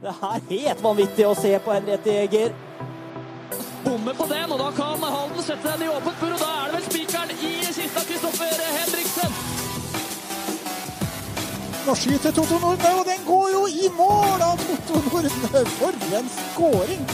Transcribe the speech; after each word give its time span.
Det 0.00 0.08
er 0.08 0.44
helt 0.48 0.78
vanvittig 0.80 1.24
å 1.28 1.34
se 1.36 1.50
på 1.60 1.72
Henriette 1.74 2.12
Jæger. 2.14 2.54
Bommer 3.84 4.14
på 4.16 4.24
den, 4.30 4.52
og 4.54 4.60
da 4.62 4.70
kan 4.72 5.02
Halden 5.04 5.44
sette 5.44 5.74
den 5.74 5.84
i 5.84 5.90
åpent 5.92 6.22
bur, 6.22 6.32
og 6.32 6.40
da 6.40 6.48
er 6.56 6.70
det 6.70 6.78
vel 6.78 6.86
spikeren 6.86 7.32
i 7.36 7.50
kista 7.66 8.04
Kristoffer 8.08 8.62
Henriksen. 8.78 9.36
Nå 11.84 11.96
skyter 12.00 12.32
Totto 12.32 12.56
Nordne, 12.62 12.94
og 12.96 13.04
den 13.10 13.28
går 13.28 13.46
jo 13.52 13.62
i 13.68 13.92
mål 13.98 14.44
av 14.48 14.64
Totto 14.64 15.04
Nordne! 15.04 15.64
For 15.76 16.16
en 16.16 16.32
skåring! 16.38 17.04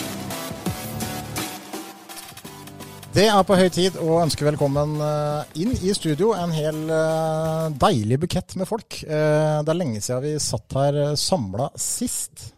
Det 3.16 3.26
er 3.32 3.44
på 3.48 3.56
høy 3.56 3.68
tid 3.72 3.94
å 3.98 4.18
ønske 4.20 4.44
velkommen 4.46 4.98
eh, 5.00 5.54
inn 5.62 5.70
i 5.74 5.94
studio. 5.96 6.34
En 6.36 6.52
hel 6.54 6.82
eh, 6.92 7.70
deilig 7.82 8.18
bukett 8.26 8.54
med 8.60 8.68
folk. 8.68 8.98
Eh, 9.02 9.62
Det 9.64 9.72
er 9.72 9.78
lenge 9.78 10.02
siden 10.04 10.22
vi 10.22 10.34
satt 10.38 10.76
her 10.76 11.16
samla 11.16 11.70
sist, 11.80 12.52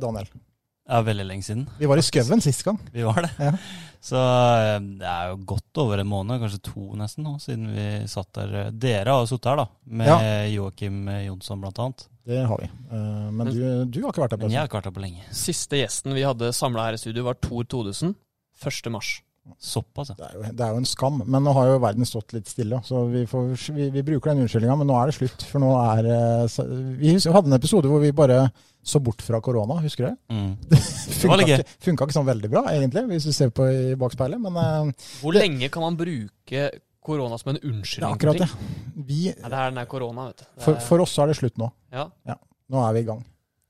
Daniel. 0.00 0.28
Ja, 0.84 0.98
veldig 1.00 1.24
lenge 1.24 1.42
siden. 1.46 1.62
Vi 1.80 1.86
var 1.88 1.96
i 1.96 2.02
skauen 2.04 2.42
sist 2.44 2.64
gang. 2.66 2.76
Vi 2.92 3.02
var 3.06 3.22
det. 3.24 3.30
Ja. 3.40 3.52
Så 4.04 4.20
eh, 4.20 4.74
det 5.00 5.06
er 5.08 5.30
jo 5.30 5.38
godt 5.48 5.80
over 5.80 6.02
en 6.02 6.10
måned, 6.10 6.36
kanskje 6.42 6.60
to 6.66 6.90
nesten 7.00 7.24
nå, 7.24 7.38
siden 7.40 7.70
vi 7.72 7.86
satt 8.12 8.28
der. 8.36 8.68
Dere 8.76 9.14
har 9.16 9.24
sittet 9.30 9.48
her, 9.48 9.62
da, 9.62 9.68
med 9.86 10.10
Ja. 10.12 10.18
Joakim 10.52 11.08
Jonsson 11.24 11.62
blant 11.64 11.80
annet. 11.80 12.04
Det 12.28 12.42
har 12.48 12.60
vi. 12.60 12.68
Eh, 12.68 13.30
Men 13.32 13.48
du, 13.48 13.62
du 13.88 14.02
har 14.02 14.12
ikke 14.12 14.24
vært 14.26 14.34
der 14.36 14.42
på 14.42 14.46
Men 14.48 14.52
jeg 14.52 14.60
har 14.60 14.68
ikke 14.68 14.78
vært 14.82 14.90
her 14.90 14.96
på 14.98 15.04
lenge. 15.06 15.24
Siste 15.32 15.80
gjesten 15.80 16.12
vi 16.16 16.26
hadde 16.28 16.52
samla 16.56 16.84
her 16.90 16.98
i 16.98 17.00
studio, 17.00 17.24
var 17.30 17.40
Tor 17.40 17.64
Todesen. 17.64 18.12
1. 18.60 18.92
mars. 18.92 19.22
Såpass, 19.60 20.08
ja. 20.10 20.14
Det 20.18 20.24
er, 20.26 20.34
jo, 20.38 20.42
det 20.56 20.64
er 20.64 20.70
jo 20.72 20.78
en 20.80 20.86
skam, 20.88 21.18
men 21.26 21.44
nå 21.44 21.52
har 21.56 21.66
jo 21.68 21.78
verden 21.82 22.06
stått 22.08 22.32
litt 22.32 22.48
stille. 22.48 22.78
Så 22.84 23.02
vi, 23.12 23.24
får, 23.28 23.50
vi, 23.76 23.88
vi 23.92 24.02
bruker 24.06 24.32
den 24.32 24.44
unnskyldninga, 24.44 24.76
men 24.80 24.88
nå 24.88 24.96
er 25.02 25.10
det 25.10 25.16
slutt. 25.18 25.44
For 25.50 25.60
nå 25.62 25.72
er 25.80 26.08
eh, 26.14 26.46
så- 26.48 26.64
Vi 27.00 27.12
hadde 27.18 27.50
en 27.52 27.58
episode 27.58 27.90
hvor 27.92 28.00
vi 28.00 28.10
bare 28.16 28.38
så 28.84 29.00
bort 29.04 29.22
fra 29.24 29.40
korona, 29.44 29.78
husker 29.84 30.04
du 30.04 30.10
det? 30.10 30.16
Mm. 30.32 30.56
Funka 31.20 31.28
var 31.36 31.44
ikke, 31.44 31.68
funka 31.86 32.04
ikke 32.08 32.16
sånn 32.18 32.26
veldig 32.28 32.50
bra, 32.52 32.62
egentlig, 32.72 33.04
hvis 33.12 33.28
du 33.28 33.32
ser 33.36 33.52
på 33.56 33.68
i 33.68 33.94
bakspeilet. 34.00 34.40
Men 34.40 34.52
Hvor 34.56 34.92
Hvor 35.22 35.38
lenge 35.38 35.70
kan 35.72 35.82
man 35.86 35.96
bruke 36.00 36.66
korona 37.04 37.36
som 37.40 37.52
en 37.52 37.60
det 37.60 37.68
unnskyldning? 37.68 38.16
akkurat 38.16 38.42
det. 38.44 38.48
Vi, 39.06 39.20
Ja, 39.28 39.48
det 39.48 39.52
er 39.60 39.70
den 39.70 39.80
der 39.82 39.88
korona, 39.92 40.26
vet 40.32 40.40
du. 40.40 40.44
Er, 40.56 40.64
for, 40.64 40.80
for 40.88 41.04
oss 41.04 41.12
så 41.16 41.24
er 41.24 41.32
det 41.32 41.36
slutt 41.40 41.56
nå. 41.60 41.70
ja. 41.92 42.08
Nå 42.72 42.80
er 42.80 42.92
vi 42.96 43.00
i 43.04 43.08
gang. 43.12 43.20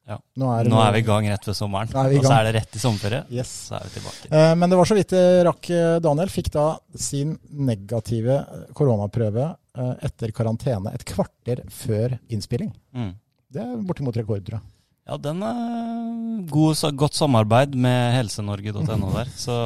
Ja. 0.05 0.19
Nå 0.36 0.50
er, 0.52 0.69
Nå 0.69 0.80
er 0.84 0.92
vi 0.92 1.00
i 1.00 1.06
gang 1.06 1.27
rett 1.33 1.47
ved 1.48 1.56
sommeren, 1.56 1.88
er 1.97 2.12
og 2.19 2.27
så 2.27 2.34
er 2.36 2.44
det 2.50 2.55
rett 2.58 2.77
i 2.77 2.83
sommerferie. 2.83 3.22
Yes. 3.33 3.52
Så 3.70 3.78
er 3.78 3.86
vi 3.88 3.94
tilbake. 3.97 4.28
Eh, 4.28 4.52
Men 4.61 4.69
det 4.72 4.77
var 4.80 4.91
så 4.91 4.98
vidt 4.98 5.14
det 5.16 5.24
rakk. 5.48 5.70
eh, 5.72 5.96
Daniel 6.05 6.28
fikk 6.33 6.50
da 6.52 6.66
sin 6.92 7.38
negative 7.48 8.36
koronaprøve 8.77 9.46
eh, 9.78 9.94
etter 10.11 10.33
karantene 10.36 10.92
et 10.92 11.06
kvarter 11.08 11.64
før 11.72 12.19
innspilling. 12.28 12.74
Mm. 12.92 13.14
Det 13.55 13.62
er 13.64 13.80
bortimot 13.88 14.16
rekord, 14.20 14.44
tror 14.44 14.58
jeg. 14.61 14.69
Ja, 15.05 15.19
den 15.20 15.42
er 15.44 16.44
god, 16.48 16.78
godt 16.96 17.16
samarbeid 17.16 17.74
med 17.77 18.14
helsenorge.no 18.16 19.11
der, 19.12 19.28
så 19.46 19.56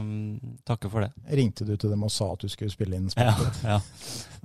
um, 0.00 0.38
takker 0.68 0.88
for 0.92 1.04
det. 1.04 1.10
Ringte 1.28 1.66
du 1.68 1.74
til 1.76 1.92
dem 1.92 2.04
og 2.06 2.12
sa 2.12 2.30
at 2.32 2.40
du 2.44 2.48
skulle 2.48 2.72
spille 2.72 2.96
inn 2.96 3.10
Ja, 3.16 3.34
ja. 3.64 3.76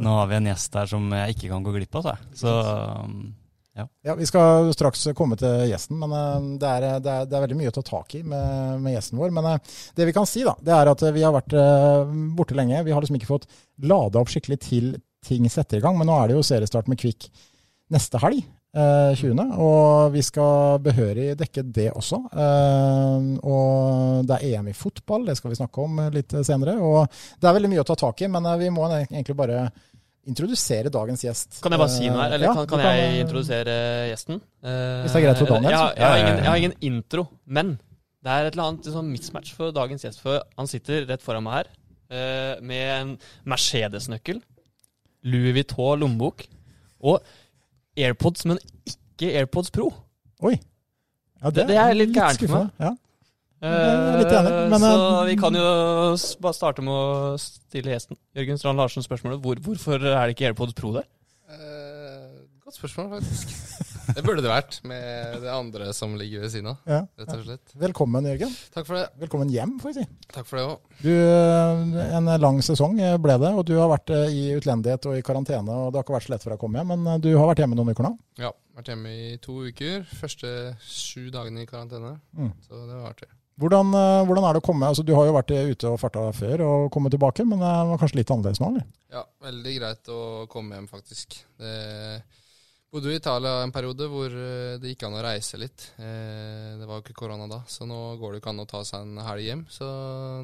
Nå 0.03 0.17
har 0.19 0.27
vi 0.27 0.39
en 0.39 0.49
gjest 0.51 0.75
her 0.75 0.91
som 0.91 1.07
jeg 1.15 1.35
ikke 1.35 1.51
kan 1.53 1.63
gå 1.63 1.75
glipp 1.77 1.95
av, 1.99 2.09
så. 2.09 2.15
Så 2.43 2.55
um, 3.07 3.21
Ja, 3.77 4.15
Vi 4.17 4.25
skal 4.25 4.71
straks 4.73 5.03
komme 5.17 5.37
til 5.39 5.67
gjesten, 5.69 5.99
men 6.01 6.13
eh, 6.17 6.47
det 6.61 6.69
er, 6.71 6.87
det 7.03 7.13
er, 7.13 7.27
det 7.29 7.37
er 7.37 7.43
veldig 7.45 7.57
mye 7.59 7.71
å 7.71 7.75
ta 7.77 7.83
tak 7.85 8.15
i 8.17 8.23
med, 8.25 8.79
med 8.81 8.95
gjesten 8.95 9.19
vår. 9.21 9.33
Men 9.37 9.49
eh, 9.53 9.75
det 9.97 10.07
vi 10.09 10.15
kan 10.15 10.25
si, 10.29 10.41
da, 10.47 10.55
det 10.65 10.73
er 10.73 10.91
at 10.93 11.03
vi 11.13 11.25
har 11.25 11.35
vært 11.35 11.53
eh, 11.57 12.15
borte 12.37 12.57
lenge. 12.57 12.81
Vi 12.87 12.95
har 12.95 13.03
liksom 13.03 13.19
ikke 13.19 13.29
fått 13.29 13.49
lada 13.85 14.21
opp 14.23 14.31
skikkelig 14.33 14.59
til 14.65 14.93
ting 15.27 15.47
setter 15.51 15.77
i 15.81 15.83
gang. 15.83 15.97
Men 15.99 16.09
nå 16.09 16.15
er 16.17 16.31
det 16.31 16.37
jo 16.39 16.45
seriestart 16.45 16.89
med 16.89 16.99
Kvikk 17.01 17.29
neste 17.93 18.19
helg. 18.23 18.45
eh, 18.77 19.13
20. 19.17 19.43
Og 19.63 20.11
vi 20.13 20.21
skal 20.25 20.79
behørig 20.85 21.31
dekke 21.39 21.63
det 21.73 21.89
også. 21.97 22.19
Eh, 22.33 23.27
og 23.47 24.25
det 24.27 24.37
er 24.37 24.57
EM 24.57 24.71
i 24.71 24.75
fotball, 24.77 25.25
det 25.25 25.37
skal 25.39 25.53
vi 25.53 25.59
snakke 25.59 25.85
om 25.85 26.01
litt 26.13 26.35
senere. 26.45 26.77
Og 26.81 27.05
det 27.39 27.49
er 27.49 27.55
veldig 27.57 27.71
mye 27.73 27.85
å 27.85 27.87
ta 27.87 27.95
tak 27.99 28.21
i, 28.25 28.29
men 28.31 28.45
eh, 28.45 28.59
vi 28.65 28.73
må 28.73 28.89
egentlig 28.91 29.37
bare 29.39 29.69
introdusere 30.27 30.89
dagens 30.93 31.23
gjest. 31.23 31.61
Kan 31.63 31.71
jeg 31.71 31.79
bare 31.81 31.89
si 31.93 32.09
noe 32.09 32.21
her? 32.21 32.33
Eller 32.35 32.47
Eh, 32.47 32.49
Ja, 32.49 32.53
kan, 32.53 32.67
kan, 32.67 32.79
kan 32.83 32.95
jeg 32.97 33.09
eh, 33.13 33.19
introdusere 33.23 33.75
gjesten? 34.11 34.41
Eh, 34.63 35.01
Hvis 35.03 35.13
det 35.13 35.21
er 35.21 35.25
greit 35.27 35.37
for 35.41 35.45
Daniel, 35.53 35.71
Jeg, 35.71 35.79
har- 35.79 35.95
jeg, 35.95 36.07
har 36.07 36.17
ingen, 36.21 36.37
jeg 36.43 36.49
har 36.51 36.57
ingen 36.57 36.75
intro, 36.81 37.27
men 37.45 37.71
det 38.23 38.31
er 38.33 38.45
et 38.49 38.53
eller 38.57 38.67
annet 38.71 38.85
liksom, 38.89 39.11
mismatch 39.13 39.53
for 39.55 39.71
dagens 39.71 40.03
gjest. 40.03 40.19
For 40.21 40.41
han 40.57 40.67
sitter 40.67 41.05
rett 41.07 41.21
foran 41.23 41.43
meg 41.47 41.53
her 41.61 41.67
eh, 42.11 42.61
med 42.61 42.85
en 42.99 43.17
Mercedes-nøkkel, 43.45 44.41
Louis 45.27 45.53
Vuitton 45.57 45.99
lommebok 45.99 46.45
og 47.01 47.21
AirPods, 47.97 48.45
men 48.45 48.59
ikke 48.85 49.31
AirPods 49.41 49.71
Pro. 49.73 49.89
Oi. 50.43 50.59
Ja, 51.41 51.49
Det- 51.49 51.67
det 51.67 51.77
er 51.77 51.93
litt 51.93 52.13
gærent 52.15 52.39
for 52.47 52.57
meg. 52.65 52.71
Ja. 52.79 52.91
Eh, 53.57 54.17
litt 54.19 54.33
enig, 54.37 54.51
men, 54.69 54.83
så 54.83 54.89
eh, 54.93 55.27
vi 55.31 55.35
kan 55.41 55.55
jo 55.57 55.67
bare 56.43 56.53
starte 56.53 56.83
med 56.85 56.93
å 56.93 57.37
stille 57.41 57.95
gjesten 57.95 58.19
Jørgen 58.37 58.59
Strand 58.61 58.77
Larsen 58.77 59.05
spørsmålet 59.05 59.41
hvor, 59.41 59.57
hvorfor 59.65 59.97
er 59.97 60.27
det 60.27 60.35
ikke 60.35 60.51
AirPods 60.51 60.77
Pro 60.77 60.91
der? 60.99 61.07
Eh, 61.49 62.43
godt 62.61 62.77
spørsmål, 62.77 63.15
faktisk. 63.17 63.55
Det 64.15 64.23
burde 64.23 64.43
det 64.45 64.51
vært, 64.51 64.77
med 64.87 65.41
det 65.43 65.49
andre 65.51 65.89
som 65.95 66.13
ligger 66.19 66.45
ved 66.45 66.51
siden 66.53 66.69
av. 66.71 66.77
Ja. 66.87 66.99
Rett 67.19 67.33
og 67.33 67.41
slett. 67.43 67.73
Velkommen, 67.81 68.27
Jørgen. 68.29 68.53
Takk 68.73 68.87
for 68.87 68.99
det. 68.99 69.07
Velkommen 69.23 69.51
hjem, 69.51 69.73
får 69.81 69.91
vi 69.91 70.03
si. 70.03 70.05
Takk 70.31 70.47
for 70.47 70.59
det 70.59 70.63
òg. 70.67 71.01
Du, 71.01 71.11
eh, 71.11 72.13
en 72.17 72.31
lang 72.43 72.61
sesong 72.63 72.95
ble 72.97 73.39
det, 73.41 73.51
og 73.51 73.65
du 73.67 73.75
har 73.81 73.91
vært 73.91 74.13
eh, 74.15 74.29
i 74.31 74.45
utlendighet 74.55 75.09
og 75.09 75.17
i 75.17 75.25
karantene. 75.25 75.65
og 75.65 75.91
Det 75.91 75.99
har 75.99 76.07
ikke 76.07 76.17
vært 76.19 76.29
så 76.29 76.35
lett 76.35 76.45
for 76.45 76.53
deg 76.53 76.61
å 76.61 76.63
komme 76.63 76.81
hjem, 76.81 76.93
men 76.93 77.11
eh, 77.15 77.19
du 77.25 77.31
har 77.33 77.49
vært 77.51 77.65
hjemme 77.65 77.79
noen 77.79 77.91
uker 77.91 78.07
nå. 78.07 78.13
Ja, 78.39 78.53
vært 78.79 78.93
hjemme 78.93 79.17
i 79.17 79.35
to 79.43 79.59
uker. 79.67 80.07
Første 80.21 80.53
sju 80.85 81.27
dagene 81.33 81.65
i 81.65 81.69
karantene. 81.69 82.15
Mm. 82.37 82.53
Så 82.63 82.85
det 82.85 82.93
var 82.95 83.11
artig. 83.11 83.31
Hvordan, 83.57 83.89
eh, 83.97 84.23
hvordan 84.29 84.45
er 84.45 84.53
det 84.53 84.61
å 84.61 84.65
komme? 84.67 84.85
Altså, 84.91 85.03
du 85.05 85.15
har 85.17 85.25
jo 85.25 85.33
vært 85.33 85.51
ute 85.55 85.89
og 85.89 85.99
farta 86.01 86.27
før 86.37 86.61
og 86.65 86.91
kommet 86.93 87.15
tilbake, 87.15 87.45
men 87.47 87.57
det 87.63 87.71
var 87.89 87.97
kanskje 88.01 88.19
litt 88.19 88.33
annerledes 88.33 88.61
nå? 88.61 88.67
eller? 88.73 88.83
Ja, 89.13 89.23
veldig 89.41 89.73
greit 89.79 90.11
å 90.13 90.19
komme 90.51 90.77
hjem, 90.77 90.85
faktisk. 90.91 91.39
Det 91.57 91.73
bodde 92.93 93.11
i 93.11 93.17
Italia 93.17 93.63
en 93.65 93.73
periode 93.73 94.07
hvor 94.11 94.29
eh, 94.29 94.77
det 94.77 94.93
gikk 94.93 95.07
an 95.09 95.17
å 95.17 95.25
reise 95.25 95.57
litt. 95.59 95.89
Eh, 95.97 96.77
Det 96.77 96.85
var 96.85 96.99
jo 96.99 97.03
ikke 97.07 97.17
korona 97.17 97.49
da, 97.49 97.63
så 97.67 97.89
nå 97.89 97.97
går 98.21 98.35
det 98.37 98.43
ikke 98.43 98.53
an 98.53 98.61
å 98.63 98.69
ta 98.69 98.83
seg 98.85 99.01
en 99.03 99.25
helg 99.25 99.49
hjem. 99.49 99.65
Så 99.73 99.89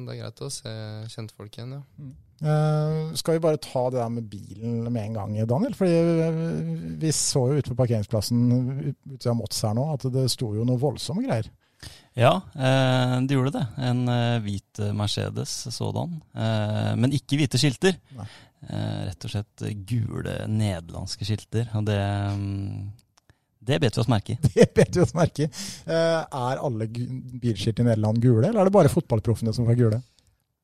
det 0.04 0.16
er 0.16 0.22
greit 0.24 0.42
å 0.44 0.50
se 0.52 0.74
kjentfolk 1.14 1.54
igjen, 1.58 1.78
ja. 1.78 2.12
Eh, 2.44 3.14
skal 3.14 3.36
vi 3.38 3.44
bare 3.46 3.62
ta 3.62 3.86
det 3.94 4.00
der 4.02 4.10
med 4.10 4.26
bilen 4.28 4.80
med 4.90 5.04
en 5.06 5.14
gang, 5.20 5.36
Daniel? 5.46 5.74
Fordi 5.78 6.98
vi 6.98 7.12
så 7.14 7.46
jo 7.52 7.60
ute 7.62 7.70
på 7.70 7.78
parkeringsplassen 7.78 8.42
ute 9.14 9.30
av 9.30 9.38
Mots 9.38 9.62
her 9.62 9.78
nå 9.78 9.86
at 9.94 10.10
det 10.12 10.26
sto 10.34 10.50
jo 10.58 10.66
noe 10.66 10.82
voldsomme 10.82 11.22
greier. 11.24 11.46
Ja, 12.14 12.34
eh, 12.54 13.20
det 13.26 13.34
gjorde 13.34 13.56
det. 13.56 13.66
En 13.82 14.08
eh, 14.08 14.40
hvit 14.44 14.80
Mercedes 14.94 15.54
sådan. 15.74 16.20
Eh, 16.34 16.92
men 17.00 17.14
ikke 17.16 17.40
hvite 17.40 17.58
skilter. 17.58 17.96
Eh, 18.14 19.00
rett 19.08 19.26
og 19.26 19.32
slett 19.32 19.64
gule 19.88 20.36
nederlandske 20.48 21.26
skilter. 21.26 21.66
Og 21.74 21.88
det, 21.88 21.98
mm, 22.38 22.84
det 23.66 23.80
bet 23.82 23.98
vi 23.98 24.04
oss 24.04 24.10
merke 24.12 24.36
i. 24.36 24.38
Det 24.54 24.68
bet 24.76 24.94
vi 24.94 25.02
oss 25.02 25.14
merke 25.16 25.48
i. 25.48 25.50
Eh, 25.90 26.20
er 26.22 26.62
alle 26.62 26.86
bilskilt 26.88 27.82
i 27.82 27.88
Nederland 27.88 28.22
gule, 28.22 28.46
eller 28.46 28.62
er 28.62 28.70
det 28.70 28.76
bare 28.78 28.92
fotballproffene 28.92 29.54
som 29.56 29.66
er 29.68 29.80
gule? 29.80 30.00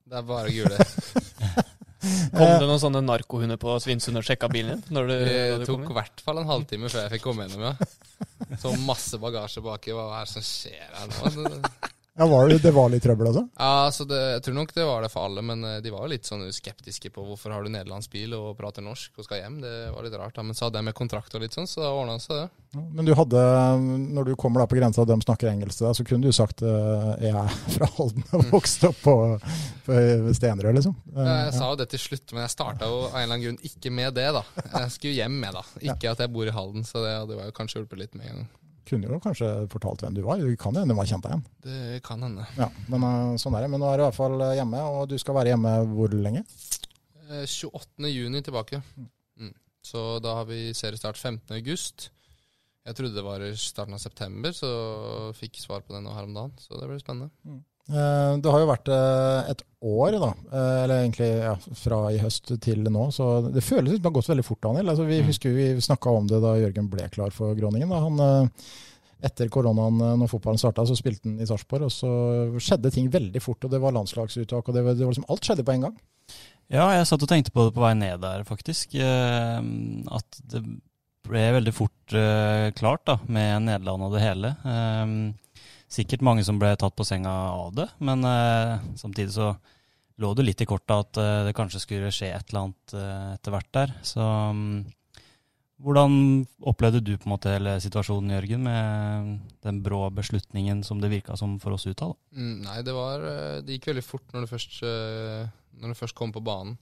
Det 0.06 0.22
er 0.22 0.26
bare 0.30 0.54
gule. 0.54 0.78
Kom 2.36 2.48
det 2.56 2.66
noen 2.66 2.80
sånne 2.80 3.02
narkohunder 3.04 3.58
på 3.60 3.74
Svinesund 3.82 4.20
og 4.20 4.24
sjekka 4.26 4.48
bilen 4.52 4.78
din? 4.78 4.96
Når 4.96 5.10
du, 5.10 5.14
Det 5.60 5.68
tok 5.68 5.88
i 5.90 5.96
hvert 5.98 6.22
fall 6.24 6.40
en 6.40 6.48
halvtime 6.48 6.88
før 6.88 7.04
jeg 7.04 7.14
fikk 7.16 7.26
komme 7.28 7.46
gjennom, 7.46 7.70
ja. 7.70 8.56
Så 8.60 8.72
masse 8.86 9.20
bagasje 9.20 9.62
baki. 9.64 9.92
Hva 9.96 10.08
er 10.20 10.28
det 10.28 10.32
som 10.32 10.44
skjer 10.44 10.88
her 10.96 11.10
nå? 11.12 11.60
Ja, 12.18 12.26
var 12.26 12.48
det, 12.48 12.58
det 12.62 12.72
var 12.74 12.90
litt 12.90 13.04
trøbbel, 13.04 13.28
altså? 13.30 13.44
Ja, 13.54 13.70
altså 13.86 14.04
det, 14.08 14.18
Jeg 14.34 14.42
tror 14.44 14.56
nok 14.58 14.72
det 14.74 14.86
var 14.88 15.04
det 15.04 15.10
for 15.12 15.28
alle, 15.28 15.44
men 15.46 15.62
eh, 15.64 15.78
de 15.84 15.92
var 15.94 16.04
jo 16.04 16.12
litt 16.12 16.26
sånn 16.28 16.42
skeptiske 16.52 17.12
på 17.14 17.22
hvorfor 17.24 17.54
har 17.54 17.64
du 17.64 17.70
nederlandsk 17.72 18.10
bil 18.12 18.34
og 18.36 18.56
prater 18.58 18.84
norsk 18.84 19.20
og 19.20 19.26
skal 19.28 19.40
hjem. 19.44 19.60
Det 19.62 19.74
var 19.94 20.04
litt 20.04 20.16
rart, 20.18 20.34
da. 20.36 20.44
Men 20.44 20.58
så 20.58 20.66
hadde 20.66 20.82
jeg 20.82 20.88
med 20.90 20.96
kontrakt 20.98 21.36
og 21.38 21.44
litt 21.44 21.56
sånn, 21.56 21.70
så 21.70 21.84
da 21.84 21.92
ordna 21.94 22.18
det 22.18 22.24
seg, 22.26 22.42
det. 22.42 22.64
Ja, 22.74 22.82
Men 22.98 23.08
du 23.08 23.14
hadde, 23.18 23.44
når 24.18 24.30
du 24.30 24.34
kommer 24.38 24.62
da 24.62 24.68
på 24.70 24.78
grensa 24.78 25.04
og 25.04 25.08
de 25.10 25.18
snakker 25.24 25.50
engelsk 25.50 25.80
så 25.80 26.04
kunne 26.06 26.28
du 26.28 26.34
sagt 26.34 26.60
uh, 26.62 27.16
jeg 27.22 27.32
er 27.34 27.54
fra 27.76 27.88
Halden 27.96 28.26
og 28.36 28.44
vokst 28.52 28.84
opp 28.86 29.00
på, 29.02 29.14
på 29.86 29.98
Stenerød, 30.36 30.76
liksom. 30.76 30.94
Ja, 31.14 31.26
Jeg 31.46 31.56
sa 31.56 31.72
jo 31.72 31.80
det 31.80 31.88
til 31.94 32.02
slutt, 32.04 32.34
men 32.34 32.44
jeg 32.44 32.54
starta 32.54 32.90
jo 32.90 33.04
av 33.08 33.16
en 33.16 33.22
eller 33.22 33.38
annen 33.38 33.46
grunn 33.46 33.70
ikke 33.70 33.94
med 33.94 34.18
det, 34.18 34.28
da. 34.36 34.44
Jeg 34.66 34.94
skulle 34.96 35.16
hjem 35.16 35.40
med, 35.42 35.56
da. 35.56 35.64
Ikke 35.82 36.12
at 36.12 36.22
jeg 36.22 36.34
bor 36.34 36.46
i 36.48 36.54
Halden, 36.54 36.86
så 36.86 37.04
det 37.06 37.16
hadde 37.16 37.38
jo 37.38 37.54
kanskje 37.56 37.80
hjulpet 37.80 38.02
litt 38.04 38.18
med 38.18 38.28
en 38.28 38.42
gang. 38.42 38.48
Kunne 38.88 39.10
jo 39.10 39.20
kanskje 39.22 39.48
fortalt 39.72 40.02
hvem 40.04 40.16
du 40.16 40.22
var. 40.24 40.40
Du 40.40 40.56
kan 40.60 40.76
hende 40.76 40.94
du 40.94 40.98
var 40.98 41.08
kjent 41.08 41.26
igjen. 41.28 41.42
Det 41.64 42.00
kan 42.06 42.22
hende. 42.24 42.46
Ja, 42.58 42.70
men 42.90 43.06
eh, 43.06 43.38
sånn 43.42 43.56
er 43.56 43.66
det. 43.66 43.72
Men 43.72 43.82
nå 43.82 43.90
er 43.90 44.00
du 44.00 44.04
i 44.04 44.08
hvert 44.08 44.18
fall 44.18 44.44
hjemme, 44.56 44.84
og 44.94 45.10
du 45.10 45.16
skal 45.20 45.36
være 45.36 45.52
hjemme 45.54 45.74
hvor 45.92 46.14
lenge? 46.16 46.44
Eh, 47.30 47.44
28. 47.46 48.08
juni 48.10 48.42
tilbake. 48.46 48.82
Mm. 48.96 49.52
Så 49.86 50.06
da 50.24 50.40
har 50.40 50.48
vi 50.48 50.70
seriestart 50.76 51.18
15. 51.18 51.54
august. 51.56 52.10
Jeg 52.86 52.96
trodde 52.96 53.14
det 53.14 53.24
var 53.26 53.42
i 53.44 53.52
starten 53.60 53.94
av 53.94 54.00
september, 54.02 54.54
så 54.56 54.70
fikk 55.36 55.60
svar 55.60 55.84
på 55.84 55.94
det 55.94 56.00
nå 56.04 56.14
her 56.16 56.26
om 56.26 56.36
dagen. 56.36 56.54
Så 56.58 56.80
det 56.80 56.88
blir 56.88 57.02
spennende. 57.02 57.30
Eh, 57.46 57.60
Det 57.88 58.50
har 58.52 58.60
jo 58.62 58.68
vært 58.68 58.88
eh, 58.92 59.50
et 59.50 59.62
år, 59.82 60.12
da. 60.20 60.28
Eh, 60.52 60.82
Eller 60.84 61.00
egentlig 61.00 61.30
ja, 61.42 61.54
fra 61.80 61.98
i 62.12 62.18
høst 62.22 62.52
til 62.62 62.84
nå. 62.86 63.08
Så 63.14 63.26
det 63.52 63.64
føles 63.66 63.96
som 63.96 64.02
det 64.02 64.06
har 64.10 64.14
gått 64.18 64.28
veldig 64.30 64.44
fort, 64.46 64.60
Daniel. 64.62 64.92
Altså, 64.92 65.06
vi 65.08 65.20
Mm. 65.20 65.26
husker 65.26 65.54
vi 65.56 65.66
snakka 65.80 66.10
om 66.16 66.26
det 66.30 66.40
da 66.42 66.54
Jørgen 66.60 66.90
ble 66.92 67.08
klar 67.10 67.30
for 67.34 67.54
Groningen. 67.58 67.88
Da. 67.88 68.00
Han, 68.04 68.20
eh, 68.20 68.48
etter 69.22 69.48
koronaen, 69.48 70.00
eh, 70.00 70.16
når 70.16 70.28
fotballen 70.30 70.58
starta, 70.58 70.86
så 70.86 70.94
spilte 70.96 71.24
han 71.24 71.40
i 71.40 71.44
Sarpsborg. 71.46 71.82
Og 71.82 71.90
så 71.90 72.60
skjedde 72.60 72.92
ting 72.92 73.10
veldig 73.10 73.42
fort, 73.42 73.64
og 73.64 73.70
det 73.70 73.80
var 73.80 73.92
landslagsuttak, 73.92 74.68
og 74.68 74.74
det 74.74 74.84
var, 74.84 74.94
det 74.94 75.04
var 75.04 75.12
liksom 75.12 75.28
alt 75.28 75.40
skjedde 75.42 75.64
på 75.66 75.72
en 75.74 75.80
gang. 75.88 75.96
Ja, 76.70 76.86
jeg 76.94 77.06
satt 77.10 77.22
og 77.22 77.28
tenkte 77.28 77.50
på 77.50 77.66
det 77.66 77.74
på 77.74 77.82
vei 77.82 77.94
ned 77.94 78.20
der, 78.22 78.44
faktisk. 78.44 78.94
Eh, 78.94 79.58
at 80.14 80.40
det 80.46 80.62
ble 81.26 81.42
veldig 81.58 81.74
fort 81.74 82.14
eh, 82.14 82.70
klart 82.78 83.04
da, 83.06 83.18
med 83.26 83.62
Nederland 83.66 84.02
og 84.06 84.12
det 84.14 84.22
hele. 84.22 84.54
Sikkert 85.90 86.22
mange 86.22 86.44
som 86.46 86.60
ble 86.60 86.70
tatt 86.78 86.94
på 86.96 87.06
senga 87.06 87.32
av 87.50 87.74
det, 87.74 87.88
men 87.98 88.22
eh, 88.26 88.78
samtidig 89.00 89.34
så 89.34 89.50
lå 90.20 90.30
det 90.36 90.44
litt 90.46 90.62
i 90.62 90.68
kortet 90.68 90.94
at 90.94 91.18
eh, 91.18 91.42
det 91.48 91.56
kanskje 91.58 91.82
skulle 91.82 92.12
skje 92.14 92.30
et 92.36 92.52
eller 92.52 92.68
annet 92.68 92.94
eh, 92.94 93.28
etter 93.34 93.54
hvert 93.54 93.70
der. 93.74 93.94
Så 94.06 94.22
um, 94.22 94.84
hvordan 95.80 96.44
opplevde 96.68 97.00
du 97.00 97.14
på 97.16 97.24
en 97.24 97.32
måte 97.32 97.54
hele 97.54 97.78
situasjonen, 97.80 98.34
Jørgen, 98.34 98.66
med 98.66 99.30
den 99.64 99.80
brå 99.84 100.02
beslutningen 100.12 100.82
som 100.84 101.00
det 101.00 101.08
virka 101.12 101.38
som 101.40 101.56
for 101.62 101.72
oss 101.76 101.88
utad? 101.88 102.12
Mm, 102.36 102.66
nei, 102.66 102.78
det 102.84 102.92
var 102.92 103.24
eh, 103.24 103.62
Det 103.64 103.78
gikk 103.78 103.90
veldig 103.94 104.04
fort 104.04 104.34
når 104.34 104.44
det 104.44 104.50
først, 104.52 104.76
eh, 104.84 105.48
når 105.80 105.94
det 105.94 106.00
først 106.02 106.18
kom 106.18 106.34
på 106.36 106.44
banen. 106.44 106.76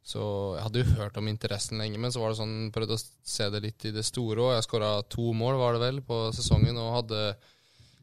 Så 0.00 0.22
jeg 0.56 0.64
hadde 0.64 0.80
jo 0.80 0.96
hørt 1.02 1.18
om 1.20 1.28
interessen 1.28 1.82
lenge, 1.82 2.00
men 2.00 2.12
så 2.12 2.22
var 2.22 2.32
det 2.32 2.40
sånn, 2.40 2.70
prøvde 2.72 2.96
å 2.96 3.02
se 3.04 3.50
det 3.52 3.60
litt 3.60 3.84
i 3.84 3.92
det 3.92 4.06
store 4.08 4.46
òg. 4.46 4.54
Jeg 4.56 4.66
skåra 4.70 4.94
to 5.12 5.34
mål, 5.36 5.60
var 5.60 5.76
det 5.76 5.84
vel, 5.84 6.00
på 6.00 6.22
sesongen, 6.32 6.80
og 6.80 6.94
hadde 6.96 7.20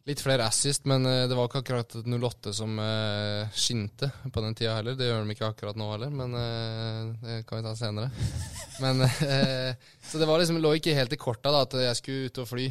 litt 0.08 0.22
flere 0.24 0.46
assist, 0.48 0.86
men 0.88 1.06
eh, 1.06 1.26
det 1.28 1.36
var 1.36 1.50
ikke 1.50 1.62
akkurat 1.64 1.96
08 2.00 2.54
som 2.56 2.80
eh, 2.80 3.50
skinte 3.56 4.10
på 4.32 4.44
den 4.44 4.56
tida 4.56 4.78
heller. 4.78 4.96
Det 4.96 5.10
gjør 5.10 5.26
de 5.26 5.36
ikke 5.36 5.50
akkurat 5.50 5.80
nå 5.80 5.90
heller, 5.92 6.14
men 6.16 6.38
eh, 6.40 7.02
det 7.24 7.38
kan 7.50 7.60
vi 7.60 7.68
ta 7.68 7.76
senere. 7.76 8.12
Men, 8.78 9.02
eh, 9.02 9.74
så 10.06 10.20
det 10.22 10.28
var 10.30 10.38
liksom, 10.38 10.60
lå 10.62 10.76
ikke 10.78 10.94
helt 10.94 11.16
i 11.16 11.18
korta 11.18 11.50
da, 11.50 11.64
at 11.66 11.74
jeg 11.82 11.98
skulle 11.98 12.28
ut 12.30 12.40
og 12.44 12.46
fly. 12.46 12.66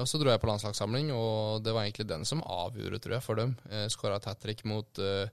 Og 0.00 0.06
så 0.08 0.16
dro 0.16 0.32
jeg 0.32 0.40
på 0.40 0.48
landslagssamling, 0.48 1.10
og 1.12 1.60
det 1.66 1.74
var 1.76 1.84
egentlig 1.84 2.06
den 2.08 2.24
som 2.24 2.40
avgjorde, 2.40 3.00
tror 3.04 3.18
jeg, 3.18 3.24
for 3.26 3.36
dem. 3.36 3.52
Eh, 3.68 3.84
Skåra 3.92 4.16
hat 4.24 4.40
trick 4.40 4.64
mot 4.64 5.02
eh, 5.04 5.28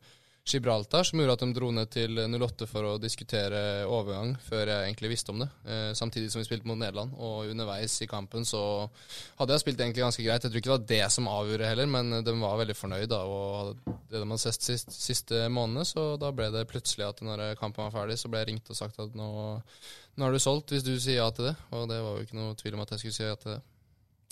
Gibraltar, 0.45 1.03
som 1.03 1.17
gjorde 1.19 1.33
at 1.33 1.41
de 1.41 1.55
dro 1.57 1.71
ned 1.73 1.89
til 1.89 2.19
08 2.21 2.67
for 2.69 2.85
å 2.85 2.97
diskutere 3.01 3.59
overgang, 3.89 4.35
før 4.45 4.69
jeg 4.69 4.83
egentlig 4.91 5.09
visste 5.15 5.33
om 5.33 5.39
det. 5.41 5.47
Eh, 5.65 5.89
samtidig 5.97 6.29
som 6.29 6.37
vi 6.37 6.45
spilte 6.45 6.69
mot 6.69 6.77
Nederland. 6.77 7.15
Og 7.17 7.49
underveis 7.49 7.95
i 8.05 8.07
kampen 8.09 8.45
så 8.45 8.61
hadde 9.39 9.55
jeg 9.55 9.63
spilt 9.63 9.81
egentlig 9.81 10.03
ganske 10.05 10.21
greit. 10.25 10.45
Jeg 10.45 10.53
tror 10.53 10.61
ikke 10.61 10.69
det 10.69 10.75
var 10.75 10.85
det 10.91 11.11
som 11.15 11.31
avgjorde 11.31 11.71
heller, 11.71 11.89
men 11.89 12.19
de 12.27 12.35
var 12.43 12.61
veldig 12.61 12.77
fornøyd. 12.77 13.07
da, 13.09 13.23
og 13.25 13.73
Det 13.85 14.21
de 14.21 14.21
hadde 14.21 14.39
sett 14.45 14.61
sist, 14.69 14.93
siste 14.93 15.47
månedene, 15.49 15.87
så 15.89 16.05
da 16.21 16.29
ble 16.31 16.51
det 16.53 16.67
plutselig 16.69 17.09
at 17.09 17.25
når 17.25 17.57
kampen 17.57 17.89
var 17.89 17.95
ferdig, 18.03 18.19
så 18.21 18.29
ble 18.29 18.43
jeg 18.43 18.51
ringt 18.53 18.69
og 18.69 18.77
sagt 18.77 19.01
at 19.01 19.17
nå, 19.17 19.31
nå 20.15 20.27
er 20.29 20.31
du 20.31 20.39
solgt, 20.39 20.69
hvis 20.69 20.85
du 20.85 20.93
sier 20.99 21.23
ja 21.23 21.29
til 21.33 21.49
det. 21.49 21.55
Og 21.73 21.89
det 21.89 21.97
var 22.05 22.19
jo 22.19 22.29
ikke 22.29 22.37
noe 22.37 22.53
tvil 22.61 22.77
om 22.77 22.85
at 22.85 22.93
jeg 22.93 23.01
skulle 23.01 23.17
si 23.17 23.25
ja 23.25 23.35
til 23.35 23.55
det. 23.57 23.61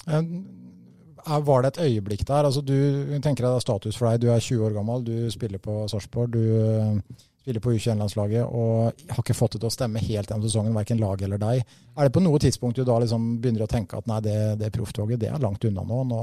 Er- 0.06 0.83
Var 1.24 1.62
det 1.62 1.70
et 1.74 1.84
øyeblikk 1.86 2.28
der? 2.28 2.46
Altså, 2.46 2.62
du 2.62 2.74
tenker 3.24 3.46
deg 3.46 3.54
er 3.54 3.64
status 3.64 3.98
for 3.98 4.10
deg. 4.10 4.22
Du 4.22 4.32
er 4.32 4.40
20 4.40 4.66
år 4.66 4.74
gammel, 4.76 5.06
du 5.08 5.32
spiller 5.32 5.62
på 5.64 5.86
Sarpsborg, 5.88 6.34
du 6.34 6.40
eh, 6.40 7.20
spiller 7.44 7.64
på 7.64 7.74
U21-landslaget 7.76 8.46
og 8.48 9.08
har 9.12 9.20
ikke 9.20 9.36
fått 9.36 9.58
det 9.58 9.64
til 9.64 9.70
å 9.70 9.74
stemme 9.74 10.00
helt 10.00 10.30
gjennom 10.32 10.46
sesongen, 10.48 10.76
verken 10.78 11.02
lag 11.02 11.22
eller 11.26 11.42
deg. 11.42 11.74
Er 11.94 12.08
det 12.08 12.14
på 12.16 12.24
noe 12.24 12.40
tidspunkt 12.42 12.80
du 12.80 12.86
da 12.88 12.96
liksom 13.04 13.26
begynner 13.44 13.66
å 13.66 13.70
tenke 13.70 14.00
at 14.00 14.08
nei, 14.10 14.22
det, 14.24 14.38
det 14.62 14.72
profftoget 14.74 15.20
det 15.22 15.30
er 15.30 15.44
langt 15.44 15.66
unna 15.68 15.84
nå, 15.86 16.00
nå 16.10 16.22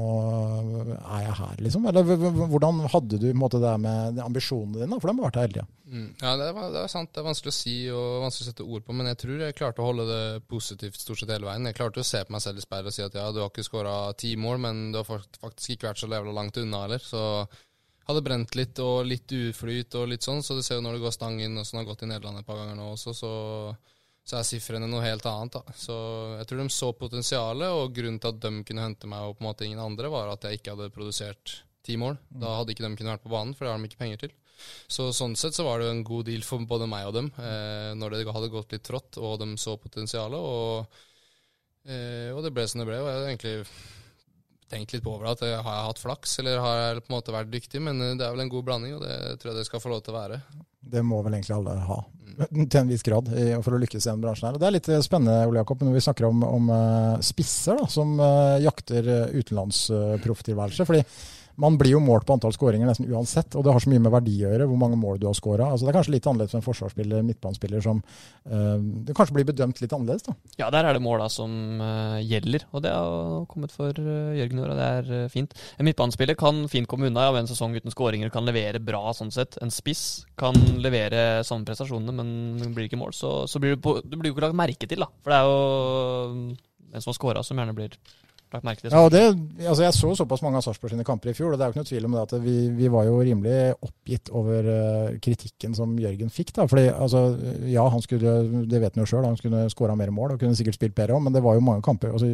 er 0.97 1.27
jeg 1.27 1.37
her, 1.37 1.61
liksom? 1.67 1.85
Eller 1.91 2.09
hvordan 2.51 2.81
hadde 2.91 3.21
du 3.21 3.29
måte, 3.37 3.61
det 3.61 3.75
med 3.83 4.19
ambisjonene 4.25 4.81
dine, 4.81 4.99
for 4.99 5.11
de 5.11 5.15
har 5.15 5.29
vært 5.29 5.39
her 5.39 5.47
hele 5.47 5.57
tida. 5.59 5.69
Mm. 5.91 6.09
Ja, 6.23 6.33
det 6.39 6.45
er, 6.49 6.59
det 6.73 6.81
er 6.81 6.91
sant. 6.91 7.11
Det 7.13 7.21
er 7.21 7.27
vanskelig 7.27 7.51
å 7.51 7.57
si 7.59 7.75
og 7.93 8.21
vanskelig 8.25 8.47
å 8.47 8.49
sette 8.49 8.67
ord 8.67 8.85
på, 8.87 8.95
men 8.97 9.11
jeg 9.11 9.21
tror 9.21 9.45
jeg 9.45 9.57
klarte 9.59 9.83
å 9.83 9.89
holde 9.91 10.07
det 10.09 10.21
positivt 10.49 10.99
stort 10.99 11.21
sett 11.21 11.33
hele 11.35 11.49
veien. 11.49 11.67
Jeg 11.69 11.77
klarte 11.77 12.01
å 12.01 12.07
se 12.07 12.23
på 12.25 12.33
meg 12.33 12.43
selv 12.43 12.61
i 12.61 12.65
speilet 12.65 12.89
og 12.89 12.97
si 12.97 13.05
at 13.05 13.17
ja, 13.19 13.27
du 13.29 13.41
har 13.43 13.51
ikke 13.51 13.67
skåra 13.67 13.97
ti 14.17 14.33
mål, 14.39 14.61
men 14.65 14.87
du 14.95 15.01
har 15.01 15.09
faktisk 15.11 15.75
ikke 15.75 15.91
vært 15.91 16.01
så 16.01 16.09
levelig 16.09 16.35
langt 16.37 16.59
unna 16.63 16.85
heller. 16.87 17.03
Så 17.03 17.21
hadde 18.11 18.25
brent 18.25 18.57
litt 18.59 18.81
og 18.83 19.07
litt 19.07 19.31
uflyt 19.31 19.97
og 19.99 20.11
litt 20.11 20.27
sånn, 20.27 20.43
så 20.43 20.57
du 20.57 20.61
ser 20.65 20.79
jo 20.79 20.85
når 20.85 20.97
det 20.97 21.05
går 21.05 21.15
stang 21.15 21.39
inn, 21.41 21.57
og 21.57 21.67
sånn 21.67 21.81
har 21.81 21.89
gått 21.89 22.05
i 22.05 22.11
Nederland 22.11 22.41
et 22.41 22.47
par 22.47 22.59
ganger 22.59 22.77
nå 22.77 22.91
også, 22.93 23.15
så, 23.17 23.31
så 24.27 24.37
er 24.39 24.47
sifrene 24.47 24.89
noe 24.91 25.03
helt 25.05 25.25
annet. 25.29 25.57
da. 25.57 25.75
Så 25.77 25.97
jeg 26.37 26.49
tror 26.49 26.61
de 26.61 26.69
så 26.75 26.91
potensialet, 26.99 27.75
og 27.79 27.95
grunnen 27.97 28.21
til 28.21 28.33
at 28.33 28.43
de 28.45 28.53
kunne 28.67 28.85
hente 28.85 29.09
meg 29.11 29.27
og 29.27 29.37
på 29.37 29.45
en 29.45 29.49
måte 29.49 29.67
ingen 29.67 29.83
andre, 29.83 30.11
var 30.13 30.31
at 30.33 30.47
jeg 30.47 30.61
ikke 30.61 30.75
hadde 30.75 30.93
produsert 30.95 31.57
ti 31.85 31.97
mål. 31.97 32.19
Da 32.29 32.59
hadde 32.59 32.75
ikke 32.75 32.85
de 32.85 32.93
kunnet 32.95 33.15
vært 33.15 33.25
på 33.25 33.33
banen, 33.33 33.55
for 33.57 33.65
det 33.65 33.73
har 33.73 33.81
de 33.81 33.89
ikke 33.89 34.01
penger 34.03 34.25
til. 34.25 34.35
Så 34.91 35.07
sånn 35.15 35.33
sett 35.39 35.57
så 35.57 35.65
var 35.65 35.79
det 35.79 35.87
jo 35.87 35.95
en 35.95 36.03
god 36.05 36.27
deal 36.29 36.43
for 36.45 36.67
både 36.69 36.89
meg 36.89 37.07
og 37.09 37.15
dem, 37.17 37.31
eh, 37.41 37.93
når 37.97 38.13
det 38.13 38.35
hadde 38.35 38.51
gått 38.53 38.75
litt 38.75 38.85
trått, 38.85 39.17
og 39.17 39.39
de 39.41 39.49
så 39.61 39.73
potensialet, 39.81 40.37
og, 40.37 41.01
eh, 41.87 42.29
og 42.35 42.43
det 42.45 42.53
ble 42.53 42.67
som 42.69 42.83
det 42.83 42.89
ble. 42.91 42.99
Og 43.01 43.09
jeg 43.09 43.31
egentlig 43.31 43.55
tenkt 44.71 44.95
litt 44.95 45.03
på 45.05 45.13
over 45.15 45.33
at 45.33 45.43
eh, 45.45 45.57
har 45.57 45.77
jeg 45.77 45.87
hatt 45.89 46.01
flaks, 46.01 46.37
eller 46.41 46.63
har 46.63 46.79
jeg 46.79 47.03
på 47.03 47.11
en 47.11 47.17
måte 47.17 47.35
vært 47.35 47.51
dyktig? 47.51 47.83
Men 47.83 48.01
eh, 48.01 48.15
det 48.19 48.25
er 48.25 48.33
vel 48.35 48.45
en 48.45 48.53
god 48.53 48.67
blanding, 48.69 48.95
og 48.97 49.05
det 49.05 49.37
tror 49.41 49.51
jeg 49.51 49.59
det 49.59 49.67
skal 49.67 49.83
få 49.83 49.91
lov 49.93 50.03
til 50.05 50.15
å 50.15 50.19
være. 50.19 50.41
Det 50.91 51.03
må 51.05 51.21
vel 51.25 51.37
egentlig 51.37 51.57
alle 51.57 51.75
ha, 51.87 51.99
til 52.71 52.79
en 52.81 52.93
viss 52.93 53.05
grad, 53.05 53.29
for 53.65 53.75
å 53.75 53.81
lykkes 53.83 54.07
i 54.07 54.11
den 54.11 54.23
bransjen 54.23 54.49
her. 54.49 54.61
Det 54.61 54.69
er 54.69 54.75
litt 54.77 54.89
eh, 54.91 55.03
spennende, 55.05 55.43
Ole 55.49 55.61
Jakob, 55.61 55.83
når 55.85 55.99
vi 55.99 56.05
snakker 56.07 56.29
om, 56.29 56.47
om 56.47 56.73
spisser 57.25 57.79
da, 57.81 57.85
som 57.91 58.15
jakter 58.63 59.11
utenlandsprofftilværelse. 59.35 60.87
fordi 60.89 61.05
man 61.59 61.77
blir 61.79 61.95
jo 61.95 62.01
målt 62.03 62.25
på 62.27 62.35
antall 62.35 62.53
skåringer 62.55 62.89
nesten 62.89 63.09
uansett, 63.11 63.55
og 63.57 63.65
det 63.65 63.73
har 63.73 63.83
så 63.83 63.91
mye 63.91 64.03
med 64.03 64.13
verdi 64.13 64.37
å 64.41 64.51
gjøre, 64.51 64.67
hvor 64.69 64.79
mange 64.79 64.99
mål 64.99 65.19
du 65.21 65.27
har 65.27 65.35
skåra. 65.37 65.69
Altså, 65.71 65.87
det 65.87 65.91
er 65.91 65.97
kanskje 65.99 66.15
litt 66.15 66.29
annerledes 66.29 66.53
for 66.53 66.61
en 66.61 66.65
forsvarsspiller, 66.67 67.25
midtbanespiller, 67.27 67.83
som 67.83 68.01
uh, 68.01 68.77
det 69.07 69.15
kanskje 69.17 69.37
blir 69.37 69.49
bedømt 69.51 69.81
litt 69.83 69.95
annerledes. 69.95 70.25
da. 70.27 70.35
Ja, 70.61 70.69
der 70.73 70.87
er 70.87 70.97
det 70.97 71.03
måla 71.03 71.27
som 71.31 71.83
uh, 71.83 72.17
gjelder, 72.23 72.65
og 72.71 72.85
det 72.85 72.93
har 72.95 73.45
kommet 73.51 73.75
for 73.75 73.95
uh, 73.97 74.31
Jørgen 74.37 74.61
i 74.61 74.65
og 74.65 74.79
det 74.79 74.89
er 75.01 75.29
fint. 75.33 75.55
En 75.77 75.87
midtbanespiller 75.87 76.37
kan 76.39 76.63
fint 76.71 76.89
komme 76.89 77.09
unna 77.09 77.27
av 77.31 77.39
en 77.39 77.49
sesong 77.49 77.75
uten 77.75 77.93
skåringer, 77.93 78.31
kan 78.33 78.47
levere 78.47 78.81
bra 78.83 79.11
sånn 79.17 79.33
sett. 79.33 79.59
En 79.63 79.73
spiss 79.73 80.25
kan 80.39 80.57
levere 80.81 81.43
samme 81.47 81.67
prestasjonene, 81.67 82.15
men 82.15 82.73
blir 82.75 82.87
ikke 82.87 82.99
mål, 83.01 83.15
så, 83.17 83.33
så 83.51 83.61
blir 83.61 83.75
du, 83.75 83.83
på, 83.83 83.97
du 84.05 84.17
blir 84.17 84.31
jo 84.31 84.37
ikke 84.37 84.47
lagt 84.47 84.59
merke 84.59 84.89
til, 84.89 85.03
da. 85.03 85.09
For 85.21 85.33
det 85.33 85.39
er 85.41 85.49
jo 85.49 86.51
den 86.91 87.03
som 87.03 87.11
har 87.11 87.17
scora, 87.17 87.43
som 87.45 87.59
gjerne 87.59 87.75
blir 87.75 87.95
lagt 88.55 88.65
merke 88.67 88.83
til. 88.83 88.91
Ja, 88.91 89.01
og 89.05 89.11
det, 89.13 89.21
altså 89.63 89.85
Jeg 89.85 89.95
så 89.97 90.11
såpass 90.19 90.43
mange 90.45 90.59
av 90.59 90.65
Sarpsborg 90.65 90.93
sine 90.93 91.05
kamper 91.07 91.31
i 91.31 91.35
fjor, 91.37 91.53
og 91.53 91.59
det 91.59 91.65
er 91.65 91.71
jo 91.71 91.75
ikke 91.75 91.83
noe 91.83 91.91
tvil 91.91 92.07
om 92.09 92.17
det 92.17 92.25
at 92.25 92.35
vi, 92.43 92.55
vi 92.77 92.91
var 92.91 93.07
jo 93.07 93.21
rimelig 93.21 93.55
oppgitt 93.87 94.31
over 94.37 94.69
eh, 94.75 95.15
kritikken 95.23 95.77
som 95.77 95.95
Jørgen 96.01 96.33
fikk. 96.33 96.53
da, 96.57 96.67
fordi 96.71 96.89
altså, 96.91 97.23
Ja, 97.71 97.87
han 97.93 98.03
skulle, 98.03 98.35
det 98.67 98.83
vet 98.83 98.95
han 98.97 99.05
jo 99.05 99.09
sjøl, 99.13 99.25
han 99.27 99.39
skulle 99.39 99.65
skåra 99.73 99.95
mer 99.99 100.13
mål 100.15 100.35
og 100.35 100.43
kunne 100.43 100.57
sikkert 100.59 100.79
spilt 100.79 100.97
bedre 100.97 101.17
òg, 101.17 101.25
men 101.27 101.35
det 101.35 101.43
var 101.45 101.57
jo 101.57 101.65
mange 101.65 101.85
kamper. 101.85 102.13
altså 102.15 102.29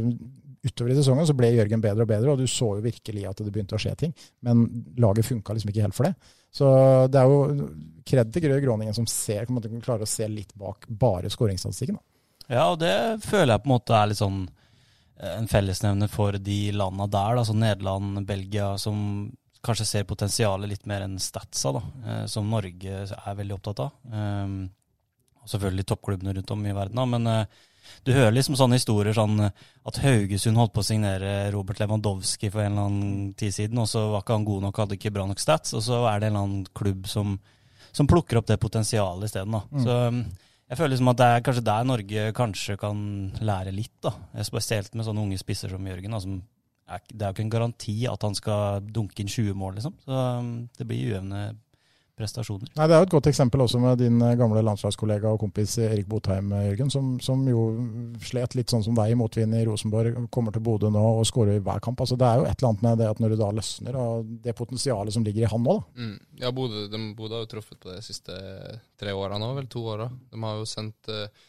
Utover 0.67 0.91
i 0.91 0.97
sesongen 0.97 1.27
så 1.29 1.35
ble 1.37 1.51
Jørgen 1.53 1.83
bedre 1.83 2.03
og 2.03 2.09
bedre, 2.09 2.33
og 2.33 2.41
du 2.41 2.47
så 2.49 2.73
jo 2.75 2.83
virkelig 2.83 3.27
at 3.29 3.39
det 3.39 3.53
begynte 3.53 3.77
å 3.77 3.81
skje 3.81 3.93
ting. 4.01 4.13
Men 4.43 4.65
laget 4.99 5.27
funka 5.29 5.53
liksom 5.55 5.71
ikke 5.71 5.85
helt 5.85 5.95
for 5.95 6.09
det. 6.09 6.33
Så 6.57 6.67
det 7.13 7.21
er 7.21 7.29
jo 7.29 7.69
kred 8.07 8.31
til 8.33 8.45
Grøe 8.47 8.63
Gråningen 8.63 8.95
som 8.95 9.07
ser, 9.07 9.45
på 9.45 9.53
en 9.53 9.59
måte, 9.59 9.71
klarer 9.83 10.07
å 10.07 10.09
se 10.09 10.27
litt 10.31 10.53
bak 10.57 10.87
bare 10.89 11.29
skåringsstatistikken. 11.31 11.99
Ja, 12.47 12.69
og 12.71 12.79
det 12.81 12.95
føler 13.27 13.53
jeg 13.53 13.63
på 13.63 13.69
en 13.69 13.75
måte 13.75 13.95
er 13.95 14.09
litt 14.11 14.21
sånn 14.21 14.45
en 15.19 15.47
fellesnevner 15.49 16.09
for 16.11 16.37
de 16.37 16.71
landa 16.75 17.07
der, 17.09 17.37
da, 17.39 17.45
som 17.45 17.59
Nederland, 17.61 18.25
Belgia, 18.27 18.75
som 18.77 19.31
kanskje 19.65 19.87
ser 19.87 20.09
potensialet 20.09 20.69
litt 20.69 20.85
mer 20.89 21.05
enn 21.05 21.17
statsa, 21.21 21.73
da, 21.75 21.81
eh, 22.05 22.25
som 22.31 22.49
Norge 22.49 22.99
er 23.07 23.39
veldig 23.39 23.57
opptatt 23.57 23.81
av. 23.87 23.95
Um, 24.11 24.59
og 25.41 25.49
selvfølgelig 25.51 25.87
toppklubbene 25.89 26.35
rundt 26.37 26.53
om 26.53 26.63
i 26.67 26.75
verden, 26.75 26.99
da, 26.99 27.07
men 27.09 27.31
eh, 27.31 27.65
du 28.03 28.11
hører 28.11 28.35
liksom 28.35 28.57
sånne 28.59 28.79
historier 28.79 29.15
sånn 29.15 29.39
eh, 29.47 29.67
at 29.87 29.99
Haugesund 30.03 30.59
holdt 30.59 30.75
på 30.75 30.83
å 30.83 30.87
signere 30.87 31.35
Robert 31.55 31.81
Lewandowski 31.81 32.51
for 32.53 32.63
en 32.63 32.73
eller 32.73 32.89
annen 32.89 33.29
tid 33.39 33.55
siden, 33.55 33.81
og 33.81 33.89
så 33.91 34.07
var 34.11 34.25
ikke 34.25 34.37
han 34.37 34.47
god 34.47 34.67
nok, 34.67 34.81
hadde 34.83 34.99
ikke 34.99 35.13
bra 35.15 35.27
nok 35.29 35.43
stats, 35.43 35.75
og 35.77 35.85
så 35.85 36.03
er 36.11 36.19
det 36.19 36.29
en 36.29 36.35
eller 36.35 36.49
annen 36.49 36.67
klubb 36.77 37.07
som, 37.11 37.37
som 37.95 38.09
plukker 38.09 38.41
opp 38.41 38.51
det 38.51 38.59
potensialet 38.61 39.31
isteden. 39.31 39.57
Mm. 39.71 39.81
Så 39.83 39.97
um, 40.11 40.21
jeg 40.67 40.79
føler 40.79 40.93
liksom 40.93 41.11
at 41.13 41.19
det 41.21 41.27
er 41.31 41.43
kanskje 41.45 41.65
der 41.69 41.87
Norge 41.87 42.27
kanskje 42.35 42.75
kan 42.81 42.99
lære 43.39 43.71
litt, 43.75 43.95
da. 44.03 44.11
Spesielt 44.43 44.95
med 44.95 45.07
sånne 45.07 45.23
unge 45.23 45.39
spisser 45.39 45.71
som 45.71 45.85
Jørgen. 45.87 46.15
Da, 46.15 46.19
som 46.23 46.41
er, 46.87 47.03
det 47.07 47.21
er 47.21 47.31
jo 47.31 47.37
ikke 47.37 47.45
en 47.45 47.53
garanti 47.53 47.95
at 48.11 48.25
han 48.27 48.35
skal 48.35 48.83
dunke 48.83 49.23
inn 49.23 49.31
20 49.31 49.55
mål, 49.59 49.77
liksom. 49.79 49.95
Så 50.03 50.25
um, 50.41 50.51
det 50.75 50.87
blir 50.89 51.13
ujevne 51.13 51.45
prestasjoner. 52.17 52.71
Nei, 52.75 52.87
Det 52.87 52.95
er 52.95 53.01
jo 53.03 53.07
et 53.07 53.13
godt 53.13 53.29
eksempel 53.29 53.61
også 53.63 53.79
med 53.81 53.99
din 54.01 54.21
eh, 54.25 54.35
gamle 54.39 54.63
landslagskollega 54.65 55.29
og 55.33 55.41
kompis 55.43 55.77
Erik 55.85 56.07
Botheim, 56.09 56.49
eh, 56.57 56.67
Jørgen, 56.71 56.91
som, 56.93 57.11
som 57.23 57.43
jo 57.49 57.65
slet 58.25 58.57
litt 58.57 58.73
sånn 58.73 58.85
som 58.85 58.97
deg 58.97 59.13
i 59.13 59.17
motvind 59.19 59.57
i 59.57 59.65
Rosenborg, 59.67 60.17
kommer 60.33 60.55
til 60.55 60.65
Bodø 60.65 60.91
nå 60.93 61.03
og 61.19 61.27
skårer 61.29 61.59
i 61.59 61.63
hver 61.63 61.83
kamp. 61.83 62.01
Altså, 62.03 62.17
det 62.19 62.29
er 62.29 62.41
jo 62.41 62.47
et 62.47 62.55
eller 62.57 62.71
annet 62.71 62.87
med 62.87 63.01
det 63.03 63.11
at 63.11 63.21
når 63.23 63.33
du 63.33 63.39
da 63.41 63.51
løsner, 63.59 63.99
og 64.01 64.31
det 64.45 64.57
potensialet 64.57 65.13
som 65.13 65.27
ligger 65.27 65.45
i 65.45 65.51
han 65.51 65.63
nå, 65.63 65.77
da. 65.77 66.07
Mm. 66.07 66.15
Ja, 66.41 66.53
Bodø, 66.55 66.87
de, 66.91 67.03
Bodø 67.17 67.37
har 67.37 67.45
jo 67.45 67.51
truffet 67.53 67.79
på 67.79 67.91
det 67.91 67.99
de 68.01 68.07
siste 68.07 68.39
tre 68.99 69.13
åra 69.13 69.37
nå, 69.41 69.53
vel 69.57 69.69
to 69.71 69.85
åra. 69.93 70.09
De 70.09 70.41
har 70.41 70.57
jo 70.57 70.67
sendt 70.69 71.13
eh, 71.13 71.45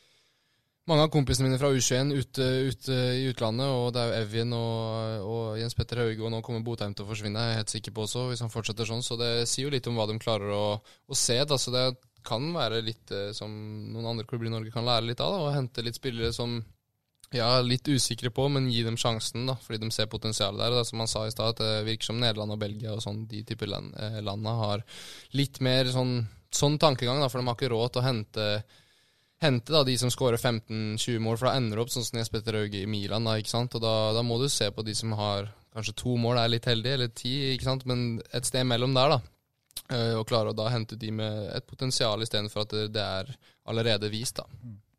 mange 0.89 1.05
av 1.05 1.11
kompisene 1.13 1.49
mine 1.49 1.59
fra 1.61 1.71
U21 1.71 2.15
ute, 2.17 2.47
ute 2.73 2.99
i 3.19 3.29
utlandet, 3.29 3.69
og 3.69 3.93
det 3.95 4.03
er 4.03 4.09
jo 4.11 4.23
Evjen 4.23 4.55
og, 4.57 5.27
og 5.29 5.59
Jens 5.61 5.77
Petter 5.77 6.01
Hauge, 6.03 6.23
og 6.25 6.33
nå 6.33 6.41
kommer 6.45 6.65
Botheim 6.65 6.95
til 6.97 7.05
å 7.05 7.11
forsvinne, 7.11 7.45
jeg 7.45 7.57
er 7.57 7.61
helt 7.61 7.75
sikker 7.75 7.95
på 7.95 8.07
også, 8.07 8.25
hvis 8.31 8.43
han 8.45 8.53
fortsetter 8.53 8.89
sånn. 8.89 9.05
Så 9.05 9.19
det 9.21 9.33
sier 9.51 9.69
jo 9.69 9.75
litt 9.75 9.89
om 9.91 9.99
hva 9.99 10.09
de 10.09 10.17
klarer 10.23 10.55
å, 10.57 10.65
å 10.81 11.19
se. 11.19 11.37
Da. 11.49 11.61
Så 11.61 11.75
det 11.75 11.85
kan 12.27 12.49
være 12.55 12.81
litt 12.85 13.13
eh, 13.15 13.31
som 13.37 13.53
noen 13.93 14.15
andre 14.15 14.27
klubber 14.29 14.49
i 14.49 14.53
Norge 14.53 14.73
kan 14.75 14.87
lære 14.89 15.11
litt 15.11 15.23
av, 15.25 15.37
da, 15.37 15.45
og 15.47 15.57
hente 15.57 15.85
litt 15.85 16.01
spillere 16.01 16.35
som 16.37 16.61
Ja, 17.29 17.59
litt 17.61 17.85
usikre 17.85 18.31
på, 18.33 18.47
men 18.49 18.71
gi 18.73 18.81
dem 18.87 18.97
sjansen, 18.97 19.43
da, 19.51 19.59
fordi 19.61 19.83
de 19.83 19.91
ser 19.93 20.07
potensialet 20.09 20.63
der. 20.63 20.73
Og 20.73 20.79
det 20.79 20.85
er 20.87 20.89
som 20.89 21.03
han 21.03 21.11
sa 21.13 21.27
i 21.29 21.33
stad, 21.35 21.59
det 21.61 21.85
virker 21.85 22.09
som 22.09 22.21
Nederland 22.23 22.55
og 22.55 22.63
Belgia 22.63 22.95
og 22.95 23.03
sånn, 23.05 23.27
de 23.29 23.43
typer 23.45 23.69
land, 23.69 23.93
eh, 24.01 24.17
landa 24.25 24.55
har 24.63 24.85
litt 25.37 25.61
mer 25.61 25.91
sånn, 25.93 26.23
sånn 26.49 26.79
tankegang, 26.81 27.21
da, 27.21 27.29
for 27.29 27.43
de 27.43 27.51
har 27.51 27.59
ikke 27.59 27.75
råd 27.75 27.93
til 27.93 28.01
å 28.01 28.07
hente, 28.07 28.47
hente 29.43 29.73
da, 29.73 29.85
de 29.87 29.95
som 30.01 30.11
skårer 30.13 30.41
15-20 30.41 31.23
mål, 31.23 31.39
for 31.39 31.49
da 31.49 31.57
ender 31.59 31.79
det 31.79 31.85
opp 31.85 31.93
sånn 31.95 32.07
som 32.07 32.19
Jesper 32.21 32.43
Rauge 32.55 32.83
i 32.83 32.91
Milan. 32.91 33.27
Da, 33.29 33.37
ikke 33.39 33.55
sant? 33.55 33.77
Og 33.79 33.85
da, 33.85 33.95
da, 34.17 34.25
må 34.27 34.41
du 34.41 34.49
se 34.53 34.71
på 34.75 34.85
de 34.87 34.95
som 34.99 35.15
har 35.19 35.51
kanskje 35.75 35.97
to 36.01 36.17
mål, 36.19 36.41
er 36.41 36.53
litt 36.55 36.67
heldige, 36.69 36.99
eller 36.99 37.13
ti, 37.15 37.35
ikke 37.53 37.69
sant? 37.69 37.87
men 37.89 38.19
et 38.35 38.49
sted 38.49 38.67
mellom 38.67 38.97
der, 38.97 39.17
da. 39.17 39.21
Eh, 39.95 40.15
og 40.19 40.27
klare 40.29 40.53
å 40.53 40.57
da 40.57 40.67
hente 40.73 40.99
de 41.01 41.13
med 41.15 41.53
et 41.55 41.65
potensial 41.69 42.21
istedenfor 42.25 42.67
at 42.67 42.75
det, 42.93 43.05
er 43.05 43.31
allerede 43.71 44.11
vist. 44.13 44.41
da. 44.41 44.49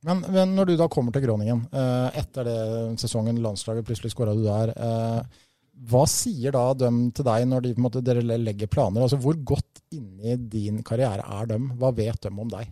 Men, 0.08 0.24
men, 0.32 0.56
når 0.56 0.70
du 0.70 0.78
da 0.80 0.88
kommer 0.92 1.14
til 1.14 1.26
Groningen, 1.26 1.66
eh, 1.76 2.20
etter 2.22 2.48
det 2.48 2.60
sesongen 3.02 3.42
landslaget 3.44 3.86
plutselig 3.86 4.14
skåra 4.14 4.34
du 4.38 4.46
der, 4.46 4.72
eh, 4.72 5.44
hva 5.90 6.06
sier 6.12 6.56
da 6.56 6.64
dem 6.76 7.10
til 7.16 7.28
deg 7.28 7.46
når 7.48 7.66
de, 7.66 7.74
måte, 7.80 8.04
dere 8.04 8.24
legger 8.24 8.72
planer? 8.72 9.06
Altså 9.06 9.20
Hvor 9.22 9.38
godt 9.54 9.84
inni 9.96 10.36
din 10.52 10.82
karriere 10.84 11.24
er 11.40 11.48
dem? 11.48 11.70
Hva 11.80 11.92
vet 11.96 12.20
dem 12.26 12.40
om 12.44 12.50
deg? 12.52 12.72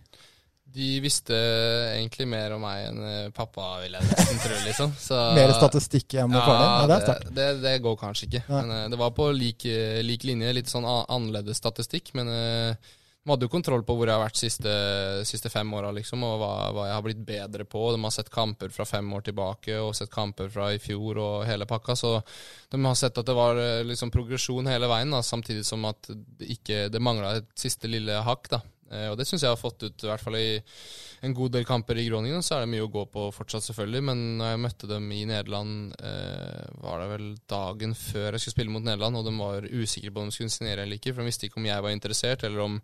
De 0.78 0.88
visste 1.02 1.34
egentlig 1.96 2.28
mer 2.30 2.54
om 2.54 2.62
meg 2.62 2.84
enn 2.86 3.00
eh, 3.02 3.30
pappa, 3.34 3.80
vil 3.82 3.96
jeg 3.96 4.06
nesten 4.06 4.42
tro. 4.44 4.58
liksom. 4.66 4.92
Så, 5.00 5.16
mer 5.38 5.54
statistikk 5.56 6.14
enn 6.20 6.36
ja, 6.36 6.44
faren 6.44 6.62
din? 6.62 6.92
Ja, 6.94 7.00
det, 7.08 7.32
det, 7.34 7.48
det, 7.64 7.74
går 7.82 7.98
kanskje 7.98 8.28
ikke. 8.28 8.44
Ja. 8.46 8.62
Men 8.62 8.94
Det 8.94 9.00
var 9.00 9.10
på 9.16 9.26
lik, 9.34 9.66
lik, 10.06 10.28
linje, 10.28 10.54
litt 10.60 10.70
sånn 10.70 10.86
annerledes 10.86 11.58
statistikk. 11.58 12.12
Men 12.18 12.30
de 12.30 13.32
hadde 13.32 13.48
jo 13.48 13.52
kontroll 13.52 13.82
på 13.84 13.96
hvor 13.98 14.08
jeg 14.08 14.14
har 14.16 14.22
vært 14.22 14.38
de 14.38 14.44
siste, 14.46 14.74
siste 15.28 15.50
fem 15.52 15.74
åra, 15.76 15.90
liksom, 15.92 16.22
og 16.24 16.38
hva, 16.40 16.52
hva, 16.72 16.86
jeg 16.88 16.96
har 16.96 17.04
blitt 17.04 17.26
bedre 17.26 17.66
på. 17.68 17.82
De 17.92 18.00
har 18.00 18.14
sett 18.14 18.30
kamper 18.32 18.70
fra 18.72 18.86
fem 18.88 19.10
år 19.18 19.26
tilbake 19.26 19.82
og 19.82 19.92
sett 19.98 20.14
kamper 20.14 20.48
fra 20.54 20.70
i 20.72 20.80
fjor 20.80 21.18
og 21.20 21.44
hele 21.48 21.66
pakka. 21.68 21.98
Så 21.98 22.14
de 22.70 22.80
har 22.86 22.96
sett 22.96 23.18
at 23.18 23.28
det 23.28 23.36
var 23.36 23.58
liksom 23.84 24.14
progresjon 24.14 24.70
hele 24.70 24.88
veien, 24.88 25.12
da, 25.12 25.20
samtidig 25.26 25.66
som 25.66 25.84
at 25.90 26.08
det, 26.08 26.54
ikke, 26.54 26.86
det 26.94 27.02
mangla 27.02 27.34
et 27.42 27.50
siste 27.58 27.90
lille 27.90 28.22
hakk. 28.24 28.48
da. 28.54 28.62
Eh, 28.90 29.08
og 29.10 29.18
det 29.18 29.26
syns 29.28 29.44
jeg 29.44 29.52
har 29.52 29.60
fått 29.60 29.84
ut, 29.84 30.04
i 30.04 30.08
hvert 30.08 30.22
fall 30.22 30.38
i 30.38 30.60
en 31.26 31.34
god 31.34 31.52
del 31.56 31.66
kamper 31.68 31.98
i 31.98 32.06
Groningen. 32.06 32.44
Så 32.44 32.56
er 32.56 32.64
det 32.64 32.70
mye 32.72 32.86
å 32.86 32.90
gå 32.92 33.04
på 33.12 33.26
fortsatt, 33.34 33.66
selvfølgelig. 33.66 34.02
Men 34.08 34.22
når 34.38 34.52
jeg 34.52 34.62
møtte 34.64 34.90
dem 34.90 35.10
i 35.12 35.20
Nederland, 35.28 35.94
eh, 35.98 36.64
var 36.82 37.02
det 37.02 37.10
vel 37.12 37.26
dagen 37.50 37.94
før 37.98 38.30
jeg 38.32 38.44
skulle 38.44 38.56
spille 38.56 38.74
mot 38.74 38.86
Nederland, 38.86 39.18
og 39.18 39.26
de 39.26 39.34
var 39.36 39.68
usikre 39.68 40.12
på 40.14 40.22
om 40.22 40.30
de 40.30 40.36
skulle 40.36 40.54
signere 40.54 40.86
eller 40.86 41.00
ikke, 41.00 41.12
for 41.12 41.22
de 41.22 41.30
visste 41.32 41.48
ikke 41.48 41.60
om 41.60 41.68
jeg 41.68 41.84
var 41.84 41.96
interessert, 41.96 42.46
eller 42.46 42.64
om 42.64 42.80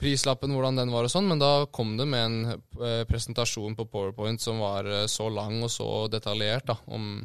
prislappen, 0.00 0.54
hvordan 0.54 0.82
den 0.82 0.94
var 0.94 1.08
og 1.08 1.12
sånn. 1.12 1.28
Men 1.30 1.42
da 1.42 1.52
kom 1.72 1.96
det 2.00 2.08
med 2.10 2.26
en 2.26 2.40
eh, 2.52 3.04
presentasjon 3.10 3.78
på 3.78 3.88
Powerpoint 3.90 4.40
som 4.42 4.62
var 4.62 4.88
så 5.10 5.28
lang 5.32 5.62
og 5.64 5.72
så 5.72 5.90
detaljert 6.12 6.70
da, 6.70 6.78
om 6.92 7.20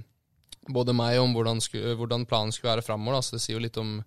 både 0.74 0.96
meg 0.98 1.20
og 1.20 1.28
om 1.28 1.36
hvordan, 1.36 1.60
skulle, 1.62 1.94
hvordan 2.00 2.26
planen 2.26 2.54
skulle 2.56 2.74
være 2.74 2.86
framover. 2.86 3.22
Så 3.22 3.36
det 3.36 3.44
sier 3.44 3.60
jo 3.60 3.66
litt 3.68 3.78
om 3.78 4.00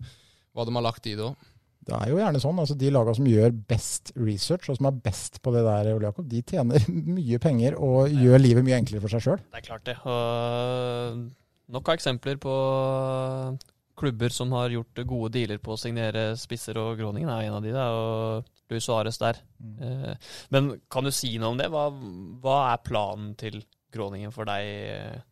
hva 0.55 0.65
de 0.65 0.75
har 0.75 0.83
lagt 0.83 1.07
i 1.07 1.15
det 1.15 1.23
òg. 1.29 1.48
Det 1.89 1.97
er 1.97 2.11
jo 2.11 2.19
gjerne 2.21 2.41
sånn. 2.43 2.61
altså 2.61 2.77
De 2.79 2.91
lagene 2.93 3.17
som 3.17 3.29
gjør 3.29 3.57
best 3.73 4.13
research, 4.19 4.69
og 4.69 4.79
som 4.79 4.89
er 4.89 5.01
best 5.09 5.41
på 5.43 5.53
det 5.55 5.65
der, 5.65 5.91
Ole 5.95 6.09
Jakob, 6.09 6.29
de 6.29 6.43
tjener 6.45 6.85
mye 7.17 7.41
penger 7.41 7.79
og 7.79 8.13
gjør 8.13 8.43
livet 8.43 8.67
mye 8.67 8.79
enklere 8.79 9.03
for 9.03 9.15
seg 9.15 9.25
sjøl. 9.25 9.43
Det 9.49 9.61
er 9.61 9.67
klart 9.67 9.89
det. 9.89 9.97
Og 10.05 11.25
nok 11.75 11.91
av 11.91 11.99
eksempler 11.99 12.39
på 12.41 12.55
klubber 13.99 14.31
som 14.31 14.53
har 14.55 14.71
gjort 14.71 15.01
gode 15.07 15.33
dealer 15.35 15.59
på 15.61 15.73
å 15.75 15.79
signere 15.79 16.31
spisser, 16.39 16.77
og 16.79 16.99
Groningen 17.01 17.31
er 17.33 17.47
en 17.47 17.57
av 17.57 17.65
de. 17.65 17.73
Da, 17.75 17.87
og 17.91 18.71
Luis 18.71 18.85
Suárez 18.87 19.19
der. 19.19 19.41
Mm. 19.59 19.75
Eh, 19.83 20.31
men 20.55 20.71
kan 20.91 21.05
du 21.05 21.11
si 21.15 21.33
noe 21.37 21.53
om 21.53 21.59
det? 21.59 21.67
Hva, 21.73 21.89
hva 22.43 22.59
er 22.71 22.85
planen 22.85 23.33
til 23.39 23.59
Groningen 23.93 24.33
for 24.35 24.47
deg? 24.49 25.25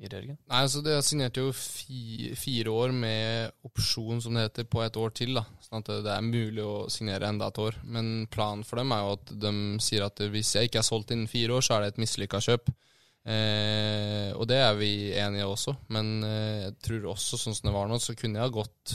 Jørgen? 0.00 0.38
Nei, 0.48 0.60
altså 0.64 0.80
Det 0.84 0.96
signerte 1.04 1.42
jo 1.44 1.52
fi, 1.52 2.30
fire 2.38 2.72
år 2.72 2.94
med 2.96 3.52
opsjon, 3.68 4.20
som 4.24 4.36
det 4.36 4.46
heter, 4.48 4.68
på 4.70 4.82
et 4.84 4.96
år 4.96 5.12
til. 5.16 5.34
da. 5.36 5.44
Sånn 5.66 5.82
at 5.82 5.90
det 6.06 6.14
er 6.14 6.24
mulig 6.24 6.64
å 6.64 6.86
signere 6.92 7.28
enda 7.28 7.50
et 7.50 7.60
år. 7.60 7.76
Men 7.84 8.26
planen 8.32 8.64
for 8.66 8.80
dem 8.80 8.94
er 8.96 9.04
jo 9.04 9.16
at 9.18 9.34
de 9.44 9.52
sier 9.84 10.06
at 10.06 10.22
hvis 10.32 10.54
jeg 10.56 10.70
ikke 10.70 10.80
er 10.80 10.88
solgt 10.88 11.12
innen 11.14 11.30
fire 11.30 11.58
år, 11.58 11.66
så 11.66 11.76
er 11.76 11.84
det 11.84 11.94
et 11.94 12.02
mislykka 12.04 12.40
kjøp. 12.46 12.72
Eh, 13.20 14.30
og 14.32 14.46
det 14.48 14.56
er 14.56 14.76
vi 14.78 15.12
enige 15.20 15.44
også, 15.44 15.74
men 15.92 16.22
eh, 16.24 16.62
jeg 16.62 16.76
tror 16.86 17.10
også 17.12 17.36
sånn 17.36 17.56
som 17.56 17.68
det 17.68 17.74
var 17.74 17.90
nå, 17.90 17.98
så 18.00 18.14
kunne 18.16 18.40
jeg 18.40 18.48
ha 18.48 18.54
gått 18.54 18.94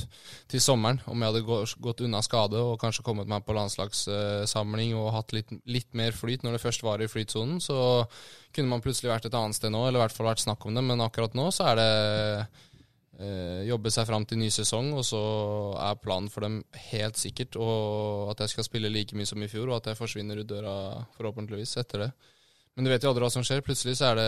til 0.50 0.64
sommeren 0.66 0.98
om 1.12 1.22
jeg 1.22 1.30
hadde 1.30 1.76
gått, 1.86 2.02
unna 2.02 2.24
skade 2.26 2.58
og 2.58 2.80
kanskje 2.82 3.06
kommet 3.06 3.30
meg 3.30 3.46
på 3.46 3.54
landslagssamling 3.54 4.96
og 4.98 5.14
hatt 5.14 5.36
litt, 5.38 5.54
litt, 5.70 5.92
mer 5.94 6.18
flyt 6.18 6.42
når 6.42 6.58
det 6.58 6.64
først 6.66 6.86
var 6.88 7.06
i 7.06 7.10
flytsonen. 7.12 7.62
Så 7.62 7.78
kunne 8.56 8.72
man 8.74 8.82
plutselig 8.82 9.14
vært 9.14 9.30
et 9.30 9.38
annet 9.38 9.60
sted 9.60 9.70
nå, 9.70 9.86
eller 9.86 10.02
i 10.02 10.06
hvert 10.08 10.18
fall 10.18 10.32
vært 10.32 10.46
snakk 10.48 10.66
om 10.66 10.74
det, 10.74 10.88
men 10.90 11.06
akkurat 11.06 11.38
nå 11.38 11.52
så 11.54 11.70
er 11.70 11.82
det 11.84 11.90
eh, 13.22 13.62
jobbe 13.70 13.94
seg 13.94 14.10
fram 14.10 14.26
til 14.26 14.42
ny 14.42 14.50
sesong, 14.50 14.96
og 14.98 15.06
så 15.06 15.26
er 15.86 16.02
planen 16.02 16.34
for 16.34 16.50
dem 16.50 16.64
helt 16.90 17.22
sikkert 17.22 17.62
og 17.62 18.34
at 18.34 18.42
jeg 18.42 18.58
skal 18.58 18.74
spille 18.74 18.90
like 18.90 19.14
mye 19.14 19.30
som 19.30 19.46
i 19.46 19.54
fjor, 19.54 19.70
og 19.70 19.84
at 19.84 19.94
jeg 19.94 20.02
forsvinner 20.02 20.42
ut 20.42 20.50
døra 20.50 20.80
forhåpentligvis 21.14 21.78
etter 21.86 22.08
det. 22.08 22.16
Men 22.76 22.88
du 22.88 22.92
vet 22.92 23.06
jo 23.06 23.12
aldri 23.12 23.24
hva 23.24 23.32
som 23.32 23.44
skjer. 23.46 23.64
Plutselig 23.64 23.96
så 23.96 24.10
er 24.10 24.20
det 24.20 24.28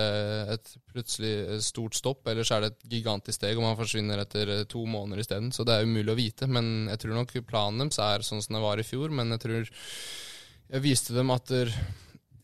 et 0.56 0.70
plutselig 0.94 1.60
stort 1.66 1.98
stopp, 2.00 2.22
eller 2.32 2.48
så 2.48 2.56
er 2.56 2.64
det 2.64 2.70
et 2.72 2.88
gigantisk 2.96 3.42
steg, 3.42 3.60
og 3.60 3.66
man 3.66 3.76
forsvinner 3.80 4.24
etter 4.24 4.54
eh, 4.54 4.66
to 4.72 4.86
måneder 4.88 5.20
isteden. 5.24 5.52
Så 5.52 5.66
det 5.68 5.76
er 5.76 5.88
umulig 5.88 6.14
å 6.14 6.20
vite. 6.20 6.48
Men 6.48 6.88
jeg 6.94 7.04
tror 7.04 7.20
nok 7.20 7.36
planen 7.50 7.84
deres 7.84 8.00
er 8.00 8.24
sånn 8.24 8.44
som 8.46 8.56
det 8.56 8.64
var 8.64 8.80
i 8.80 8.88
fjor. 8.88 9.12
Men 9.12 9.36
jeg 9.36 9.44
tror 9.44 9.68
jeg 9.68 10.84
viste 10.84 11.16
dem 11.16 11.32
at 11.36 11.52
der, 11.52 11.74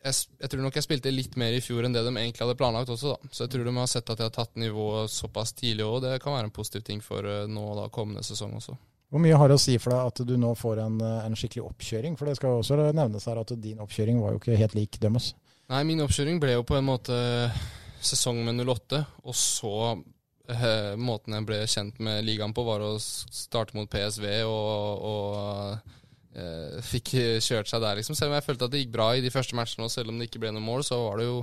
jeg, 0.04 0.16
jeg, 0.42 0.52
tror 0.52 0.66
nok 0.66 0.76
jeg 0.76 0.86
spilte 0.90 1.12
litt 1.16 1.38
mer 1.40 1.56
i 1.56 1.64
fjor 1.64 1.88
enn 1.88 1.96
det 1.96 2.04
de 2.04 2.12
egentlig 2.12 2.44
hadde 2.44 2.60
planlagt 2.60 2.92
også, 2.92 3.16
da. 3.16 3.32
Så 3.32 3.46
jeg 3.46 3.56
tror 3.56 3.70
de 3.70 3.76
har 3.80 3.92
sett 3.92 4.12
at 4.12 4.20
jeg 4.20 4.28
har 4.28 4.36
tatt 4.36 4.60
nivået 4.60 5.12
såpass 5.12 5.56
tidlig 5.56 5.88
òg. 5.88 6.02
Det 6.04 6.18
kan 6.24 6.36
være 6.36 6.52
en 6.52 6.56
positiv 6.56 6.84
ting 6.88 7.00
for 7.04 7.24
nå 7.24 7.64
nå 7.64 7.78
da 7.80 7.88
kommende 7.94 8.26
sesong 8.28 8.58
også. 8.60 8.76
Hvor 9.14 9.22
mye 9.22 9.38
har 9.38 9.52
det 9.52 9.56
å 9.60 9.62
si 9.62 9.76
for 9.78 9.94
deg 9.94 10.10
at 10.10 10.20
du 10.26 10.36
nå 10.42 10.52
får 10.58 10.80
en, 10.84 11.00
eh, 11.06 11.26
en 11.28 11.36
skikkelig 11.38 11.68
oppkjøring? 11.70 12.16
For 12.18 12.28
det 12.28 12.36
skal 12.40 12.50
jo 12.50 12.62
også 12.64 12.80
nevnes 12.98 13.28
her 13.30 13.40
at 13.40 13.56
din 13.62 13.80
oppkjøring 13.84 14.20
var 14.20 14.34
jo 14.34 14.42
ikke 14.42 14.58
helt 14.58 14.76
lik 14.76 14.98
deres. 15.00 15.32
Nei, 15.74 15.82
min 15.90 16.04
oppkjøring 16.04 16.38
ble 16.38 16.54
jo 16.54 16.66
på 16.70 16.76
en 16.78 16.86
måte 16.86 17.16
sesong 18.06 18.44
med 18.46 18.60
08, 18.62 19.00
og 19.26 19.34
så 19.34 19.72
eh, 20.54 20.94
Måten 21.02 21.34
jeg 21.34 21.48
ble 21.48 21.58
kjent 21.66 21.98
med 22.04 22.22
ligaen 22.28 22.54
på, 22.54 22.66
var 22.68 22.84
å 22.86 22.92
starte 23.02 23.74
mot 23.74 23.90
PSV 23.90 24.28
og, 24.46 25.08
og 25.10 26.38
eh, 26.38 26.78
fikk 26.86 27.16
kjørt 27.42 27.72
seg 27.72 27.82
der, 27.82 27.98
liksom. 27.98 28.14
Selv 28.20 28.30
om 28.30 28.38
jeg 28.38 28.46
følte 28.46 28.70
at 28.70 28.76
det 28.76 28.84
gikk 28.84 28.92
bra 28.94 29.08
i 29.18 29.24
de 29.26 29.32
første 29.34 29.58
matchene, 29.58 29.88
og 29.88 29.96
selv 29.96 30.14
om 30.14 30.22
det 30.22 30.28
ikke 30.30 30.44
ble 30.44 30.52
noe 30.54 30.62
mål, 30.62 30.86
så 30.86 31.00
var 31.08 31.18
det 31.24 31.26
jo 31.32 31.42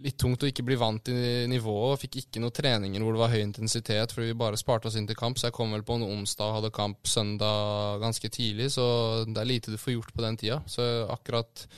litt 0.00 0.16
tungt 0.16 0.40
å 0.40 0.48
ikke 0.48 0.64
bli 0.64 0.80
vant 0.80 1.04
til 1.10 1.20
nivået. 1.52 1.98
og 1.98 2.00
Fikk 2.00 2.16
ikke 2.22 2.40
noen 2.40 2.56
treninger 2.56 3.04
hvor 3.04 3.18
det 3.18 3.24
var 3.26 3.34
høy 3.34 3.42
intensitet, 3.42 4.16
fordi 4.16 4.30
vi 4.30 4.40
bare 4.40 4.62
sparte 4.62 4.88
oss 4.88 4.96
inn 4.96 5.10
til 5.10 5.20
kamp. 5.20 5.36
Så 5.36 5.50
jeg 5.50 5.58
kom 5.58 5.76
vel 5.76 5.84
på 5.84 6.00
en 6.00 6.08
onsdag 6.08 6.48
og 6.48 6.62
hadde 6.62 6.72
kamp 6.80 7.04
søndag 7.04 8.00
ganske 8.00 8.32
tidlig, 8.32 8.72
så 8.78 8.88
det 9.28 9.36
er 9.36 9.52
lite 9.52 9.76
du 9.76 9.80
får 9.84 9.98
gjort 9.98 10.16
på 10.16 10.24
den 10.24 10.40
tida. 10.40 10.62
Så 10.64 10.88
akkurat 11.12 11.68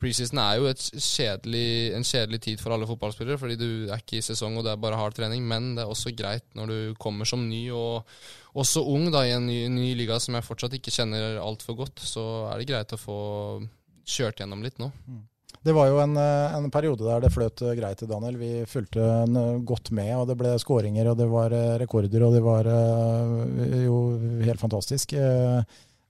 Preseason 0.00 0.40
er 0.40 0.58
jo 0.58 0.70
kjedelig, 0.72 1.64
en 1.96 2.06
kjedelig 2.06 2.40
tid 2.46 2.60
for 2.62 2.72
alle 2.72 2.88
fotballspillere, 2.88 3.36
fordi 3.40 3.56
du 3.60 3.70
er 3.90 4.00
ikke 4.00 4.18
i 4.18 4.24
sesong 4.24 4.56
og 4.56 4.64
det 4.64 4.72
er 4.72 4.80
bare 4.80 4.96
hard 4.96 5.16
trening, 5.16 5.44
men 5.46 5.74
det 5.76 5.84
er 5.84 5.92
også 5.92 6.14
greit 6.16 6.46
når 6.56 6.72
du 6.72 6.78
kommer 7.00 7.28
som 7.28 7.44
ny 7.48 7.66
og 7.76 8.06
også 8.58 8.82
ung 8.88 9.10
da, 9.12 9.26
i 9.28 9.34
en 9.36 9.44
ny, 9.46 9.58
ny 9.70 9.90
liga 9.98 10.16
som 10.22 10.38
jeg 10.38 10.46
fortsatt 10.46 10.78
ikke 10.78 10.94
kjenner 10.94 11.36
altfor 11.42 11.76
godt. 11.84 12.00
Så 12.02 12.24
er 12.50 12.58
det 12.58 12.70
greit 12.72 12.96
å 12.96 13.00
få 13.00 13.18
kjørt 14.08 14.40
gjennom 14.40 14.64
litt 14.64 14.80
nå. 14.80 14.88
Mm. 15.06 15.20
Det 15.60 15.74
var 15.76 15.90
jo 15.90 15.98
en, 16.00 16.16
en, 16.16 16.70
periode 16.72 17.04
der 17.04 17.20
det 17.20 17.32
fløt 17.34 17.60
greit, 17.76 18.00
Daniel. 18.08 18.38
Vi 18.40 18.50
fulgte 18.70 19.04
godt 19.68 19.90
med, 19.92 20.14
og 20.16 20.30
det 20.30 20.38
ble 20.40 20.54
skåringer, 20.62 21.10
og 21.10 21.18
det 21.20 21.26
var 21.28 21.52
rekorder, 21.82 22.24
og 22.24 22.32
det 22.32 22.40
var 22.44 22.70
eh, 22.70 23.82
jo 23.84 23.98
helt 24.46 24.62
fantastisk. 24.62 25.12
Eh, 25.20 25.60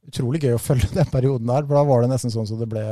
utrolig 0.09 0.43
gøy 0.45 0.57
å 0.57 0.63
følge 0.63 0.91
den 0.99 1.13
perioden 1.13 1.51
der. 1.51 1.67
for 1.67 1.79
Da 1.79 1.87
var 1.89 2.05
det 2.05 2.13
nesten 2.13 2.35
sånn 2.35 2.49
så 2.49 2.59
det 2.61 2.69
ble, 2.71 2.85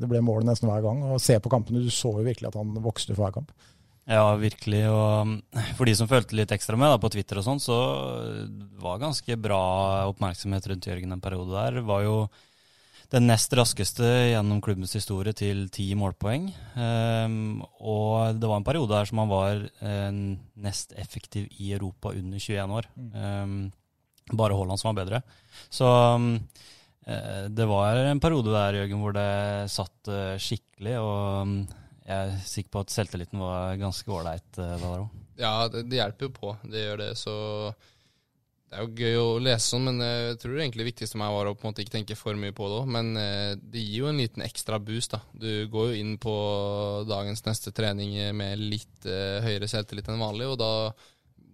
det 0.00 0.10
ble 0.10 0.22
mål 0.24 0.46
nesten 0.48 0.70
hver 0.70 0.84
gang. 0.84 1.04
Og 1.12 1.22
se 1.22 1.38
på 1.42 1.52
kampene, 1.52 1.84
du 1.84 1.92
så 1.94 2.12
jo 2.16 2.26
virkelig 2.26 2.50
at 2.50 2.58
han 2.60 2.76
vokste 2.84 3.14
for 3.14 3.26
hver 3.26 3.38
kamp. 3.40 3.54
Ja, 4.08 4.24
virkelig. 4.40 4.86
Og 4.88 5.64
for 5.76 5.84
de 5.84 5.94
som 5.98 6.08
følte 6.08 6.36
litt 6.38 6.52
ekstra 6.54 6.78
med 6.80 6.94
da, 6.94 7.00
på 7.00 7.10
Twitter 7.12 7.40
og 7.40 7.44
sånn, 7.44 7.60
så 7.60 7.76
var 8.80 9.02
ganske 9.02 9.36
bra 9.36 9.62
oppmerksomhet 10.08 10.70
rundt 10.70 10.88
Jørgen 10.88 11.12
en 11.12 11.24
periode 11.24 11.52
der. 11.52 11.80
Det 11.80 11.88
var 11.88 12.06
jo 12.06 12.20
den 13.12 13.24
nest 13.28 13.52
raskeste 13.56 14.04
gjennom 14.04 14.60
klubbens 14.64 14.92
historie 14.96 15.32
til 15.36 15.66
ti 15.72 15.90
målpoeng. 15.96 16.48
Um, 16.76 17.60
og 17.80 18.40
det 18.40 18.48
var 18.48 18.60
en 18.60 18.66
periode 18.66 18.92
der 18.92 19.08
som 19.08 19.22
han 19.22 19.30
var 19.32 19.62
uh, 19.64 20.12
nest 20.60 20.92
effektiv 21.00 21.48
i 21.56 21.72
Europa 21.76 22.12
under 22.12 22.40
21 22.40 22.76
år. 22.80 22.88
Um, 23.12 23.70
bare 24.36 24.56
Haaland 24.58 24.80
som 24.80 24.90
var 24.90 25.00
bedre. 25.02 25.22
Så 25.70 25.88
um, 25.88 26.30
eh, 27.06 27.44
det 27.48 27.68
var 27.70 28.02
en 28.02 28.22
periode 28.22 28.54
der, 28.54 28.82
Jørgen, 28.82 29.02
hvor 29.02 29.16
det 29.16 29.28
satt 29.72 30.12
uh, 30.12 30.34
skikkelig. 30.40 30.96
Og 31.00 31.42
um, 31.42 31.54
jeg 32.08 32.16
er 32.16 32.40
sikker 32.48 32.74
på 32.74 32.84
at 32.84 32.94
selvtilliten 32.94 33.42
var 33.42 33.78
ganske 33.80 34.12
ålreit 34.12 34.60
uh, 34.60 34.74
da 34.80 34.94
òg. 34.96 35.06
Ja, 35.38 35.54
det, 35.70 35.86
det, 35.86 36.00
hjelper 36.00 36.28
jo 36.28 36.34
på. 36.34 36.56
Det 36.66 36.82
gjør 36.82 37.00
det. 37.04 37.12
Så 37.20 37.34
det 38.68 38.76
er 38.76 38.84
jo 38.84 39.00
gøy 39.00 39.14
å 39.16 39.28
lese 39.40 39.64
sånn, 39.64 39.86
men 39.86 40.02
eh, 40.04 40.26
jeg 40.26 40.40
tror 40.42 40.52
det 40.52 40.64
egentlig 40.66 40.88
viktigste 40.90 41.16
for 41.16 41.22
meg 41.22 41.32
var 41.32 41.48
å 41.48 41.54
på 41.56 41.64
en 41.64 41.70
måte 41.70 41.80
ikke 41.84 41.94
tenke 41.94 42.16
for 42.20 42.36
mye 42.36 42.52
på 42.52 42.66
det 42.68 42.80
òg. 42.82 42.90
Men 42.98 43.06
eh, 43.16 43.52
det 43.56 43.80
gir 43.80 44.02
jo 44.02 44.10
en 44.10 44.20
liten 44.20 44.44
ekstra 44.44 44.76
boost, 44.82 45.14
da. 45.14 45.22
Du 45.32 45.48
går 45.72 45.92
jo 45.92 46.00
inn 46.02 46.18
på 46.20 46.34
dagens 47.08 47.46
neste 47.46 47.72
trening 47.72 48.18
med 48.36 48.60
litt 48.60 49.08
uh, 49.08 49.40
høyere 49.46 49.70
selvtillit 49.70 50.10
enn 50.12 50.20
vanlig, 50.20 50.50
og 50.52 50.58
da 50.60 50.72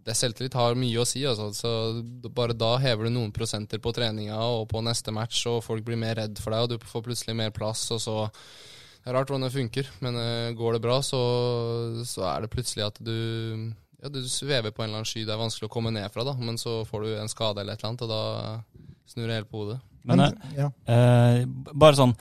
det 0.05 0.17
Selvtillit 0.19 0.57
har 0.59 0.77
mye 0.79 1.01
å 1.01 1.07
si. 1.09 1.23
Altså. 1.27 1.49
Så 1.57 2.31
bare 2.35 2.57
da 2.57 2.75
hever 2.83 3.09
du 3.09 3.15
noen 3.15 3.33
prosenter 3.35 3.81
på 3.83 3.93
treninga 3.97 4.37
og 4.57 4.69
på 4.73 4.83
neste 4.85 5.15
match, 5.15 5.47
og 5.51 5.63
folk 5.65 5.85
blir 5.87 6.01
mer 6.01 6.19
redd 6.21 6.41
for 6.43 6.55
deg, 6.55 6.67
og 6.67 6.75
du 6.75 6.91
får 6.91 7.07
plutselig 7.07 7.37
mer 7.39 7.55
plass, 7.57 7.89
og 7.95 8.03
så 8.05 8.19
Det 9.05 9.11
er 9.13 9.19
rart 9.19 9.29
hvordan 9.29 9.45
det 9.45 9.53
funker, 9.53 9.89
men 10.01 10.15
uh, 10.17 10.55
går 10.57 10.73
det 10.73 10.81
bra, 10.81 10.95
så, 11.05 11.19
så 12.09 12.23
er 12.25 12.41
det 12.41 12.49
plutselig 12.55 12.87
at 12.87 12.97
du 13.05 13.13
ja, 14.01 14.09
du 14.09 14.23
svever 14.29 14.73
på 14.73 14.81
en 14.81 14.89
eller 14.89 15.03
annen 15.03 15.09
sky 15.09 15.27
det 15.29 15.35
er 15.35 15.43
vanskelig 15.43 15.69
å 15.69 15.73
komme 15.75 15.93
ned 15.93 16.09
fra, 16.13 16.25
da. 16.25 16.33
Men 16.41 16.57
så 16.57 16.79
får 16.89 17.05
du 17.05 17.11
en 17.19 17.29
skade 17.29 17.61
eller 17.61 17.77
et 17.77 17.85
eller 17.85 17.91
annet, 17.91 18.05
og 18.05 18.15
da 18.15 19.05
snur 19.13 19.29
det 19.29 19.37
helt 19.37 19.51
på 19.53 19.61
hodet. 19.61 19.79
Men, 20.05 20.21
Men 20.21 20.35
ja. 20.57 20.67
eh, 20.93 21.45
bare 21.73 21.97
sånn, 21.97 22.13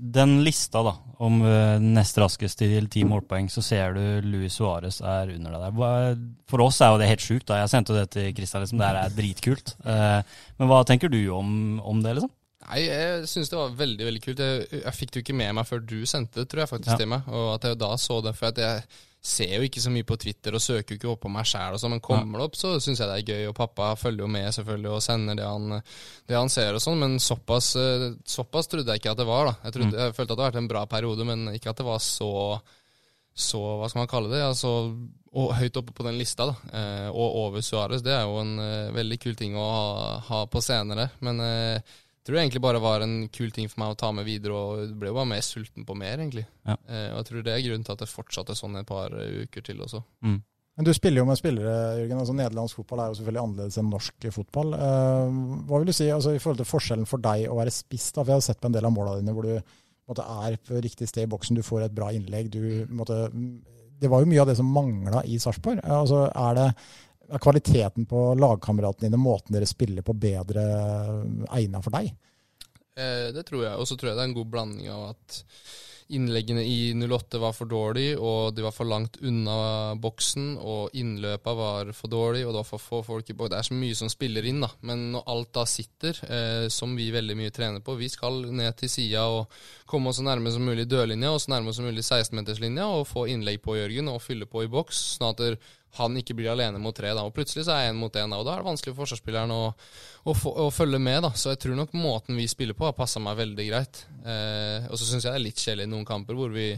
den 0.00 0.40
lista 0.42 0.82
da, 0.82 0.92
om 1.22 1.36
eh, 1.46 1.76
nest 1.82 2.18
raskest 2.18 2.58
til 2.58 2.88
ti 2.90 3.04
målpoeng, 3.06 3.46
så 3.50 3.62
ser 3.62 3.94
du 3.94 4.26
Luis 4.26 4.56
Suárez 4.58 4.98
er 5.06 5.30
under 5.36 5.54
deg 5.54 5.78
der. 5.78 6.18
For 6.50 6.64
oss 6.66 6.80
er 6.82 6.90
jo 6.94 6.98
det 6.98 7.08
helt 7.12 7.22
sjukt. 7.22 7.46
da. 7.50 7.60
Jeg 7.62 7.70
sendte 7.70 7.94
det 7.94 8.08
til 8.16 8.32
Christian, 8.34 8.64
liksom. 8.66 8.78
Det 8.82 8.88
her 8.90 9.00
er 9.04 9.14
dritkult. 9.14 9.76
Eh, 9.86 10.18
men 10.58 10.68
hva 10.72 10.82
tenker 10.88 11.08
du 11.14 11.20
om, 11.36 11.78
om 11.86 12.02
det, 12.02 12.16
liksom? 12.18 12.34
Nei, 12.68 12.82
jeg 12.84 13.28
syns 13.30 13.48
det 13.48 13.56
var 13.56 13.70
veldig 13.78 14.04
veldig 14.10 14.20
kult. 14.26 14.40
Jeg, 14.44 14.66
jeg 14.82 14.96
fikk 14.98 15.12
det 15.14 15.20
jo 15.20 15.24
ikke 15.28 15.38
med 15.40 15.54
meg 15.56 15.68
før 15.70 15.78
du 15.88 15.98
sendte 16.10 16.42
det, 16.42 16.48
tror 16.50 16.64
jeg 16.66 16.72
faktisk 16.74 16.90
Ja. 16.92 16.98
til 17.00 17.08
meg. 17.14 17.28
Og 17.30 17.54
at 17.54 17.68
jeg 17.70 17.78
da 17.80 17.92
så 18.02 18.18
det. 18.26 18.34
For 18.36 18.50
at 18.50 18.58
jeg 18.60 18.82
ser 19.20 19.56
jo 19.56 19.66
ikke 19.66 19.82
så 19.82 19.90
mye 19.92 20.06
på 20.06 20.16
Twitter 20.20 20.54
og 20.54 20.62
søker 20.62 20.94
jo 20.94 20.98
ikke 21.00 21.10
opp 21.10 21.22
på 21.24 21.32
meg 21.34 21.46
sjæl 21.50 21.76
sånn, 21.80 21.96
men 21.96 22.02
kommer 22.04 22.38
det 22.38 22.46
opp, 22.48 22.58
så 22.58 22.76
syns 22.78 23.02
jeg 23.02 23.10
det 23.10 23.16
er 23.18 23.32
gøy. 23.34 23.48
Og 23.50 23.56
pappa 23.58 23.90
følger 23.98 24.24
jo 24.24 24.30
med 24.30 24.48
selvfølgelig 24.54 24.92
og 24.94 25.04
sender 25.04 25.38
det 25.40 25.46
han, 25.48 25.78
det 26.30 26.38
han 26.38 26.52
ser 26.52 26.78
og 26.78 26.84
sånn, 26.84 26.98
men 27.02 27.18
såpass, 27.22 27.72
eh, 27.80 28.08
såpass 28.28 28.70
trodde 28.70 28.94
jeg 28.94 29.02
ikke 29.02 29.14
at 29.16 29.22
det 29.22 29.28
var, 29.28 29.50
da. 29.50 29.56
Jeg, 29.66 29.76
trodde, 29.76 30.02
jeg 30.04 30.16
følte 30.16 30.32
at 30.32 30.36
det 30.36 30.44
hadde 30.44 30.50
vært 30.52 30.62
en 30.62 30.72
bra 30.74 30.84
periode, 30.90 31.28
men 31.28 31.48
ikke 31.54 31.74
at 31.74 31.82
det 31.82 31.88
var 31.88 32.02
så 32.04 32.32
så, 33.38 33.58
hva 33.78 33.86
skal 33.86 34.02
man 34.02 34.10
kalle 34.10 34.32
det, 34.32 34.40
altså, 34.42 34.70
og 35.38 35.52
høyt 35.54 35.76
oppe 35.78 35.94
på 35.94 36.02
den 36.06 36.18
lista, 36.18 36.48
da. 36.48 36.56
Eh, 36.74 37.08
og 37.12 37.36
over 37.44 37.62
Suárez. 37.62 38.02
Det 38.02 38.10
er 38.14 38.24
jo 38.26 38.40
en 38.40 38.58
eh, 38.62 38.90
veldig 38.96 39.18
kul 39.22 39.36
ting 39.38 39.54
å 39.58 39.66
ha, 39.70 39.90
ha 40.26 40.40
på 40.50 40.62
senere. 40.64 41.06
Men 41.22 41.42
eh, 41.44 41.92
tror 42.28 42.36
det 42.36 42.42
egentlig 42.44 42.62
bare 42.64 42.82
var 42.84 43.02
en 43.04 43.16
kul 43.32 43.50
ting 43.56 43.70
for 43.72 43.80
meg 43.82 43.94
å 43.94 43.98
ta 43.98 44.12
med 44.12 44.28
videre, 44.28 44.52
og 44.52 44.82
jeg 44.82 44.92
ble 45.00 45.10
jo 45.10 45.16
bare 45.16 45.30
mer 45.32 45.42
sulten 45.46 45.86
på 45.88 45.96
mer, 45.96 46.20
egentlig. 46.20 46.44
Ja. 46.68 46.76
Eh, 46.84 47.08
og 47.14 47.22
jeg 47.22 47.28
tror 47.30 47.48
det 47.48 47.54
er 47.56 47.64
grunnen 47.64 47.88
til 47.88 47.96
at 47.96 48.04
det 48.04 48.12
fortsatte 48.12 48.56
sånn 48.58 48.76
et 48.78 48.88
par 48.88 49.16
eh, 49.16 49.42
uker 49.48 49.64
til 49.64 49.80
også. 49.86 50.04
Mm. 50.26 50.38
Men 50.78 50.86
du 50.86 50.92
spiller 50.94 51.24
jo 51.24 51.26
med 51.26 51.38
spillere, 51.40 51.72
Jørgen. 51.98 52.20
altså 52.22 52.34
Nederlandsk 52.38 52.78
fotball 52.78 53.00
er 53.02 53.08
jo 53.10 53.16
selvfølgelig 53.18 53.40
annerledes 53.42 53.78
enn 53.80 53.88
norsk 53.90 54.26
fotball. 54.36 54.76
Eh, 54.76 55.38
hva 55.66 55.80
vil 55.80 55.88
du 55.90 55.96
si 55.96 56.06
altså, 56.14 56.36
i 56.36 56.42
forhold 56.42 56.60
til 56.60 56.68
forskjellen 56.70 57.08
for 57.10 57.24
deg 57.24 57.48
å 57.50 57.56
være 57.58 57.72
spiss? 57.74 58.12
da, 58.12 58.22
for 58.22 58.30
Jeg 58.30 58.38
har 58.38 58.46
sett 58.46 58.60
på 58.62 58.70
en 58.70 58.76
del 58.76 58.86
av 58.86 58.94
målene 58.94 59.24
dine 59.24 59.34
hvor 59.34 59.48
du 59.48 59.56
måtte, 60.06 60.28
er 60.46 60.54
på 60.68 60.78
riktig 60.84 61.08
sted 61.10 61.26
i 61.26 61.32
boksen, 61.32 61.58
du 61.58 61.66
får 61.66 61.88
et 61.88 61.96
bra 61.96 62.12
innlegg. 62.14 62.52
Du, 62.54 62.62
måtte, 62.94 63.24
det 63.98 64.12
var 64.12 64.22
jo 64.22 64.30
mye 64.30 64.44
av 64.44 64.52
det 64.52 64.54
som 64.60 64.70
mangla 64.70 65.24
i 65.26 65.40
Sarpsborg. 65.42 65.82
Eh, 65.82 65.96
Altså, 65.98 66.28
er 66.30 66.60
det 66.60 66.68
er 67.28 67.42
kvaliteten 67.42 68.06
på 68.08 68.22
lagkameratene 68.38 69.08
dine, 69.08 69.20
måten 69.20 69.56
dere 69.56 69.68
spiller 69.68 70.06
på, 70.06 70.16
bedre 70.16 70.64
egna 71.56 71.82
for 71.84 71.94
deg? 71.98 72.12
Eh, 72.98 73.28
det 73.34 73.44
tror 73.48 73.66
jeg. 73.66 73.76
Og 73.76 73.88
så 73.88 73.98
tror 73.98 74.12
jeg 74.12 74.18
det 74.18 74.24
er 74.24 74.32
en 74.32 74.40
god 74.40 74.50
blanding 74.54 74.90
av 74.92 75.10
at 75.12 75.42
innleggene 76.08 76.62
i 76.64 76.94
08 76.96 77.38
var 77.40 77.52
for 77.52 77.68
dårlig, 77.68 78.14
og 78.16 78.54
de 78.56 78.64
var 78.64 78.72
for 78.72 78.88
langt 78.88 79.18
unna 79.20 79.94
boksen, 80.00 80.54
og 80.56 80.94
innløpa 80.96 81.52
var 81.56 81.90
for 81.96 82.12
dårlig, 82.12 82.46
og 82.46 82.54
det 82.54 82.62
var 82.62 82.68
for 82.68 82.80
få 82.82 83.00
folk 83.04 83.28
i 83.28 83.36
boks. 83.36 83.52
Det 83.52 83.58
er 83.58 83.68
så 83.68 83.76
mye 83.76 83.98
som 83.98 84.12
spiller 84.12 84.48
inn, 84.48 84.62
da. 84.64 84.70
Men 84.88 85.10
når 85.12 85.26
alt 85.34 85.52
da 85.58 85.66
sitter, 85.68 86.20
eh, 86.24 86.68
som 86.72 86.96
vi 86.96 87.10
veldig 87.12 87.36
mye 87.36 87.52
trener 87.54 87.84
på 87.84 87.98
Vi 87.98 88.08
skal 88.08 88.40
ned 88.48 88.76
til 88.80 88.88
sida 88.92 89.26
og 89.28 89.52
komme 89.86 90.08
oss 90.08 90.20
så 90.20 90.24
nærme 90.24 90.52
som 90.52 90.64
mulig 90.64 90.88
dørlinja, 90.88 91.34
og 91.34 91.42
så 91.44 91.52
nærme 91.52 91.74
som 91.76 91.84
mulig 91.84 92.04
16-meterslinja, 92.06 92.88
og 92.88 93.08
få 93.08 93.26
innlegg 93.28 93.60
på 93.60 93.76
Jørgen 93.76 94.08
og 94.08 94.22
fylle 94.24 94.48
på 94.48 94.64
i 94.64 94.72
boks, 94.72 95.18
sånn 95.18 95.34
at 95.34 95.60
han 95.96 96.16
ikke 96.20 96.36
blir 96.36 96.52
alene 96.52 96.80
mot 96.82 96.94
tre. 96.96 97.14
da, 97.16 97.24
og 97.24 97.34
Plutselig 97.34 97.64
så 97.66 97.74
er 97.74 97.88
én 97.88 97.98
mot 97.98 98.12
én, 98.12 98.34
og 98.36 98.44
da 98.46 98.54
er 98.54 98.62
det 98.62 98.68
vanskelig 98.68 98.94
for 98.94 99.04
forsvarsspilleren 99.04 99.54
å, 99.54 99.62
å, 100.28 100.36
å 100.66 100.68
følge 100.74 101.00
med. 101.02 101.22
da, 101.24 101.32
Så 101.32 101.54
jeg 101.54 101.62
tror 101.64 101.78
nok 101.78 101.96
måten 101.96 102.38
vi 102.38 102.48
spiller 102.50 102.76
på 102.78 102.86
har 102.88 102.96
passa 102.96 103.22
meg 103.22 103.38
veldig 103.40 103.68
greit. 103.70 104.04
Eh, 104.24 104.88
og 104.90 105.00
så 105.00 105.08
syns 105.08 105.24
jeg 105.24 105.32
det 105.32 105.40
er 105.40 105.46
litt 105.46 105.62
kjedelig 105.64 105.88
i 105.88 105.92
noen 105.94 106.06
kamper 106.08 106.38
hvor 106.38 106.52
vi, 106.54 106.68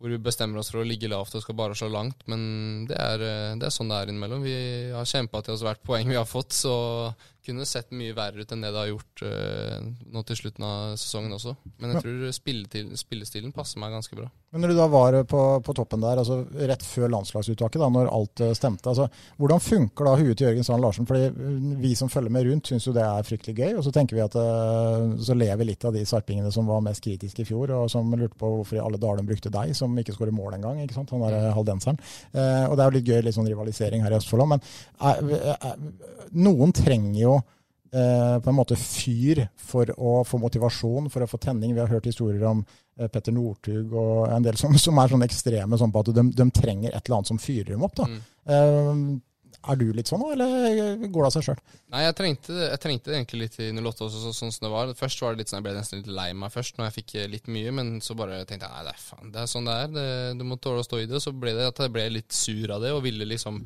hvor 0.00 0.12
vi 0.12 0.20
bestemmer 0.22 0.60
oss 0.60 0.70
for 0.72 0.82
å 0.82 0.86
ligge 0.86 1.10
lavt 1.10 1.34
og 1.36 1.44
skal 1.44 1.58
bare 1.58 1.78
slå 1.78 1.90
langt, 1.92 2.22
men 2.30 2.86
det 2.90 3.00
er, 3.00 3.26
eh, 3.26 3.56
det 3.60 3.68
er 3.68 3.74
sånn 3.74 3.90
det 3.90 3.98
er 3.98 4.12
innimellom. 4.12 4.44
Vi 4.44 4.56
har 4.94 5.08
kjempa 5.08 5.42
til 5.44 5.56
oss 5.56 5.64
hvert 5.66 5.82
poeng 5.86 6.08
vi 6.08 6.20
har 6.20 6.28
fått, 6.28 6.54
så 6.56 6.74
kunne 7.50 7.68
sett 7.68 7.92
mye 7.92 8.16
verre 8.16 8.44
ut 8.44 8.54
enn 8.54 8.64
det 8.64 8.72
det 8.72 8.80
har 8.80 8.90
gjort 8.90 9.24
uh, 9.26 9.88
nå 10.14 10.24
til 10.28 10.38
slutten 10.38 10.66
av 10.66 10.96
sesongen 11.00 11.36
også. 11.36 11.56
Men 11.82 11.94
jeg 11.94 12.04
tror 12.06 12.36
spilletil, 12.36 12.92
spillestilen 12.98 13.54
passer 13.56 13.82
meg 13.82 13.94
ganske 13.94 14.16
bra. 14.16 14.30
Men 14.50 14.64
når 14.64 14.72
du 14.72 14.78
da 14.80 14.86
var 14.90 15.14
på, 15.30 15.40
på 15.62 15.74
toppen 15.78 16.02
der, 16.02 16.18
altså 16.18 16.40
rett 16.66 16.82
før 16.82 17.12
landslagsuttaket, 17.14 17.78
da, 17.78 17.90
når 17.92 18.08
alt 18.10 18.42
eh, 18.42 18.54
stemte, 18.58 18.90
altså, 18.90 19.06
hvordan 19.38 19.62
funker 19.62 20.08
da 20.08 20.14
huet 20.18 20.32
til 20.34 20.48
Jørgen 20.48 20.66
Strand 20.66 20.82
Larsen? 20.82 21.06
Fordi 21.06 21.28
eh, 21.28 21.76
Vi 21.84 21.92
som 21.98 22.10
følger 22.10 22.34
med 22.34 22.48
rundt, 22.48 22.66
syns 22.66 22.88
jo 22.88 22.94
det 22.96 23.04
er 23.04 23.28
fryktelig 23.28 23.54
gøy. 23.60 23.76
Og 23.78 23.84
så 23.86 23.92
tenker 23.94 24.18
vi 24.18 24.24
at 24.24 24.34
uh, 24.34 25.14
så 25.22 25.36
lever 25.38 25.68
litt 25.68 25.86
av 25.86 25.94
de 25.94 26.02
sarpingene 26.08 26.50
som 26.54 26.66
var 26.66 26.82
mest 26.82 27.04
kritiske 27.04 27.44
i 27.44 27.46
fjor, 27.46 27.70
og 27.78 27.86
som 27.92 28.10
lurte 28.10 28.38
på 28.40 28.50
hvorfor 28.56 28.80
i 28.80 28.82
alle 28.82 28.98
dager 28.98 29.22
de 29.22 29.30
brukte 29.30 29.54
deg, 29.54 29.70
som 29.78 29.94
ikke 30.02 30.16
skårer 30.16 30.34
mål 30.34 30.58
engang. 30.58 30.82
ikke 30.82 30.98
sant? 30.98 31.14
Han 31.14 31.22
der 31.28 31.38
eh, 31.38 31.52
haldenseren. 31.54 32.00
Uh, 32.34 32.66
og 32.70 32.76
det 32.76 32.82
er 32.82 32.90
jo 32.90 32.96
litt 32.98 33.10
gøy 33.10 33.22
litt 33.26 33.36
sånn 33.36 33.48
rivalisering 33.48 34.04
her 34.04 34.14
i 34.14 34.18
Østfold 34.20 34.44
òg, 34.44 34.50
men 34.54 34.64
eh, 35.00 35.54
eh, 35.54 35.74
noen 36.40 36.74
trenger 36.76 37.20
jo 37.20 37.39
på 37.90 38.52
en 38.52 38.56
måte 38.56 38.78
fyr 38.78 39.42
for 39.58 39.90
å 39.96 40.20
få 40.26 40.38
motivasjon, 40.42 41.08
for 41.10 41.24
å 41.24 41.30
få 41.30 41.40
tenning. 41.42 41.74
Vi 41.74 41.82
har 41.82 41.90
hørt 41.90 42.06
historier 42.06 42.44
om 42.50 42.62
eh, 42.62 43.08
Petter 43.08 43.34
Northug 43.34 43.96
og 43.96 44.28
en 44.30 44.46
del 44.46 44.60
som, 44.60 44.76
som 44.78 45.00
er 45.02 45.10
sånn 45.10 45.26
ekstreme 45.26 45.80
sånn 45.80 45.90
på 45.94 46.04
at 46.04 46.12
de, 46.14 46.28
de 46.36 46.46
trenger 46.54 46.92
et 46.94 47.02
eller 47.02 47.20
annet 47.20 47.32
som 47.32 47.42
fyrer 47.42 47.72
dem 47.72 47.86
opp. 47.86 47.98
da. 47.98 48.06
Mm. 48.06 48.22
Eh, 48.54 49.18
er 49.60 49.76
du 49.76 49.90
litt 49.92 50.08
sånn, 50.08 50.22
eller 50.32 51.02
går 51.02 51.18
det 51.20 51.26
av 51.26 51.34
seg 51.34 51.44
sjøl? 51.44 51.58
Nei, 51.92 52.04
jeg 52.06 52.16
trengte, 52.16 52.54
jeg 52.62 52.80
trengte 52.80 53.12
egentlig 53.12 53.40
litt 53.42 53.58
i 53.60 53.66
08 53.76 54.06
også, 54.06 54.22
så, 54.22 54.32
sånn 54.32 54.54
som 54.54 54.66
det 54.66 54.70
var. 54.72 54.92
Først 54.96 55.20
var 55.20 55.34
det 55.34 55.42
litt 55.42 55.52
sånn, 55.52 55.60
jeg 55.60 55.66
ble 55.66 55.74
nesten 55.76 56.00
litt 56.00 56.08
lei 56.16 56.30
meg 56.32 56.54
først, 56.54 56.78
når 56.78 56.88
jeg 56.88 56.96
fikk 56.96 57.14
eh, 57.20 57.28
litt 57.28 57.50
mye, 57.52 57.74
men 57.76 57.90
så 58.04 58.16
bare 58.16 58.40
tenkte 58.48 58.70
jeg 58.70 58.72
nei, 58.72 58.86
det 58.88 58.94
er 58.94 59.02
faen, 59.02 59.34
det 59.34 59.42
er 59.42 59.50
sånn 59.52 59.68
det 59.68 59.76
er. 59.82 59.92
Det, 59.98 60.06
du 60.40 60.46
må 60.48 60.56
tåle 60.56 60.80
å 60.80 60.86
stå 60.86 61.02
i 61.02 61.06
det. 61.10 61.18
Og 61.18 61.24
så 61.26 61.34
ble 61.36 61.52
det 61.58 61.68
at 61.68 61.82
jeg 61.84 61.92
ble 61.92 62.06
litt 62.16 62.32
sur 62.32 62.72
av 62.72 62.86
det, 62.86 62.94
og 62.96 63.04
ville 63.04 63.28
liksom 63.28 63.60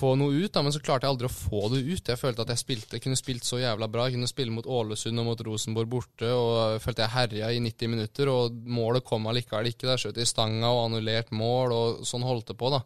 få 0.00 0.14
noe 0.18 0.32
ut, 0.32 0.50
da, 0.54 0.62
men 0.64 0.74
så 0.74 0.80
klarte 0.82 1.06
jeg 1.06 1.14
aldri 1.14 1.28
å 1.28 1.34
få 1.34 1.68
det 1.74 1.82
ut. 1.84 2.10
Jeg 2.12 2.20
følte 2.20 2.44
at 2.44 2.52
jeg 2.54 2.62
spilte, 2.62 2.96
jeg 2.96 3.04
kunne 3.04 3.20
spilt 3.20 3.46
så 3.46 3.60
jævla 3.60 3.88
bra. 3.92 4.08
Jeg 4.08 4.16
kunne 4.16 4.30
spille 4.30 4.54
mot 4.54 4.66
Ålesund 4.66 5.22
og 5.22 5.28
mot 5.28 5.44
Rosenborg 5.46 5.90
borte, 5.92 6.28
og 6.32 6.76
jeg 6.76 6.84
følte 6.86 7.04
jeg 7.04 7.14
herja 7.14 7.52
i 7.52 7.62
90 7.64 7.94
minutter, 7.94 8.32
og 8.32 8.60
målet 8.80 9.06
kom 9.06 9.28
allikevel 9.30 9.70
ikke. 9.72 9.88
Der 9.90 10.00
skjøt 10.00 10.20
i 10.20 10.28
stanga 10.28 10.72
og 10.72 10.86
annullert 10.88 11.32
mål, 11.36 11.76
og 11.76 12.04
sånn 12.08 12.26
holdt 12.26 12.52
det 12.52 12.58
på, 12.60 12.72
da. 12.74 12.82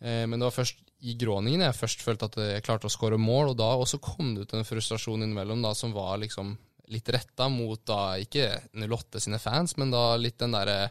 Eh, 0.00 0.24
men 0.28 0.38
det 0.38 0.48
var 0.48 0.58
først 0.62 0.82
i 1.06 1.12
Gråningen 1.20 1.60
jeg 1.60 1.76
først 1.76 2.00
følte 2.04 2.28
at 2.30 2.38
jeg 2.40 2.64
klarte 2.64 2.88
å 2.88 2.92
skåre 2.92 3.18
mål, 3.20 3.52
og 3.52 3.58
da 3.60 3.68
også 3.76 4.00
kom 4.02 4.32
det 4.34 4.46
ut 4.46 4.54
en 4.56 4.66
frustrasjon 4.66 5.22
innimellom 5.22 5.60
da, 5.64 5.74
som 5.76 5.92
var 5.94 6.16
liksom 6.22 6.54
litt 6.92 7.08
retta 7.10 7.48
mot 7.50 7.82
da 7.86 8.16
ikke 8.22 8.48
08 8.78 9.22
sine 9.22 9.40
fans, 9.42 9.76
men 9.80 9.92
da 9.92 10.14
litt 10.20 10.38
den 10.40 10.54
derre 10.54 10.90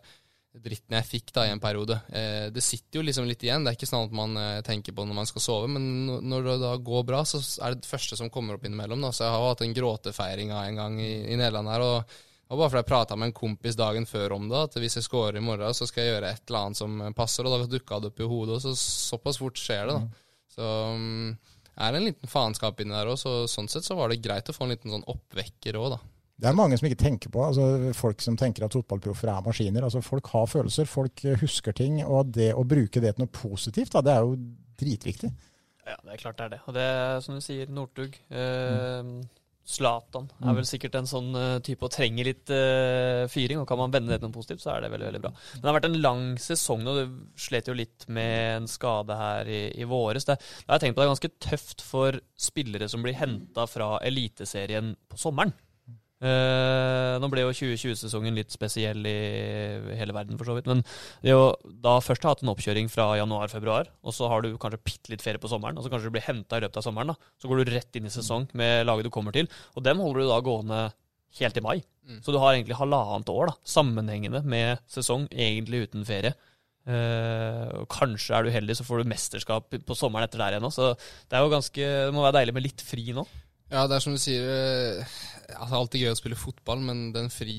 dritten 0.63 0.95
jeg 0.97 1.07
fikk 1.07 1.33
da 1.35 1.45
i 1.47 1.53
en 1.53 1.61
periode. 1.63 1.97
Eh, 2.09 2.47
det 2.53 2.63
sitter 2.63 2.99
jo 2.99 3.05
liksom 3.05 3.27
litt 3.29 3.43
igjen. 3.43 3.65
Det 3.65 3.73
er 3.73 3.79
ikke 3.79 3.89
sånn 3.89 4.07
at 4.07 4.15
man 4.15 4.37
eh, 4.39 4.61
tenker 4.65 4.95
på 4.95 5.05
når 5.07 5.19
man 5.19 5.29
skal 5.29 5.43
sove, 5.43 5.71
men 5.71 6.05
når 6.29 6.47
det 6.47 6.59
da 6.63 6.75
går 6.91 7.03
bra, 7.07 7.23
så 7.27 7.41
er 7.59 7.75
det 7.75 7.83
det 7.83 7.91
første 7.91 8.19
som 8.19 8.31
kommer 8.33 8.57
opp 8.57 8.65
innimellom. 8.67 9.03
Da. 9.03 9.11
Så 9.15 9.25
jeg 9.25 9.33
har 9.33 9.43
jo 9.43 9.51
hatt 9.51 9.65
en 9.65 9.75
gråtefeiring 9.79 10.55
av 10.55 10.69
en 10.69 10.81
gang 10.81 11.01
i, 11.03 11.11
i 11.33 11.37
Nederland 11.39 11.73
her. 11.73 11.89
og 11.89 12.23
og 12.45 12.59
bare 12.59 12.69
fordi 12.69 12.81
jeg 12.83 12.89
prata 12.91 13.15
med 13.17 13.31
en 13.31 13.39
kompis 13.39 13.77
dagen 13.77 14.05
før 14.05 14.35
om 14.35 14.43
det, 14.51 14.59
at 14.67 14.75
hvis 14.77 14.99
jeg 14.99 15.07
scorer 15.07 15.39
i 15.39 15.41
morgen, 15.41 15.73
så 15.73 15.87
skal 15.89 16.03
jeg 16.03 16.13
gjøre 16.13 16.29
et 16.29 16.43
eller 16.45 16.59
annet 16.59 16.77
som 16.77 16.99
passer, 17.17 17.47
og 17.47 17.55
da 17.55 17.69
dukka 17.69 17.97
det 17.99 18.11
opp 18.11 18.21
i 18.21 18.27
hodet, 18.29 18.59
og 18.59 18.61
så 18.61 18.73
såpass 18.77 19.39
fort 19.41 19.57
skjer 19.57 19.89
det, 19.89 19.95
da. 19.97 20.25
Så 20.55 20.67
um, 20.93 21.31
er 21.73 21.91
det 21.91 21.99
en 21.99 22.05
liten 22.11 22.31
faenskap 22.31 22.83
inni 22.83 22.93
der 22.93 23.09
òg, 23.09 23.17
så 23.19 23.33
sånn 23.49 23.69
sett 23.71 23.87
så 23.87 23.97
var 23.97 24.13
det 24.13 24.21
greit 24.23 24.51
å 24.51 24.55
få 24.55 24.67
en 24.67 24.75
liten 24.75 24.93
sånn 24.93 25.07
oppvekker 25.15 25.79
òg, 25.81 25.95
da. 25.95 25.99
Det 26.35 26.49
er 26.49 26.57
mange 26.57 26.75
som 26.75 26.87
ikke 26.89 26.99
tenker 26.99 27.31
på 27.31 27.45
altså 27.45 27.93
Folk 27.95 28.23
som 28.23 28.35
tenker 28.35 28.65
at 28.65 28.75
fotballproffer 28.75 29.31
er 29.31 29.45
maskiner. 29.45 29.87
altså 29.87 30.01
Folk 30.03 30.27
har 30.33 30.49
følelser, 30.51 30.89
folk 30.89 31.23
eh, 31.23 31.39
husker 31.39 31.75
ting. 31.75 32.01
Og 32.03 32.33
det 32.35 32.51
å 32.53 32.65
bruke 32.67 33.03
det 33.03 33.15
til 33.15 33.23
noe 33.23 33.31
positivt, 33.31 33.93
da, 33.95 34.03
det 34.03 34.15
er 34.15 34.25
jo 34.25 34.35
dritviktig. 34.81 35.31
Ja, 35.85 35.95
det 36.01 36.15
er 36.15 36.21
klart 36.21 36.41
det 36.41 36.45
er 36.49 36.53
det. 36.57 36.61
Og 36.65 36.75
det 36.75 36.83
er 36.83 37.23
som 37.23 37.37
du 37.37 37.43
sier, 37.45 37.71
Northug. 37.71 38.19
Eh, 38.29 39.15
Zlatan 39.65 40.27
er 40.45 40.53
vel 40.53 40.65
sikkert 40.69 40.93
en 40.99 41.07
sånn 41.09 41.31
eh, 41.39 41.55
type 41.65 41.87
og 41.87 41.93
trenger 41.93 42.27
litt 42.27 42.51
eh, 42.53 43.25
fyring. 43.31 43.63
Og 43.63 43.67
kan 43.69 43.79
man 43.79 43.93
vende 43.93 44.13
det 44.13 44.19
til 44.21 44.29
noe 44.29 44.35
positivt, 44.35 44.61
så 44.61 44.75
er 44.75 44.85
det 44.85 44.91
veldig 44.93 45.07
veldig 45.09 45.21
bra. 45.23 45.31
Men 45.33 45.63
det 45.63 45.69
har 45.71 45.77
vært 45.79 45.87
en 45.89 46.01
lang 46.03 46.25
sesong 46.41 46.83
nå. 46.85 46.93
Du 46.99 47.15
slet 47.47 47.71
jo 47.71 47.77
litt 47.77 48.05
med 48.13 48.59
en 48.59 48.69
skade 48.69 49.17
her 49.17 49.49
i, 49.49 49.61
i 49.81 49.87
våres. 49.89 50.27
Det, 50.27 50.37
da 50.37 50.75
har 50.75 50.77
jeg 50.77 50.85
tenkt 50.85 50.99
på 50.99 51.01
det 51.01 51.07
er 51.07 51.13
ganske 51.15 51.33
tøft 51.47 51.85
for 51.85 52.19
spillere 52.37 52.89
som 52.91 53.05
blir 53.05 53.17
henta 53.17 53.65
fra 53.69 53.95
Eliteserien 54.05 54.93
på 55.09 55.21
sommeren. 55.21 55.55
Eh, 56.25 57.15
nå 57.21 57.27
ble 57.29 57.43
jo 57.43 57.53
2020-sesongen 57.53 58.37
litt 58.37 58.53
spesiell 58.53 59.05
i 59.05 59.17
hele 59.99 60.15
verden, 60.15 60.39
for 60.39 60.49
så 60.49 60.55
vidt. 60.57 60.69
Men 60.71 60.81
det 61.21 61.35
jo 61.35 61.51
da 61.83 61.99
først 62.03 62.25
har 62.25 62.35
hatt 62.35 62.43
en 62.45 62.53
oppkjøring 62.55 62.89
fra 62.91 63.11
januar-februar, 63.19 63.91
og 64.01 64.15
så 64.15 64.29
har 64.31 64.45
du 64.45 64.55
kanskje 64.61 64.81
bitte 64.87 65.13
litt 65.13 65.25
ferie 65.25 65.41
på 65.41 65.51
sommeren, 65.51 65.77
og 65.77 65.85
så 65.85 65.93
kanskje 65.93 66.09
du 66.09 66.15
blir 66.17 66.25
henta 66.25 66.57
i 66.57 66.65
løpet 66.65 66.81
av 66.81 66.87
sommeren. 66.87 67.13
da. 67.13 67.33
Så 67.41 67.51
går 67.51 67.61
du 67.61 67.73
rett 67.75 67.99
inn 67.99 68.09
i 68.09 68.13
sesong 68.13 68.49
med 68.57 68.87
laget 68.89 69.09
du 69.09 69.13
kommer 69.13 69.35
til, 69.35 69.49
og 69.75 69.85
dem 69.85 70.01
holder 70.01 70.23
du 70.23 70.31
da 70.31 70.41
gående 70.45 70.81
helt 71.39 71.57
til 71.57 71.65
mai. 71.65 71.77
Mm. 72.07 72.19
Så 72.23 72.33
du 72.33 72.41
har 72.41 72.55
egentlig 72.55 72.79
halvannet 72.79 73.31
år 73.33 73.51
da, 73.51 73.55
sammenhengende 73.67 74.41
med 74.45 74.83
sesong, 74.91 75.29
egentlig 75.31 75.85
uten 75.85 76.05
ferie. 76.07 76.33
Uh, 76.85 77.81
kanskje 77.89 78.35
er 78.37 78.45
du 78.45 78.53
heldig, 78.53 78.75
så 78.77 78.85
får 78.85 79.01
du 79.01 79.09
mesterskap 79.09 79.73
på 79.73 79.97
sommeren 79.97 80.27
etter 80.27 80.41
der 80.41 80.55
igjen 80.55 80.67
òg. 80.67 80.73
Så 80.73 80.91
det 80.93 81.37
er 81.37 81.45
jo 81.45 81.53
ganske, 81.53 81.89
det 82.07 82.13
må 82.13 82.25
være 82.25 82.39
deilig 82.39 82.55
med 82.57 82.65
litt 82.67 82.85
fri 82.85 83.09
nå. 83.15 83.25
Ja, 83.71 83.87
det 83.89 83.95
er 83.97 84.03
som 84.03 84.13
du 84.13 84.19
sier, 84.21 84.45
Det 84.45 85.53
er 85.55 85.73
alltid 85.77 86.01
gøy 86.03 86.11
å 86.11 86.17
spille 86.17 86.37
fotball, 86.37 86.79
men 86.85 86.99
den, 87.13 87.27
fri, 87.33 87.55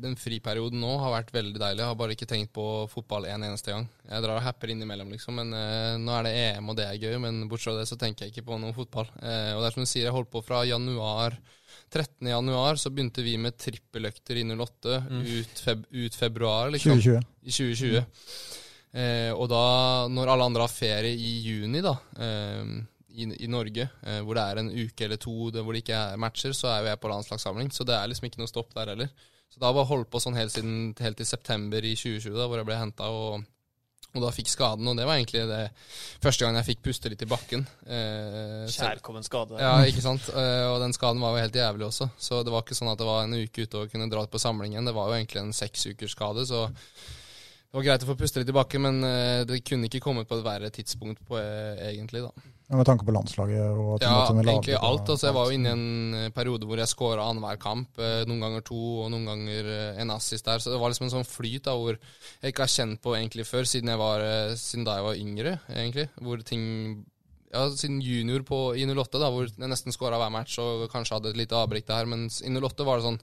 den 0.00 0.14
friperioden 0.20 0.80
nå 0.80 0.94
har 1.00 1.12
vært 1.14 1.32
veldig 1.34 1.60
deilig. 1.60 1.80
Jeg 1.82 1.88
har 1.90 1.98
bare 2.00 2.14
ikke 2.16 2.28
tenkt 2.28 2.52
på 2.56 2.64
fotball 2.92 3.26
en 3.28 3.44
eneste 3.44 3.72
gang. 3.72 3.84
Jeg 4.08 4.24
drar 4.24 4.38
og 4.38 4.44
happer 4.44 4.72
innimellom, 4.72 5.10
liksom, 5.12 5.36
men 5.40 5.52
eh, 5.56 5.96
nå 6.00 6.14
er 6.16 6.26
det 6.28 6.32
EM, 6.42 6.70
og 6.72 6.76
det 6.78 6.86
er 6.88 7.00
gøy. 7.02 7.16
Men 7.24 7.42
bortsett 7.48 7.72
fra 7.72 7.76
det 7.80 7.88
så 7.90 7.98
tenker 8.00 8.24
jeg 8.26 8.34
ikke 8.34 8.46
på 8.48 8.58
noe 8.62 8.72
fotball. 8.76 9.08
Eh, 9.20 9.52
og 9.56 9.60
det 9.64 9.68
er 9.70 9.76
som 9.76 9.84
du 9.84 9.90
sier, 9.90 10.06
jeg 10.08 10.16
holdt 10.16 10.32
på 10.32 10.44
fra 10.48 10.62
januar 10.68 11.36
13. 11.92 12.26
januar 12.32 12.80
så 12.80 12.90
begynte 12.90 13.22
vi 13.22 13.36
med 13.38 13.56
trippeløkter 13.60 14.40
i 14.40 14.44
08 14.48 14.96
Mm. 15.06 15.22
ut, 15.38 15.60
feb 15.62 15.84
ut 15.92 16.14
februar, 16.18 16.70
liksom. 16.72 16.98
2020. 17.00 17.22
I 17.44 17.52
2020. 17.52 18.04
Eh, 18.96 19.32
og 19.36 19.48
da, 19.52 19.62
når 20.08 20.32
alle 20.32 20.48
andre 20.50 20.64
har 20.66 20.72
ferie 20.72 21.12
i 21.12 21.32
juni, 21.44 21.82
da, 21.84 21.92
eh, 22.16 22.64
i, 23.16 23.26
i 23.44 23.48
Norge, 23.50 23.88
eh, 24.04 24.20
hvor 24.24 24.36
det 24.38 24.44
er 24.44 24.60
en 24.60 24.70
uke 24.70 25.06
eller 25.06 25.20
to 25.20 25.50
det, 25.54 25.64
hvor 25.64 25.76
det 25.76 25.82
ikke 25.84 25.96
er 26.12 26.20
matcher, 26.20 26.54
så 26.56 26.70
er 26.72 26.84
jo 26.84 26.92
jeg 26.92 27.00
på 27.02 27.10
landslagssamling. 27.12 27.72
Så 27.74 27.86
det 27.88 27.96
er 27.96 28.12
liksom 28.12 28.28
ikke 28.28 28.42
noe 28.42 28.50
stopp 28.52 28.76
der 28.76 28.92
heller. 28.92 29.10
Så 29.52 29.62
da 29.62 29.72
jeg 29.72 29.88
holdt 29.88 30.10
på 30.12 30.20
sånn 30.20 30.36
helt, 30.36 30.52
siden, 30.52 30.94
helt 31.00 31.20
til 31.20 31.28
september 31.28 31.84
i 31.84 31.94
2020, 31.96 32.34
da, 32.36 32.48
hvor 32.50 32.60
jeg 32.60 32.68
ble 32.68 32.76
henta 32.80 33.08
og, 33.14 33.44
og 34.12 34.24
da 34.24 34.32
fikk 34.34 34.50
skaden. 34.52 34.88
Og 34.90 34.98
det 34.98 35.06
var 35.08 35.16
egentlig 35.16 35.44
det 35.48 35.62
første 36.24 36.44
gang 36.44 36.58
jeg 36.60 36.68
fikk 36.70 36.82
puste 36.88 37.12
litt 37.12 37.24
i 37.24 37.30
bakken. 37.30 37.66
Eh, 37.86 38.64
Kjærkommen 38.74 39.24
skade. 39.24 39.60
ja, 39.62 39.74
ikke 39.88 40.04
sant. 40.04 40.28
Eh, 40.34 40.64
og 40.70 40.80
den 40.82 40.96
skaden 40.96 41.22
var 41.24 41.36
jo 41.36 41.44
helt 41.44 41.60
jævlig 41.60 41.88
også. 41.88 42.10
Så 42.20 42.42
det 42.44 42.52
var 42.52 42.66
ikke 42.66 42.78
sånn 42.78 42.92
at 42.92 43.00
det 43.00 43.08
var 43.08 43.24
en 43.24 43.38
uke 43.38 43.64
ute 43.64 43.84
og 43.84 43.92
kunne 43.92 44.10
dra 44.12 44.26
på 44.28 44.42
samling 44.42 44.76
igjen. 44.76 44.90
Det 44.90 44.96
var 44.98 45.12
jo 45.12 45.20
egentlig 45.20 45.44
en 45.44 45.56
seks 45.56 45.88
ukers 45.94 46.16
skade, 46.18 46.44
så 46.48 46.66
det 47.66 47.78
var 47.78 47.84
greit 47.84 48.04
å 48.06 48.08
få 48.08 48.16
puste 48.18 48.40
litt 48.40 48.52
bakken, 48.54 48.84
men 48.86 49.00
eh, 49.04 49.44
det 49.48 49.62
kunne 49.66 49.88
ikke 49.90 50.00
kommet 50.04 50.28
på 50.28 50.38
et 50.38 50.44
verre 50.46 50.70
tidspunkt 50.72 51.20
på, 51.26 51.36
eh, 51.40 51.90
egentlig, 51.92 52.22
da. 52.24 52.30
Ja, 52.66 52.74
Med 52.80 52.86
tanke 52.88 53.04
på 53.06 53.14
landslaget 53.14 53.62
og 53.78 53.90
at 53.94 54.02
Ja, 54.02 54.14
egentlig 54.32 54.74
alt. 54.74 55.06
Altså, 55.12 55.28
jeg 55.28 55.36
var 55.36 55.46
jo 55.46 55.54
inne 55.54 55.70
i 55.70 55.74
en 55.76 56.32
periode 56.34 56.66
hvor 56.66 56.80
jeg 56.80 56.90
skåra 56.90 57.26
annenhver 57.30 57.60
kamp. 57.62 57.98
eh, 58.02 58.24
Noen 58.26 58.42
ganger 58.42 58.64
to, 58.66 58.80
og 59.04 59.10
noen 59.12 59.28
ganger 59.28 59.68
en 60.02 60.10
assist 60.16 60.48
der. 60.48 60.58
Så 60.58 60.72
det 60.72 60.80
var 60.80 60.90
liksom 60.90 61.06
en 61.06 61.14
sånn 61.18 61.28
flyt 61.28 61.68
da, 61.68 61.76
hvor 61.78 61.94
jeg 61.94 62.54
ikke 62.54 62.64
har 62.66 62.74
kjent 62.74 63.02
på 63.04 63.14
egentlig 63.14 63.46
før, 63.46 63.68
siden, 63.70 63.92
jeg 63.94 64.02
var, 64.02 64.24
siden 64.58 64.88
da 64.88 64.96
jeg 64.98 65.06
var 65.06 65.20
yngre, 65.20 65.58
egentlig. 65.70 66.08
Hvor 66.18 66.42
ting 66.42 67.06
ja, 67.52 67.68
siden 67.70 68.00
junior 68.02 68.42
på, 68.46 68.60
i 68.76 68.84
08, 68.88 69.20
da, 69.22 69.30
hvor 69.30 69.46
jeg 69.46 69.70
nesten 69.70 69.94
skåra 69.94 70.18
hver 70.20 70.32
match 70.34 70.58
og 70.62 70.88
kanskje 70.92 71.18
hadde 71.18 71.32
et 71.32 71.40
lite 71.44 71.58
avbrekk 71.58 71.86
der. 71.86 72.08
Men 72.10 72.26
i 72.26 72.50
08 72.50 72.86
var 72.88 72.98
det 72.98 73.06
sånn 73.06 73.20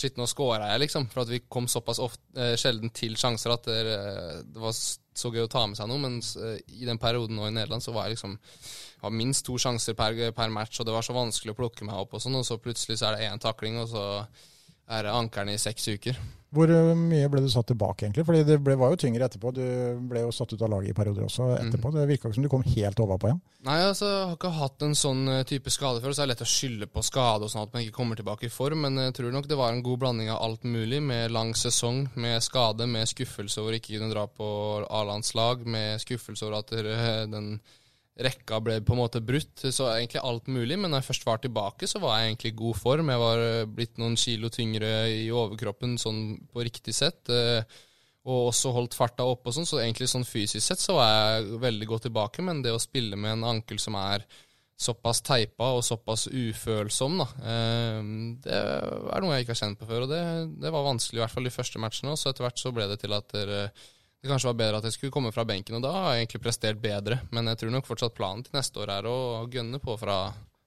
Shit, 0.00 0.16
nå 0.16 0.24
scora 0.30 0.70
jeg, 0.72 0.86
liksom. 0.86 1.08
For 1.12 1.24
at 1.24 1.32
vi 1.32 1.42
kom 1.52 1.66
såpass 1.68 2.00
ofte, 2.00 2.24
eh, 2.40 2.54
sjelden 2.60 2.92
til 2.96 3.16
sjanser 3.20 3.52
at 3.52 3.66
det, 3.68 3.80
eh, 3.92 4.38
det 4.48 4.62
var 4.62 4.72
så 4.72 5.32
gøy 5.34 5.44
å 5.44 5.50
ta 5.50 5.66
med 5.66 5.76
seg 5.76 5.90
noe. 5.90 6.00
Men 6.00 6.20
eh, 6.20 6.60
i 6.80 6.88
den 6.88 7.00
perioden 7.00 7.36
nå 7.36 7.48
i 7.48 7.52
Nederland 7.52 7.84
så 7.84 7.92
var 7.92 8.08
jeg 8.08 8.16
liksom 8.16 8.38
har 9.02 9.12
minst 9.16 9.44
to 9.44 9.58
sjanser 9.60 9.96
per, 9.98 10.16
per 10.36 10.52
match, 10.52 10.80
og 10.80 10.88
det 10.88 10.94
var 10.94 11.04
så 11.04 11.16
vanskelig 11.16 11.52
å 11.52 11.58
plukke 11.60 11.84
meg 11.88 12.00
opp 12.00 12.16
og 12.16 12.24
sånn. 12.24 12.38
Og 12.40 12.46
så 12.48 12.60
plutselig 12.62 13.00
så 13.00 13.10
er 13.10 13.18
det 13.18 13.28
én 13.28 13.42
takling, 13.42 13.76
og 13.82 13.92
så 13.92 14.06
er 14.90 15.06
det 15.06 15.14
ankeren 15.14 15.52
i 15.52 15.58
seks 15.60 15.88
uker. 15.94 16.18
Hvor 16.50 16.70
eh, 16.74 16.92
mye 16.98 17.28
ble 17.30 17.44
du 17.44 17.48
satt 17.50 17.68
tilbake, 17.70 18.08
egentlig? 18.08 18.24
Fordi 18.26 18.42
det 18.46 18.56
ble, 18.64 18.74
var 18.78 18.90
jo 18.90 18.98
tyngre 18.98 19.28
etterpå. 19.28 19.52
Du 19.54 19.62
ble 20.10 20.24
jo 20.24 20.32
satt 20.34 20.50
ut 20.50 20.62
av 20.66 20.72
laget 20.72 20.90
i 20.90 20.96
perioder 20.98 21.28
også 21.28 21.46
etterpå. 21.60 21.92
Det 21.94 22.06
virka 22.10 22.26
ikke 22.26 22.38
som 22.40 22.46
du 22.46 22.50
kom 22.50 22.64
helt 22.66 23.02
overpå 23.04 23.30
igjen. 23.30 23.38
Nei, 23.68 23.76
altså, 23.86 24.08
jeg 24.08 24.24
har 24.24 24.34
ikke 24.34 24.52
hatt 24.56 24.86
en 24.86 24.96
sånn 24.98 25.22
eh, 25.30 25.44
type 25.46 25.70
skade 25.70 26.02
før, 26.02 26.10
så 26.10 26.22
det 26.22 26.26
er 26.26 26.32
lett 26.32 26.42
å 26.42 26.50
skylde 26.50 26.90
på 26.90 27.04
skade 27.06 27.46
og 27.46 27.52
sånn 27.52 27.68
at 27.68 27.76
man 27.76 27.84
ikke 27.84 27.94
kommer 28.00 28.18
tilbake 28.18 28.48
i 28.48 28.52
form, 28.52 28.82
men 28.86 28.98
jeg 29.04 29.14
tror 29.20 29.36
nok 29.36 29.46
det 29.50 29.60
var 29.60 29.76
en 29.76 29.84
god 29.86 30.02
blanding 30.02 30.32
av 30.34 30.42
alt 30.48 30.66
mulig, 30.66 30.98
med 31.06 31.30
lang 31.36 31.54
sesong, 31.54 32.08
med 32.18 32.42
skade, 32.42 32.88
med 32.90 33.06
skuffelse 33.12 33.62
over 33.62 33.78
ikke 33.78 33.94
kunne 33.94 34.10
dra 34.10 34.26
på 34.26 34.48
A-landslag, 34.90 35.62
med 35.70 36.02
skuffelse 36.02 36.48
over 36.48 36.64
at 36.64 36.74
eh, 36.80 37.28
den 37.30 37.60
rekka 38.24 38.60
ble 38.64 38.78
på 38.84 38.94
en 38.94 39.00
måte 39.00 39.22
brutt, 39.24 39.62
så 39.62 39.90
egentlig 39.92 40.22
alt 40.22 40.50
mulig, 40.52 40.78
men 40.78 40.92
når 40.92 41.02
jeg 41.02 41.08
først 41.10 41.28
var 41.28 41.40
tilbake, 41.42 41.88
så 41.90 42.02
var 42.02 42.18
jeg 42.18 42.30
egentlig 42.30 42.52
i 42.52 42.58
god 42.60 42.80
form. 42.80 43.12
Jeg 43.12 43.22
var 43.22 43.44
eh, 43.44 43.68
blitt 43.78 44.00
noen 44.00 44.18
kilo 44.20 44.50
tyngre 44.52 44.90
i 45.12 45.30
overkroppen 45.32 45.96
sånn 46.00 46.20
på 46.50 46.66
riktig 46.66 46.96
sett. 46.96 47.32
eh, 47.32 47.64
og 48.28 48.50
også 48.50 48.74
holdt 48.76 48.94
farta 48.98 49.24
oppe 49.24 49.48
og 49.48 49.56
sånn, 49.56 49.68
så 49.68 49.78
egentlig 49.80 50.10
sånn 50.12 50.26
fysisk 50.28 50.60
sett 50.60 50.82
så 50.82 50.98
var 50.98 51.08
jeg 51.08 51.60
veldig 51.62 51.86
godt 51.88 52.04
tilbake, 52.08 52.44
men 52.44 52.60
det 52.60 52.74
å 52.76 52.82
spille 52.82 53.16
med 53.16 53.38
en 53.38 53.46
ankel 53.54 53.80
som 53.80 53.96
er 53.96 54.26
såpass 54.80 55.20
teipa 55.24 55.70
og 55.76 55.80
såpass 55.84 56.26
ufølsom, 56.28 57.16
da, 57.20 57.26
eh, 57.52 58.10
det 58.44 58.58
er 58.60 59.24
noe 59.24 59.38
jeg 59.38 59.46
ikke 59.46 59.56
har 59.56 59.62
kjent 59.62 59.80
på 59.80 59.88
før, 59.88 60.04
og 60.04 60.12
det, 60.12 60.20
det 60.60 60.72
var 60.72 60.86
vanskelig 60.86 61.20
i 61.20 61.24
hvert 61.24 61.32
fall 61.32 61.48
de 61.48 61.54
første 61.54 61.82
matchene, 61.82 62.12
og 62.12 62.20
så 62.20 62.30
etter 62.30 62.44
hvert 62.44 62.60
så 62.60 62.72
ble 62.76 62.88
det 62.92 63.00
til 63.02 63.16
at 63.16 63.34
det, 63.36 63.64
det 64.20 64.28
kanskje 64.28 64.50
var 64.50 64.58
bedre 64.58 64.80
at 64.80 64.86
jeg 64.88 64.96
skulle 64.98 65.14
komme 65.14 65.32
fra 65.32 65.46
benken, 65.48 65.78
og 65.78 65.84
da 65.84 65.94
har 65.94 66.14
jeg 66.14 66.26
egentlig 66.26 66.42
prestert 66.44 66.80
bedre, 66.82 67.22
men 67.32 67.48
jeg 67.48 67.62
tror 67.62 67.72
nok 67.72 67.88
fortsatt 67.88 68.16
planen 68.16 68.44
til 68.44 68.58
neste 68.58 68.82
år 68.82 68.92
er 68.98 69.08
å 69.08 69.16
gønne 69.48 69.80
på 69.80 69.96
fra, 70.00 70.20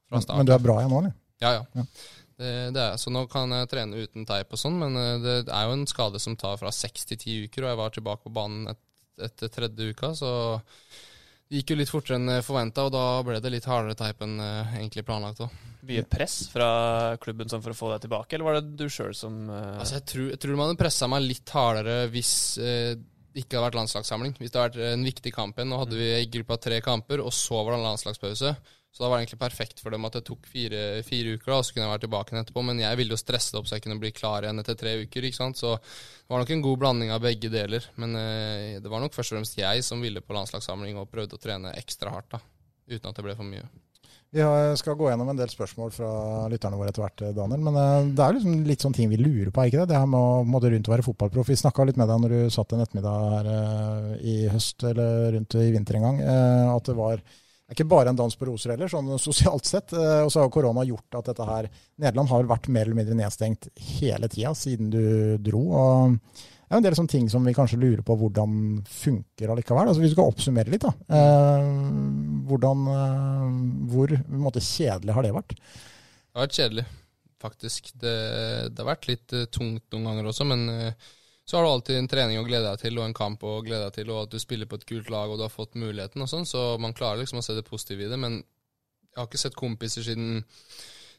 fra 0.09 0.21
Men, 0.21 0.29
men 0.39 0.49
du 0.49 0.53
er 0.55 0.63
bra 0.63 0.79
igjen 0.81 0.93
nå, 0.93 1.01
eller? 1.03 1.15
Ja, 1.43 1.51
ja. 1.59 1.63
Ja. 1.77 1.85
Det, 2.33 2.49
det 2.73 2.81
er, 2.81 2.95
så 2.97 3.13
nå 3.13 3.27
kan 3.29 3.53
jeg 3.53 3.69
trene 3.69 4.05
uten 4.07 4.25
teip 4.25 4.55
og 4.55 4.57
sånn, 4.57 4.79
men 4.81 4.97
eh, 4.97 5.17
det 5.21 5.35
er 5.45 5.67
jo 5.69 5.75
en 5.77 5.85
skade 5.89 6.21
som 6.21 6.37
tar 6.39 6.57
fra 6.57 6.73
seks 6.73 7.05
til 7.11 7.19
ti 7.21 7.35
uker, 7.45 7.65
og 7.65 7.69
jeg 7.73 7.81
var 7.83 7.93
tilbake 7.93 8.25
på 8.25 8.33
banen 8.33 8.71
et, 8.73 8.81
etter 9.29 9.53
tredje 9.53 9.93
uka, 9.93 10.15
så 10.17 10.31
det 11.45 11.59
gikk 11.59 11.75
jo 11.75 11.77
litt 11.77 11.93
fortere 11.93 12.17
enn 12.17 12.41
forventa, 12.41 12.87
og 12.87 12.95
da 12.95 13.05
ble 13.21 13.37
det 13.43 13.53
litt 13.53 13.69
hardere 13.69 13.93
teip 13.99 14.25
enn 14.25 14.39
eh, 14.41 14.75
egentlig 14.79 15.05
planlagt 15.05 15.43
òg. 15.45 15.61
Mye 15.85 16.05
press 16.09 16.47
fra 16.49 16.67
klubben 17.21 17.51
sånn 17.51 17.61
for 17.61 17.75
å 17.75 17.77
få 17.77 17.93
deg 17.93 18.07
tilbake, 18.07 18.33
eller 18.33 18.49
var 18.49 18.57
det 18.57 18.77
du 18.79 18.87
sjøl 18.89 19.13
som 19.13 19.43
uh... 19.51 19.77
Altså, 19.77 19.99
jeg 19.99 20.07
tror, 20.09 20.27
jeg 20.33 20.41
tror 20.41 20.57
man 20.57 20.71
hadde 20.71 20.81
pressa 20.81 21.09
meg 21.11 21.27
litt 21.27 21.53
hardere 21.53 21.97
hvis 22.09 22.33
eh, 22.63 22.95
det 23.33 23.43
ikke 23.43 23.57
hadde 23.57 23.65
vært 23.65 23.79
landslagssamling. 23.79 24.37
Hvis 24.37 24.53
det 24.53 24.61
hadde 24.61 24.77
vært 24.77 24.93
en 24.93 25.07
viktig 25.07 25.33
kamp 25.33 25.57
igjen. 25.57 25.71
Nå 25.73 25.81
hadde 25.81 25.97
vi 25.97 26.07
i 26.19 26.29
gruppa 26.37 26.59
tre 26.61 26.79
kamper, 26.85 27.23
og 27.23 27.33
så 27.33 27.63
var 27.63 27.73
det 27.73 27.79
en 27.79 27.87
landslagspause. 27.89 28.53
Så 28.93 29.01
da 29.01 29.07
var 29.09 29.17
det 29.17 29.23
egentlig 29.23 29.39
perfekt 29.41 29.79
for 29.81 29.89
dem 29.89 30.05
at 30.05 30.13
det 30.13 30.21
tok 30.27 30.45
fire, 30.45 30.81
fire 31.01 31.31
uker, 31.33 31.47
da, 31.49 31.55
og 31.57 31.65
så 31.65 31.73
kunne 31.73 31.87
jeg 31.87 31.93
vært 31.95 32.03
tilbake 32.05 32.29
igjen 32.29 32.43
etterpå. 32.43 32.63
Men 32.67 32.81
jeg 32.83 32.99
ville 32.99 33.15
jo 33.15 33.17
stresse 33.17 33.55
det 33.55 33.57
opp 33.57 33.69
så 33.69 33.79
jeg 33.79 33.85
kunne 33.87 33.97
bli 34.03 34.11
klar 34.13 34.45
igjen 34.45 34.61
etter 34.61 34.77
tre 34.77 34.93
uker. 35.01 35.25
ikke 35.25 35.39
sant? 35.39 35.57
Så 35.57 35.71
det 35.79 36.29
var 36.29 36.43
nok 36.43 36.53
en 36.53 36.65
god 36.67 36.83
blanding 36.83 37.13
av 37.15 37.23
begge 37.25 37.49
deler. 37.53 37.87
Men 37.97 38.13
eh, 38.21 38.75
det 38.83 38.93
var 38.93 39.01
nok 39.01 39.17
først 39.17 39.33
og 39.33 39.39
fremst 39.39 39.57
jeg 39.57 39.87
som 39.87 40.05
ville 40.05 40.21
på 40.21 40.37
landslagssamling 40.37 41.01
og 41.01 41.09
prøvde 41.09 41.39
å 41.39 41.41
trene 41.41 41.73
ekstra 41.81 42.13
hardt, 42.13 42.35
da. 42.37 42.43
Uten 42.93 43.09
at 43.09 43.17
det 43.17 43.25
ble 43.25 43.35
for 43.39 43.49
mye. 43.49 43.65
Vi 44.33 44.41
skal 44.79 44.95
gå 44.97 45.11
gjennom 45.11 45.29
en 45.29 45.37
del 45.37 45.49
spørsmål 45.51 45.91
fra 45.93 46.09
lytterne 46.49 46.77
våre 46.79 46.89
etter 46.89 47.03
hvert, 47.03 47.21
Daniel. 47.37 47.61
Men 47.67 47.75
eh, 47.77 48.07
det 48.17 48.23
er 48.25 48.33
liksom 48.33 48.63
litt 48.65 48.81
sånn 48.81 48.95
ting 48.97 49.11
vi 49.11 49.19
lurer 49.21 49.51
på, 49.53 49.61
er 49.61 49.69
ikke 49.69 49.83
det? 49.83 49.91
Det 49.91 49.99
her 49.99 50.09
med 50.09 50.57
å 50.57 50.71
rundt 50.73 50.89
å 50.89 50.93
være 50.95 51.05
fotballproff. 51.05 51.51
Vi 51.51 51.59
snakka 51.61 51.85
litt 51.85 51.99
med 52.01 52.09
deg 52.09 52.23
når 52.23 52.33
du 52.33 52.55
satt 52.55 52.73
en 52.73 52.81
ettermiddag 52.81 53.27
her 53.35 53.51
eh, 53.53 54.07
i 54.31 54.35
høst 54.49 54.85
eller 54.89 55.35
rundt 55.37 55.57
i 55.61 55.69
vinter 55.75 55.99
en 55.99 56.07
gang. 56.07 56.21
eh, 56.25 56.65
at 56.73 56.89
det 56.89 56.97
var 56.97 57.21
det 57.21 57.71
er 57.71 57.77
ikke 57.77 57.93
bare 57.93 58.11
en 58.11 58.17
dans 58.19 58.35
på 58.35 58.45
roser 58.49 58.73
heller, 58.73 58.89
sånn 58.91 59.13
sosialt 59.21 59.69
sett. 59.69 59.93
eh, 59.95 60.23
Og 60.25 60.33
så 60.33 60.41
har 60.41 60.49
korona 60.51 60.83
gjort 60.85 61.19
at 61.21 61.29
dette 61.29 61.45
her 61.47 61.69
Nederland 62.01 62.33
har 62.33 62.49
vært 62.49 62.67
mer 62.73 62.89
eller 62.89 62.97
mindre 62.97 63.15
nedstengt 63.21 63.69
hele 64.01 64.27
tida 64.33 64.51
siden 64.57 64.89
du 64.93 65.37
dro. 65.45 65.61
og 65.77 66.17
er 66.73 66.81
en 66.81 66.85
del 66.85 66.95
sånne 66.97 67.11
ting 67.11 67.29
som 67.31 67.45
vi 67.45 67.53
kanskje 67.55 67.79
lurer 67.79 68.01
på 68.05 68.15
hvordan 68.19 68.53
funker 68.89 69.51
allikevel. 69.53 69.89
Altså 69.89 70.01
Hvis 70.01 70.13
vi 70.13 70.17
skal 70.17 70.29
oppsummere 70.31 70.73
litt, 70.73 70.85
da. 70.85 70.93
Eh, 71.17 71.67
hvordan, 72.49 72.85
eh, 72.93 73.57
hvor 73.93 74.13
måte, 74.41 74.63
kjedelig 74.63 75.15
har 75.15 75.25
det 75.25 75.33
vært? 75.35 75.55
Det 75.57 76.39
har 76.39 76.47
vært 76.47 76.59
kjedelig, 76.59 76.85
faktisk. 77.43 77.91
Det, 78.01 78.13
det 78.73 78.81
har 78.81 78.89
vært 78.89 79.09
litt 79.09 79.35
uh, 79.37 79.43
tungt 79.53 79.85
noen 79.93 80.07
ganger 80.09 80.29
også, 80.31 80.47
men 80.49 80.63
uh, 80.71 81.11
så 81.45 81.59
har 81.59 81.65
du 81.65 81.71
alltid 81.73 81.99
en 81.99 82.09
trening 82.09 82.39
å 82.39 82.45
glede 82.47 82.71
deg 82.71 82.81
til, 82.81 82.97
og 82.97 83.05
en 83.05 83.17
kamp 83.17 83.43
å 83.45 83.59
glede 83.65 83.89
deg 83.89 83.99
til, 83.99 84.13
og 84.15 84.23
at 84.23 84.33
du 84.33 84.41
spiller 84.41 84.69
på 84.69 84.79
et 84.79 84.87
kult 84.89 85.11
lag 85.13 85.29
og 85.29 85.37
du 85.37 85.45
har 85.45 85.53
fått 85.53 85.77
muligheten 85.77 86.23
og 86.25 86.31
sånn, 86.31 86.47
så 86.49 86.71
man 86.81 86.95
klarer 86.97 87.21
liksom 87.21 87.41
å 87.41 87.45
se 87.45 87.53
det 87.57 87.67
positive 87.67 88.07
i 88.07 88.09
det. 88.09 88.17
Men 88.17 88.39
jeg 88.39 89.19
har 89.19 89.29
ikke 89.29 89.43
sett 89.43 89.59
kompiser 89.59 90.07
siden 90.07 90.41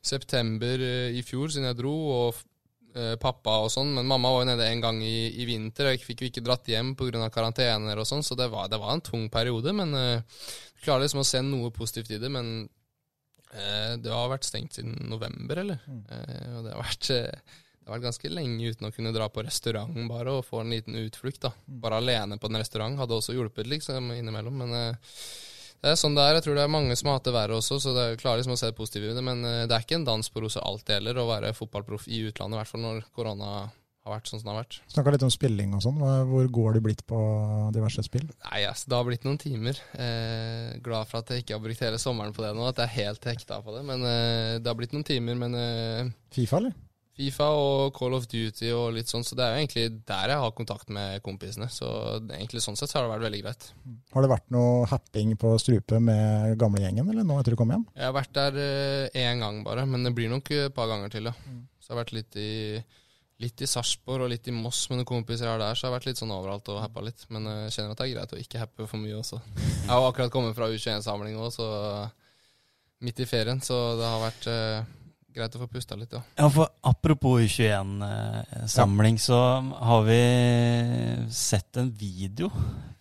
september 0.05 0.83
i 1.15 1.23
fjor, 1.25 1.53
siden 1.53 1.69
jeg 1.71 1.79
dro, 1.79 1.95
og 2.17 2.43
pappa 3.21 3.57
og 3.65 3.73
sånn. 3.75 3.91
Men 3.97 4.07
mamma 4.11 4.31
var 4.31 4.45
jo 4.45 4.51
nede 4.53 4.69
en 4.71 4.85
gang 4.85 5.01
i, 5.03 5.33
i 5.43 5.47
vinter, 5.49 5.89
og 5.89 5.97
jeg 5.97 6.05
fikk 6.05 6.23
jo 6.23 6.31
ikke 6.31 6.45
dratt 6.47 6.71
hjem 6.71 6.95
pga. 6.99 7.27
karantener 7.35 7.99
og 7.99 8.07
sånn, 8.09 8.23
så 8.23 8.37
det 8.39 8.47
var, 8.53 8.69
det 8.71 8.79
var 8.83 8.95
en 8.95 9.05
tung 9.05 9.27
periode. 9.33 9.75
Men 9.75 9.97
uh, 9.99 10.23
jeg 10.77 10.87
klarer 10.87 11.07
liksom 11.07 11.25
å 11.25 11.29
se 11.29 11.43
noe 11.43 11.73
positivt 11.75 12.15
i 12.15 12.21
det. 12.23 12.31
Men 12.31 12.55
uh, 13.51 13.93
det 13.99 14.15
har 14.15 14.31
vært 14.33 14.47
stengt 14.47 14.79
siden 14.79 14.97
november, 15.11 15.65
eller? 15.65 15.83
Eh, 15.91 16.49
og 16.55 16.67
det 16.67 16.75
har 16.75 16.83
vært 16.85 17.11
eh, 17.15 17.61
det 17.85 17.91
har 17.91 17.99
vært 17.99 18.07
ganske 18.07 18.29
lenge 18.33 18.71
uten 18.73 18.87
å 18.89 18.93
kunne 18.97 19.11
dra 19.13 19.27
på 19.29 19.43
restaurant 19.45 19.97
bare 20.09 20.39
og 20.39 20.47
få 20.47 20.63
en 20.63 20.71
liten 20.73 20.95
utflukt. 20.97 21.43
da. 21.45 21.51
Bare 21.69 21.99
alene 22.01 22.39
på 22.41 22.49
en 22.49 22.57
restaurant 22.57 22.97
hadde 22.97 23.19
også 23.19 23.35
hjulpet 23.37 23.69
liksom 23.69 24.09
innimellom. 24.15 24.63
Men 24.63 24.73
eh, 24.79 25.19
Det 25.85 25.93
er 25.93 25.99
sånn 26.01 26.15
det 26.17 26.25
er. 26.25 26.39
Jeg 26.39 26.47
tror 26.47 26.55
det 26.57 26.63
er 26.65 26.73
mange 26.73 26.95
som 26.97 27.11
har 27.11 27.19
hatt 27.19 27.27
det 27.29 27.35
verre 27.37 27.57
også, 27.61 27.77
så 27.83 27.93
det 27.93 28.05
er 28.09 28.21
klarer 28.21 28.41
liksom 28.41 28.55
å 28.55 28.57
se 28.57 28.71
det 28.71 28.77
positive 28.79 29.11
i 29.11 29.17
det. 29.17 29.25
Men 29.25 29.45
eh, 29.45 29.65
det 29.69 29.77
er 29.77 29.85
ikke 29.85 29.99
en 29.99 30.07
dans 30.09 30.31
på 30.33 30.41
roser 30.41 30.65
det 30.81 30.97
gjelder 30.97 31.21
å 31.21 31.29
være 31.29 31.53
fotballproff 31.57 32.07
i 32.09 32.23
utlandet, 32.25 32.57
i 32.57 32.61
hvert 32.63 32.73
fall 32.73 32.87
når 32.87 33.03
korona 33.13 33.51
har 34.05 34.15
vært 34.17 34.31
sånn 34.31 34.41
som 34.41 34.49
det 34.49 34.55
har 34.55 34.63
vært. 34.63 34.79
Snakka 34.93 35.13
litt 35.15 35.27
om 35.27 35.33
spilling 35.33 35.77
og 35.77 35.85
sånn. 35.85 36.01
Hvor 36.29 36.49
går 36.57 36.77
det 36.77 36.83
blitt 36.85 37.05
på 37.09 37.21
diverse 37.77 38.05
spill? 38.05 38.27
Nei, 38.49 38.65
altså, 38.69 38.89
det 38.89 38.99
har 38.99 39.07
blitt 39.09 39.29
noen 39.29 39.41
timer. 39.41 39.81
Eh, 39.97 40.73
glad 40.85 41.09
for 41.09 41.21
at 41.21 41.33
jeg 41.33 41.45
ikke 41.45 41.57
har 41.57 41.63
brukt 41.65 41.85
hele 41.85 42.01
sommeren 42.01 42.37
på 42.37 42.45
det 42.45 42.53
nå, 42.57 42.67
at 42.69 42.81
jeg 42.81 42.91
er 42.91 42.99
helt 43.13 43.29
hekta 43.29 43.61
på 43.65 43.77
det. 43.77 43.85
Men 43.89 44.05
eh, 44.09 44.57
det 44.61 44.73
har 44.73 44.81
blitt 44.81 44.97
noen 44.97 45.07
timer. 45.09 45.39
Men 45.41 45.57
eh, 45.61 46.13
Fifa, 46.37 46.61
eller? 46.61 46.77
Fifa 47.15 47.47
og 47.55 47.93
Call 47.95 48.17
of 48.17 48.25
Duty 48.27 48.73
og 48.75 48.89
litt 48.97 49.11
sånn, 49.11 49.23
så 49.23 49.37
det 49.39 49.45
er 49.45 49.53
jo 49.55 49.61
egentlig 49.63 49.85
der 50.09 50.33
jeg 50.33 50.43
har 50.43 50.55
kontakt 50.59 50.89
med 50.91 51.23
kompisene. 51.23 51.69
Så 51.71 51.87
egentlig 52.25 52.65
sånn 52.65 52.75
sett 52.79 52.91
så 52.91 52.99
har 52.99 53.07
det 53.07 53.13
vært 53.13 53.27
veldig 53.29 53.43
greit. 53.45 53.69
Har 54.17 54.27
det 54.27 54.33
vært 54.33 54.51
noe 54.55 54.89
happing 54.91 55.37
på 55.39 55.53
strupe 55.63 56.01
med 56.03 56.57
gamlegjengen, 56.59 57.07
eller 57.13 57.27
nå 57.29 57.39
etter 57.39 57.55
du 57.55 57.61
kom 57.61 57.71
hjem? 57.71 57.87
Jeg 57.95 58.09
har 58.09 58.17
vært 58.19 58.35
der 58.35 58.59
én 59.15 59.45
gang 59.45 59.63
bare, 59.67 59.87
men 59.87 60.03
det 60.09 60.15
blir 60.19 60.33
nok 60.33 60.51
et 60.57 60.75
par 60.75 60.91
ganger 60.91 61.15
til, 61.15 61.31
ja. 61.31 61.37
Så 61.79 61.93
jeg 61.93 61.95
har 61.95 62.03
vært 62.03 62.15
litt 62.19 62.39
i 62.41 62.51
Litt 63.43 63.59
i 63.65 63.67
Sarpsborg 63.67 64.23
og 64.23 64.29
litt 64.31 64.47
i 64.47 64.53
Moss 64.55 64.85
med 64.89 65.01
noen 65.01 65.09
kompiser 65.09 65.49
jeg 65.49 65.51
har 65.51 65.59
der, 65.59 65.75
så 65.75 65.83
jeg 65.85 65.91
har 65.91 65.97
vært 65.97 66.05
litt 66.07 66.21
sånn 66.21 66.31
overalt 66.31 66.69
og 66.71 66.77
happa 66.79 67.03
litt. 67.03 67.25
Men 67.35 67.49
eh, 67.51 67.57
jeg 67.65 67.73
kjenner 67.75 67.91
at 67.91 67.99
det 67.99 68.05
er 68.07 68.13
greit 68.13 68.35
å 68.37 68.39
ikke 68.39 68.61
happe 68.63 68.87
for 68.87 69.03
mye 69.03 69.17
også. 69.19 69.41
Jeg 69.59 69.91
har 69.91 70.07
akkurat 70.07 70.31
kommet 70.33 70.55
fra 70.55 70.69
U21-samling 70.71 71.35
òg, 71.43 71.49
så 71.53 71.67
midt 73.05 73.25
i 73.25 73.27
ferien, 73.27 73.59
så 73.61 73.79
det 73.99 74.07
har 74.07 74.23
vært 74.23 74.47
eh, 74.53 74.87
greit 75.35 75.55
å 75.57 75.61
få 75.65 75.69
pusta 75.71 75.97
litt, 75.99 76.15
ja. 76.15 76.23
Ja, 76.39 76.49
for 76.53 76.71
apropos 76.87 77.43
U21-samling, 77.43 79.19
så 79.23 79.39
har 79.91 80.03
vi 80.07 80.19
sett 81.35 81.81
en 81.81 81.91
video 81.99 82.51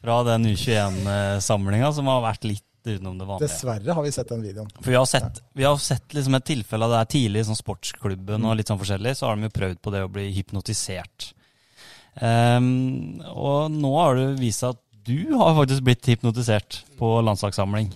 fra 0.02 0.22
den 0.28 0.50
U21-samlinga 0.52 1.92
som 1.96 2.10
har 2.12 2.24
vært 2.26 2.48
litt 2.50 2.66
utenom 2.84 3.18
det 3.18 3.28
vanlige. 3.30 3.48
Dessverre 3.48 3.96
har 3.96 4.04
vi 4.04 4.12
sett 4.12 4.32
den 4.34 4.44
videoen. 4.44 4.72
For 4.80 4.92
vi 4.92 4.98
har 5.00 5.08
sett, 5.08 5.40
vi 5.56 5.64
har 5.64 5.78
sett 5.80 6.14
liksom 6.18 6.36
et 6.36 6.48
tilfelle 6.50 6.86
av 6.86 6.92
det 6.92 7.02
her 7.04 7.12
tidlig 7.14 7.44
i 7.44 7.48
sånn 7.48 7.60
sportsklubben 7.60 8.50
og 8.50 8.58
litt 8.60 8.72
sånn 8.72 8.82
forskjellig, 8.82 9.16
så 9.16 9.30
har 9.30 9.40
de 9.40 9.48
jo 9.48 9.56
prøvd 9.56 9.82
på 9.84 9.94
det 9.94 10.04
å 10.04 10.12
bli 10.12 10.28
hypnotisert. 10.36 11.30
Um, 12.20 13.22
og 13.32 13.72
nå 13.74 13.94
har 13.98 14.20
det 14.20 14.28
vist 14.42 14.62
seg 14.62 14.76
at 14.76 14.82
du 15.04 15.34
har 15.36 15.56
faktisk 15.58 15.84
blitt 15.84 16.08
hypnotisert 16.08 16.84
på 17.00 17.16
landslagssamling. 17.26 17.90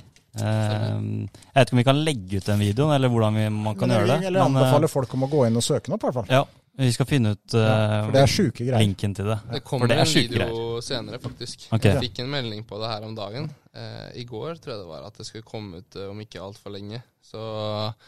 Ehm, 0.43 1.09
jeg 1.27 1.57
vet 1.57 1.67
ikke 1.67 1.75
om 1.75 1.81
vi 1.81 1.87
kan 1.87 1.99
legge 2.05 2.39
ut 2.39 2.47
den 2.51 2.61
videoen, 2.61 2.93
eller 2.95 3.11
hvordan 3.13 3.39
vi, 3.39 3.49
man 3.53 3.77
kan 3.79 3.93
gjøre 3.93 4.07
det. 4.13 4.19
Eller 4.29 4.41
eh, 4.41 4.45
anbefale 4.45 4.89
folk 4.91 5.17
om 5.17 5.27
å 5.27 5.31
gå 5.31 5.43
inn 5.49 5.59
og 5.59 5.65
søke 5.65 5.89
den 5.89 5.97
opp, 5.97 6.05
i 6.05 6.09
hvert 6.09 6.19
fall. 6.19 6.31
ja, 6.31 6.43
vi 6.77 6.91
skal 6.93 7.09
finne 7.09 7.33
ut 7.33 7.55
uh, 7.57 7.63
For 8.05 8.13
det 8.13 8.21
er 8.21 8.29
sjuke 8.29 8.61
greier. 8.61 8.81
linken 8.83 9.15
til 9.17 9.31
det. 9.31 9.37
Det 9.49 9.63
kommer 9.65 9.89
det 9.89 9.97
er 9.97 10.03
en 10.05 10.13
video 10.13 10.43
video 10.45 10.81
senere, 10.85 11.19
faktisk. 11.23 11.67
Okay. 11.71 11.95
Jeg 11.95 12.11
fikk 12.11 12.21
en 12.25 12.29
melding 12.35 12.61
på 12.69 12.77
det 12.81 12.91
her 12.91 13.07
om 13.07 13.15
dagen. 13.17 13.49
Eh, 13.77 14.09
I 14.21 14.25
går 14.25 14.57
tror 14.57 14.73
jeg 14.73 14.81
det 14.81 14.89
var 14.89 15.05
at 15.05 15.19
det 15.19 15.27
skulle 15.27 15.45
komme 15.47 15.83
ut 15.83 15.99
eh, 15.99 16.09
om 16.09 16.23
ikke 16.23 16.41
altfor 16.41 16.73
lenge. 16.73 17.03
Så 17.27 17.39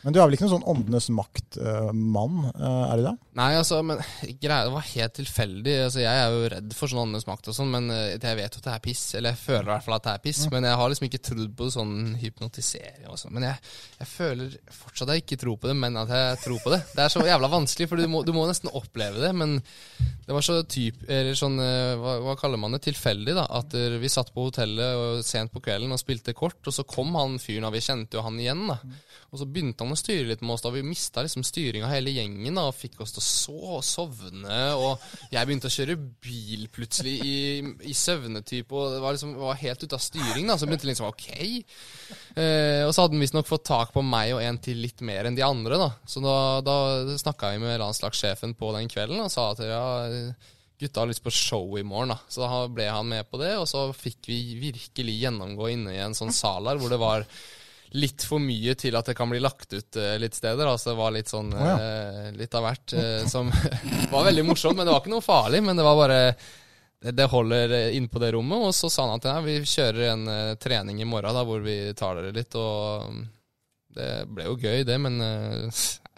Men 0.05 0.15
du 0.15 0.19
er 0.21 0.29
vel 0.29 0.37
ikke 0.37 0.45
noen 0.45 0.53
sånn 0.53 0.69
åndenes 0.71 1.09
makt-mann, 1.11 2.37
er 2.55 3.01
du 3.01 3.03
det? 3.03 3.11
Nei, 3.35 3.49
altså, 3.59 3.81
men 3.83 3.99
greia 4.39 4.67
det 4.69 4.71
var 4.71 4.85
helt 4.93 5.15
tilfeldig. 5.17 5.73
Altså, 5.89 5.99
jeg 6.05 6.21
er 6.21 6.31
jo 6.31 6.51
redd 6.53 6.75
for 6.77 6.91
sånn 6.91 7.01
åndenes 7.01 7.27
makt 7.27 7.49
og 7.51 7.57
sånn, 7.57 7.73
men 7.73 7.91
eh, 7.91 8.13
jeg 8.15 8.39
vet 8.39 8.55
jo 8.55 8.61
at 8.61 8.69
det 8.69 8.75
er 8.77 8.85
piss. 8.85 9.03
Eller 9.19 9.35
jeg 9.35 9.41
føler 9.41 9.67
i 9.67 9.73
hvert 9.73 9.87
fall 9.89 9.97
at 9.97 10.07
det 10.07 10.13
er 10.13 10.23
piss, 10.23 10.45
men 10.53 10.69
jeg 10.69 10.79
har 10.79 10.93
liksom 10.93 11.07
ikke 11.09 11.21
trodd 11.29 11.51
på 11.59 11.67
sånn 11.75 11.97
hypnotisering 12.21 13.09
og 13.11 13.19
sånn. 13.19 13.35
Men 13.35 13.49
jeg, 13.49 13.73
jeg 13.99 14.11
føler 14.13 14.55
fortsatt 14.79 15.11
at 15.11 15.19
jeg 15.19 15.25
ikke 15.25 15.39
tror 15.43 15.59
på 15.59 15.71
det, 15.71 15.75
men 15.83 15.99
at 15.99 16.15
jeg 16.15 16.39
tror 16.45 16.63
på 16.63 16.73
det. 16.77 16.81
Det 16.95 17.03
er 17.03 17.13
så 17.17 17.25
jævla 17.27 17.51
vanskelig, 17.51 17.89
for 17.91 17.99
du 17.99 18.07
må, 18.15 18.23
du 18.23 18.31
må 18.35 18.47
nesten 18.47 18.71
oppleve 18.71 19.19
det. 19.25 19.33
Men 19.35 19.59
det 19.59 20.35
var 20.37 20.45
så 20.45 20.61
typ, 20.63 21.03
eller 21.09 21.35
sånn, 21.35 21.59
eh, 21.63 21.97
hva, 21.99 22.15
hva 22.23 22.39
kaller 22.39 22.61
man 22.61 22.75
det, 22.77 22.85
tilfeldig, 22.87 23.35
da. 23.35 23.49
At 23.59 23.75
eh, 23.75 23.99
vi 23.99 24.15
satt 24.15 24.31
på 24.31 24.47
hotellet 24.47 25.03
og 25.03 25.27
sent 25.27 25.51
på 25.51 25.58
kvelden 25.63 25.93
og 25.95 26.01
spilte 26.01 26.35
kort, 26.37 26.59
og 26.65 26.75
så 26.75 26.85
kom 26.87 27.15
han 27.17 27.37
fyren, 27.41 27.67
og 27.67 27.75
vi 27.75 27.83
kjente 27.83 28.17
jo 28.17 28.23
han 28.25 28.39
igjen, 28.39 28.65
da. 28.69 28.77
Og 29.29 29.41
så 29.41 29.45
begynte 29.45 29.85
han 29.85 29.93
å 29.93 29.99
styre 29.99 30.27
litt 30.31 30.43
med 30.43 30.55
oss, 30.55 30.63
da 30.65 30.71
vi 30.73 30.83
mista 30.85 31.23
liksom 31.25 31.45
styringa 31.45 31.89
hele 31.91 32.13
gjengen, 32.15 32.57
da, 32.57 32.65
og 32.69 32.77
fikk 32.77 32.99
oss 33.03 33.15
til 33.15 33.21
å 33.21 33.27
så 33.27 33.57
og 33.79 33.85
sovne, 33.85 34.59
og 34.79 35.03
jeg 35.33 35.49
begynte 35.49 35.69
å 35.69 35.73
kjøre 35.73 35.97
bil 36.25 36.67
plutselig 36.73 37.15
i, 37.25 37.39
i 37.85 37.95
søvnetype, 37.97 38.73
og 38.73 38.95
det 38.95 39.01
var 39.03 39.17
liksom 39.17 39.35
var 39.39 39.59
helt 39.61 39.85
ute 39.85 39.97
av 39.97 40.03
styring, 40.03 40.49
da, 40.49 40.57
så 40.57 40.69
begynte 40.69 40.87
det 40.87 40.93
liksom 40.93 41.09
ok. 41.09 41.27
Eh, 42.39 42.83
og 42.85 42.93
så 42.93 43.03
hadde 43.03 43.17
han 43.17 43.25
visstnok 43.25 43.49
fått 43.49 43.67
tak 43.69 43.93
på 43.95 44.03
meg 44.05 44.33
og 44.35 44.43
en 44.43 44.61
til 44.63 44.81
litt 44.83 45.03
mer 45.05 45.29
enn 45.29 45.37
de 45.37 45.45
andre, 45.45 45.79
da. 45.81 45.89
Så 46.09 46.23
da, 46.23 46.37
da 46.65 46.77
snakka 47.19 47.53
vi 47.53 47.63
med 47.63 47.79
landslagssjefen 47.81 48.55
på 48.59 48.71
den 48.75 48.89
kvelden 48.91 49.21
og 49.23 49.31
sa 49.33 49.51
at 49.53 49.63
ja, 49.65 49.83
gutta 50.79 51.03
har 51.03 51.09
lyst 51.09 51.23
på 51.23 51.33
show 51.33 51.77
i 51.79 51.83
morgen, 51.83 52.13
da. 52.13 52.19
Så 52.31 52.43
da 52.43 52.63
ble 52.71 52.87
han 52.87 53.07
med 53.09 53.27
på 53.29 53.39
det, 53.41 53.55
og 53.59 53.67
så 53.67 53.89
fikk 53.95 54.29
vi 54.31 54.39
virkelig 54.59 55.17
gjennomgå 55.25 55.71
inne 55.73 55.95
i 55.95 56.03
en 56.03 56.15
sånn 56.17 56.33
sal 56.35 56.69
her 56.69 56.79
hvor 56.79 56.93
det 56.93 57.01
var 57.01 57.25
litt 57.97 58.23
for 58.27 58.41
mye 58.41 58.75
til 58.77 58.93
at 58.99 59.09
det 59.09 59.15
kan 59.17 59.29
bli 59.31 59.41
lagt 59.41 59.73
ut 59.73 59.97
eh, 59.97 60.15
litt 60.21 60.37
steder. 60.37 60.67
Altså 60.67 60.91
det 60.91 60.99
var 60.99 61.13
litt 61.15 61.31
sånn 61.31 61.49
eh, 61.53 62.29
litt 62.37 62.55
av 62.55 62.67
hvert 62.67 62.93
eh, 62.93 63.23
som 63.29 63.49
var 64.13 64.27
veldig 64.29 64.45
morsomt, 64.45 64.77
men 64.77 64.85
det 64.85 64.93
var 64.93 65.01
ikke 65.01 65.15
noe 65.15 65.25
farlig. 65.25 65.63
Men 65.65 65.79
det 65.79 65.87
var 65.87 65.97
bare 65.97 66.19
det, 66.99 67.29
holder 67.31 67.75
inne 67.97 68.11
på 68.11 68.21
det 68.21 68.33
rommet. 68.35 68.69
Og 68.69 68.75
så 68.77 68.91
sa 68.93 69.07
han 69.07 69.17
at 69.17 69.29
ja, 69.31 69.39
vi 69.45 69.57
kjører 69.65 70.13
en 70.13 70.29
trening 70.61 71.01
i 71.01 71.09
morgen 71.09 71.35
da, 71.35 71.45
hvor 71.47 71.65
vi 71.65 71.79
tar 71.97 72.19
dere 72.19 72.35
litt. 72.35 72.59
Og 72.59 73.09
mm, 73.09 73.25
det 73.97 74.11
ble 74.29 74.51
jo 74.51 74.59
gøy, 74.59 74.85
det, 74.85 74.99
men 75.01 75.17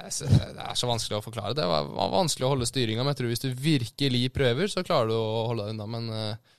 det 0.10 0.64
er 0.66 0.80
så 0.80 0.90
vanskelig 0.90 1.20
å 1.20 1.26
forklare. 1.26 1.58
Det 1.58 1.68
var, 1.68 1.92
vanskelig 2.14 2.48
å 2.48 2.56
holde 2.56 2.70
styringa, 2.70 3.04
men 3.04 3.14
jeg 3.14 3.22
tror 3.22 3.34
hvis 3.34 3.46
du 3.46 3.52
virkelig 3.54 4.26
prøver, 4.36 4.72
så 4.72 4.86
klarer 4.88 5.12
du 5.12 5.18
å 5.18 5.46
holde 5.52 5.68
deg 5.68 5.76
unna. 5.76 5.88
Men 5.90 6.10
eh, 6.16 6.50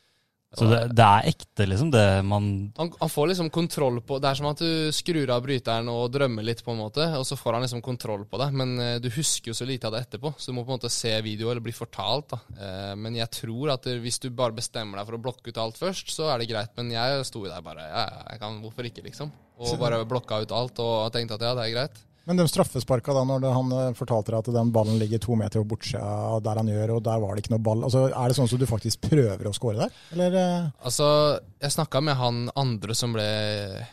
Så 0.58 0.68
det, 0.68 0.80
det 0.92 1.06
er 1.06 1.28
ekte, 1.30 1.66
liksom, 1.68 1.90
det 1.94 2.04
man 2.28 2.48
han, 2.76 2.90
han 3.00 3.12
får 3.12 3.30
liksom 3.30 3.48
kontroll 3.54 4.02
på 4.04 4.18
Det 4.20 4.28
er 4.28 4.36
som 4.36 4.50
at 4.50 4.60
du 4.60 4.92
skrur 4.92 5.30
av 5.32 5.40
bryteren 5.46 5.88
og 5.88 6.10
drømmer 6.12 6.44
litt, 6.44 6.60
på 6.64 6.74
en 6.74 6.82
måte, 6.82 7.06
og 7.16 7.24
så 7.24 7.38
får 7.40 7.56
han 7.56 7.64
liksom 7.64 7.84
kontroll 7.84 8.26
på 8.28 8.40
det. 8.42 8.50
Men 8.60 8.74
eh, 8.84 8.98
du 9.02 9.08
husker 9.16 9.52
jo 9.52 9.56
så 9.56 9.68
lite 9.68 9.88
av 9.88 9.96
det 9.96 10.04
etterpå, 10.06 10.34
så 10.36 10.52
du 10.52 10.58
må 10.58 10.66
på 10.66 10.74
en 10.74 10.80
måte 10.80 10.92
se 10.92 11.14
video 11.24 11.50
eller 11.50 11.64
bli 11.64 11.74
fortalt. 11.76 12.36
da. 12.36 12.42
Eh, 12.58 12.92
men 13.00 13.16
jeg 13.16 13.32
tror 13.42 13.74
at 13.78 13.88
hvis 14.04 14.20
du 14.22 14.28
bare 14.30 14.56
bestemmer 14.60 15.00
deg 15.00 15.08
for 15.08 15.18
å 15.18 15.24
blokke 15.28 15.50
ut 15.50 15.62
alt 15.64 15.80
først, 15.80 16.12
så 16.14 16.30
er 16.32 16.42
det 16.42 16.52
greit. 16.52 16.76
Men 16.78 16.92
jeg 16.94 17.26
sto 17.30 17.46
der 17.48 17.64
bare 17.64 17.88
ja, 17.88 18.06
jeg 18.34 18.44
kan, 18.44 18.60
Hvorfor 18.62 18.86
ikke, 18.86 19.06
liksom? 19.08 19.32
Og 19.62 19.76
bare 19.78 20.02
blokka 20.08 20.40
ut 20.42 20.52
alt 20.56 20.80
og 20.82 21.12
tenkte 21.14 21.36
at 21.38 21.44
ja, 21.46 21.52
det 21.54 21.68
er 21.68 21.76
greit. 21.76 22.00
Men 22.26 22.38
de 22.38 22.44
straffesparka 22.46 23.14
da, 23.16 23.24
når 23.26 23.46
han 23.56 23.72
eh, 23.74 23.94
fortalte 23.98 24.30
deg 24.30 24.38
at 24.44 24.50
den 24.54 24.72
ballen 24.74 24.98
ligger 25.00 25.18
to 25.24 25.34
meter 25.38 25.64
bortsida 25.66 26.38
der 26.44 26.60
han 26.60 26.68
gjør, 26.70 26.92
og 26.96 27.02
der 27.06 27.18
var 27.24 27.34
det 27.34 27.42
ikke 27.44 27.54
noe 27.56 27.64
ball. 27.66 27.82
Altså, 27.88 28.04
Er 28.14 28.28
det 28.30 28.36
sånn 28.38 28.46
at 28.46 28.60
du 28.62 28.66
faktisk 28.70 29.00
prøver 29.08 29.48
å 29.50 29.54
score 29.56 29.80
der, 29.80 29.96
eller? 30.14 30.36
eh? 30.38 30.68
Altså, 30.86 31.08
jeg 31.62 31.74
snakka 31.74 32.02
med 32.06 32.14
han 32.20 32.42
andre 32.58 32.94
som 32.98 33.12
ble 33.16 33.26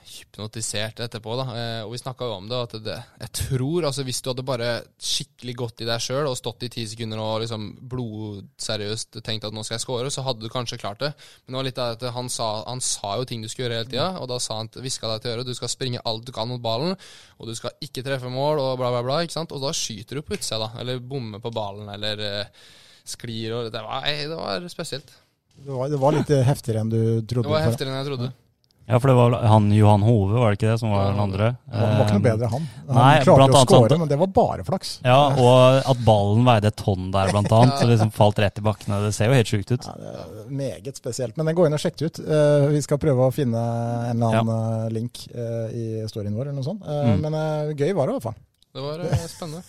hypnotisert 0.10 1.02
etterpå, 1.06 1.36
da. 1.40 1.46
eh, 1.58 1.82
Og 1.88 1.94
vi 1.96 2.02
snakka 2.04 2.26
jo 2.30 2.36
om 2.38 2.48
det, 2.50 2.60
at 2.68 2.76
det 2.86 2.98
Jeg 3.24 3.32
tror, 3.42 3.86
altså 3.90 4.04
hvis 4.06 4.22
du 4.22 4.30
hadde 4.32 4.46
bare 4.46 4.70
skikkelig 5.02 5.56
gått 5.64 5.82
i 5.82 5.90
deg 5.90 6.02
sjøl 6.04 6.30
og 6.30 6.38
stått 6.38 6.64
i 6.68 6.70
ti 6.74 6.86
sekunder 6.90 7.20
og 7.22 7.42
liksom 7.44 7.68
blodseriøst 7.92 9.20
tenkt 9.26 9.46
at 9.48 9.54
nå 9.56 9.64
skal 9.66 9.78
jeg 9.78 9.86
score, 9.86 10.12
så 10.14 10.24
hadde 10.26 10.44
du 10.46 10.50
kanskje 10.54 10.80
klart 10.82 11.02
det. 11.04 11.12
Men 11.46 11.54
det 11.54 11.60
var 11.60 11.68
litt 11.70 11.82
av 11.82 11.96
at 11.98 12.06
han 12.16 12.30
sa, 12.32 12.50
han 12.68 12.82
sa 12.84 13.16
jo 13.20 13.26
ting 13.30 13.42
du 13.44 13.50
skulle 13.50 13.68
gjøre 13.70 13.82
hele 13.82 13.90
tida, 13.92 14.08
og 14.22 14.30
da 14.32 14.40
sa 14.44 14.60
han 14.62 14.70
hviska 14.76 15.10
deg 15.14 15.24
til 15.26 15.34
øret 15.36 15.50
du 15.50 15.56
skal 15.58 15.72
springe 15.72 16.02
alt 16.06 16.26
du 16.28 16.34
kan 16.36 16.50
mot 16.50 16.62
ballen, 16.62 16.96
og 17.40 17.48
du 17.50 17.56
skal 17.58 17.74
ikke 17.86 18.04
treffe 18.06 18.19
mål, 18.28 18.60
og 18.60 18.76
bla, 18.82 18.92
bla, 18.92 19.02
bla. 19.06 19.22
ikke 19.24 19.38
sant? 19.38 19.56
Og 19.56 19.64
da 19.64 19.72
skyter 19.76 20.20
du 20.20 20.26
på 20.26 20.36
utsida, 20.36 20.60
da. 20.66 20.70
Eller 20.82 21.00
bommer 21.00 21.40
på 21.44 21.54
ballen, 21.56 21.88
eller 21.94 22.20
uh, 22.20 22.68
sklir 23.08 23.56
og 23.56 23.72
Det 23.74 23.82
var, 23.86 24.06
det 24.06 24.36
var 24.36 24.68
spesielt. 24.70 25.16
Det 25.60 25.72
var, 25.72 25.90
det 25.92 26.00
var 26.00 26.16
litt 26.16 26.30
eh, 26.32 26.46
heftigere 26.48 26.84
enn 26.84 26.92
du 26.92 27.02
trodde. 27.28 27.48
Det 27.48 27.56
var 27.56 27.66
heftigere 27.66 27.92
enn 27.92 28.00
jeg 28.00 28.10
trodde. 28.12 28.30
Ja, 28.32 28.49
for 28.98 29.12
det 29.12 29.16
var 29.20 29.36
han 29.52 29.68
Johan 29.76 30.02
Hove, 30.02 30.40
var 30.42 30.50
det 30.50 30.58
ikke 30.58 30.72
det, 30.72 30.78
som 30.82 30.90
var 30.96 31.12
den 31.12 31.20
andre? 31.22 31.50
Han 31.70 31.92
var 32.00 32.06
ikke 32.08 32.16
noe 32.16 32.26
bedre, 32.26 32.48
han. 32.50 32.64
Han 32.88 32.98
Nei, 32.98 33.12
klarte 33.22 33.46
å 33.46 33.62
skåre, 33.62 33.86
score, 33.86 34.00
men 34.02 34.10
det 34.10 34.18
var 34.18 34.32
bare 34.34 34.66
flaks. 34.66 34.96
Ja, 35.06 35.20
og 35.38 35.90
at 35.94 36.02
ballen 36.08 36.48
veide 36.48 36.72
et 36.72 36.80
tonn 36.80 37.12
der, 37.14 37.30
blant 37.36 37.54
annet. 37.54 37.76
Så 37.78 37.90
liksom 37.92 38.10
falt 38.16 38.42
rett 38.42 38.58
i 38.58 38.66
bakkene. 38.66 39.02
Det 39.06 39.14
ser 39.14 39.30
jo 39.30 39.38
helt 39.38 39.52
sjukt 39.54 39.76
ut. 39.76 39.86
Ja, 39.86 39.96
det 40.00 40.46
er 40.46 40.56
meget 40.64 40.98
spesielt. 40.98 41.38
Men 41.38 41.54
gå 41.58 41.68
inn 41.68 41.78
og 41.78 41.84
sjekk 41.84 42.00
det 42.02 42.10
ut. 42.10 42.22
Eh, 42.26 42.68
vi 42.74 42.82
skal 42.86 43.02
prøve 43.02 43.30
å 43.30 43.36
finne 43.36 43.62
en 44.10 44.16
eller 44.16 44.40
annen 44.42 44.54
ja. 44.56 44.90
link 44.98 45.26
eh, 45.30 45.68
i 45.76 45.86
storyen 46.10 46.34
vår, 46.34 46.50
eller 46.50 46.62
noe 46.62 46.70
sånt. 46.72 46.86
Eh, 46.88 46.98
Mm. 47.10 47.22
Men 47.24 47.36
eh, 47.40 47.70
gøy 47.80 47.94
var 47.98 48.08
det 48.10 48.14
i 48.14 48.18
hvert 48.20 48.26
fall. 48.30 48.40
Det 48.76 48.84
var 48.86 49.06
eh, 49.06 49.28
spennende. 49.32 49.64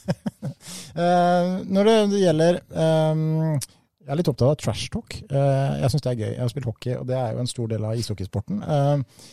Eh, 0.90 1.50
når 1.70 1.86
det, 1.86 2.18
gjelder 2.20 2.56
eh, 2.58 3.20
Jeg 4.00 4.14
er 4.14 4.18
litt 4.20 4.30
opptatt 4.32 4.48
av 4.48 4.56
trash 4.60 4.88
talk. 4.92 5.18
Eh, 5.28 5.76
jeg 5.82 5.92
syns 5.92 6.06
det 6.06 6.10
er 6.14 6.22
gøy. 6.22 6.30
Jeg 6.32 6.42
har 6.42 6.50
spilt 6.52 6.70
hockey, 6.70 6.96
og 6.96 7.06
det 7.10 7.18
er 7.20 7.34
jo 7.34 7.42
en 7.42 7.50
stor 7.50 7.70
del 7.70 7.84
av 7.84 8.00
ishockeysporten. 8.00 8.62
Eh, 8.64 9.28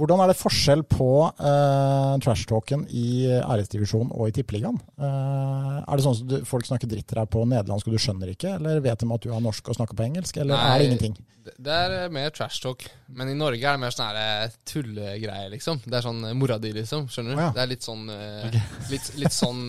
hvordan 0.00 0.22
er 0.22 0.30
det 0.30 0.38
forskjell 0.38 0.84
på 0.88 1.08
uh, 1.28 2.14
trash 2.24 2.46
talken 2.48 2.86
i 2.94 3.26
æresdivisjonen 3.36 4.12
og 4.14 4.30
i 4.30 4.32
tippeligaen? 4.32 4.78
Uh, 4.96 5.82
er 5.82 5.98
det 5.98 6.04
sånn 6.06 6.14
at 6.16 6.30
du, 6.30 6.36
folk 6.48 6.64
snakker 6.64 6.88
dritt 6.88 7.08
til 7.10 7.18
deg 7.18 7.28
på 7.28 7.42
nederlandsk 7.50 7.90
og 7.90 7.96
du 7.96 8.00
skjønner 8.00 8.30
ikke, 8.32 8.54
eller 8.56 8.80
vet 8.84 9.02
de 9.02 9.10
at 9.12 9.26
du 9.26 9.28
har 9.34 9.42
norsk 9.44 9.68
og 9.68 9.76
snakker 9.76 9.98
på 9.98 10.06
engelsk, 10.06 10.38
eller 10.40 10.56
Nei. 10.56 10.70
er 10.70 10.80
det 10.80 10.88
ingenting? 10.88 11.18
Det, 11.50 11.74
er 11.74 12.14
mer 12.14 12.32
trash 12.32 12.62
talk. 12.62 12.86
Men 13.12 13.32
i 13.32 13.36
Norge 13.36 13.60
er 13.60 13.76
det 13.76 13.82
mer 13.82 13.92
sånn 13.92 14.08
her 14.08 14.22
eh, 14.22 14.56
tullegreier, 14.70 15.52
liksom. 15.52 15.82
Det 15.84 15.98
er 15.98 16.06
sånn 16.06 16.24
mora 16.38 16.60
di, 16.62 16.72
liksom. 16.76 17.08
Skjønner 17.10 17.34
du? 17.36 17.42
Ja. 17.42 17.52
Det 17.56 17.64
er 17.64 17.70
litt 17.74 17.86
sånn 17.86 18.08
eh, 18.14 18.58
litt, 18.92 19.12
litt 19.20 19.36
sånn 19.36 19.62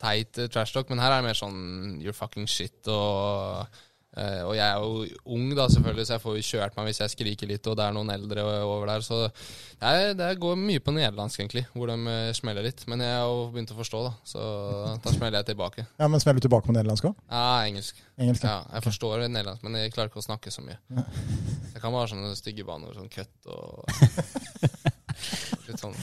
teit 0.00 0.40
eh, 0.40 0.48
trash 0.52 0.74
talk, 0.74 0.90
men 0.90 1.02
her 1.02 1.12
er 1.12 1.22
det 1.22 1.30
mer 1.30 1.38
sånn 1.38 2.00
you're 2.00 2.16
fucking 2.16 2.48
shit 2.50 2.88
og 2.88 3.66
uh, 4.16 4.42
og 4.42 4.54
jeg 4.56 4.64
er 4.66 4.80
jo 4.82 5.04
ung, 5.36 5.50
da 5.54 5.68
selvfølgelig, 5.70 6.06
så 6.08 6.16
jeg 6.16 6.22
får 6.24 6.36
jo 6.36 6.46
kjørt 6.48 6.76
meg 6.76 6.88
hvis 6.88 6.98
jeg 7.02 7.12
skriker 7.12 7.50
litt 7.50 7.68
og 7.70 7.76
det 7.78 7.84
er 7.86 7.94
noen 7.94 8.10
eldre 8.10 8.42
over 8.66 8.90
der. 8.90 9.04
Så 9.06 9.20
er, 9.78 10.14
det 10.18 10.30
går 10.42 10.58
mye 10.58 10.82
på 10.82 10.94
nederlandsk, 10.96 11.40
egentlig, 11.44 11.62
hvor 11.76 11.92
de 11.92 11.96
eh, 12.10 12.32
smeller 12.36 12.66
litt. 12.66 12.82
Men 12.90 13.04
jeg 13.04 13.14
har 13.14 13.28
jo 13.30 13.44
begynt 13.54 13.70
å 13.70 13.78
forstå, 13.78 14.00
da. 14.08 14.12
Så 14.32 14.46
da 15.04 15.14
smeller 15.14 15.38
jeg 15.38 15.52
tilbake. 15.52 15.86
Ja, 16.00 16.08
Men 16.08 16.24
smeller 16.24 16.42
du 16.42 16.48
tilbake 16.48 16.66
på 16.66 16.74
nederlandsk 16.74 17.06
òg? 17.12 17.20
Ja, 17.30 17.44
engelsk. 17.68 18.02
Engelsk? 18.20 18.44
Ja, 18.48 18.58
jeg 18.74 18.86
forstår 18.88 19.28
nederlandsk, 19.28 19.62
men 19.68 19.78
jeg 19.78 19.94
klarer 19.94 20.10
ikke 20.10 20.24
å 20.24 20.26
snakke 20.26 20.52
så 20.52 20.66
mye. 20.66 20.80
Jeg 20.90 21.78
kan 21.84 21.94
bare 21.94 22.10
sånne 22.10 22.34
stygge 22.40 22.66
banord, 22.66 22.98
sånn 22.98 23.12
køtt 23.14 23.52
og 23.54 23.86
litt 25.68 25.78
sånn 25.80 25.94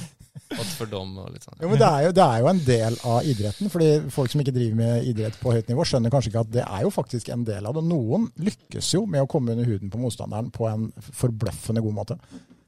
For 0.77 0.87
dom 0.87 1.15
og 1.19 1.31
litt 1.33 1.43
sånn. 1.43 1.57
Jo, 1.59 1.69
men 1.71 1.79
det 1.81 1.87
er, 1.87 2.03
jo, 2.07 2.11
det 2.15 2.23
er 2.23 2.41
jo 2.41 2.49
en 2.51 2.61
del 2.63 2.99
av 3.11 3.25
idretten. 3.27 3.71
fordi 3.73 3.89
Folk 4.13 4.31
som 4.31 4.43
ikke 4.43 4.55
driver 4.55 4.79
med 4.79 5.09
idrett 5.09 5.39
på 5.41 5.51
høyt 5.51 5.71
nivå, 5.71 5.85
skjønner 5.87 6.13
kanskje 6.13 6.31
ikke 6.31 6.43
at 6.45 6.53
det 6.53 6.63
er 6.63 6.85
jo 6.85 6.91
faktisk 6.93 7.31
en 7.33 7.43
del 7.47 7.67
av 7.67 7.75
det. 7.75 7.83
Noen 7.89 8.29
lykkes 8.39 8.93
jo 8.95 9.03
med 9.09 9.25
å 9.25 9.31
komme 9.31 9.55
under 9.55 9.67
huden 9.67 9.91
på 9.91 9.99
motstanderen 10.01 10.53
på 10.55 10.69
en 10.69 10.87
forbløffende 11.09 11.83
god 11.83 11.97
måte. 11.97 12.19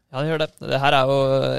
Ja, 0.10 0.24
det 0.24 0.32
gjør 0.32 0.42
det. 0.42 0.50
Det 0.72 0.78
her 0.82 0.96
er 0.98 1.10
jo 1.12 1.18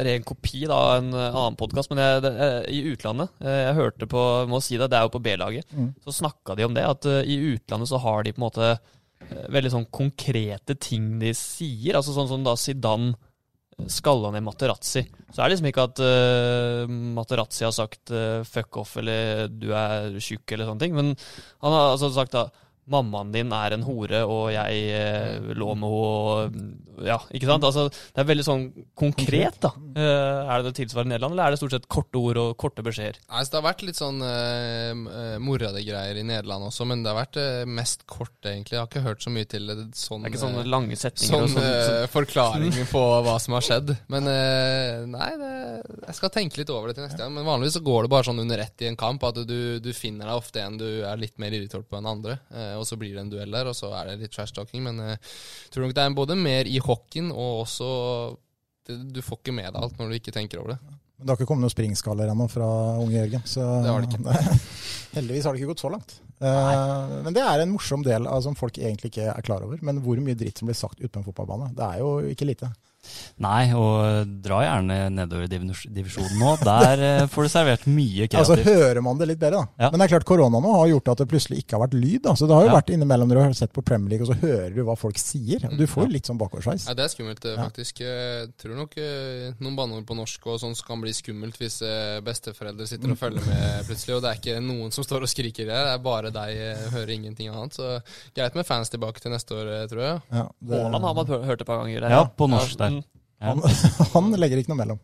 ren 0.09 0.25
kopi 0.27 0.65
av 0.67 0.87
en 0.97 1.13
annen 1.15 1.59
podkast, 1.59 1.93
men 1.93 2.03
jeg, 2.03 2.23
det, 2.25 2.33
eh, 2.35 2.57
i 2.75 2.81
utlandet 2.91 3.45
eh, 3.45 3.61
Jeg 3.69 3.77
hørte 3.79 4.09
på 4.11 4.23
må 4.51 4.59
si 4.65 4.79
det, 4.81 4.89
det 4.91 4.99
er 4.99 5.07
jo 5.07 5.13
på 5.15 5.23
B-laget. 5.23 5.71
Mm. 5.71 5.93
Så 6.03 6.17
snakka 6.19 6.57
de 6.59 6.67
om 6.67 6.75
det, 6.75 6.83
at 6.83 7.07
eh, 7.07 7.23
i 7.31 7.37
utlandet 7.55 7.93
så 7.93 8.01
har 8.03 8.27
de 8.27 8.35
på 8.35 8.43
en 8.43 8.49
måte 8.49 8.73
veldig 9.31 9.71
sånn 9.71 9.85
konkrete 9.95 10.75
ting 10.81 11.21
de 11.21 11.31
sier. 11.37 11.95
Altså 11.95 12.11
sånn 12.17 12.27
som 12.27 12.43
da 12.43 12.57
Zidane 12.59 13.13
skalla 13.89 14.33
ned 14.35 14.45
Materazzi. 14.45 15.05
Så 15.31 15.41
er 15.41 15.47
det 15.47 15.55
liksom 15.55 15.71
ikke 15.71 15.87
at 15.89 16.03
uh, 16.03 16.91
Materazzi 17.17 17.65
har 17.67 17.75
sagt 17.75 18.13
uh, 18.15 18.43
fuck 18.49 18.81
off 18.83 18.97
eller 19.01 19.47
du 19.49 19.71
er 19.77 20.19
tjukk 20.19 20.53
eller 20.53 20.69
sånne 20.69 20.85
ting. 20.85 20.97
Men 20.97 21.15
han 21.63 21.77
har 21.77 21.95
altså 21.95 22.11
sagt 22.15 22.37
da 22.37 22.49
mammaen 22.91 23.33
din 23.35 23.53
er 23.57 23.77
en 23.77 23.87
hore, 23.87 24.23
og 24.27 24.51
jeg 24.55 24.87
eh, 24.97 25.51
lå 25.57 25.75
med 25.79 25.91
henne 25.91 26.79
Ja, 27.01 27.17
ikke 27.33 27.49
sant? 27.49 27.65
Altså, 27.65 27.87
det 27.89 28.21
er 28.21 28.27
veldig 28.29 28.45
sånn 28.45 28.65
konkret, 28.99 29.57
da. 29.63 29.71
Eh, 29.97 30.51
er 30.53 30.61
det 30.61 30.71
det 30.71 30.75
tilsvarende 30.83 31.15
i 31.15 31.17
Nederland, 31.17 31.33
eller 31.33 31.49
er 31.49 31.55
det 31.55 31.61
stort 31.63 31.73
sett 31.73 31.89
korte 31.89 32.21
ord 32.21 32.41
og 32.43 32.51
korte 32.61 32.85
beskjeder? 32.85 33.17
Nei, 33.31 33.45
så 33.47 33.55
Det 33.55 33.61
har 33.61 33.65
vært 33.71 33.85
litt 33.87 33.97
sånn 33.99 34.21
uh, 34.21 35.39
mora 35.41 35.71
di-greier 35.73 36.21
i 36.21 36.25
Nederland 36.27 36.69
også, 36.69 36.85
men 36.89 37.03
det 37.05 37.11
har 37.13 37.19
vært 37.23 37.39
eh, 37.41 37.65
mest 37.69 38.05
kort, 38.11 38.37
egentlig. 38.45 38.77
Jeg 38.77 38.83
har 38.83 38.91
ikke 38.91 39.05
hørt 39.07 39.25
så 39.25 39.33
mye 39.33 39.49
til 39.49 39.71
det. 39.71 39.77
Sånn, 39.97 40.23
Det 40.25 40.31
er 40.31 40.35
ikke 40.35 40.43
sånne 40.45 40.65
eh, 40.65 40.71
lange 40.75 40.99
setninger. 40.99 41.33
sånn 41.33 41.47
og 41.47 41.55
sånn, 41.55 41.97
eh, 42.03 42.07
forklaring 42.13 42.79
på 42.91 43.05
hva 43.27 43.37
som 43.43 43.57
har 43.57 43.67
skjedd. 43.67 43.95
Men 44.13 44.29
eh, 44.31 45.07
nei, 45.11 45.31
det, 45.41 45.53
jeg 46.11 46.19
skal 46.21 46.35
tenke 46.37 46.61
litt 46.61 46.73
over 46.75 46.91
det 46.91 46.99
til 46.99 47.07
neste 47.07 47.21
gang. 47.23 47.33
Men 47.37 47.49
vanligvis 47.49 47.79
så 47.79 47.85
går 47.87 48.07
det 48.07 48.13
bare 48.15 48.29
sånn 48.31 48.43
under 48.45 48.65
ett 48.67 48.85
i 48.85 48.91
en 48.91 49.01
kamp, 49.01 49.25
at 49.31 49.41
du, 49.49 49.59
du 49.83 49.91
finner 49.97 50.29
deg 50.29 50.43
ofte 50.45 50.63
en 50.65 50.79
du 50.81 50.89
er 51.07 51.21
litt 51.21 51.37
mer 51.41 51.55
irritert 51.57 51.89
på 51.89 51.99
enn 51.99 52.09
andre. 52.11 52.39
Eh, 52.53 52.75
og 52.81 52.89
så 52.89 52.99
blir 53.01 53.15
det 53.17 53.25
en 53.25 53.33
duell 53.33 53.53
der, 53.55 53.71
og 53.71 53.77
så 53.77 53.93
er 53.99 54.11
det 54.11 54.23
litt 54.25 54.35
trash 54.35 54.57
talking. 54.57 54.83
Men 54.87 55.03
jeg 55.13 55.21
tror 55.73 55.87
nok 55.87 55.97
det 55.97 56.07
er 56.07 56.17
både 56.17 56.39
mer 56.39 56.71
i 56.71 56.81
hockeyen 56.83 57.31
og 57.35 57.67
også 57.67 57.91
det, 58.89 58.97
Du 59.15 59.21
får 59.23 59.43
ikke 59.43 59.55
med 59.55 59.71
deg 59.71 59.83
alt 59.85 60.01
når 60.01 60.11
du 60.11 60.19
ikke 60.19 60.35
tenker 60.35 60.63
over 60.63 60.75
det. 60.75 60.81
Men 61.21 61.29
det 61.29 61.35
har 61.35 61.37
ikke 61.37 61.51
kommet 61.51 61.67
noen 61.67 61.75
springskaller 61.75 62.31
ennå 62.33 62.47
fra 62.49 62.67
unge 62.97 63.19
Jørgen. 63.19 63.43
Så 63.45 63.61
Det 63.61 63.93
har 63.93 64.01
det 64.01 64.09
ikke. 64.09 64.59
heldigvis 65.19 65.45
har 65.45 65.53
det 65.53 65.61
ikke 65.61 65.75
gått 65.75 65.83
så 65.85 65.91
langt. 65.93 66.15
Uh, 66.41 67.21
men 67.27 67.35
det 67.37 67.43
er 67.45 67.61
en 67.61 67.75
morsom 67.75 68.01
del 68.07 68.25
av 68.25 68.41
som 68.47 68.57
folk 68.57 68.79
egentlig 68.81 69.11
ikke 69.13 69.27
er 69.29 69.45
klar 69.45 69.67
over. 69.67 69.83
Men 69.85 70.01
hvor 70.01 70.21
mye 70.25 70.39
dritt 70.41 70.63
som 70.63 70.71
blir 70.71 70.79
sagt 70.79 71.03
utenfor 71.03 71.29
på 71.29 71.35
fotballbane, 71.35 71.75
det 71.77 71.85
er 71.85 72.01
jo 72.01 72.15
ikke 72.33 72.49
lite. 72.49 72.71
Nei, 73.41 73.73
og 73.73 74.29
dra 74.45 74.59
gjerne 74.67 74.97
nedover 75.15 75.47
i 75.47 75.49
divisjonen 75.95 76.37
nå. 76.39 76.51
Der 76.65 77.03
eh, 77.07 77.27
får 77.33 77.47
du 77.47 77.49
servert 77.53 77.87
mye 77.89 78.27
kreativt. 78.29 78.41
Altså 78.41 78.67
hører 78.67 79.01
man 79.03 79.17
det 79.21 79.29
litt 79.31 79.41
bedre, 79.41 79.63
da. 79.65 79.85
Ja. 79.87 79.91
Men 79.91 80.01
det 80.03 80.07
er 80.09 80.13
klart 80.19 80.27
korona 80.29 80.61
nå 80.61 80.75
har 80.77 80.91
gjort 80.93 81.09
at 81.15 81.23
det 81.23 81.29
plutselig 81.31 81.63
ikke 81.63 81.79
har 81.79 81.85
vært 81.87 81.97
lyd. 81.97 82.21
da. 82.27 82.35
Så 82.37 82.47
det 82.47 82.55
har 82.59 82.67
jo 82.67 82.71
Ja. 82.71 82.77
vært 82.81 82.93
innimellom 82.93 83.29
når 83.31 83.35
du 83.35 83.43
har 83.43 83.53
sett 83.55 83.73
på 83.73 83.83
Premier 83.85 84.11
League, 84.11 84.27
og 84.27 84.35
så 84.35 84.39
hører 84.41 84.75
du 84.75 84.83
hva 84.85 84.97
folk 84.99 85.17
sier. 85.19 85.65
Du 85.77 85.87
får 85.87 86.11
litt 86.13 86.27
sånn 86.29 86.39
bakoversveis. 86.39 86.87
Nei, 86.87 86.95
Det 86.95 87.05
er 87.07 87.15
skummelt, 87.15 87.45
eh, 87.45 87.57
Ja. 87.57 87.65
faktisk. 87.65 88.01
Jeg 88.05 88.53
tror 88.61 88.77
nok 88.77 88.97
eh, 88.99 89.53
noen 89.61 89.77
banneord 89.77 90.05
på 90.07 90.17
norsk 90.17 90.47
og 90.47 90.61
sånn 90.61 90.77
kan 90.87 91.01
bli 91.01 91.13
skummelt 91.13 91.57
hvis 91.57 91.81
besteforeldre 92.25 92.87
sitter 92.89 93.11
og 93.13 93.19
følger 93.19 93.45
med 93.47 93.87
plutselig, 93.89 94.17
og 94.17 94.23
det 94.23 94.31
er 94.31 94.39
ikke 94.41 94.61
noen 94.65 94.93
som 94.93 95.05
står 95.05 95.23
og 95.23 95.29
skriker 95.33 95.67
der, 95.67 95.85
det 95.89 95.95
er 95.95 95.99
bare 96.05 96.31
deg, 96.31 96.61
hører 96.93 97.11
ingenting 97.15 97.49
annet. 97.49 97.73
Så 97.77 98.01
greit 98.37 98.55
med 98.55 98.67
fans 98.67 98.91
tilbake 98.93 99.21
til 99.21 99.33
neste 99.33 99.57
år, 99.57 99.71
tror 99.91 100.03
jeg. 100.05 100.23
Ja, 100.33 100.45
det, 100.61 100.77
Haaland 100.83 101.05
har 101.05 101.15
man 101.15 101.27
hør- 101.27 101.45
hørt 101.47 101.61
et 101.61 101.67
par 101.67 101.81
ganger. 101.85 102.09
Ja, 102.11 102.25
på 102.25 102.49
norsk 102.51 102.77
der. 102.77 103.00
Han, 103.41 103.63
han 104.15 104.35
legger 104.37 104.61
ikke 104.63 104.75
noe 104.75 104.83
mellom. 104.83 105.01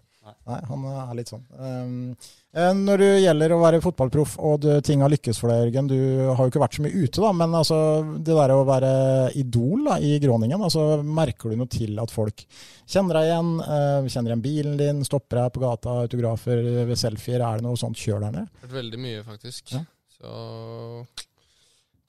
Nei, 0.47 0.59
han 0.69 0.85
er 0.91 1.15
litt 1.19 1.31
sånn. 1.31 1.43
Um, 1.59 2.15
eh, 2.55 2.73
når 2.75 3.03
det 3.03 3.09
gjelder 3.23 3.53
å 3.55 3.59
være 3.63 3.81
fotballproff 3.83 4.37
og 4.43 4.61
du, 4.65 4.69
ting 4.87 5.03
har 5.03 5.11
lykkes 5.13 5.39
for 5.43 5.51
deg, 5.51 5.65
Jørgen, 5.65 5.91
du 5.91 5.99
har 6.29 6.41
jo 6.41 6.51
ikke 6.51 6.63
vært 6.63 6.79
så 6.79 6.85
mye 6.85 7.03
ute, 7.03 7.23
da, 7.23 7.33
men 7.41 7.55
altså, 7.59 7.79
det 8.27 8.35
der 8.35 8.55
å 8.55 8.65
være 8.67 8.93
idol 9.39 9.87
da, 9.87 9.99
i 10.03 10.17
Groningen, 10.23 10.63
altså, 10.67 10.87
merker 11.03 11.51
du 11.51 11.61
noe 11.61 11.71
til 11.71 11.99
at 12.03 12.15
folk 12.15 12.43
kjenner 12.47 13.21
deg 13.21 13.31
igjen, 13.31 13.53
eh, 13.67 14.11
kjenner 14.15 14.33
igjen 14.33 14.47
bilen 14.47 14.81
din, 14.81 15.05
stopper 15.07 15.43
deg 15.43 15.55
på 15.55 15.63
gata, 15.67 16.01
autografer, 16.07 16.63
ved 16.91 17.03
selfier, 17.03 17.43
er 17.43 17.61
det 17.61 17.67
noe 17.67 17.79
sånt 17.81 17.99
kjør 17.99 18.27
der 18.27 18.37
nede? 18.41 18.67
Veldig 18.75 19.03
mye, 19.03 19.23
faktisk. 19.27 19.75
Ja. 19.75 19.85
Så 20.17 20.35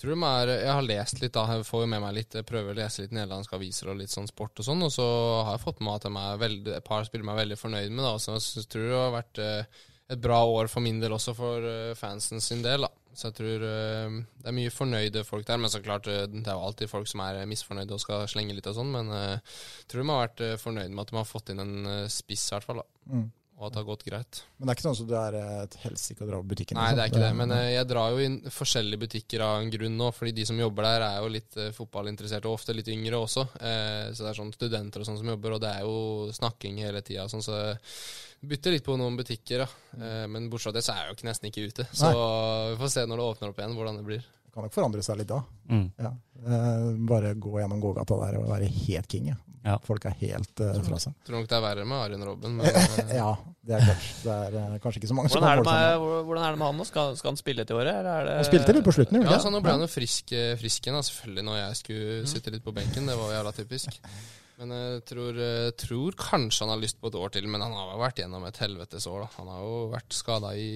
tror 0.02 0.14
de 0.14 0.30
er 0.30 0.52
Jeg 0.54 0.74
har 0.74 0.86
lest 0.86 1.22
litt, 1.22 1.34
da. 1.34 1.44
Jeg 1.56 1.66
får 1.68 1.84
jo 1.84 1.90
med 1.92 2.04
meg 2.04 2.16
litt 2.18 2.38
Jeg 2.38 2.48
prøver 2.48 2.74
å 2.74 2.78
lese 2.78 3.04
litt 3.06 3.16
nederlandske 3.16 3.58
aviser 3.58 3.92
og 3.92 4.00
litt 4.02 4.14
sånn 4.14 4.30
sport 4.30 4.62
og 4.62 4.68
sånn, 4.68 4.86
og 4.86 4.94
så 4.94 5.08
har 5.48 5.56
jeg 5.56 5.64
fått 5.66 5.82
med 5.82 6.10
meg 6.14 6.46
at 6.46 6.78
et 6.78 6.88
par 6.88 7.08
spillere 7.08 7.30
meg 7.32 7.42
veldig 7.42 7.60
fornøyd 7.60 7.94
med, 7.94 8.04
da. 8.06 8.16
Så 8.22 8.38
jeg 8.38 8.70
tror 8.72 8.88
det 8.88 9.02
har 9.02 9.16
vært 9.16 9.42
eh, 9.44 9.82
et 10.14 10.22
bra 10.24 10.44
år 10.46 10.70
for 10.72 10.86
min 10.86 11.02
del 11.02 11.16
også, 11.18 11.34
for 11.38 11.66
eh, 11.66 11.96
fansen 11.98 12.44
sin 12.44 12.62
del, 12.66 12.86
da. 12.86 12.92
Så 13.18 13.32
jeg 13.32 13.38
tror 13.40 13.66
eh, 13.66 14.20
det 14.44 14.52
er 14.52 14.58
mye 14.60 14.76
fornøyde 14.76 15.26
folk 15.26 15.48
der. 15.48 15.58
Men 15.62 15.74
så 15.74 15.82
klart, 15.82 16.06
det 16.06 16.44
er 16.44 16.54
jo 16.54 16.68
alltid 16.68 16.92
folk 16.92 17.10
som 17.10 17.26
er 17.26 17.42
misfornøyde 17.50 17.98
og 17.98 18.04
skal 18.04 18.30
slenge 18.30 18.54
litt 18.58 18.70
og 18.70 18.78
sånn, 18.78 18.94
men 18.94 19.10
jeg 19.16 19.42
tror 19.90 20.04
de 20.04 20.10
har 20.12 20.24
vært 20.28 20.46
fornøyd 20.62 20.94
med 20.94 21.04
at 21.06 21.14
de 21.14 21.20
har 21.22 21.30
fått 21.32 21.54
inn 21.54 21.66
en 21.66 21.92
spiss, 22.14 22.52
i 22.52 22.56
hvert 22.58 22.70
fall, 22.70 22.84
da. 22.84 22.90
Mm. 23.16 23.28
Og 23.58 23.66
at 23.66 23.74
det 23.74 23.80
har 23.80 23.88
gått 23.88 24.04
greit. 24.06 24.40
Men 24.58 24.68
det 24.68 24.72
er 24.72 24.78
ikke 24.78 24.86
sånn 24.86 24.98
at 25.02 25.10
du 25.10 25.16
er 25.18 25.36
et 25.64 25.76
helsike 25.82 26.22
å 26.22 26.28
dra 26.30 26.42
på 26.44 26.50
butikken? 26.52 26.78
Nei, 26.78 26.92
liksom. 26.92 26.98
det 26.98 27.04
er 27.04 27.10
ikke 27.10 27.24
det. 27.24 27.32
Men 27.40 27.54
eh, 27.56 27.70
jeg 27.74 27.88
drar 27.90 28.14
jo 28.14 28.20
i 28.22 28.52
forskjellige 28.54 29.02
butikker 29.02 29.44
av 29.48 29.62
en 29.64 29.72
grunn 29.74 29.98
nå. 29.98 30.12
Fordi 30.14 30.34
de 30.38 30.46
som 30.46 30.62
jobber 30.62 30.86
der, 30.86 31.06
er 31.08 31.24
jo 31.24 31.32
litt 31.34 31.58
eh, 31.58 31.72
fotballinteresserte, 31.74 32.46
og 32.46 32.60
ofte 32.60 32.76
litt 32.78 32.92
yngre 32.94 33.18
også. 33.18 33.48
Eh, 33.58 34.04
så 34.14 34.28
det 34.28 34.30
er 34.30 34.38
sånn 34.38 34.54
studenter 34.54 35.02
og 35.02 35.10
sånn 35.10 35.18
som 35.24 35.34
jobber, 35.34 35.58
og 35.58 35.64
det 35.66 35.74
er 35.74 35.90
jo 35.90 36.30
snakking 36.38 36.78
hele 36.86 37.02
tida. 37.02 37.26
Sånn, 37.34 37.42
så 37.46 37.58
bytter 38.46 38.78
litt 38.78 38.86
på 38.86 39.00
noen 39.02 39.18
butikker, 39.18 39.66
da. 39.66 39.70
Eh, 39.98 40.24
men 40.30 40.52
bortsett 40.52 40.70
fra 40.70 40.78
det, 40.78 40.86
så 40.86 40.94
er 40.94 41.02
jeg 41.08 41.18
jo 41.18 41.30
nesten 41.32 41.50
ikke 41.50 41.66
ute. 41.72 41.90
Så 41.98 42.14
vi 42.14 42.80
får 42.84 42.94
se 42.94 43.08
når 43.10 43.24
det 43.24 43.30
åpner 43.32 43.56
opp 43.56 43.62
igjen, 43.64 43.78
hvordan 43.80 43.98
det 43.98 44.08
blir. 44.12 44.32
Det 44.46 44.54
kan 44.54 44.70
nok 44.70 44.78
forandre 44.78 45.02
seg 45.06 45.18
litt 45.18 45.34
da. 45.34 45.42
Mm. 45.74 45.88
Ja. 45.98 46.14
Eh, 46.46 46.88
bare 47.10 47.34
gå 47.42 47.58
gjennom 47.58 47.82
gågata 47.82 48.22
der 48.22 48.38
og 48.44 48.52
være 48.54 48.70
helt 48.86 49.10
king. 49.10 49.34
Ja. 49.34 49.42
Ja. 49.68 49.76
Folk 49.84 50.06
er 50.08 50.16
helt 50.22 50.62
uh, 50.64 50.78
fra 50.88 50.98
seg. 51.04 51.14
Tror 51.28 51.42
nok 51.42 51.50
det 51.52 51.58
er 51.58 51.64
verre 51.66 51.84
med 51.90 51.98
Arjen 52.00 52.24
Robben, 52.24 52.56
men 52.62 52.68
eh, 52.72 53.12
Ja, 53.18 53.34
det 53.68 53.76
er 53.78 53.84
klart. 53.90 54.08
Det 54.24 54.36
er 54.38 54.58
uh, 54.58 54.78
kanskje 54.84 55.02
ikke 55.02 55.10
så 55.12 55.18
mange 55.18 55.32
som 55.34 55.42
Hvordan, 55.44 55.60
som 55.62 55.68
kan 55.68 56.02
med, 56.02 56.24
hvordan 56.30 56.48
er 56.48 56.56
det 56.56 56.62
med 56.64 56.68
han 56.72 56.80
nå? 56.82 56.88
Skal, 56.88 57.14
skal 57.20 57.34
han 57.34 57.40
spille 57.42 57.68
til 57.68 57.80
året? 57.82 57.92
Eller 58.00 58.12
er 58.14 58.30
det, 58.32 58.36
Han 58.40 58.48
spilte 58.50 58.76
litt 58.78 58.88
på 58.88 58.96
slutten, 58.96 59.20
gjorde 59.20 59.28
ja, 59.30 59.36
han 59.36 59.44
så 59.44 59.52
ikke 59.52 59.58
nå 59.60 59.64
ble 59.68 59.76
han 59.76 59.84
jo 59.86 59.90
frisk, 59.92 60.34
frisk 60.64 60.88
igjen, 60.90 61.00
selvfølgelig, 61.12 61.46
når 61.52 61.60
jeg 61.62 61.80
skulle 61.84 62.18
Mm. 62.18 62.30
sitte 62.32 62.52
litt 62.56 62.64
på 62.66 62.74
benken. 62.74 63.06
Det 63.12 63.16
var 63.20 63.36
jævla 63.36 63.52
typisk. 63.60 64.00
Men 64.58 64.72
jeg 64.74 65.04
tror, 65.12 65.38
tror 65.78 66.16
kanskje 66.18 66.64
han 66.66 66.72
har 66.74 66.80
lyst 66.82 66.98
på 66.98 67.12
et 67.12 67.18
år 67.20 67.30
til, 67.36 67.46
men 67.46 67.62
han 67.62 67.76
har 67.78 67.92
jo 67.92 68.00
vært 68.02 68.18
gjennom 68.24 68.48
et 68.48 68.58
helvetes 68.58 69.06
år. 69.06 69.20
da. 69.28 69.28
Han 69.38 69.52
har 69.54 69.60
jo 69.62 69.76
vært 69.92 70.16
skada 70.18 70.56
i 70.58 70.72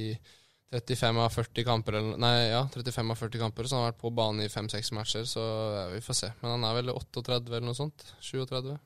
35 0.71 1.17
av 1.19 1.29
40 1.35 1.65
kamper, 1.67 1.93
eller, 1.99 2.17
nei, 2.21 2.35
ja, 2.51 2.61
35 2.73 3.11
av 3.11 3.19
40 3.19 3.39
kamper, 3.41 3.63
så 3.67 3.75
han 3.75 3.83
har 3.83 3.91
vært 3.91 4.01
på 4.01 4.11
banen 4.15 4.45
i 4.45 4.47
5-6 4.51 4.91
matcher, 4.95 5.25
så 5.27 5.41
ja, 5.75 5.85
vi 5.91 5.99
får 6.05 6.17
se. 6.21 6.29
Men 6.41 6.51
han 6.55 6.63
er 6.69 6.77
vel 6.79 6.93
38 6.95 7.35
eller 7.51 7.65
noe 7.67 7.75
sånt? 7.77 8.05
37? 8.23 8.77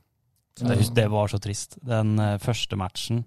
Det, 0.55 0.77
det 0.95 1.05
var 1.11 1.27
så 1.29 1.37
trist. 1.43 1.77
Den 1.83 2.15
eh, 2.19 2.37
første 2.41 2.77
matchen. 2.79 3.25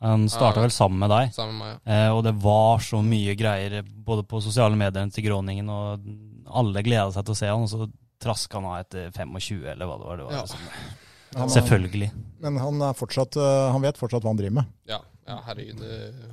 Han 0.00 0.28
starta 0.30 0.60
Ja. 0.60 0.62
vel 0.68 0.70
sammen 0.70 1.00
med 1.02 1.10
deg. 1.10 1.32
Sammen 1.34 1.56
med 1.58 1.66
meg, 1.66 1.80
ja. 1.84 2.06
Eh, 2.06 2.12
og 2.14 2.22
det 2.24 2.32
var 2.40 2.78
så 2.86 3.00
mye 3.02 3.34
greier 3.36 3.82
både 3.82 4.22
på 4.30 4.40
sosiale 4.44 4.78
medier 4.78 5.10
til 5.10 5.26
Groningen, 5.26 5.68
og 5.68 6.06
alle 6.54 6.84
gleda 6.86 7.10
seg 7.12 7.26
til 7.26 7.34
å 7.34 7.40
se 7.42 7.50
han, 7.50 7.66
og 7.66 7.72
så 7.72 7.88
traska 8.22 8.60
han 8.60 8.70
av 8.70 8.80
etter 8.86 9.10
25, 9.12 9.66
eller 9.74 9.90
hva 9.90 9.98
det 9.98 10.06
var. 10.08 10.16
Det 10.22 10.24
var 10.30 10.32
Ja. 10.38 10.42
liksom, 10.46 10.58
Han 11.36 11.50
selvfølgelig. 11.52 12.10
Men 12.40 12.56
han, 12.56 12.80
er 12.80 12.94
fortsatt, 12.96 13.36
eh, 13.36 13.72
han 13.74 13.82
vet 13.84 13.98
fortsatt 14.00 14.22
hva 14.24 14.30
han 14.32 14.38
driver 14.40 14.54
med. 14.62 14.70
Ja, 14.88 15.02
ja 15.28 15.36
herregud. 15.46 15.82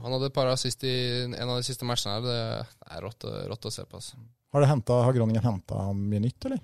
Han 0.02 0.16
hadde 0.16 0.30
et 0.32 0.36
par 0.38 0.48
assist 0.54 0.84
i 0.88 0.94
en 1.28 1.50
av 1.50 1.58
de 1.60 1.68
siste 1.68 1.86
matchene 1.88 2.16
her. 2.16 2.24
Det 2.26 2.96
er 2.96 3.04
rått, 3.06 3.28
rått 3.52 3.68
å 3.68 3.74
se 3.76 3.84
på. 3.84 4.00
Altså. 4.00 4.22
Har, 4.56 4.66
hentet, 4.72 4.96
har 5.04 5.14
Groningen 5.18 5.44
henta 5.44 5.90
mye 5.94 6.24
nytt, 6.24 6.48
eller? 6.48 6.64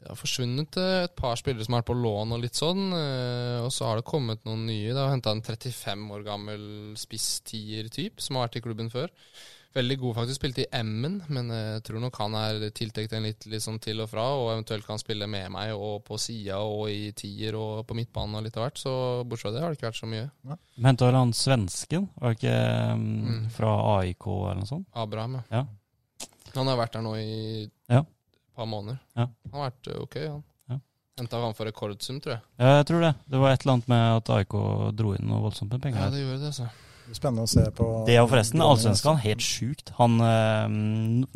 Det 0.00 0.08
har 0.08 0.16
forsvunnet 0.16 0.76
eh, 0.80 1.02
et 1.04 1.12
par 1.18 1.36
spillere 1.36 1.66
som 1.66 1.74
har 1.76 1.82
vært 1.82 1.90
på 1.90 1.98
lån 2.00 2.30
og 2.32 2.38
litt 2.40 2.56
sånn. 2.56 2.86
eh, 2.96 3.58
Og 3.60 3.68
så 3.76 3.84
har 3.84 3.98
det 4.00 4.06
kommet 4.08 4.40
noen 4.48 4.62
nye. 4.64 4.94
Det 4.94 4.96
har 4.96 5.12
henta 5.12 5.34
en 5.36 5.42
35 5.44 6.06
år 6.16 6.22
gammel 6.24 6.62
spisstier-type 6.96 8.22
som 8.24 8.38
har 8.38 8.46
vært 8.48 8.56
i 8.62 8.64
klubben 8.64 8.88
før. 8.92 9.12
Veldig 9.74 9.96
god, 10.00 10.14
faktisk. 10.16 10.40
Spilte 10.40 10.62
i 10.64 10.68
Emmen, 10.74 11.20
men 11.30 11.50
jeg 11.54 11.82
tror 11.86 12.00
nok 12.02 12.16
han 12.18 12.34
er 12.34 12.64
tiltenkt 12.74 13.12
en 13.14 13.22
litt, 13.22 13.44
litt 13.46 13.62
sånn 13.62 13.76
til 13.78 14.00
og 14.02 14.08
fra, 14.10 14.24
og 14.34 14.48
eventuelt 14.56 14.82
kan 14.88 14.98
spille 14.98 15.28
med 15.30 15.46
meg 15.54 15.70
og 15.76 16.00
på 16.08 16.18
sida 16.18 16.56
og 16.58 16.88
i 16.90 17.12
tier 17.14 17.54
og 17.54 17.84
på 17.86 17.94
midtbanen 17.94 18.34
og 18.40 18.42
litt 18.48 18.58
av 18.58 18.64
hvert. 18.66 18.80
Så 18.82 18.94
bortsett 19.30 19.46
fra 19.46 19.52
det 19.54 19.62
har 19.62 19.70
det 19.70 19.78
ikke 19.78 19.86
vært 19.92 20.00
så 20.00 20.10
mye. 20.10 20.26
De 20.74 20.86
henta 20.88 21.06
vel 21.06 21.20
han 21.20 21.30
svensken, 21.38 22.08
var 22.18 22.34
det 22.34 22.40
ikke 22.40 22.56
um, 22.96 23.06
Mm. 23.30 23.46
fra 23.54 23.70
AIK 24.00 24.26
eller 24.26 24.58
noe 24.64 24.66
sånt? 24.72 24.88
Abraham, 24.94 25.38
ja. 25.38 25.44
Ja. 25.60 25.64
Han 26.56 26.66
har 26.66 26.76
vært 26.82 26.92
der 26.98 27.02
nå 27.06 27.14
i 27.22 27.70
Ja. 27.88 28.00
et 28.02 28.56
par 28.56 28.66
måneder. 28.66 28.98
Ja. 29.14 29.28
Han 29.52 29.60
har 29.60 29.70
vært 29.70 29.86
eh, 29.94 30.02
ok, 30.02 30.16
han. 30.26 30.42
Ja. 30.68 30.80
Henta 31.22 31.40
han 31.46 31.54
for 31.54 31.70
rekordsum, 31.70 32.18
tror 32.20 32.34
jeg. 32.40 32.42
Ja, 32.58 32.76
jeg 32.82 32.86
tror 32.90 33.00
det. 33.06 33.14
Det 33.30 33.38
var 33.38 33.52
et 33.54 33.62
eller 33.62 33.72
annet 33.78 33.88
med 33.88 34.16
at 34.18 34.30
AIK 34.34 34.58
dro 34.98 35.14
inn 35.14 35.28
noe 35.30 35.44
voldsomt 35.46 35.70
med 35.70 35.80
penger. 35.86 36.00
Ja, 36.02 36.10
det 36.10 36.24
gjorde 36.26 36.40
det, 36.42 36.50
altså. 36.50 36.70
Det 37.10 37.16
blir 37.16 37.18
Spennende 37.18 37.42
å 37.42 37.50
se 37.50 37.64
på 37.74 37.86
Det 38.06 38.16
og 38.22 38.28
forresten, 38.30 38.62
Allsvenskan, 38.62 39.16
helt 39.24 39.42
sjukt. 39.42 39.90
Han 39.98 40.20
eh, 40.22 40.66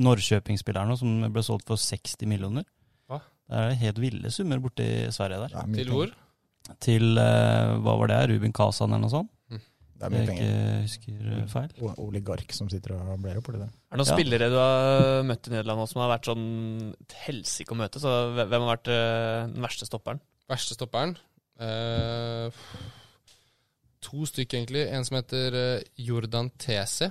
Norrköping-spilleren 0.07 0.95
som 1.01 1.17
ble 1.35 1.43
solgt 1.43 1.67
for 1.67 1.81
60 1.81 2.29
millioner. 2.31 2.63
Hva? 3.11 3.19
Det 3.51 3.63
er 3.65 3.75
helt 3.83 3.99
ville 4.03 4.31
summer 4.35 4.63
borti 4.63 4.87
Sverige 5.15 5.41
der. 5.49 5.57
Er 5.65 5.73
Til 5.75 5.91
hvor? 5.91 6.13
Til 6.81 7.19
eh, 7.21 7.73
hva 7.85 7.97
var 8.01 8.13
det, 8.13 8.21
Ruben 8.31 8.55
Kazan 8.57 8.95
eller 8.95 9.03
noe 9.09 9.13
sånt? 9.19 9.31
Det 9.95 10.09
er 10.09 10.11
mye 10.11 10.23
jeg 10.25 10.29
penger. 10.29 10.47
ikke 10.47 10.81
husker 10.85 11.35
eh, 11.35 11.45
feil. 11.53 11.69
O- 11.87 11.93
Oligark 12.07 12.51
som 12.57 12.71
sitter 12.73 12.95
og 12.97 13.13
bler 13.23 13.37
opp, 13.41 13.51
det. 13.55 13.69
Er 13.69 13.95
det 13.95 14.01
noen 14.01 14.09
Ja. 14.11 14.17
spillere 14.17 14.49
du 14.51 14.57
har 14.59 15.23
møtt 15.29 15.47
i 15.49 15.53
Nederland 15.55 15.89
som 15.91 16.03
har 16.03 16.11
vært 16.17 16.27
sånn 16.31 16.47
et 16.99 17.15
helsike 17.27 17.75
å 17.75 17.79
møte? 17.79 18.03
Så 18.03 18.11
hvem 18.35 18.57
har 18.65 18.71
vært 18.77 18.91
eh, 18.91 19.47
den 19.55 19.63
verste 19.65 19.87
stopperen? 19.91 20.21
Verste 20.51 20.75
stopperen? 20.79 21.15
Eh, 21.63 22.51
to 24.05 24.27
stykker, 24.29 24.61
egentlig. 24.61 24.85
En 24.93 25.07
som 25.07 25.19
heter 25.19 25.59
eh, 25.61 25.87
Jordan 26.07 26.51
Tese. 26.61 27.11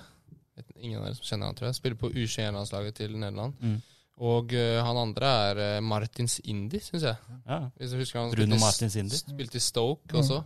Ingen 0.78 1.00
av 1.00 1.08
dere 1.08 1.18
som 1.18 1.28
kjenner 1.28 1.50
han, 1.50 1.58
tror 1.58 1.70
jeg. 1.70 1.80
Spiller 1.80 2.00
på 2.00 2.12
U21-landslaget 2.14 3.00
til 3.02 3.18
Nederland. 3.18 3.58
Mm. 3.60 3.80
Og 4.24 4.54
uh, 4.54 4.80
han 4.86 5.00
andre 5.02 5.30
er 5.48 5.62
uh, 5.64 5.78
Martins 5.82 6.38
Indi, 6.46 6.78
syns 6.86 7.08
jeg. 7.08 7.38
Ja. 7.48 7.64
Hvis 7.80 7.96
du 7.96 7.98
husker 7.98 8.22
han 8.22 8.36
Bruno 8.36 8.60
Martins 8.62 8.96
Indi. 9.00 9.18
Spilte 9.18 9.58
i 9.58 9.64
Stoke 9.64 10.20
også. 10.20 10.44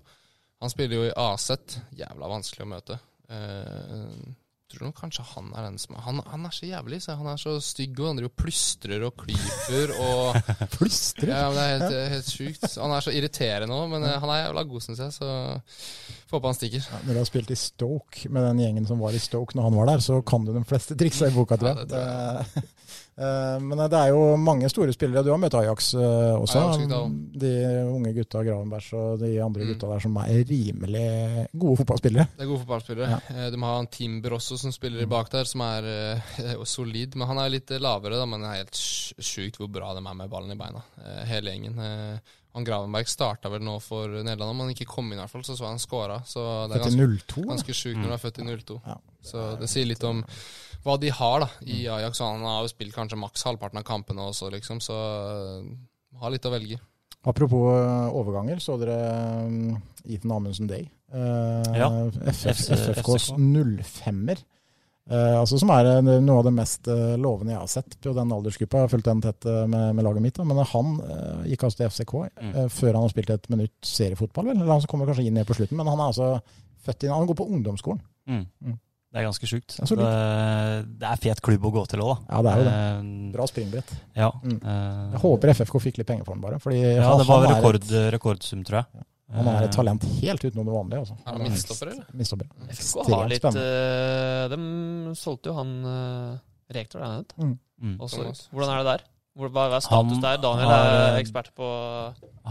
Han 0.63 0.71
spiller 0.71 1.01
jo 1.01 1.09
i 1.09 1.15
Aset. 1.19 1.75
Jævla 1.99 2.31
vanskelig 2.31 2.65
å 2.65 2.69
møte. 2.71 2.97
Eh, 3.29 4.13
tror 4.71 4.89
nok 4.89 4.97
kanskje 4.99 5.23
han 5.33 5.51
er 5.55 5.67
den 5.67 5.77
som 5.79 5.95
Han, 6.03 6.21
han 6.27 6.45
er 6.47 6.53
så 6.55 6.67
jævlig. 6.67 6.99
Så 7.03 7.15
han 7.19 7.29
er 7.31 7.39
så 7.41 7.55
stygg, 7.63 7.99
og 7.99 8.09
han 8.09 8.19
driver 8.19 8.31
og 8.33 8.37
plystrer 8.43 9.05
og 9.07 9.13
klyper 9.21 9.93
og 10.03 10.39
Plystrer! 10.77 11.31
Ja, 11.31 11.45
men 11.53 11.85
Det 11.85 11.87
er 11.87 12.09
helt, 12.11 12.15
helt 12.15 12.31
sjukt. 12.33 12.67
Han 12.81 12.95
er 12.95 13.05
så 13.05 13.13
irriterende 13.15 13.77
òg, 13.77 13.87
men 13.93 14.07
eh, 14.07 14.17
han 14.21 14.33
er 14.33 14.43
jævla 14.43 14.65
god, 14.71 14.85
syns 14.85 15.03
jeg. 15.05 15.15
Så 15.17 15.29
får 16.27 16.37
håpe 16.37 16.51
han 16.51 16.59
stikker. 16.59 16.87
Ja, 16.91 17.03
når 17.05 17.13
du 17.13 17.21
har 17.23 17.29
spilt 17.31 17.53
i 17.53 17.59
Stoke 17.59 18.33
med 18.33 18.49
den 18.49 18.63
gjengen 18.65 18.89
som 18.89 19.03
var 19.03 19.15
i 19.15 19.23
Stoke 19.23 19.57
når 19.57 19.69
han 19.69 19.79
var 19.79 19.93
der, 19.93 20.03
så 20.03 20.19
kan 20.27 20.47
du 20.47 20.53
de 20.55 20.65
fleste 20.67 20.97
triksa 20.99 21.31
i 21.31 21.35
boka, 21.37 21.59
tror 21.59 21.73
Ja, 21.73 21.83
det 21.83 21.89
tror 21.93 22.03
Eh, 22.07 22.63
Men 23.17 23.79
det 23.89 23.97
er 23.97 24.11
jo 24.13 24.35
mange 24.37 24.69
store 24.69 24.93
spillere. 24.93 25.23
Du 25.25 25.31
har 25.33 25.39
møtt 25.41 25.55
Ajax 25.57 25.87
eh, 25.97 26.35
også. 26.37 26.59
Ajax. 26.61 27.13
De 27.41 27.51
unge 27.89 28.11
gutta, 28.13 28.43
Gravenberg 28.45 28.91
og 28.93 29.19
de 29.23 29.31
andre 29.41 29.65
Mm. 29.65 29.71
gutta 29.73 29.89
der 29.89 29.99
som 30.05 30.17
er 30.21 30.43
rimelig 30.45 31.47
gode 31.57 31.77
fotballspillere. 31.81 32.27
Det 32.37 32.45
er 32.45 32.51
gode 32.51 32.61
fotballspillere. 32.61 33.09
Ja. 33.09 33.19
Eh, 33.33 33.49
De 33.55 33.61
har 33.63 33.79
en 33.79 33.87
Timber 33.87 34.37
også 34.37 34.57
som 34.61 34.71
spiller 34.71 35.01
i 35.01 35.09
bak 35.09 35.31
der, 35.33 35.45
som 35.49 35.61
er 35.65 35.87
uh, 36.59 36.63
solid. 36.63 37.15
Men 37.17 37.27
han 37.27 37.37
er 37.41 37.49
litt 37.49 37.71
eh, 37.73 37.79
lavere, 37.81 38.19
da, 38.21 38.25
men 38.29 38.41
det 38.45 38.51
er 38.51 38.61
helt 38.61 38.77
sj- 38.77 39.17
sjukt 39.17 39.57
hvor 39.57 39.67
bra 39.71 39.93
de 39.97 40.05
er 40.05 40.13
med 40.21 40.29
ballen 40.29 40.51
i 40.53 40.59
beina. 40.59 40.83
eh, 41.01 41.23
hele 41.25 41.55
gjengen. 41.55 41.79
Eh, 41.79 42.19
han 42.57 42.65
Gravenberg 42.65 43.05
starta 43.09 43.49
vel 43.53 43.61
nå 43.61 43.75
for 43.81 44.07
Nederland, 44.09 44.49
om 44.49 44.59
han 44.63 44.69
ikke 44.73 44.87
kom 44.89 45.11
inn, 45.11 45.17
i 45.19 45.21
hvert 45.21 45.29
fall, 45.33 45.43
så 45.45 45.57
så 45.57 45.67
han 45.69 45.77
skåra. 45.81 46.21
Så 46.25 46.41
det 46.69 46.77
er 46.79 46.85
ganske, 46.85 47.09
02. 47.33 47.43
ganske 47.49 47.73
sjukt 47.73 47.97
når 48.01 48.07
du 48.09 48.13
er 48.15 48.23
født 48.23 48.39
i 48.41 48.47
02. 48.61 48.77
Ja. 48.87 48.95
Så 49.21 49.43
det 49.59 49.69
sier 49.69 49.85
litt 49.89 50.03
om 50.07 50.23
hva 50.85 50.97
de 51.01 51.09
har 51.13 51.39
da 51.45 51.47
i 51.65 51.85
Ajax. 51.87 52.21
og 52.21 52.33
Han 52.35 52.45
har 52.47 52.61
jo 52.65 52.71
spilt 52.73 52.95
kanskje 52.95 53.17
maks 53.19 53.43
halvparten 53.47 53.79
av 53.81 53.87
kampene 53.87 54.27
også, 54.29 54.51
liksom, 54.53 54.79
så 54.83 54.97
eh, 54.97 55.71
har 56.21 56.31
litt 56.33 56.45
å 56.47 56.51
velge. 56.53 56.77
Apropos 57.27 57.65
eh, 57.75 58.13
overganger, 58.15 58.59
så 58.63 58.77
dere 58.79 58.97
um, 59.47 59.77
Ethan 60.05 60.31
Amundsen 60.37 60.67
Day? 60.69 60.85
Eh, 61.11 61.73
Ja. 61.75 61.89
FF, 62.31 62.61
FFKs 62.77 63.31
05-er. 63.35 64.43
Eh, 65.07 65.35
altså 65.39 65.55
som 65.59 65.69
er 65.71 65.87
eh, 65.97 66.01
noe 66.19 66.39
av 66.41 66.47
det 66.47 66.53
mest 66.55 66.87
lovende 67.19 67.53
jeg 67.53 67.61
har 67.61 67.69
sett 67.71 67.97
på 68.03 68.13
den 68.15 68.31
aldersgruppa. 68.35 68.81
Jeg 68.81 68.87
har 68.87 68.91
fulgt 68.95 69.07
den 69.07 69.21
tett 69.23 69.47
med, 69.71 69.95
med 69.95 70.03
laget 70.07 70.23
mitt. 70.23 70.35
Da. 70.39 70.43
Men 70.47 70.59
han 70.71 70.93
eh, 71.03 71.45
gikk 71.53 71.67
altså 71.67 71.81
til 71.83 71.91
FCK 71.91 72.15
Mm. 72.37 72.69
før 72.69 72.93
han 72.93 73.03
har 73.03 73.11
spilt 73.11 73.29
et 73.33 73.47
minutt 73.51 73.87
seriefotball. 73.87 74.45
Vel? 74.51 74.59
Eller 74.61 74.71
han 74.77 74.87
kommer 74.91 75.07
kanskje 75.09 75.25
inn 75.27 75.33
ned 75.39 75.47
på 75.49 75.55
slutten, 75.57 75.77
men 75.79 75.87
han 75.89 75.99
er 75.99 76.11
altså 76.11 76.27
født 76.85 77.03
inn 77.07 77.11
Han 77.15 77.27
går 77.27 77.37
på 77.39 77.47
ungdomsskolen. 77.51 77.99
Mm. 78.29 78.43
Mm. 78.63 78.75
Det 79.17 79.23
er 79.23 79.25
ganske 79.31 79.47
sjukt. 79.49 79.73
Det 79.81 79.95
er. 79.97 79.97
Det, 79.97 80.97
det 81.01 81.09
er 81.09 81.21
fet 81.23 81.39
klubb 81.41 81.63
å 81.65 81.71
gå 81.73 81.83
til 81.89 82.03
òg, 82.05 82.11
da. 82.11 82.17
Ja, 82.29 82.41
det 82.45 82.51
er 82.51 82.59
jo 82.61 82.65
det. 82.67 82.73
Eh, 82.77 83.31
Bra 83.33 83.47
springbrett. 83.49 83.93
Ja. 84.13 84.27
Mm. 84.43 84.59
eh, 84.61 84.99
Jeg 85.15 85.21
håper 85.23 85.53
FFK 85.55 85.77
fikk 85.87 85.97
litt 86.03 86.09
penger 86.11 86.27
for 86.27 86.37
den, 86.37 86.43
bare. 86.45 86.59
Fordi 86.61 86.77
ja, 86.83 87.01
han, 87.01 87.23
det 87.23 87.25
var 87.31 87.47
rekord, 87.49 87.79
et, 87.81 87.93
rekordsum, 88.13 88.61
tror 88.67 88.83
jeg. 88.83 89.05
han 89.33 89.49
er 89.49 89.65
et 89.65 89.71
Eh, 89.71 89.73
talent 89.73 90.05
helt 90.21 90.45
utenom 90.45 90.69
det 90.69 90.75
vanlige. 90.77 91.01
Altså. 91.01 91.17
Er 91.25 91.33
han 91.33 91.45
midtstopper, 91.47 91.93
eller? 91.95 92.11
Midtstopper. 92.13 92.51
FFK 92.77 93.09
har 93.15 93.33
litt 93.33 93.49
eh, 93.49 94.45
De 94.53 94.61
solgte 95.17 95.49
jo 95.49 95.57
han 95.57 95.73
uh, 95.81 96.37
Rektor, 96.77 97.01
er 97.01 97.17
han 97.17 97.25
mm. 97.41 97.55
Mm. 97.81 97.97
Hvordan 98.05 98.69
er 98.69 98.83
det 98.83 98.91
der? 98.93 99.07
Hva 99.37 99.65
er 99.69 99.81
status 99.85 100.13
Han 100.17 100.21
der? 100.23 100.39
Daniel 100.41 100.71
har, 100.71 100.87
er 101.11 101.19
ekspert 101.21 101.51
på 101.57 101.67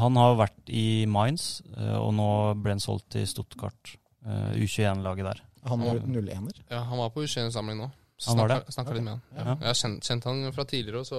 Han 0.02 0.18
har 0.20 0.36
vært 0.38 0.70
i 0.70 1.04
Mainz, 1.10 1.60
eh, 1.76 1.96
og 1.98 2.12
nå 2.18 2.28
ble 2.62 2.76
han 2.76 2.82
solgt 2.82 3.08
til 3.14 3.26
Stuttgart. 3.26 3.96
eh, 4.26 4.58
U21-laget 4.62 5.26
der. 5.30 5.42
Han 5.68 5.80
var 5.86 6.02
01-er. 6.06 6.64
Ja, 6.70 6.80
han 6.90 6.98
var 6.98 7.10
på 7.14 7.22
U21-samling 7.26 7.78
nå. 7.84 7.90
Han 8.26 8.38
var 8.40 8.48
det? 8.48 8.56
Snakka, 8.72 8.88
okay. 8.88 8.94
litt 8.96 9.04
med 9.04 9.12
han. 9.12 9.22
Ja. 9.36 9.42
Ja. 9.44 9.54
Jeg 9.60 9.66
har 9.68 9.74
kjent, 9.76 10.06
kjent 10.08 10.24
han 10.24 10.38
fra 10.56 10.64
tidligere, 10.64 11.02
så 11.04 11.18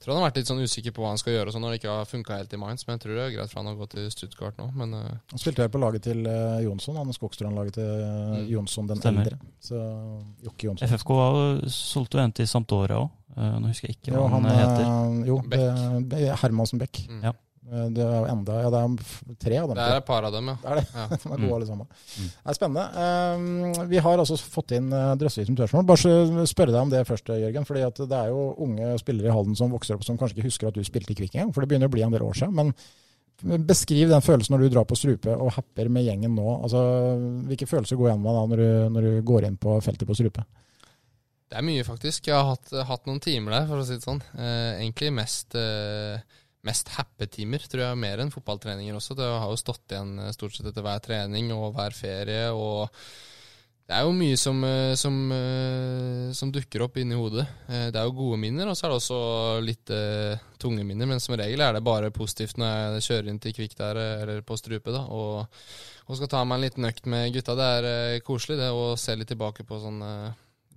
tror 0.00 0.14
han 0.14 0.22
har 0.22 0.30
vært 0.30 0.38
litt 0.40 0.48
sånn 0.48 0.62
usikker 0.64 0.94
på 0.96 1.02
hva 1.04 1.10
han 1.12 1.20
skal 1.20 1.34
gjøre 1.34 1.50
og 1.50 1.52
sånn 1.52 1.60
når 1.66 1.74
det 1.74 1.78
ikke 1.82 1.92
har 1.92 2.08
funka 2.08 2.38
helt 2.38 2.54
i 2.56 2.60
Mainz. 2.62 2.86
Men 2.88 2.96
jeg 2.96 3.02
tror 3.04 3.18
det 3.18 3.24
er 3.26 3.34
greit 3.34 3.52
for 3.52 3.60
han 3.60 3.68
å 3.68 3.74
gå 3.76 3.88
til 3.92 4.06
Stuttgart 4.14 4.56
nå. 4.62 4.70
Men 4.80 4.94
uh, 4.96 5.02
Han 5.34 5.42
spilte 5.42 5.60
vel 5.66 5.72
på 5.74 5.82
laget 5.82 6.06
til 6.08 6.22
eh, 6.24 6.62
Jonsson, 6.64 6.96
han 6.96 7.12
Skogstrand-laget 7.12 7.76
til 7.76 7.90
eh, 7.90 8.16
Mm. 8.30 8.48
Jonsson 8.54 8.88
den 8.88 9.02
Stemmer. 9.02 9.28
eldre. 9.28 9.52
Så 9.60 9.76
Jokke 10.46 10.70
Jonsson. 10.70 10.88
FFK 10.88 11.12
var, 11.20 11.36
jo- 11.36 11.68
solgte 11.74 12.16
jo 12.16 12.24
en 12.24 12.32
til 12.40 12.48
Sampdoria 12.48 12.96
òg. 13.02 13.10
nå 13.36 13.68
husker 13.68 13.88
jeg 13.92 13.96
ikke 14.00 14.14
Jo, 14.14 14.22
hva 14.24 14.30
han, 14.38 14.44
han, 14.48 14.58
heter. 14.62 15.26
jo, 15.28 15.36
Beck. 15.52 16.16
er 16.16 16.36
Hermansen 16.40 16.80
Beck. 16.80 17.04
mm. 17.10 17.20
Ja. 17.28 17.32
Eh, 17.68 17.88
Det 17.92 18.00
er 18.06 18.28
enda 18.32 18.54
Ja, 18.62 18.70
det 18.72 18.78
er 18.80 19.34
tre 19.38 19.56
av 19.60 19.68
dem. 19.68 19.76
det 19.76 19.84
er 19.84 19.96
et 20.00 20.06
par 20.06 20.24
av 20.24 20.32
dem, 20.32 20.46
ja. 20.48 20.56
Det 20.62 20.70
er 20.70 20.74
det. 20.80 20.86
ja. 20.94 21.06
De 21.10 21.16
er 21.16 21.36
gode 21.36 21.48
Mm. 21.50 21.54
alle 21.58 21.66
sammen. 21.68 21.86
Mm. 21.90 22.30
Det 22.30 22.50
er 22.52 22.56
spennende. 22.56 22.86
Eh, 23.04 23.84
vi 23.92 23.98
har 23.98 24.18
altså 24.18 24.38
fått 24.40 24.72
inn 24.72 24.88
uh, 24.92 25.14
drøssevis 25.20 25.48
med 25.52 25.58
spørsmål. 25.60 25.86
Bare 25.86 26.46
spørre 26.46 26.72
deg 26.72 26.80
om 26.80 26.90
det 26.90 27.04
først, 27.06 27.28
Jørgen. 27.28 27.66
fordi 27.68 27.82
at 27.86 27.94
det 28.00 28.16
er 28.22 28.28
jo 28.32 28.54
unge 28.58 28.98
spillere 28.98 29.28
i 29.28 29.34
Halden 29.36 29.56
som 29.56 29.70
vokser 29.70 29.94
opp 29.94 30.04
som 30.04 30.16
kanskje 30.18 30.38
ikke 30.38 30.48
husker 30.48 30.68
at 30.68 30.74
du 30.74 30.82
spilte 30.84 31.12
i 31.12 31.18
Kvikk 31.20 31.34
engang. 31.36 31.52
For 31.54 31.60
det 31.60 31.68
begynner 31.68 31.88
å 31.90 31.94
bli 31.94 32.02
en 32.02 32.12
del 32.12 32.22
år 32.24 32.34
siden. 32.40 32.54
Men 32.54 32.74
beskriv 33.66 34.08
den 34.12 34.20
følelsen 34.20 34.52
når 34.56 34.64
du 34.66 34.68
drar 34.74 34.84
på 34.84 34.96
strupe 34.98 35.32
og 35.32 35.52
happer 35.56 35.88
med 35.88 36.04
gjengen 36.04 36.34
nå. 36.36 36.62
Altså, 36.62 36.80
Hvilke 37.48 37.68
følelser 37.68 37.96
går 37.96 38.10
gjennom 38.10 38.26
deg 38.28 38.34
da 38.36 38.42
når 38.50 38.56
du, 38.60 38.90
når 38.96 39.06
du 39.06 39.22
går 39.30 39.46
inn 39.48 39.56
på 39.56 39.78
feltet 39.84 40.08
på 40.08 40.16
strupe? 40.18 40.44
Det 41.50 41.56
er 41.58 41.64
mye, 41.66 41.82
faktisk. 41.82 42.28
Jeg 42.28 42.36
har 42.36 42.44
hatt, 42.52 42.68
hatt 42.86 43.06
noen 43.08 43.18
timer 43.24 43.50
der, 43.56 43.64
for 43.66 43.80
å 43.80 43.86
si 43.86 43.96
det 43.96 44.04
sånn. 44.04 44.20
Eh, 44.38 44.84
egentlig 44.84 45.08
mest, 45.16 45.56
eh, 45.58 46.20
mest 46.66 46.92
happetimer, 46.96 47.64
tror 47.70 47.86
jeg, 47.86 47.98
mer 48.00 48.20
enn 48.20 48.32
fotballtreninger 48.32 48.96
også. 48.96 49.16
Det 49.18 49.26
har 49.26 49.48
jo 49.48 49.58
stått 49.60 49.94
igjen 49.94 50.16
eh, 50.20 50.32
stort 50.36 50.56
sett 50.56 50.68
etter 50.70 50.84
hver 50.84 51.02
trening 51.04 51.52
og 51.56 51.74
hver 51.76 51.96
ferie. 51.96 52.48
og 52.52 52.88
det 53.90 53.96
er 53.98 54.04
jo 54.06 54.12
mye 54.14 54.36
som, 54.38 54.58
eh, 54.62 54.92
som, 54.94 55.14
eh, 55.34 56.28
som 56.36 56.52
dukker 56.54 56.84
opp 56.84 57.00
inni 57.00 57.16
hodet. 57.18 57.46
Det 57.66 57.96
er 57.98 58.04
jo 58.06 58.18
gode 58.20 58.38
minner, 58.38 58.68
og 58.70 58.76
så 58.78 58.86
er 58.86 58.92
det 58.92 58.98
også 59.00 59.22
litt 59.66 59.90
uh, 59.90 60.38
tunge 60.62 60.84
minner. 60.86 61.08
Men 61.10 61.18
som 61.18 61.34
regel 61.34 61.64
er 61.64 61.74
det 61.74 61.82
bare 61.82 62.12
positivt 62.14 62.60
når 62.60 63.00
jeg 63.00 63.06
kjører 63.08 63.32
inn 63.32 63.40
til 63.42 63.56
Kvikk 63.56 63.74
der, 63.80 63.98
eller 64.22 64.44
på 64.46 64.58
Strupe, 64.60 64.94
da, 64.94 65.02
og, 65.10 65.50
og 66.06 66.20
skal 66.20 66.30
ta 66.30 66.44
meg 66.44 66.60
en 66.60 66.66
liten 66.68 66.86
økt 66.86 67.10
med 67.10 67.32
gutta. 67.34 67.56
Det 67.58 67.72
er 67.80 67.88
uh, 67.90 68.20
koselig, 68.22 68.60
det, 68.62 68.70
å 68.70 68.94
se 69.00 69.16
litt 69.18 69.32
tilbake 69.32 69.66
på 69.66 69.80
sånne 69.82 70.12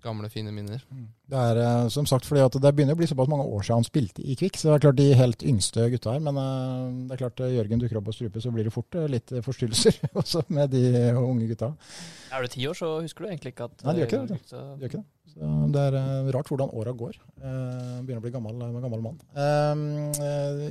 gamle, 0.04 0.30
fine 0.32 0.52
minner. 0.54 0.84
Det 1.32 1.40
er 1.40 1.60
eh, 1.64 1.88
som 1.94 2.08
sagt 2.10 2.28
fordi 2.28 2.44
at 2.44 2.58
det 2.62 2.72
begynner 2.76 2.98
å 2.98 3.00
bli 3.00 3.08
såpass 3.10 3.32
mange 3.32 3.46
år 3.48 3.64
siden 3.66 3.82
han 3.82 3.88
spilte 3.88 4.26
i 4.26 4.36
Kvikk. 4.40 4.60
Så 4.60 4.70
det 4.70 4.76
er 4.76 4.84
klart 4.86 5.00
de 5.00 5.08
helt 5.18 5.46
yngste 5.48 5.88
gutta 5.94 6.14
her. 6.16 6.24
Men 6.24 6.40
eh, 6.42 6.86
det 7.08 7.16
er 7.16 7.24
klart 7.24 7.44
eh, 7.44 7.56
Jørgen 7.58 7.84
dukker 7.84 8.00
opp 8.02 8.10
på 8.10 8.16
strupe, 8.18 8.44
så 8.44 8.54
blir 8.54 8.68
det 8.68 8.76
fort 8.76 9.00
litt 9.12 9.34
forstyrrelser 9.46 10.00
også 10.22 10.46
med 10.54 10.76
de 10.76 10.84
unge 11.18 11.50
gutta. 11.54 11.74
Er 12.34 12.46
du 12.46 12.54
ti 12.54 12.68
år, 12.70 12.78
så 12.78 12.96
husker 13.00 13.26
du 13.26 13.32
egentlig 13.32 13.56
ikke 13.56 13.70
at 13.72 13.88
Nei, 13.88 13.96
det 13.96 14.04
gjør 14.04 14.12
ikke 14.12 14.24
det, 14.34 14.40
De 14.52 14.86
gjør 14.86 14.94
ikke 14.94 15.04
det. 15.04 15.10
Så 15.34 15.50
det 15.74 15.84
er 15.90 15.96
eh, 15.98 16.30
rart 16.34 16.50
hvordan 16.52 16.72
åra 16.78 16.94
går. 16.98 17.18
Eh, 17.42 18.00
begynner 18.06 18.22
å 18.22 18.26
bli 18.26 18.34
gammel, 18.34 18.60
eh, 18.62 18.80
gammel 18.84 19.04
mann. 19.04 19.20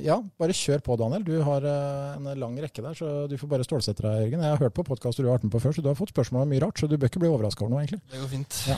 Ja, 0.03 0.17
bare 0.39 0.55
kjør 0.55 0.83
på, 0.85 0.97
Daniel. 0.99 1.25
Du 1.27 1.35
har 1.43 1.65
en 1.67 2.29
lang 2.39 2.57
rekke 2.63 2.85
der, 2.85 2.97
så 2.97 3.13
du 3.29 3.35
får 3.39 3.51
bare 3.51 3.67
stålsette 3.67 4.05
deg, 4.05 4.27
Jørgen. 4.27 4.45
Jeg 4.45 4.55
har 4.55 4.61
hørt 4.63 4.77
på 4.77 4.85
podkaster 4.87 5.25
du 5.25 5.31
har 5.31 5.39
vært 5.39 5.49
med 5.49 5.55
på 5.55 5.63
før, 5.63 5.75
så 5.75 5.83
du 5.83 5.89
har 5.91 5.99
fått 5.99 6.13
spørsmål 6.15 6.45
om 6.45 6.53
mye 6.55 6.63
rart, 6.63 6.79
så 6.79 6.87
du 6.87 6.95
bør 6.95 7.11
ikke 7.11 7.23
bli 7.25 7.31
overraska 7.31 7.65
over 7.65 7.75
noe, 7.75 7.83
egentlig. 7.83 8.03
Det 8.11 8.21
går 8.21 8.31
fint. 8.31 8.61
Ja. 8.71 8.77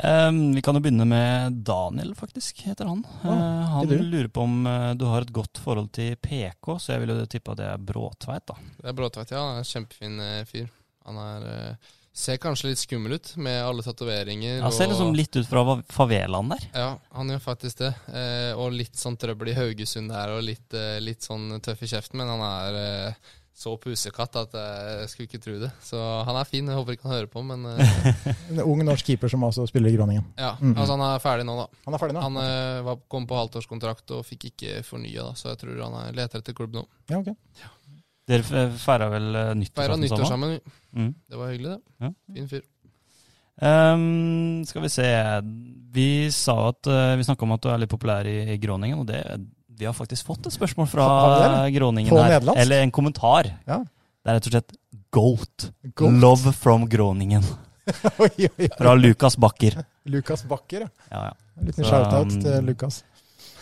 Um, 0.00 0.42
vi 0.56 0.64
kan 0.64 0.76
jo 0.76 0.82
begynne 0.84 1.06
med 1.08 1.60
Daniel, 1.66 2.12
faktisk, 2.18 2.60
heter 2.68 2.90
han. 2.90 3.00
Ja, 3.24 3.36
uh, 3.36 3.70
han 3.78 3.94
lurer 4.10 4.28
på 4.28 4.44
om 4.44 4.66
uh, 4.68 4.90
du 4.98 5.06
har 5.08 5.24
et 5.24 5.32
godt 5.34 5.62
forhold 5.62 5.88
til 5.96 6.18
PK, 6.20 6.74
så 6.76 6.94
jeg 6.94 7.04
vil 7.04 7.14
jo 7.14 7.30
tippe 7.30 7.56
at 7.56 7.62
det 7.62 7.70
er 7.70 7.88
Bråtveit, 7.92 8.44
da. 8.52 8.60
Det 8.76 8.92
er 8.92 9.00
Bråtveit, 9.00 9.32
ja. 9.32 9.40
Han 9.40 9.56
er 9.56 9.64
en 9.64 9.72
kjempefin 9.72 10.20
uh, 10.20 10.44
fyr. 10.50 10.68
Han 11.08 11.16
er 11.16 11.48
Ser 12.12 12.40
kanskje 12.42 12.72
litt 12.72 12.80
skummel 12.82 13.12
ut 13.20 13.28
med 13.38 13.60
alle 13.62 13.84
tatoveringer. 13.86 14.60
Han 14.64 14.72
ser 14.74 14.90
liksom 14.90 15.12
litt 15.14 15.36
ut 15.38 15.46
fra 15.46 15.62
favelaen 15.94 16.50
der. 16.50 16.64
Ja, 16.74 16.88
han 17.14 17.30
gjør 17.30 17.42
faktisk 17.44 17.84
det. 17.84 17.92
Eh, 18.10 18.50
og 18.58 18.74
litt 18.74 18.98
sånn 18.98 19.16
trøbbel 19.20 19.52
i 19.52 19.54
Haugesund 19.54 20.10
der, 20.10 20.32
og 20.34 20.42
litt, 20.42 20.66
eh, 20.74 20.98
litt 21.00 21.22
sånn 21.22 21.52
tøff 21.62 21.84
i 21.86 21.90
kjeften. 21.92 22.18
Men 22.18 22.32
han 22.34 22.42
er 22.48 22.80
eh, 22.80 23.30
så 23.60 23.76
pusekatt 23.78 24.36
at 24.40 24.54
jeg 24.56 25.08
skulle 25.12 25.28
ikke 25.30 25.42
tro 25.44 25.56
det. 25.62 25.70
Så 25.86 25.98
han 26.26 26.34
er 26.40 26.48
fin. 26.50 26.66
Jeg 26.66 26.80
håper 26.80 26.96
ikke 26.96 27.06
han 27.06 27.14
hører 27.14 27.30
på, 27.30 27.42
men 27.46 27.66
eh, 27.76 28.06
En 28.50 28.62
ung 28.66 28.82
norsk 28.88 29.06
keeper 29.12 29.30
som 29.30 29.44
også 29.46 29.68
spiller 29.70 29.92
i 29.92 29.98
Groningen. 29.98 30.26
ja. 30.40 30.56
Mhm. 30.58 30.74
Altså, 30.80 30.96
han 30.98 31.06
er 31.12 31.22
ferdig 31.22 31.46
nå, 31.46 31.58
da. 31.62 31.68
Han 31.86 31.94
er 31.94 32.02
ferdig 32.02 32.16
nå? 32.18 32.22
Han 32.26 32.40
eh, 32.42 32.80
var, 32.90 33.02
kom 33.12 33.26
på 33.30 33.38
halvtårskontrakt 33.38 34.16
og 34.18 34.26
fikk 34.26 34.50
ikke 34.50 34.80
fornya, 34.82 35.28
da, 35.30 35.36
så 35.38 35.52
jeg 35.54 35.62
tror 35.62 35.84
han 35.86 35.98
er, 36.06 36.16
leter 36.24 36.42
etter 36.42 36.56
klubb 36.58 36.74
nå. 36.74 36.88
Ja, 37.12 37.20
ok. 37.22 37.36
Dere 38.30 38.66
feira 38.78 39.08
vel 39.10 39.30
eh, 39.34 39.54
Feira 39.74 39.96
nyttår 39.98 40.26
sammen? 40.28 40.58
sammen. 40.58 40.76
Mm. 40.94 41.14
Det 41.30 41.40
var 41.40 41.50
hyggelig, 41.50 41.76
det. 41.76 42.06
Ja. 42.06 42.12
Fin 42.36 42.50
fyr. 42.50 42.66
Um, 43.60 44.62
skal 44.64 44.82
vi 44.86 44.88
se 44.88 45.06
Vi 45.92 46.06
sa 46.32 46.54
at 46.70 46.88
eh, 46.88 47.10
Vi 47.20 47.26
snakka 47.26 47.44
om 47.44 47.50
at 47.52 47.60
du 47.60 47.68
er 47.68 47.82
litt 47.82 47.90
populær 47.92 48.24
i, 48.24 48.38
i 48.54 48.56
Groningen, 48.62 49.02
og 49.02 49.10
det 49.10 49.20
vi 49.80 49.86
har 49.88 49.94
faktisk 49.96 50.28
fått 50.28 50.44
et 50.44 50.52
spørsmål 50.52 50.88
fra 50.92 51.04
Groningen 51.72 52.12
her. 52.12 52.44
Eller 52.52 52.82
en 52.84 52.90
kommentar. 52.92 53.48
Ja. 53.64 53.78
Det 53.80 54.28
er 54.28 54.36
rett 54.36 54.48
og 54.50 54.52
slett 54.52 54.74
GOAT. 55.16 55.70
Goat. 55.96 56.18
Love 56.20 56.52
from 56.52 56.84
Groningen. 56.90 57.46
Oi, 58.20 58.28
oi, 58.28 58.50
oi. 58.60 58.68
Fra 58.76 58.92
Lukas 58.94 59.38
Bakker. 59.40 59.78
Lukas 60.12 60.44
Bakker, 60.44 60.84
ja. 60.84 60.90
Ja, 61.10 61.22
ja. 61.30 61.32
En 61.56 61.70
liten 61.70 61.84
shout-out 61.88 62.28
um, 62.28 62.42
til 62.44 62.68
Lukas. 62.68 63.00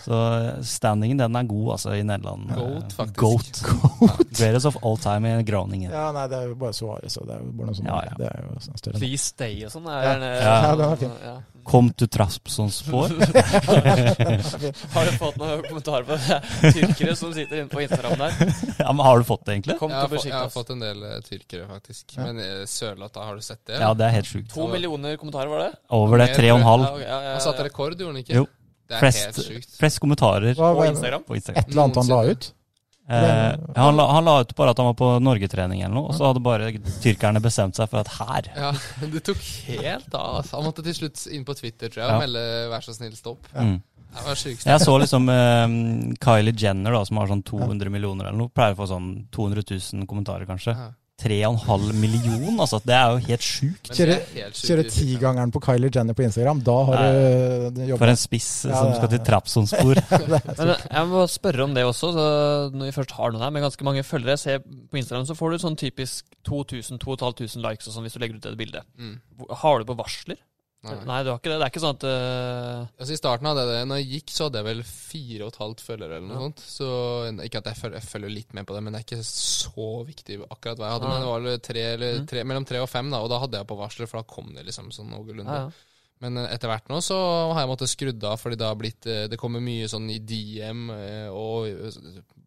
Så 0.08 0.18
standingen 0.64 1.18
den 1.20 1.36
er 1.36 1.44
god, 1.44 1.72
altså, 1.74 1.92
i 1.92 2.02
Nederland. 2.02 2.48
Goat, 2.56 2.94
faktisk. 2.96 3.68
Goat. 4.00 4.22
Greatest 4.38 4.66
of 4.70 4.78
all 4.82 4.96
time 4.96 5.28
i 5.28 5.42
Groningen. 5.44 5.92
Ja, 5.92 6.06
nei, 6.16 6.24
det 6.32 6.38
er 6.38 6.48
jo 6.48 6.56
bare 6.56 6.72
Suarez 6.72 7.18
og 7.20 7.28
det 7.28 7.36
er 7.36 7.42
jo 7.44 7.52
bare 7.58 7.68
noe 7.68 7.76
sånt. 7.76 7.90
Ja, 7.90 7.98
ja. 8.06 8.14
Det 8.16 8.30
er 8.30 8.46
jo 8.46 8.56
sånn 8.64 8.80
større. 8.80 9.02
Please 9.02 9.26
stay 9.34 9.60
og 9.68 9.74
sånn. 9.74 9.90
Ja. 9.92 10.14
Ja. 10.16 10.32
Ja, 10.48 10.72
den 10.80 10.86
er 10.86 11.00
fin. 11.02 11.12
Ja. 11.26 11.36
Kom 11.68 11.90
til 11.92 12.08
Traspsons 12.08 12.78
spor. 12.80 13.12
Har 14.94 15.10
du 15.10 15.18
fått 15.20 15.36
noen 15.36 15.60
kommentarer 15.66 16.06
på 16.08 16.16
det? 16.16 16.38
Tyrkere 16.78 17.16
som 17.20 17.34
sitter 17.36 17.60
inne 17.60 17.68
på 17.68 17.82
Instagram 17.84 18.16
der? 18.22 18.54
ja, 18.78 18.88
men 18.88 19.04
Har 19.04 19.20
du 19.20 19.28
fått 19.28 19.44
det, 19.44 19.58
egentlig? 19.58 19.76
Kom 19.82 19.92
Jeg 19.92 20.00
har, 20.00 20.14
jeg 20.30 20.36
har 20.38 20.48
fått 20.54 20.72
en 20.72 20.80
del 20.86 21.04
eh, 21.04 21.18
tyrkere, 21.26 21.66
faktisk. 21.68 22.16
Ja. 22.16 22.30
Men 22.30 22.40
uh, 22.40 22.62
Sørlotta, 22.64 23.26
har 23.28 23.36
du 23.36 23.44
sett 23.44 23.60
det? 23.68 23.82
Ja, 23.82 23.92
det 23.92 24.08
er 24.08 24.16
helt 24.16 24.30
sjukt. 24.30 24.48
To 24.56 24.70
millioner 24.72 25.20
kommentarer, 25.20 25.52
var 25.52 25.66
det? 25.66 25.74
Over 25.92 26.24
det. 26.24 26.30
Tre 26.38 26.54
og 26.54 26.62
en 26.62 26.66
halv. 26.70 26.88
ok, 26.94 27.02
ja, 27.04 27.18
ja, 27.26 27.34
Han 27.36 27.44
satte 27.44 27.68
rekord, 27.68 27.98
gjorde 28.00 28.14
han 28.16 28.22
ikke? 28.24 28.38
Jo. 28.40 28.48
Det 28.88 28.96
er 28.96 29.02
Flest, 29.04 29.24
helt 29.26 29.40
sykt. 29.44 29.74
flest 29.78 30.00
kommentarer 30.00 30.54
Hva, 30.56 30.70
På 30.78 30.86
Instagram? 30.88 31.24
på 31.28 31.36
Instagram. 31.36 31.60
et 31.64 31.68
eller 31.74 31.82
annet 31.84 31.96
han 32.00 32.08
la 32.08 32.20
ut? 32.32 32.52
Eh, 33.08 33.56
han, 33.76 33.96
la, 33.96 34.04
han 34.12 34.24
la 34.28 34.34
ut 34.44 34.50
bare 34.56 34.70
at 34.74 34.80
han 34.80 34.86
var 34.90 34.96
på 35.00 35.06
norgetrening 35.24 35.80
eller 35.80 35.94
noe, 35.96 36.08
og 36.10 36.16
så 36.16 36.26
hadde 36.28 36.42
bare 36.44 36.66
tyrkerne 37.00 37.40
bestemt 37.40 37.76
seg 37.78 37.88
for 37.88 38.00
at 38.02 38.10
her 38.18 38.48
Ja, 38.56 38.72
Det 39.14 39.22
tok 39.24 39.40
helt 39.68 40.12
av. 40.14 40.42
altså. 40.42 40.56
Han 40.58 40.66
måtte 40.68 40.84
til 40.84 40.94
slutt 40.98 41.22
inn 41.32 41.44
på 41.48 41.56
Twitter 41.56 41.88
tror 41.88 42.02
jeg, 42.04 42.08
Ja. 42.10 42.16
og 42.16 42.20
melde 42.26 42.42
'vær 42.68 42.84
så 42.84 42.92
snill, 42.96 43.12
stopp'. 43.16 43.48
Ja. 43.54 43.64
Det 44.08 44.24
var 44.24 44.34
sykt 44.40 44.64
Jeg 44.64 44.80
så 44.80 44.98
liksom 45.00 45.28
eh, 45.28 46.14
Kylie 46.20 46.52
Jenner, 46.56 46.92
da, 46.92 47.04
som 47.04 47.16
har 47.16 47.26
sånn 47.28 47.42
200 47.44 47.90
millioner 47.92 48.28
eller 48.28 48.38
noe, 48.38 48.48
pleier 48.52 48.72
å 48.76 48.80
få 48.80 48.88
sånn 48.88 49.28
200 49.32 49.64
000 49.68 50.06
kommentarer, 50.06 50.44
kanskje. 50.48 50.72
Ja. 50.76 50.90
3,5 51.18 51.92
million, 51.98 52.60
altså. 52.62 52.78
Det 52.86 52.94
er 52.94 53.10
jo 53.10 53.22
helt 53.26 53.42
sjukt. 53.42 53.88
Kjøre- 53.90 54.18
det 54.32 54.76
er 54.78 54.82
tigangeren 54.94 55.50
på 55.50 55.60
Kylie 55.64 55.90
Jenner 55.94 56.14
på 56.14 56.22
Instagram, 56.22 56.60
da 56.62 56.76
har 56.86 57.02
du 57.74 57.80
jobba. 57.88 57.98
For 58.04 58.12
en 58.12 58.20
spiss 58.20 58.50
Ja, 58.68 58.76
som 58.78 58.92
skal 58.94 59.10
til 59.10 59.24
Trapsonspor. 59.26 59.98
Men 60.60 60.70
eh, 60.76 60.84
jeg 60.94 61.10
må 61.10 61.24
spørre 61.26 61.64
om 61.66 61.74
det 61.74 61.84
også, 61.88 62.12
så 62.14 62.26
når 62.74 62.90
vi 62.90 62.94
først 63.00 63.16
har 63.18 63.34
noen 63.34 63.42
her 63.42 63.50
med 63.56 63.66
ganske 63.66 63.88
mange 63.88 64.04
følgere. 64.06 64.38
Ser 64.38 64.62
på 64.62 65.00
Instagram 65.00 65.26
så 65.26 65.34
får 65.38 65.50
du 65.56 65.58
sånn 65.64 65.78
typisk 65.80 66.24
2000-2500 66.48 67.58
likes 67.66 67.88
og 67.90 67.96
sånn 67.98 68.06
hvis 68.06 68.14
du 68.14 68.22
legger 68.22 68.38
ut 68.38 68.46
et 68.52 68.58
bilde. 68.60 68.84
Mm. 68.98 69.18
Har 69.64 69.82
du 69.82 69.88
på 69.90 69.98
varsler? 69.98 70.38
Nei. 70.96 71.04
Nei, 71.10 71.18
du 71.24 71.30
har 71.30 71.38
ikke 71.38 71.50
det. 71.52 71.58
Det 71.58 71.66
er 71.66 71.72
ikke 71.72 71.82
sånn 71.84 71.96
at 71.98 72.04
uh... 72.08 72.86
Altså 72.98 73.12
I 73.12 73.18
starten 73.20 73.46
hadde 73.50 73.64
jeg 73.64 73.70
det 73.72 73.88
Når 73.90 74.00
jeg 74.00 74.08
gikk, 74.14 74.30
så 74.34 74.44
hadde 74.48 74.58
jeg 74.62 74.68
vel 74.68 74.82
fire 74.88 75.42
og 75.44 75.52
et 75.52 75.60
halvt 75.62 75.84
følgere 75.88 76.16
eller 76.18 76.28
noe 76.28 76.38
Ja. 76.38 76.44
sånt. 76.48 76.62
Så 76.64 76.88
Ikke 77.48 77.58
at 77.62 77.70
jeg 77.72 77.80
følger, 77.82 77.98
jeg 78.00 78.08
følger 78.12 78.34
litt 78.34 78.54
med 78.54 78.66
på 78.66 78.74
det, 78.76 78.82
men 78.86 78.92
det 78.92 79.00
er 79.02 79.06
ikke 79.08 79.24
så 79.28 79.88
viktig 80.08 80.40
akkurat 80.48 80.78
hva 80.78 80.88
jeg 80.88 80.96
hadde. 80.98 81.08
Ja. 81.08 81.12
Men 81.12 81.20
det 81.26 81.52
var 81.52 81.66
tre, 81.68 81.84
eller 81.98 82.18
Mm. 82.22 82.26
tre, 82.32 82.44
mellom 82.44 82.64
tre 82.66 82.78
og 82.80 82.88
fem, 82.88 83.10
da, 83.10 83.20
og 83.22 83.28
da 83.30 83.38
hadde 83.44 83.58
jeg 83.60 83.66
på 83.68 83.76
varsler, 83.78 84.06
for 84.08 84.20
da 84.22 84.26
kom 84.34 84.54
det 84.54 84.64
liksom 84.66 84.90
sånn 84.90 85.10
noenlunde. 85.12 85.44
ja. 85.62 85.70
Men 86.20 86.36
eh, 86.36 86.48
etter 86.52 86.66
hvert 86.66 86.88
nå 86.90 86.96
så 87.00 87.14
har 87.54 87.60
jeg 87.62 87.68
måttet 87.70 87.92
skrudd 87.92 88.24
av, 88.26 88.40
fordi 88.42 88.56
det 88.58 88.66
har 88.66 88.74
blitt 88.74 89.06
eh, 89.06 89.28
Det 89.30 89.38
kommer 89.38 89.60
mye 89.62 89.86
sånn 89.86 90.08
i 90.10 90.18
DM 90.18 90.88
og 91.30 91.68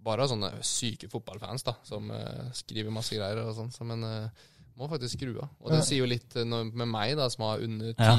bare 0.04 0.26
sånne 0.28 0.50
syke 0.66 1.08
fotballfans 1.08 1.64
da 1.64 1.76
som 1.86 2.10
skriver 2.58 2.92
masse 2.92 3.14
greier 3.16 3.38
og 3.46 3.56
sånn. 3.56 3.72
Så, 3.72 3.86
men 3.86 4.02
må 4.82 4.90
faktisk 4.92 5.16
skru 5.20 5.32
av. 5.44 5.48
Og 5.62 5.72
det 5.76 5.84
sier 5.88 6.02
jo 6.04 6.10
litt 6.10 6.36
eh, 6.36 6.44
når, 6.48 6.72
med 6.74 6.90
meg, 6.92 7.16
da, 7.20 7.30
som 7.30 7.46
har 7.48 7.64
under 7.64 7.94
10 7.94 8.02
Ja. 8.02 8.18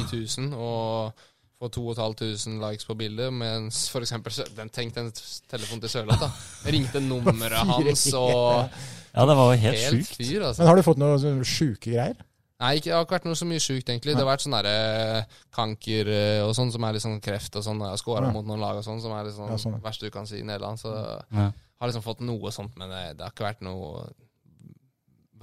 000 0.49 0.57
og 0.57 1.13
får 1.63 1.71
2500 1.77 2.59
likes 2.63 2.85
på 2.89 2.97
bildet, 2.99 3.31
mens 3.33 3.85
for 3.93 4.03
eksempel 4.03 4.35
den, 4.57 4.71
Tenk 4.75 4.95
den 4.97 5.13
telefonen 5.51 5.85
til 5.85 5.93
Sørlandet, 5.93 6.25
da. 6.25 6.31
Ringte 6.75 7.03
nummeret 7.05 7.67
hans 7.75 8.09
og 8.19 8.67
Ja, 9.13 9.27
det 9.29 9.37
var 9.37 9.53
jo 9.53 9.61
helt 9.61 9.79
Helt 9.79 10.07
sjukt. 10.09 10.17
fyr, 10.19 10.43
altså. 10.49 10.63
Men 10.63 10.71
har 10.73 10.77
du 10.81 10.83
fått 10.87 10.99
noen 11.03 11.21
sånn 11.23 11.43
sjuke 11.47 11.93
greier? 11.93 12.17
Nei, 12.63 12.77
ikke, 12.79 12.91
det 12.91 12.95
har 12.95 13.05
ikke 13.07 13.17
vært 13.17 13.25
noe 13.27 13.39
så 13.39 13.47
mye 13.51 13.59
sjukt, 13.63 13.89
egentlig. 13.91 14.13
Det 14.15 14.23
har 14.23 14.29
vært 14.29 14.43
sånn 14.45 14.55
derre 14.55 15.23
kanker 15.55 16.11
eh, 16.15 16.41
og 16.47 16.53
sånn, 16.55 16.71
som 16.71 16.85
er 16.87 16.95
litt 16.95 17.03
sånn 17.03 17.17
kreft 17.23 17.57
og 17.59 17.65
sånn. 17.67 17.81
Jeg 17.83 17.91
har 17.95 17.99
scora 17.99 18.29
Ja. 18.29 18.33
mot 18.37 18.47
noen 18.47 18.61
lag 18.63 18.79
og 18.79 18.85
sånn, 18.87 19.01
som 19.03 19.11
er 19.17 19.25
litt 19.27 19.35
sånn 19.35 19.51
Ja, 19.51 19.57
sånn, 19.59 19.81
verste 19.83 20.07
du 20.07 20.15
kan 20.15 20.27
si 20.31 20.39
i 20.39 20.45
Nederland. 20.47 20.79
Så 20.79 20.93
Ja. 21.35 21.49
har 21.81 21.89
liksom 21.91 22.05
fått 22.07 22.21
noe 22.23 22.51
sånt, 22.55 22.77
men 22.79 22.89
det, 22.95 23.17
det 23.19 23.25
har 23.27 23.33
ikke 23.35 23.49
vært 23.51 23.63
noe 23.67 24.05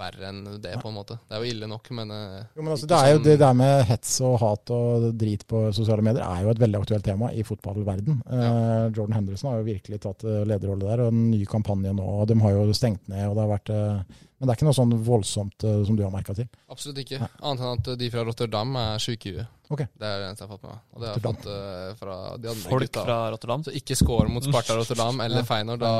verre 0.00 0.30
enn 0.30 0.40
det, 0.64 0.72
på 0.82 0.88
en 0.90 0.96
måte. 0.96 1.18
Det 1.28 1.36
er 1.36 1.44
jo 1.44 1.50
ille 1.54 1.68
nok, 1.70 1.90
men 1.98 2.10
eh, 2.16 2.38
Jo, 2.56 2.64
men 2.64 2.72
altså, 2.74 2.88
det, 2.90 2.96
er 2.98 3.12
jo, 3.12 3.18
sånn- 3.20 3.26
det 3.28 3.36
der 3.44 3.58
med 3.60 3.84
hets 3.90 4.14
og 4.26 4.38
hat 4.42 4.72
og 4.74 5.06
drit 5.20 5.44
på 5.50 5.62
sosiale 5.76 6.02
medier 6.06 6.24
er 6.26 6.42
jo 6.46 6.54
et 6.54 6.62
veldig 6.64 6.80
aktuelt 6.80 7.04
tema 7.06 7.28
i 7.36 7.44
fotballverden. 7.46 8.22
Eh, 8.26 8.88
Jordan 8.96 9.18
Henderson 9.20 9.52
har 9.52 9.60
jo 9.62 9.68
virkelig 9.70 10.00
tatt 10.06 10.24
eh, 10.24 10.40
lederrolle 10.48 10.88
der, 10.88 11.04
og 11.06 11.12
en 11.14 11.22
ny 11.30 11.44
kampanje 11.50 11.92
nå. 11.96 12.08
og 12.22 12.26
De 12.32 12.38
har 12.42 12.56
jo 12.58 12.74
stengt 12.76 13.06
ned, 13.12 13.28
og 13.28 13.36
det 13.38 13.44
har 13.46 13.52
vært 13.54 13.72
eh, 13.76 14.18
Men 14.40 14.48
det 14.48 14.54
er 14.54 14.56
ikke 14.58 14.68
noe 14.70 14.78
sånn 14.80 14.92
voldsomt 15.04 15.64
eh, 15.68 15.80
som 15.84 15.96
du 15.98 16.02
har 16.06 16.12
merka 16.14 16.32
til. 16.34 16.46
Absolutt 16.72 17.02
ikke. 17.04 17.18
Annet 17.44 17.60
enn 17.66 17.74
at 17.76 17.90
de 18.00 18.10
fra 18.12 18.22
Rotterdam 18.24 18.76
er 18.80 19.02
sjuke 19.04 19.28
i 19.28 19.34
huet. 19.36 19.56
Ok. 19.70 19.84
Det 19.86 20.02
er 20.06 20.18
det 20.18 20.26
eneste 20.26 20.42
jeg 20.42 20.48
har 20.48 20.56
fått 20.56 20.64
med 20.66 20.72
meg. 20.72 20.80
Og 20.90 21.02
det 21.02 21.06
har 21.06 21.14
jeg 21.14 21.22
fått 21.22 21.44
uh, 21.46 21.90
fra 22.00 22.14
de 22.42 22.48
andre 22.50 22.70
Folk 22.72 22.84
gutta. 22.88 23.04
fra 23.06 23.18
Rotterdam. 23.30 23.62
Så 23.68 23.74
ikke 23.78 23.96
score 24.00 24.32
mot 24.34 24.48
Sparta 24.48 24.74
Rotterdam 24.80 25.22
eller 25.22 25.44
Ja. 25.44 25.46
Feinor. 25.46 25.78
Da 25.78 25.92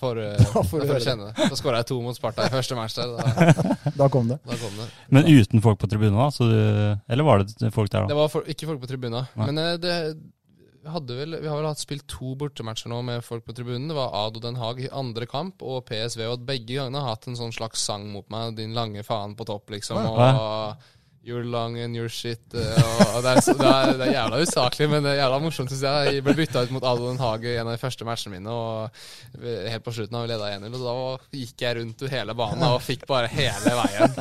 får 0.00 0.20
du 0.20 0.24
Da 0.54 0.62
får 0.64 0.80
da 0.80 0.86
du 0.86 0.92
får 0.92 1.02
du 1.02 1.06
kjenne 1.10 1.28
det. 1.28 1.50
Da 1.52 1.58
skåra 1.60 1.82
jeg 1.82 1.90
to 1.92 2.00
mot 2.00 2.16
Sparta 2.16 2.48
i 2.48 2.54
første 2.54 2.78
match 2.78 2.96
der. 2.96 3.12
Da, 3.12 3.76
Da 4.00 4.08
kom 4.08 4.32
det. 4.32 4.40
da 4.48 4.56
kom 4.62 4.80
det. 4.80 4.88
Men 5.12 5.28
uten 5.28 5.60
folk 5.64 5.82
på 5.84 5.90
tribunen, 5.92 6.16
da? 6.16 6.30
Så 6.32 6.48
du, 6.48 6.56
eller 7.12 7.28
var 7.28 7.44
det 7.44 7.72
folk 7.76 7.92
der, 7.92 8.06
da? 8.06 8.14
Det 8.14 8.20
var 8.22 8.32
for, 8.32 8.48
ikke 8.48 8.70
folk 8.72 8.80
på 8.80 8.88
tribunen. 8.88 9.28
Nei. 9.36 9.50
Men 9.50 9.60
uh, 9.60 9.76
det 9.84 9.92
vel, 10.80 11.36
vi 11.42 11.48
har 11.48 11.58
vel 11.58 11.68
hatt 11.68 11.82
spilt 11.82 12.06
to 12.08 12.32
bortematcher 12.40 12.88
nå 12.88 13.02
med 13.04 13.20
folk 13.24 13.44
på 13.44 13.52
tribunen. 13.52 13.90
Det 13.90 13.98
var 13.98 14.14
Ado 14.16 14.40
Den 14.40 14.56
Haag 14.56 14.80
i 14.80 14.88
andre 14.88 15.28
kamp 15.28 15.60
og 15.60 15.84
PSV. 15.90 16.24
Og 16.32 16.46
begge 16.48 16.78
gangene 16.78 17.02
har 17.04 17.18
hatt 17.18 17.28
en 17.28 17.36
sånn 17.36 17.52
slags 17.52 17.84
sang 17.84 18.08
mot 18.14 18.24
meg. 18.32 18.56
'Din 18.56 18.72
lange 18.72 19.04
faen 19.04 19.36
på 19.36 19.44
topp', 19.44 19.68
liksom. 19.76 20.00
Ja. 20.00 20.32
Og 20.32 20.88
'You're 21.20 21.44
long 21.44 21.76
and 21.78 21.94
you're 21.94 22.08
shit'. 22.08 22.40
eh, 22.54 23.16
Og 23.16 23.22
det, 23.22 23.30
er, 23.30 23.40
det, 23.44 23.66
er, 23.68 23.90
det 23.98 24.06
er 24.08 24.12
jævla 24.14 24.38
usaklig, 24.40 24.86
men 24.88 25.02
det 25.04 25.10
er 25.12 25.18
jævla 25.20 25.38
morsomt, 25.44 25.68
syns 25.70 25.82
jeg. 25.84 26.14
Jeg 26.14 26.24
ble 26.24 26.34
bytta 26.38 26.62
ut 26.64 26.70
mot 26.72 26.84
Ado 26.88 27.10
Hage 27.20 27.44
i 27.52 27.56
en 27.60 27.68
av 27.68 27.74
de 27.76 27.82
første 27.82 28.06
matchene 28.08 28.38
mine. 28.38 28.48
Og 28.48 28.88
helt 29.44 29.84
på 29.84 29.92
slutten 29.92 30.16
har 30.16 30.24
vi 30.24 30.30
leda 30.32 30.48
1-0, 30.56 30.78
og 30.80 31.20
da 31.20 31.38
gikk 31.42 31.60
jeg 31.66 31.76
rundt 31.76 32.06
hele 32.14 32.34
banen 32.40 32.64
og 32.70 32.80
fikk 32.82 33.04
bare 33.10 33.28
hele 33.28 33.74
veien. 33.82 34.16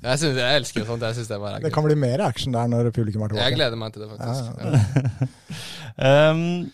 Jeg, 0.00 0.18
synes, 0.22 0.36
jeg 0.40 0.56
elsker 0.62 0.88
sånt. 0.88 1.02
Jeg 1.04 1.18
synes 1.20 1.28
det 1.28 1.40
bare 1.44 1.58
er 1.60 1.66
Det 1.68 1.74
kan 1.76 1.84
bli 1.84 1.94
mer 2.08 2.24
action 2.24 2.56
der 2.56 2.66
når 2.72 2.88
publikum 2.96 3.22
er 3.22 3.34
tilbake. 3.34 3.44
Jeg 3.50 3.58
gleder 3.60 3.76
meg 3.76 3.92
til 3.92 4.06
det, 4.06 4.10
faktisk. 4.16 4.42
Ja, 4.56 4.70
Ja. 4.70 5.28
Um, 6.00 6.70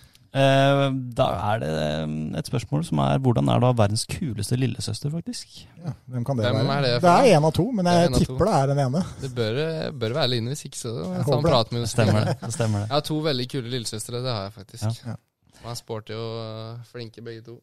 da 1.16 1.26
er 1.50 1.60
det 1.62 1.70
um, 2.04 2.14
et 2.36 2.48
spørsmål 2.50 2.82
som 2.84 3.00
er 3.04 3.20
hvordan 3.24 3.48
er 3.52 3.62
da 3.62 3.70
verdens 3.78 4.04
kuleste 4.10 4.58
lillesøster, 4.60 5.10
faktisk? 5.12 5.54
Ja, 5.80 5.94
hvem 6.12 6.24
kan 6.28 6.36
det 6.38 6.50
Hvem 6.50 6.58
være? 6.68 6.76
er 6.76 6.86
det 6.86 7.02
det 7.04 7.12
er 7.12 7.38
én 7.38 7.46
av 7.48 7.54
to, 7.56 7.64
men 7.72 7.88
jeg 7.88 8.12
tipper 8.18 8.50
det 8.50 8.56
er 8.58 8.72
den 8.72 8.82
ene. 8.86 9.02
Det 9.22 9.30
bør, 9.36 9.60
bør 10.02 10.16
være 10.18 10.32
Line, 10.34 10.52
hvis 10.52 10.66
ikke 10.68 10.80
så 10.82 10.92
Jeg 11.14 11.24
ta 11.24 11.38
en 11.38 11.48
prat 11.48 11.72
med 11.72 11.80
henne. 11.80 11.90
Stemmer 11.94 12.28
det? 12.28 12.36
det 12.42 12.52
stemmer 12.54 12.78
det. 12.84 12.88
Jeg 12.90 12.96
har 12.98 13.06
to 13.08 13.18
veldig 13.30 13.48
kule 13.54 13.72
lillesøstre, 13.76 14.22
det 14.26 14.32
har 14.36 14.46
jeg 14.50 14.54
faktisk. 14.60 14.84
Ja. 14.84 15.14
Ja. 15.14 15.18
De 15.62 15.70
er 15.72 15.78
sporty 15.80 16.12
og 16.12 16.86
flinke 16.92 17.24
begge 17.24 17.42
to. 17.48 17.58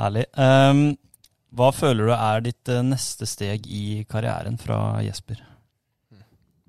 Herlig. 0.00 0.26
Um, 0.34 0.86
hva 1.54 1.68
føler 1.70 2.10
du 2.10 2.14
er 2.16 2.40
ditt 2.42 2.68
eh, 2.74 2.82
neste 2.82 3.28
steg 3.30 3.68
i 3.70 4.02
karrieren 4.10 4.56
fra 4.58 4.98
Jesper? 5.06 5.38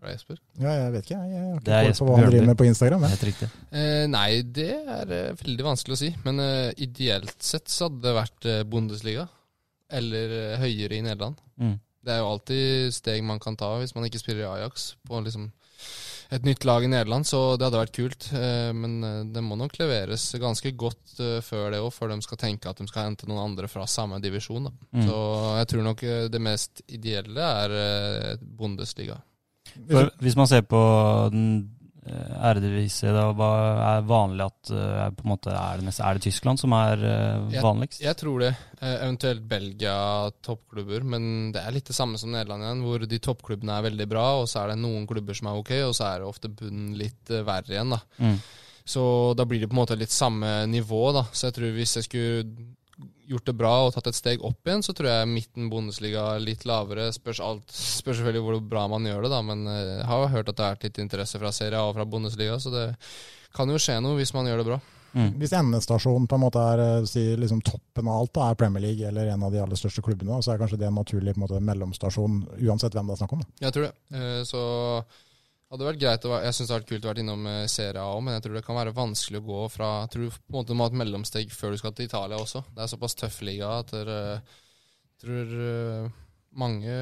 Bra, 0.05 0.13
Jesper. 0.13 0.37
Ja, 0.61 0.73
jeg 0.77 0.91
vet 0.93 1.07
ikke. 1.07 1.17
Jeg, 1.25 1.39
har 1.41 1.61
Det 1.65 1.73
er 1.73 1.87
ikke 1.87 1.89
Jesper 1.89 2.05
på 2.05 2.11
hva 2.11 2.19
han 2.19 2.29
driver 2.29 2.49
med 2.51 2.59
på 2.59 2.67
Instagram. 2.69 3.05
Jeg. 3.05 3.15
Helt 3.15 3.25
riktig. 3.31 3.47
Eh, 3.73 4.03
nei, 4.11 4.29
det 4.53 4.67
er 4.75 5.13
eh, 5.17 5.39
veldig 5.39 5.65
vanskelig 5.65 5.95
å 5.95 6.01
si. 6.03 6.11
Men 6.27 6.43
eh, 6.43 6.69
ideelt 6.85 7.35
sett 7.41 7.73
så 7.73 7.87
hadde 7.87 8.03
det 8.05 8.13
vært 8.19 8.47
eh, 8.51 8.61
Bundesliga. 8.69 9.25
Eller 9.89 10.35
eh, 10.37 10.61
høyere 10.61 10.99
i 10.99 11.03
Nederland. 11.07 11.41
Mm. 11.57 11.75
Det 12.05 12.13
er 12.13 12.21
jo 12.21 12.29
alltid 12.35 12.93
steg 12.93 13.25
man 13.25 13.41
kan 13.41 13.57
ta 13.57 13.71
hvis 13.81 13.97
man 13.97 14.05
ikke 14.05 14.21
spiller 14.21 14.45
i 14.45 14.49
Ajax. 14.51 14.91
På 15.09 15.25
liksom 15.25 15.49
et 16.35 16.45
nytt 16.45 16.65
lag 16.65 16.85
i 16.85 16.89
Nederland, 16.89 17.25
så 17.25 17.53
det 17.57 17.65
hadde 17.65 17.81
vært 17.81 17.97
kult. 17.97 18.29
Eh, 18.37 18.69
men 18.77 19.01
det 19.33 19.41
må 19.41 19.57
nok 19.57 19.73
leveres 19.81 20.29
ganske 20.41 20.77
godt 20.77 21.17
før 21.47 21.71
det 21.73 21.81
òg, 21.81 21.89
før 21.95 22.13
de 22.13 22.21
skal 22.21 22.45
tenke 22.45 22.69
at 22.69 22.77
de 22.77 22.85
skal 22.91 23.09
hente 23.09 23.25
noen 23.25 23.47
andre 23.49 23.69
fra 23.71 23.89
samme 23.89 24.21
divisjon. 24.21 24.69
Da. 24.69 24.77
Mm. 24.93 25.05
Så 25.09 25.21
jeg 25.63 25.73
tror 25.73 25.87
nok 25.89 26.09
det 26.37 26.49
mest 26.53 26.85
ideelle 26.93 27.55
er 27.65 28.43
Bundesliga. 28.45 29.23
For 29.89 30.11
hvis 30.23 30.37
man 30.39 30.49
ser 30.49 30.63
på 30.67 30.81
den 31.33 31.47
eh, 32.05 32.35
Eredivisie, 32.49 33.11
da, 33.15 33.27
hva 33.35 33.49
er 33.95 34.07
vanlig 34.07 34.47
at 34.47 34.71
eh, 34.71 35.09
på 35.17 35.25
en 35.25 35.33
måte 35.33 35.53
er 35.53 35.83
det, 35.83 35.93
er 35.99 36.17
det 36.17 36.25
Tyskland 36.27 36.61
som 36.61 36.75
er 36.77 37.03
vanligst? 37.59 37.99
Jeg-? 37.99 38.07
Jeg 38.07 38.19
tror 38.21 38.45
det. 38.45 38.53
Eh, 38.85 38.97
eventuelt 39.05 39.45
Belgia 39.49 39.95
toppklubber, 40.45 41.05
men 41.15 41.51
det 41.55 41.63
er 41.63 41.73
litt 41.73 41.87
det 41.89 41.95
samme 41.97 42.19
som 42.21 42.33
Nederland 42.33 42.65
igjen, 42.65 42.83
hvor 42.85 43.05
de 43.09 43.21
toppklubbene 43.23 43.77
er 43.77 43.87
veldig 43.87 44.07
bra, 44.11 44.27
og 44.41 44.49
så 44.51 44.61
er 44.61 44.73
det 44.73 44.81
noen 44.83 45.07
klubber 45.09 45.37
som 45.37 45.49
er 45.49 45.61
ok, 45.61 45.73
og 45.87 45.95
så 45.97 46.09
er 46.09 46.21
det 46.21 46.29
ofte 46.29 46.51
bunnen 46.51 46.93
litt 46.99 47.31
eh, 47.33 47.45
verre 47.47 47.75
igjen, 47.75 47.95
da. 47.95 48.01
Mm. 48.19 48.37
Så 48.85 49.03
da 49.33 49.47
blir 49.49 49.63
det 49.63 49.71
på 49.71 49.73
en 49.73 49.81
måte 49.81 49.97
litt 49.97 50.13
samme 50.13 50.49
nivå, 50.69 51.07
da. 51.15 51.25
Så 51.33 51.49
jeg 51.49 51.57
tror 51.57 51.71
hvis 51.77 51.95
jeg 51.97 52.05
skulle 52.05 52.43
gjort 53.27 53.47
det 53.49 53.55
bra 53.57 53.73
og 53.85 53.93
tatt 53.95 54.07
et 54.11 54.17
steg 54.17 54.43
opp 54.45 54.67
igjen, 54.67 54.83
så 54.85 54.93
tror 54.95 55.09
jeg 55.09 55.29
midten 55.31 55.69
Bundesliga 55.71 56.27
litt 56.41 56.65
lavere. 56.69 57.09
Spørs, 57.15 57.41
alt, 57.43 57.71
spørs 57.71 58.21
selvfølgelig 58.21 58.43
hvor 58.45 58.59
bra 58.73 58.85
man 58.91 59.07
gjør 59.07 59.25
det, 59.25 59.31
da, 59.33 59.41
men 59.45 59.65
eh, 59.71 59.93
jeg 59.99 60.09
har 60.11 60.27
hørt 60.35 60.51
at 60.51 60.59
det 60.59 60.67
er 60.67 60.83
litt 60.87 60.99
interesse 61.03 61.41
fra 61.41 61.53
Serie 61.55 61.79
A 61.79 61.89
og 61.89 61.95
fra 61.97 62.07
Bundesliga, 62.07 62.59
så 62.61 62.73
det 62.73 62.85
kan 63.55 63.71
jo 63.71 63.79
skje 63.81 63.97
noe 64.03 64.19
hvis 64.19 64.35
man 64.35 64.47
gjør 64.49 64.61
det 64.61 64.69
bra. 64.69 64.79
Mm. 65.15 65.29
Hvis 65.39 65.53
endestasjonen 65.55 66.25
på 66.27 66.35
en 66.35 66.43
måte 66.43 66.63
er 66.73 66.81
eh, 66.83 67.05
si, 67.07 67.23
liksom 67.39 67.61
toppen 67.63 68.09
av 68.11 68.21
alt, 68.21 68.33
da, 68.35 68.49
er 68.51 68.57
Premier 68.59 68.83
League 68.83 69.07
eller 69.07 69.31
en 69.31 69.45
av 69.47 69.53
de 69.53 69.61
aller 69.63 69.79
største 69.79 70.03
klubbene, 70.03 70.41
så 70.43 70.53
er 70.53 70.59
kanskje 70.59 70.79
det 70.81 70.89
en 70.89 70.99
naturlig 70.99 71.35
på 71.35 71.39
en 71.39 71.45
måte, 71.45 71.61
mellomstasjon, 71.63 72.41
uansett 72.67 72.95
hvem 72.97 73.07
det 73.07 73.15
er 73.15 73.21
snakk 73.23 73.37
om. 73.37 73.45
Da. 73.45 73.63
Jeg 73.67 73.75
tror 73.77 73.87
det. 73.87 73.93
Eh, 74.19 74.41
Så 74.47 74.61
hadde 75.73 75.87
vært 75.87 76.01
greit 76.01 76.27
å 76.27 76.35
Jeg 76.43 76.55
syns 76.55 76.67
det 76.67 76.73
hadde 76.73 76.83
vært 76.83 76.91
kult 76.91 77.07
å 77.07 77.11
være 77.11 77.23
innom 77.23 77.47
eh, 77.51 77.61
Serie 77.71 78.01
A 78.03 78.11
òg, 78.13 78.21
men 78.25 78.37
jeg 78.37 78.45
tror 78.45 78.59
det 78.59 78.65
kan 78.67 78.79
være 78.79 78.95
vanskelig 78.95 79.41
å 79.41 79.47
gå 79.47 79.63
fra 79.73 79.89
Jeg 80.03 80.13
tror 80.15 80.35
på 80.35 80.53
en 80.53 80.59
måte 80.59 80.71
du 80.71 80.77
må 80.77 80.87
ha 80.87 80.93
et 80.93 80.99
mellomsteg 81.01 81.55
før 81.55 81.73
du 81.73 81.81
skal 81.81 81.95
til 81.97 82.09
Italia 82.09 82.39
også. 82.41 82.65
Det 82.75 82.85
er 82.85 82.91
såpass 82.91 83.17
tøff 83.19 83.41
liga 83.45 83.71
at 83.79 83.95
jeg 83.95 84.39
tror 85.23 85.57
eh, 85.69 86.13
mange 86.55 86.95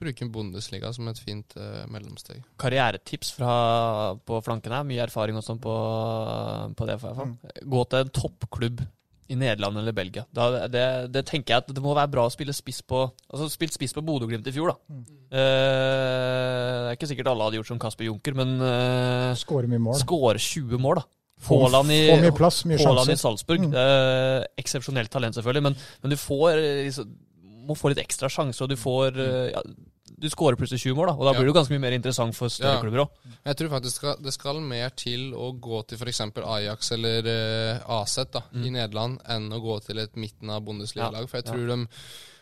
bruker 0.00 0.30
Bundesliga 0.32 0.92
som 0.96 1.08
et 1.10 1.20
fint 1.20 1.56
eh, 1.60 1.84
mellomsteg. 1.92 2.44
Karrieretips 2.60 3.34
fra, 3.36 3.54
på 4.16 4.40
flanken 4.44 4.72
her. 4.72 4.86
Mye 4.88 5.04
erfaring 5.04 5.36
også 5.36 5.58
på, 5.60 5.74
på 6.76 6.88
det. 6.88 6.98
For 7.02 7.10
jeg 7.10 7.18
får. 7.20 7.64
Gå 7.74 7.82
til 7.90 8.04
en 8.04 8.14
toppklubb 8.20 8.84
i 9.28 9.36
Nederland 9.38 9.80
eller 9.80 9.94
Belgia. 9.96 10.24
Da, 10.34 10.66
det, 10.70 10.84
det 11.14 11.24
tenker 11.28 11.54
jeg 11.54 11.64
at 11.64 11.74
det 11.74 11.82
må 11.82 11.94
være 11.96 12.12
bra 12.12 12.26
å 12.28 12.32
spille 12.32 12.54
spiss 12.54 12.78
på 12.86 13.02
Altså 13.06 13.48
spilt 13.50 13.74
spiss 13.74 13.94
på 13.96 14.04
Bodø-Glimt 14.06 14.46
i 14.46 14.54
fjor, 14.54 14.72
da. 14.72 15.00
Eh, 15.26 16.70
det 16.86 16.92
er 16.92 16.98
ikke 16.98 17.10
sikkert 17.10 17.32
alle 17.32 17.48
hadde 17.48 17.60
gjort 17.60 17.72
som 17.72 17.82
Kasper 17.82 18.06
Junker, 18.08 18.36
men 18.38 18.56
uh, 18.62 19.34
Skåre 19.38 19.70
mye 19.70 19.82
mål. 19.82 19.98
Skåre 20.00 20.42
20 20.42 20.82
mål, 20.82 21.02
da. 21.02 21.08
Haaland 21.44 21.92
i, 21.92 22.00
mye 22.22 22.32
plass, 22.34 22.62
mye 22.64 22.78
i 22.78 22.82
sjanser. 22.82 23.18
Salzburg. 23.20 23.66
Mm. 23.68 23.74
Eh, 23.76 24.46
Eksepsjonelt 24.62 25.12
talent, 25.12 25.36
selvfølgelig, 25.36 25.66
men, 25.68 25.76
men 26.02 26.14
du 26.14 26.16
får 26.20 26.56
eh, 26.56 26.80
liksom, 26.88 27.10
må 27.68 27.76
få 27.76 27.92
litt 27.92 28.00
ekstra 28.02 28.30
sjanse, 28.32 28.62
og 28.64 28.72
du 28.72 28.78
får 28.80 29.20
eh, 29.20 29.50
ja, 29.52 29.62
Du 30.18 30.28
skårer 30.32 30.56
plutselig 30.56 30.80
20 30.80 30.96
mål, 30.96 31.10
da, 31.10 31.14
og 31.18 31.24
da 31.28 31.32
blir 31.36 31.44
det 31.44 31.50
jo 31.52 31.56
ganske 31.58 31.74
mye 31.74 31.82
mer 31.82 31.96
interessant 31.96 32.36
for 32.36 32.48
større 32.48 32.78
Ja. 32.78 32.82
klubber 32.84 33.02
òg. 33.04 33.32
Jeg 33.44 33.56
tror 33.56 33.68
faktisk 33.74 33.90
det 33.90 34.00
skal, 34.00 34.22
det 34.24 34.32
skal 34.32 34.60
mer 34.64 34.94
til 34.96 35.26
å 35.36 35.50
gå 35.52 35.82
til 35.86 35.98
f.eks. 36.00 36.20
Ajax 36.40 36.92
eller 36.96 37.28
uh, 37.28 38.00
Aset 38.00 38.32
da, 38.32 38.42
i 38.54 38.70
Nederland 38.72 39.20
enn 39.28 39.50
å 39.52 39.60
gå 39.60 39.76
til 39.84 39.98
et 40.00 40.16
midten 40.16 40.50
av 40.50 40.64
Bundesliga-lag. 40.64 41.28
For 41.28 41.42
jeg 41.42 41.48
tror 41.50 41.66
de 41.68 41.78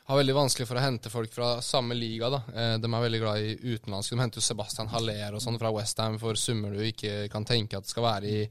har 0.06 0.18
veldig 0.20 0.34
vanskelig 0.36 0.66
for 0.68 0.76
å 0.76 0.84
hente 0.84 1.10
folk 1.10 1.32
fra 1.32 1.50
samme 1.64 1.96
liga. 1.96 2.28
da. 2.30 2.42
Eh, 2.54 2.74
de 2.78 2.88
er 2.92 3.04
veldig 3.06 3.20
glad 3.22 3.40
i 3.40 3.54
utenlandske. 3.74 4.14
De 4.14 4.20
henter 4.20 4.36
jo 4.42 4.44
Sebastian 4.44 4.90
Haller 4.92 5.32
og 5.34 5.40
sånn 5.40 5.56
fra 5.58 5.70
Westham 5.72 6.18
for 6.20 6.36
summer 6.36 6.74
du 6.76 6.82
ikke 6.84 7.28
kan 7.32 7.46
tenke 7.48 7.78
at 7.78 7.86
det 7.86 7.90
skal 7.94 8.04
være 8.04 8.28
i, 8.28 8.42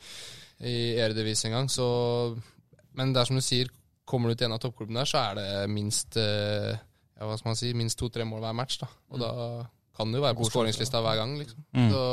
i 0.66 0.78
Eredivis 0.98 1.46
engang. 1.46 1.70
Men 2.98 3.14
det 3.14 3.22
er 3.22 3.30
som 3.30 3.38
du 3.38 3.46
sier, 3.46 3.70
kommer 4.04 4.34
du 4.34 4.36
til 4.36 4.50
en 4.50 4.58
av 4.58 4.64
toppklubbene 4.64 5.04
der, 5.04 5.10
så 5.10 5.22
er 5.30 5.38
det 5.40 5.70
minst 5.72 6.18
eh, 6.18 6.74
ja, 7.24 7.30
hva 7.32 7.40
skal 7.40 7.54
man 7.54 7.60
si, 7.60 7.72
minst 7.80 7.98
to-tre 8.04 8.28
mål 8.28 8.44
hver 8.44 8.58
match. 8.60 8.82
da. 8.84 8.92
Og 9.16 9.24
da 9.24 9.32
kan 9.94 10.10
du 10.12 10.18
jo 10.20 10.24
være 10.26 10.36
på 10.40 10.48
skåringslista 10.50 11.00
hver 11.06 11.20
gang. 11.22 11.38
liksom. 11.40 11.64
Mm. 11.78 11.88
Så, 11.94 12.04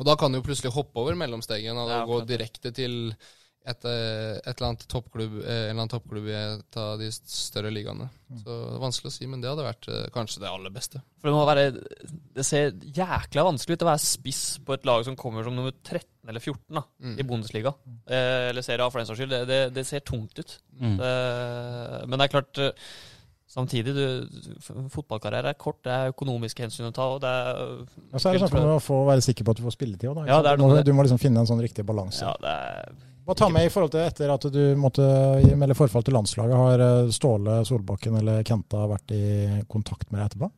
og 0.00 0.06
da 0.08 0.16
kan 0.18 0.32
du 0.32 0.40
jo 0.40 0.46
plutselig 0.48 0.72
hoppe 0.74 0.98
over 1.02 1.14
mellomstegen 1.20 1.76
og 1.78 1.90
Ja, 1.92 2.02
gå 2.08 2.22
direkte 2.26 2.72
til 2.74 3.12
et, 3.62 3.84
eh, 3.86 4.40
et 4.42 4.56
eller 4.56 4.72
annet 4.72 4.86
toppklubb, 4.90 5.36
eh, 5.44 5.68
en 5.68 5.76
eller 5.76 5.82
annen 5.84 5.90
toppklubb 5.92 6.24
i 6.26 6.32
et 6.34 6.78
av 6.80 6.96
de 6.98 7.10
større 7.12 7.70
ligaene. 7.70 8.08
Mm. 8.32 8.40
Så 8.40 8.46
det 8.48 8.72
er 8.74 8.80
vanskelig 8.82 9.10
å 9.12 9.14
si, 9.14 9.28
men 9.30 9.44
det 9.44 9.52
hadde 9.52 9.66
vært 9.68 9.86
eh, 9.92 10.08
kanskje 10.16 10.40
det 10.42 10.48
aller 10.50 10.72
beste. 10.74 11.02
For 11.20 11.28
det 11.30 11.36
må 11.36 11.44
være 11.46 11.66
Det 12.34 12.46
ser 12.48 12.72
jækla 12.72 13.44
vanskelig 13.46 13.76
ut 13.78 13.84
å 13.86 13.90
være 13.92 14.02
spiss 14.02 14.42
på 14.66 14.74
et 14.74 14.88
lag 14.88 15.04
som 15.06 15.14
kommer 15.20 15.44
som 15.46 15.54
nummer 15.54 15.70
13 15.84 16.08
eller 16.32 16.40
14 16.42 16.74
da, 16.80 16.82
Mm. 17.04 17.14
i 17.20 17.28
Bundesliga. 17.28 17.74
Eh, 18.08 18.48
eller 18.50 18.62
Serie 18.66 18.82
A, 18.82 18.90
for 18.90 18.98
den 18.98 19.06
saks 19.12 19.20
skyld. 19.20 19.30
Det, 19.30 19.46
det, 19.46 19.62
det 19.78 19.86
ser 19.86 20.00
tungt 20.00 20.38
ut. 20.42 20.58
Mm. 20.80 20.96
Det, 20.98 21.12
men 22.08 22.18
det 22.18 22.24
er 22.26 22.34
klart 22.40 22.58
eh, 22.58 22.72
Samtidig, 23.52 23.92
du, 23.92 24.04
fotballkarriere 24.94 25.50
er 25.52 25.56
kort, 25.60 25.82
det 25.84 25.92
er 25.92 26.12
økonomiske 26.14 26.64
hensyn 26.64 26.88
å 26.88 26.92
ta. 26.96 27.04
Og 27.12 27.18
det 27.20 27.28
er, 27.28 27.58
Ja, 28.14 28.18
så 28.22 28.30
er 28.30 28.38
det 28.38 28.46
snakk 28.46 28.56
om 28.62 28.70
å 28.78 28.82
få 28.82 29.02
være 29.10 29.24
sikker 29.26 29.44
på 29.44 29.52
at 29.52 29.60
du 29.60 29.66
får 29.66 29.74
spilletid 29.76 30.08
òg, 30.08 30.22
Ja, 30.30 30.38
er 30.40 30.56
du, 30.56 30.64
du 30.88 30.92
må 30.96 31.04
liksom 31.04 31.20
finne 31.20 31.42
en 31.42 31.50
sånn 31.50 31.60
riktig 31.60 31.84
balanse. 31.84 32.24
ja, 32.24 32.32
det 32.40 32.54
er 32.56 32.94
Hva 33.28 33.36
ta 33.38 33.50
med 33.52 33.68
i 33.68 33.70
forhold 33.70 33.92
til 33.92 34.00
etter 34.06 34.32
at 34.34 34.48
du 34.50 34.62
måtte 34.80 35.04
melde 35.60 35.76
forfall 35.78 36.02
til 36.02 36.16
landslaget? 36.16 36.56
Har 36.58 36.80
eh, 36.88 37.12
Ståle 37.14 37.60
Solbakken 37.68 38.16
eller 38.18 38.40
Kenta 38.48 38.86
vært 38.90 39.12
i 39.14 39.22
kontakt 39.70 40.08
med 40.10 40.22
deg 40.22 40.30
etterpå? 40.30 40.48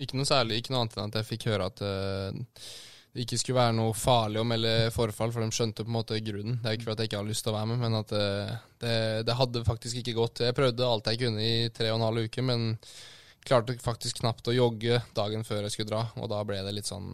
Ikke 0.00 0.18
noe 0.18 0.28
særlig, 0.28 0.58
ikke 0.60 0.74
noe 0.74 0.82
annet 0.82 0.98
enn 0.98 1.10
at 1.14 1.20
jeg 1.20 1.28
fikk 1.30 1.46
høre 1.52 1.70
at 1.70 1.80
eh, 1.86 2.66
det 3.12 3.24
ikke 3.24 3.38
skulle 3.40 3.58
være 3.58 3.74
noe 3.74 3.94
farlig 3.98 4.38
å 4.38 4.46
melde 4.46 4.72
forfall, 4.94 5.32
for 5.34 5.42
de 5.42 5.50
skjønte 5.56 5.82
på 5.82 5.90
en 5.90 5.96
måte 5.96 6.18
grunnen. 6.22 6.60
Det 6.62 6.68
er 6.70 6.76
ikke 6.78 6.86
for 6.86 6.94
at 6.94 7.00
jeg 7.02 7.10
ikke 7.10 7.18
har 7.22 7.26
lyst 7.30 7.42
til 7.46 7.50
å 7.52 7.56
være 7.56 7.70
med, 7.72 7.80
men 7.82 7.96
at 7.98 8.12
eh, 8.14 8.52
det, 8.84 8.92
det 9.26 9.34
hadde 9.40 9.64
faktisk 9.66 9.98
ikke 10.02 10.14
gått. 10.20 10.42
Jeg 10.46 10.54
prøvde 10.54 10.86
alt 10.86 11.10
jeg 11.10 11.18
kunne 11.24 11.42
i 11.42 11.68
tre 11.74 11.90
og 11.90 11.98
en 11.98 12.06
halv 12.06 12.28
uke, 12.28 12.44
men 12.46 12.68
klarte 13.46 13.74
faktisk 13.82 14.20
knapt 14.22 14.50
å 14.52 14.54
jogge 14.54 15.00
dagen 15.16 15.42
før 15.48 15.64
jeg 15.66 15.74
skulle 15.74 15.90
dra, 15.90 16.04
og 16.20 16.30
da 16.30 16.42
ble 16.46 16.60
det 16.62 16.74
litt 16.76 16.86
sånn 16.90 17.08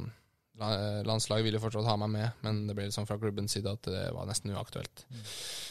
la- 0.61 1.01
Landslaget 1.07 1.47
ville 1.47 1.61
fortsatt 1.63 1.87
ha 1.89 1.97
meg 2.03 2.13
med, 2.13 2.43
men 2.45 2.65
det 2.69 2.75
ble 2.77 2.89
litt 2.89 2.97
sånn 2.97 3.07
fra 3.09 3.17
klubbens 3.23 3.55
side 3.57 3.71
at 3.73 3.89
det 3.89 4.05
var 4.17 4.27
nesten 4.29 4.53
uaktuelt. 4.53 5.05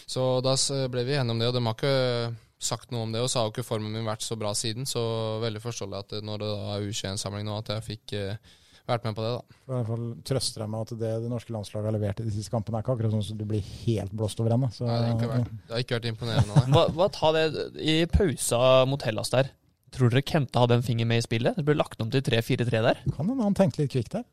Så 0.09 0.25
da 0.45 0.55
ble 0.89 1.03
vi 1.05 1.17
enige 1.19 1.35
om 1.35 1.41
det, 1.43 1.51
og 1.51 1.57
de 1.59 1.63
har 1.67 1.77
ikke 1.77 2.35
sagt 2.65 2.93
noe 2.95 3.03
om 3.05 3.11
det, 3.13 3.21
og 3.21 3.29
så 3.29 3.41
har 3.43 3.49
jo 3.49 3.53
ikke 3.53 3.67
formen 3.67 3.91
min 3.93 4.07
vært 4.07 4.23
så 4.25 4.37
bra 4.39 4.53
siden, 4.57 4.87
så 4.89 5.03
veldig 5.43 5.61
forståelig 5.61 5.99
at 6.01 6.15
når 6.25 6.41
det 6.41 6.51
da 6.55 6.69
er 6.79 6.85
U21-samling 6.87 7.45
nå, 7.49 7.57
at 7.61 7.73
jeg 7.75 7.85
fikk 7.91 8.13
eh, 8.17 8.53
vært 8.87 9.05
med 9.07 9.15
på 9.17 9.23
det, 9.25 9.31
da. 9.35 9.57
For 9.65 9.73
I 9.73 9.77
hvert 9.79 9.89
fall 9.91 10.05
trøster 10.29 10.63
jeg 10.65 10.71
meg 10.73 10.85
at 10.85 10.93
det 11.01 11.11
det 11.25 11.29
norske 11.31 11.53
landslaget 11.55 11.89
har 11.89 11.95
levert 11.97 12.21
i 12.21 12.25
de 12.27 12.33
siste 12.35 12.53
kampene, 12.53 12.77
er 12.79 12.85
ikke 12.85 12.95
akkurat 12.95 13.13
sånn 13.15 13.25
at 13.25 13.39
du 13.41 13.45
blir 13.49 13.65
helt 13.85 14.13
blåst 14.15 14.39
over 14.43 14.55
ende. 14.55 14.69
Nei, 14.69 14.85
det, 14.85 15.01
har 15.05 15.13
ikke 15.15 15.31
vært, 15.33 15.51
det 15.65 15.75
har 15.77 15.83
ikke 15.85 15.97
vært 15.99 16.09
imponerende. 16.11 16.63
Hva, 16.75 16.83
hva 16.97 17.09
ta 17.13 17.31
det 17.35 17.45
i 17.81 17.97
pausa 18.11 18.61
mot 18.89 19.05
Hellas 19.07 19.33
der? 19.33 19.51
Tror 19.95 20.09
dere 20.11 20.25
Kente 20.27 20.59
hadde 20.59 20.75
en 20.79 20.83
finger 20.85 21.07
med 21.07 21.21
i 21.21 21.25
spillet? 21.25 21.55
Det 21.55 21.63
ble 21.65 21.77
lagt 21.79 22.01
om 22.03 22.09
til 22.11 22.23
3-4-3 22.25 22.81
der. 22.83 23.03
kan 23.15 23.29
hende 23.29 23.45
han 23.45 23.55
tenkte 23.57 23.81
litt 23.83 23.93
kvikt 23.93 24.17
der. 24.17 24.25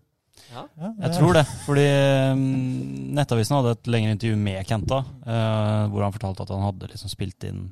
Ja. 0.52 0.62
Ja, 0.80 0.88
Jeg 1.04 1.12
tror 1.18 1.36
det, 1.36 1.42
fordi 1.66 1.84
mm, 1.86 3.12
Nettavisen 3.16 3.54
hadde 3.58 3.74
et 3.76 3.90
lengre 3.92 4.14
intervju 4.16 4.36
med 4.40 4.66
Kenta, 4.68 4.98
uh, 5.28 5.84
hvor 5.92 6.02
han 6.06 6.14
fortalte 6.14 6.44
at 6.46 6.52
han 6.54 6.64
hadde 6.66 6.88
liksom 6.92 7.12
spilt 7.12 7.46
inn 7.48 7.70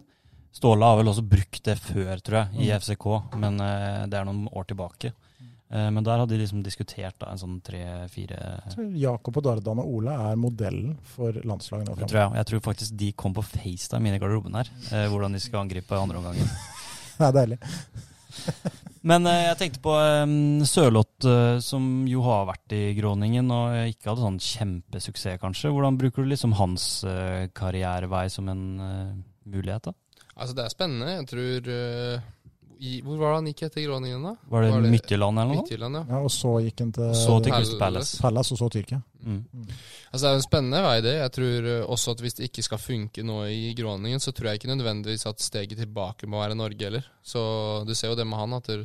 Ståle 0.55 0.83
har 0.85 0.97
vel 0.99 1.07
også 1.09 1.22
brukt 1.31 1.61
det 1.64 1.76
før, 1.78 2.18
tror 2.26 2.37
jeg, 2.41 2.64
i 2.66 2.70
Mm. 2.70 2.81
FCK, 2.83 3.05
men 3.39 3.61
uh, 3.62 4.07
det 4.11 4.18
er 4.18 4.24
noen 4.26 4.49
år 4.51 4.64
tilbake. 4.66 5.12
Eh, 5.71 5.89
men 5.95 6.03
der 6.07 6.18
hadde 6.18 6.35
de 6.35 6.41
liksom 6.43 6.64
diskutert 6.66 7.14
da, 7.23 7.31
en 7.31 7.39
sånn 7.39 7.61
tre-fire 7.62 8.41
Så 8.75 8.83
Jakob 8.99 9.37
og 9.39 9.45
Dardan 9.47 9.79
og 9.83 9.87
Ole 10.01 10.16
er 10.31 10.39
modellen 10.41 10.97
for 11.14 11.33
landslaget 11.47 11.87
nå 11.89 11.95
framover. 11.95 12.16
jeg. 12.18 12.39
Jeg 12.41 12.49
tror 12.51 12.64
faktisk 12.66 12.97
de 13.05 13.12
kom 13.12 13.37
på 13.37 13.45
FaceTime 13.47 14.11
inn 14.11 14.18
i 14.18 14.23
garderoben 14.23 14.59
her, 14.59 14.71
eh, 14.91 15.07
hvordan 15.12 15.33
de 15.39 15.43
skal 15.43 15.62
angripe 15.64 15.95
andre 15.99 16.18
omgangen. 16.23 16.51
Det 17.21 17.29
er 17.29 17.37
deilig. 17.37 17.59
Men 19.11 19.25
eh, 19.31 19.47
jeg 19.47 19.57
tenkte 19.62 19.81
på 19.85 19.95
eh, 19.97 20.35
Sørloth, 20.68 21.25
eh, 21.29 21.59
som 21.64 21.87
jo 22.11 22.21
har 22.27 22.49
vært 22.51 22.75
i 22.77 22.83
Groningen 22.99 23.49
og 23.55 23.79
ikke 23.95 24.11
hadde 24.11 24.27
sånn 24.27 24.43
kjempesuksess, 24.45 25.39
kanskje. 25.41 25.71
Hvordan 25.73 25.97
bruker 26.01 26.25
du 26.27 26.33
liksom 26.35 26.53
hans 26.59 26.91
eh, 27.09 27.47
karrierevei 27.57 28.27
som 28.33 28.51
en 28.53 28.64
eh, 28.85 29.14
mulighet, 29.55 29.89
da? 29.89 29.95
Altså, 30.41 30.55
det 30.57 30.64
er 30.66 30.73
spennende. 30.73 31.14
Jeg 31.18 31.27
tror 31.31 31.71
eh, 31.75 32.29
i, 32.81 33.01
Hvor 33.05 33.18
var 33.20 33.33
det 33.35 33.37
han 33.41 33.47
gikk 33.53 33.62
etter 33.68 33.85
Groningen, 33.87 34.22
da? 34.24 34.35
Var 34.49 34.62
det, 34.62 34.70
Var 34.72 34.81
det- 34.83 34.91
Midtjylland 34.91 35.39
eller 35.39 35.55
noe? 35.55 35.62
Midtjylland, 35.62 35.95
ja. 36.01 36.05
Ja, 36.09 36.20
og 36.24 36.31
så 36.33 36.53
gikk 36.64 36.78
han 36.81 36.93
til 36.97 37.14
Så 37.14 37.43
til 37.45 37.53
Palace. 37.53 37.78
Palace. 37.78 38.20
Palace, 38.22 38.53
og 38.55 38.59
så 38.59 38.68
Tyrkia. 38.72 39.01
Mm. 39.21 39.45
Altså 40.12 40.21
Det 40.25 40.31
er 40.31 40.39
en 40.39 40.45
spennende 40.47 40.83
vei, 40.85 41.01
det. 41.05 41.14
Jeg 41.18 41.33
tror 41.37 41.66
eh, 41.73 41.85
også 41.87 42.14
at 42.14 42.21
hvis 42.25 42.35
det 42.39 42.49
ikke 42.49 42.62
skal 42.66 42.79
funke 42.81 43.23
nå 43.27 43.39
i 43.53 43.75
Groningen, 43.79 44.21
så 44.21 44.33
tror 44.33 44.49
jeg 44.51 44.61
ikke 44.61 44.71
nødvendigvis 44.73 45.27
at 45.29 45.41
steget 45.45 45.77
tilbake 45.79 46.27
må 46.27 46.41
være 46.41 46.57
Norge 46.59 46.81
heller. 46.89 47.05
Så 47.23 47.41
du 47.87 47.93
ser 47.95 48.09
jo 48.09 48.16
det 48.16 48.27
med 48.27 48.39
han, 48.41 48.55
at 48.57 48.66
det, 48.73 48.79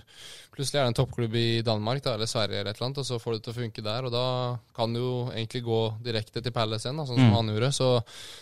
plutselig 0.52 0.80
er 0.82 0.84
det 0.86 0.92
en 0.94 0.98
toppklubb 1.00 1.36
i 1.40 1.62
Danmark 1.66 2.04
da, 2.04 2.14
eller 2.18 2.28
Sverige 2.30 2.60
eller 2.60 2.72
et 2.72 2.78
eller 2.78 2.90
annet, 2.90 3.00
og 3.02 3.08
så 3.08 3.20
får 3.24 3.38
det 3.38 3.42
til 3.48 3.54
å 3.56 3.58
funke 3.62 3.86
der. 3.88 4.06
Og 4.06 4.12
da 4.14 4.26
kan 4.76 4.94
du 4.94 5.00
jo 5.00 5.16
egentlig 5.32 5.64
gå 5.66 5.80
direkte 6.04 6.44
til 6.44 6.52
Palace 6.56 6.86
igjen, 6.88 7.00
da, 7.00 7.08
sånn 7.08 7.18
som 7.24 7.32
Mm. 7.32 7.36
han 7.40 7.54
gjorde. 7.56 7.72
Så 7.74 7.90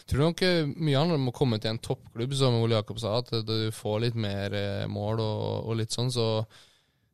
tror 0.09 0.25
nok 0.27 0.41
eh, 0.41 0.65
mye 0.75 0.97
handler 0.99 1.21
om 1.21 1.29
å 1.29 1.37
komme 1.37 1.59
til 1.61 1.71
en 1.71 1.79
toppklubb, 1.79 2.33
som 2.35 2.57
Ole 2.61 2.75
Jakob 2.81 2.99
sa, 2.99 3.17
at 3.21 3.31
du 3.45 3.71
får 3.71 3.99
litt 4.07 4.15
mer 4.15 4.53
eh, 4.53 4.85
mål 4.87 5.19
og, 5.21 5.65
og 5.69 5.77
litt 5.77 5.91
sånn. 5.93 6.11
Så 6.11 6.45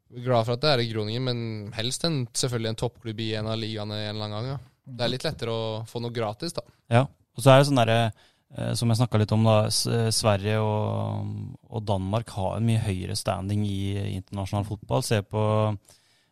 glad 0.09 0.47
for 0.47 0.55
at 0.55 0.61
det 0.63 0.69
er 0.73 0.81
i 0.81 0.89
Groningen, 0.89 1.21
men 1.23 1.39
helst 1.77 2.03
en, 2.07 2.23
selvfølgelig 2.33 2.69
en 2.71 2.79
toppklubb 2.81 3.19
i 3.21 3.33
en 3.37 3.45
av 3.51 3.59
ligaene 3.61 3.93
en 4.07 4.15
eller 4.15 4.25
annen 4.25 4.37
gang. 4.39 4.47
ja. 4.55 4.57
Det 4.89 5.05
er 5.05 5.13
litt 5.13 5.25
lettere 5.27 5.53
å 5.53 5.61
få 5.89 6.01
noe 6.03 6.13
gratis, 6.15 6.55
da. 6.57 6.65
Ja. 6.89 7.05
Og 7.37 7.43
så 7.45 7.53
er 7.53 7.61
det 7.61 7.69
sånn 7.69 7.79
derre 7.79 7.99
eh, 8.09 8.73
som 8.75 8.89
jeg 8.91 8.99
snakka 8.99 9.21
litt 9.21 9.31
om, 9.35 9.45
da. 9.47 9.57
Sverige 9.69 10.57
og, 10.63 11.29
og 11.69 11.85
Danmark 11.87 12.33
har 12.35 12.57
en 12.57 12.65
mye 12.67 12.81
høyere 12.83 13.15
standing 13.19 13.63
i 13.69 13.79
internasjonal 14.17 14.67
fotball. 14.67 15.05
Se 15.05 15.21
på 15.23 15.43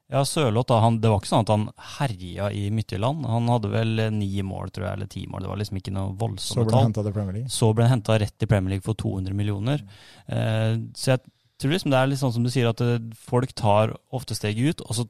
Ja, 0.09 0.21
Sørloth, 0.23 0.69
da, 0.71 0.77
han, 0.79 1.01
det 1.03 1.09
var 1.11 1.19
ikke 1.19 1.27
sånn 1.33 1.43
at 1.43 1.49
han 1.51 1.63
herja 1.97 2.45
i 2.55 2.69
Midtjylland. 2.71 3.25
Han 3.27 3.49
hadde 3.51 3.71
vel 3.73 3.99
eh, 3.99 4.11
ni 4.15 4.29
mål, 4.47 4.69
tror 4.71 4.85
jeg, 4.87 4.97
eller 4.99 5.09
ti 5.11 5.25
mål. 5.27 5.43
Det 5.43 5.49
var 5.51 5.59
liksom 5.59 5.79
ikke 5.81 5.95
noe 5.95 6.29
Så 6.39 6.61
ble 6.61 6.63
han 6.63 6.71
tall. 6.71 6.85
henta 6.89 7.03
til 7.03 7.15
Premier 7.17 7.35
League. 7.39 7.51
Så 7.51 7.71
ble 7.75 7.83
han 7.87 7.97
henta 7.97 8.15
rett 8.23 8.45
i 8.45 8.47
Premier 8.47 8.75
League 8.77 8.87
for 8.87 8.95
200 8.95 9.35
millioner. 9.35 9.83
Eh, 10.31 10.77
så 10.95 11.13
jeg 11.17 11.23
tror 11.59 11.73
liksom 11.73 11.91
det 11.91 11.99
er 11.99 12.07
litt 12.11 12.21
sånn 12.23 12.33
som 12.35 12.43
du 12.47 12.51
sier, 12.53 12.69
at 12.71 12.83
eh, 12.85 12.99
folk 13.27 13.51
tar 13.59 13.97
ofte 14.15 14.35
steget 14.37 14.77
ut, 14.77 14.85
og 14.87 14.95
så 15.01 15.07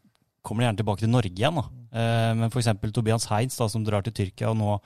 kommer 0.47 0.63
de 0.63 0.69
gjerne 0.69 0.81
tilbake 0.81 1.03
til 1.03 1.11
Norge 1.13 1.33
igjen. 1.35 1.59
da. 1.59 1.65
Eh, 1.91 2.33
men 2.39 2.49
f.eks. 2.51 2.71
Tobias 2.95 3.27
Heinz, 3.31 3.57
da, 3.59 3.67
som 3.71 3.83
drar 3.87 4.05
til 4.07 4.15
Tyrkia, 4.17 4.49
og 4.53 4.57
nå 4.61 4.77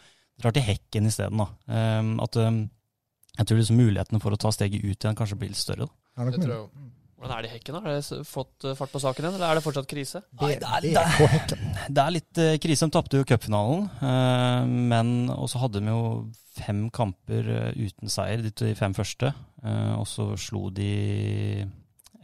drar 0.41 0.55
til 0.57 0.65
Hekken 0.65 1.07
isteden. 1.09 1.41
Eh, 1.69 2.13
at 2.25 2.41
eh, 2.41 2.63
jeg 3.37 3.47
tror 3.47 3.61
liksom 3.61 3.77
mulighetene 3.79 4.19
for 4.23 4.33
å 4.35 4.41
ta 4.41 4.51
steget 4.51 4.81
ut 4.83 4.97
igjen 5.05 5.15
kanskje 5.17 5.37
blir 5.39 5.53
litt 5.53 5.61
større. 5.61 5.87
da. 6.17 6.25
Det 6.31 6.41
tror 6.41 6.55
jeg. 6.57 6.89
Hvordan 7.21 7.37
er 7.37 7.45
det 7.45 7.49
i 7.51 7.53
hekken? 7.53 7.75
da? 7.77 7.79
Har 7.85 7.93
dere 7.93 8.23
fått 8.25 8.65
eh, 8.65 8.73
fart 8.79 8.91
på 8.95 8.99
saken 9.03 9.23
igjen, 9.27 9.35
eller 9.37 9.51
er 9.53 9.59
det 9.59 9.63
fortsatt 9.67 9.87
krise? 9.91 10.23
Nei, 10.41 10.55
det 10.57 10.65
er- 10.65 10.81
det 10.81 11.03
er- 11.05 11.89
Det 11.95 12.01
er 12.03 12.15
litt 12.17 12.37
eh, 12.41 12.55
krise. 12.63 12.87
De 12.89 12.95
tapte 12.97 13.19
jo 13.21 13.27
cupfinalen, 13.29 13.83
eh, 14.01 14.65
men 14.89 15.11
også 15.29 15.61
hadde 15.61 15.79
de 15.85 15.93
jo 15.93 16.01
fem 16.57 16.87
kamper 16.91 17.45
uten 17.77 18.09
seier, 18.11 18.41
de 18.49 18.73
fem 18.75 18.93
første. 18.97 19.29
Eh, 19.63 19.93
og 19.99 20.07
så 20.09 20.31
slo 20.41 20.71
de 20.73 20.89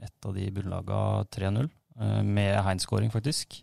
et 0.01 0.25
av 0.25 0.33
de 0.35 0.49
bunnlaga 0.53 0.97
3-0. 1.33 1.69
Eh, 1.99 2.21
Med 2.23 2.57
Heinz-skåring, 2.65 3.11
faktisk. 3.13 3.59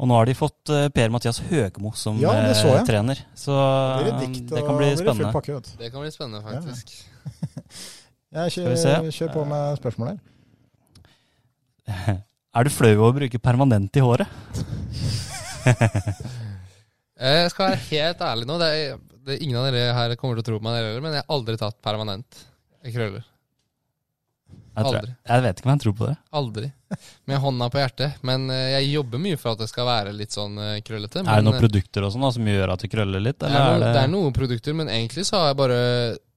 Og 0.00 0.08
nå 0.08 0.16
har 0.16 0.24
de 0.30 0.34
fått 0.38 0.70
eh, 0.72 0.86
Per-Mathias 0.96 1.38
Høgmo 1.50 1.92
som 1.98 2.18
Ja, 2.22 2.32
det 2.46 2.56
så 2.56 2.68
eh, 2.70 2.78
jeg. 2.78 2.86
trener. 2.88 3.20
Så 3.36 3.52
det 4.06 4.14
dikt, 4.22 4.46
det 4.54 4.62
kan 4.66 4.78
bli 4.80 4.90
spennende. 4.96 5.32
pakke. 5.34 5.60
Det 5.80 5.90
kan 5.92 6.00
bli 6.04 6.10
spennende, 6.14 6.40
faktisk. 6.46 6.94
Jeg 8.30 8.52
Skal 8.54 8.62
vi 8.68 8.76
kjør, 8.76 8.76
se. 8.78 9.10
kjør 9.18 9.30
på 9.34 9.44
med 9.50 9.78
spørsmål 9.80 10.12
her. 10.12 10.18
Er 12.56 12.66
du 12.66 12.70
flau 12.74 12.90
over 12.96 13.10
å 13.12 13.16
bruke 13.20 13.38
permanent 13.42 13.94
i 13.98 14.02
håret? 14.02 14.26
Eh, 17.20 17.42
Jeg 17.42 17.50
skal 17.52 17.66
være 17.68 17.80
helt 17.90 18.22
ærlig 18.24 18.46
nå. 18.48 18.54
Det 18.62 18.68
er, 18.72 19.00
det 19.26 19.34
er 19.34 19.42
ingen 19.44 19.58
av 19.60 19.66
dere 19.68 19.90
her 19.92 20.14
kommer 20.16 20.38
til 20.38 20.40
å 20.40 20.46
tro 20.46 20.56
på 20.56 20.64
meg, 20.64 20.86
men 21.04 21.12
jeg 21.18 21.20
har 21.20 21.34
aldri 21.36 21.58
tatt 21.60 21.76
permanent 21.84 22.38
krøller. 22.94 23.26
Jeg, 24.70 24.84
tror, 24.86 24.96
Aldri. 25.00 25.14
jeg 25.28 25.42
vet 25.44 25.58
ikke 25.60 25.66
om 25.66 25.72
jeg 25.74 25.80
tror 25.82 25.94
på 25.98 26.06
det. 26.06 26.16
Aldri. 26.40 26.68
Med 27.26 27.38
hånda 27.42 27.66
på 27.74 27.80
hjertet. 27.82 28.20
Men 28.22 28.46
eh, 28.54 28.68
jeg 28.78 28.92
jobber 28.94 29.18
mye 29.18 29.36
for 29.40 29.52
at 29.52 29.58
det 29.64 29.68
skal 29.68 29.86
være 29.90 30.12
litt 30.14 30.32
sånn 30.36 30.54
eh, 30.62 30.76
krøllete. 30.86 31.20
er 31.20 31.26
det 31.26 31.34
men, 31.34 31.44
noen 31.50 31.58
eh, 31.58 31.64
produkter 31.66 32.06
og 32.06 32.12
sånn 32.14 32.22
da, 32.28 32.30
som 32.38 32.46
gjør 32.54 32.72
at 32.76 32.80
du 32.86 32.88
krøller 32.92 33.20
litt? 33.26 33.38
det, 33.42 33.50
Eller 33.50 33.60
er 33.60 33.66
er 33.66 33.70
noen, 33.74 33.82
det, 33.84 33.92
det 33.98 34.02
er 34.06 34.12
noen 34.14 34.32
produkter, 34.36 34.76
men 34.78 34.88
egentlig 34.94 35.26
så 35.28 35.40
har 35.42 35.52
jeg 35.52 35.58
bare 35.64 35.78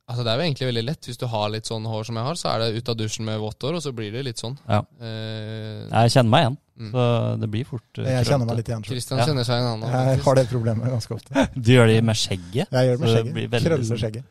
Altså 0.04 0.26
Det 0.28 0.32
er 0.34 0.36
jo 0.36 0.44
egentlig 0.44 0.66
veldig 0.68 0.82
lett. 0.84 1.06
Hvis 1.08 1.18
du 1.18 1.24
har 1.32 1.46
litt 1.54 1.66
sånn 1.70 1.86
hår 1.88 2.04
som 2.10 2.18
jeg 2.20 2.26
har, 2.28 2.36
så 2.36 2.50
er 2.52 2.60
det 2.60 2.82
ut 2.82 2.90
av 2.92 2.98
dusjen 3.00 3.24
med 3.24 3.38
vått 3.40 3.64
hår, 3.64 3.78
og 3.80 3.84
så 3.86 3.94
blir 3.96 4.12
det 4.12 4.26
litt 4.28 4.42
sånn. 4.42 4.58
Ja. 4.68 4.82
Eh, 5.00 5.86
Jeg 5.88 6.12
kjenner 6.12 6.30
meg 6.34 6.44
igjen, 6.44 6.58
mm. 6.84 6.90
så 6.92 7.06
det 7.40 7.50
blir 7.54 7.70
fort 7.70 8.02
eh, 8.04 8.10
Jeg 8.18 8.28
kjenner 8.28 8.50
meg 8.50 8.60
litt 8.60 8.68
igjen. 8.74 8.84
selv. 8.84 8.92
Christian 8.92 9.22
Ja. 9.22 9.30
kjenner 9.30 9.48
seg 9.48 9.62
igjen, 9.64 9.70
annen. 9.80 9.96
Jeg 10.12 10.20
har 10.28 10.36
det 10.42 10.46
problemet 10.52 10.92
ganske 10.92 11.16
ofte. 11.16 11.46
Du 11.56 11.72
gjør 11.72 11.88
det 11.88 12.02
med 12.04 12.20
skjegget? 12.20 12.68
Jeg 12.68 12.90
gjør 12.92 12.98
det 12.98 13.00
med 13.00 13.08
Så 13.08 13.14
det 13.16 13.22
skjegget. 13.24 13.34
blir 13.40 13.48
veldig 13.56 13.72
Krøller 13.72 13.88
sånn- 13.88 14.04
skjegget. 14.04 14.26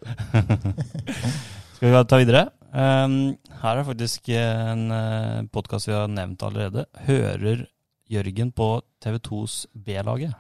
Skal 1.83 1.91
vi 1.91 2.01
ta 2.07 2.19
videre? 2.21 2.41
Um, 2.71 3.15
her 3.59 3.79
er 3.81 3.87
faktisk 3.89 4.29
en 4.39 4.85
uh, 4.95 5.41
podkast 5.51 5.89
vi 5.89 5.97
har 5.97 6.07
nevnt 6.07 6.45
allerede. 6.47 6.85
Hører 7.09 7.65
Jørgen 8.07 8.53
på 8.55 8.69
TV2s 9.03 9.65
B-laget 9.75 10.31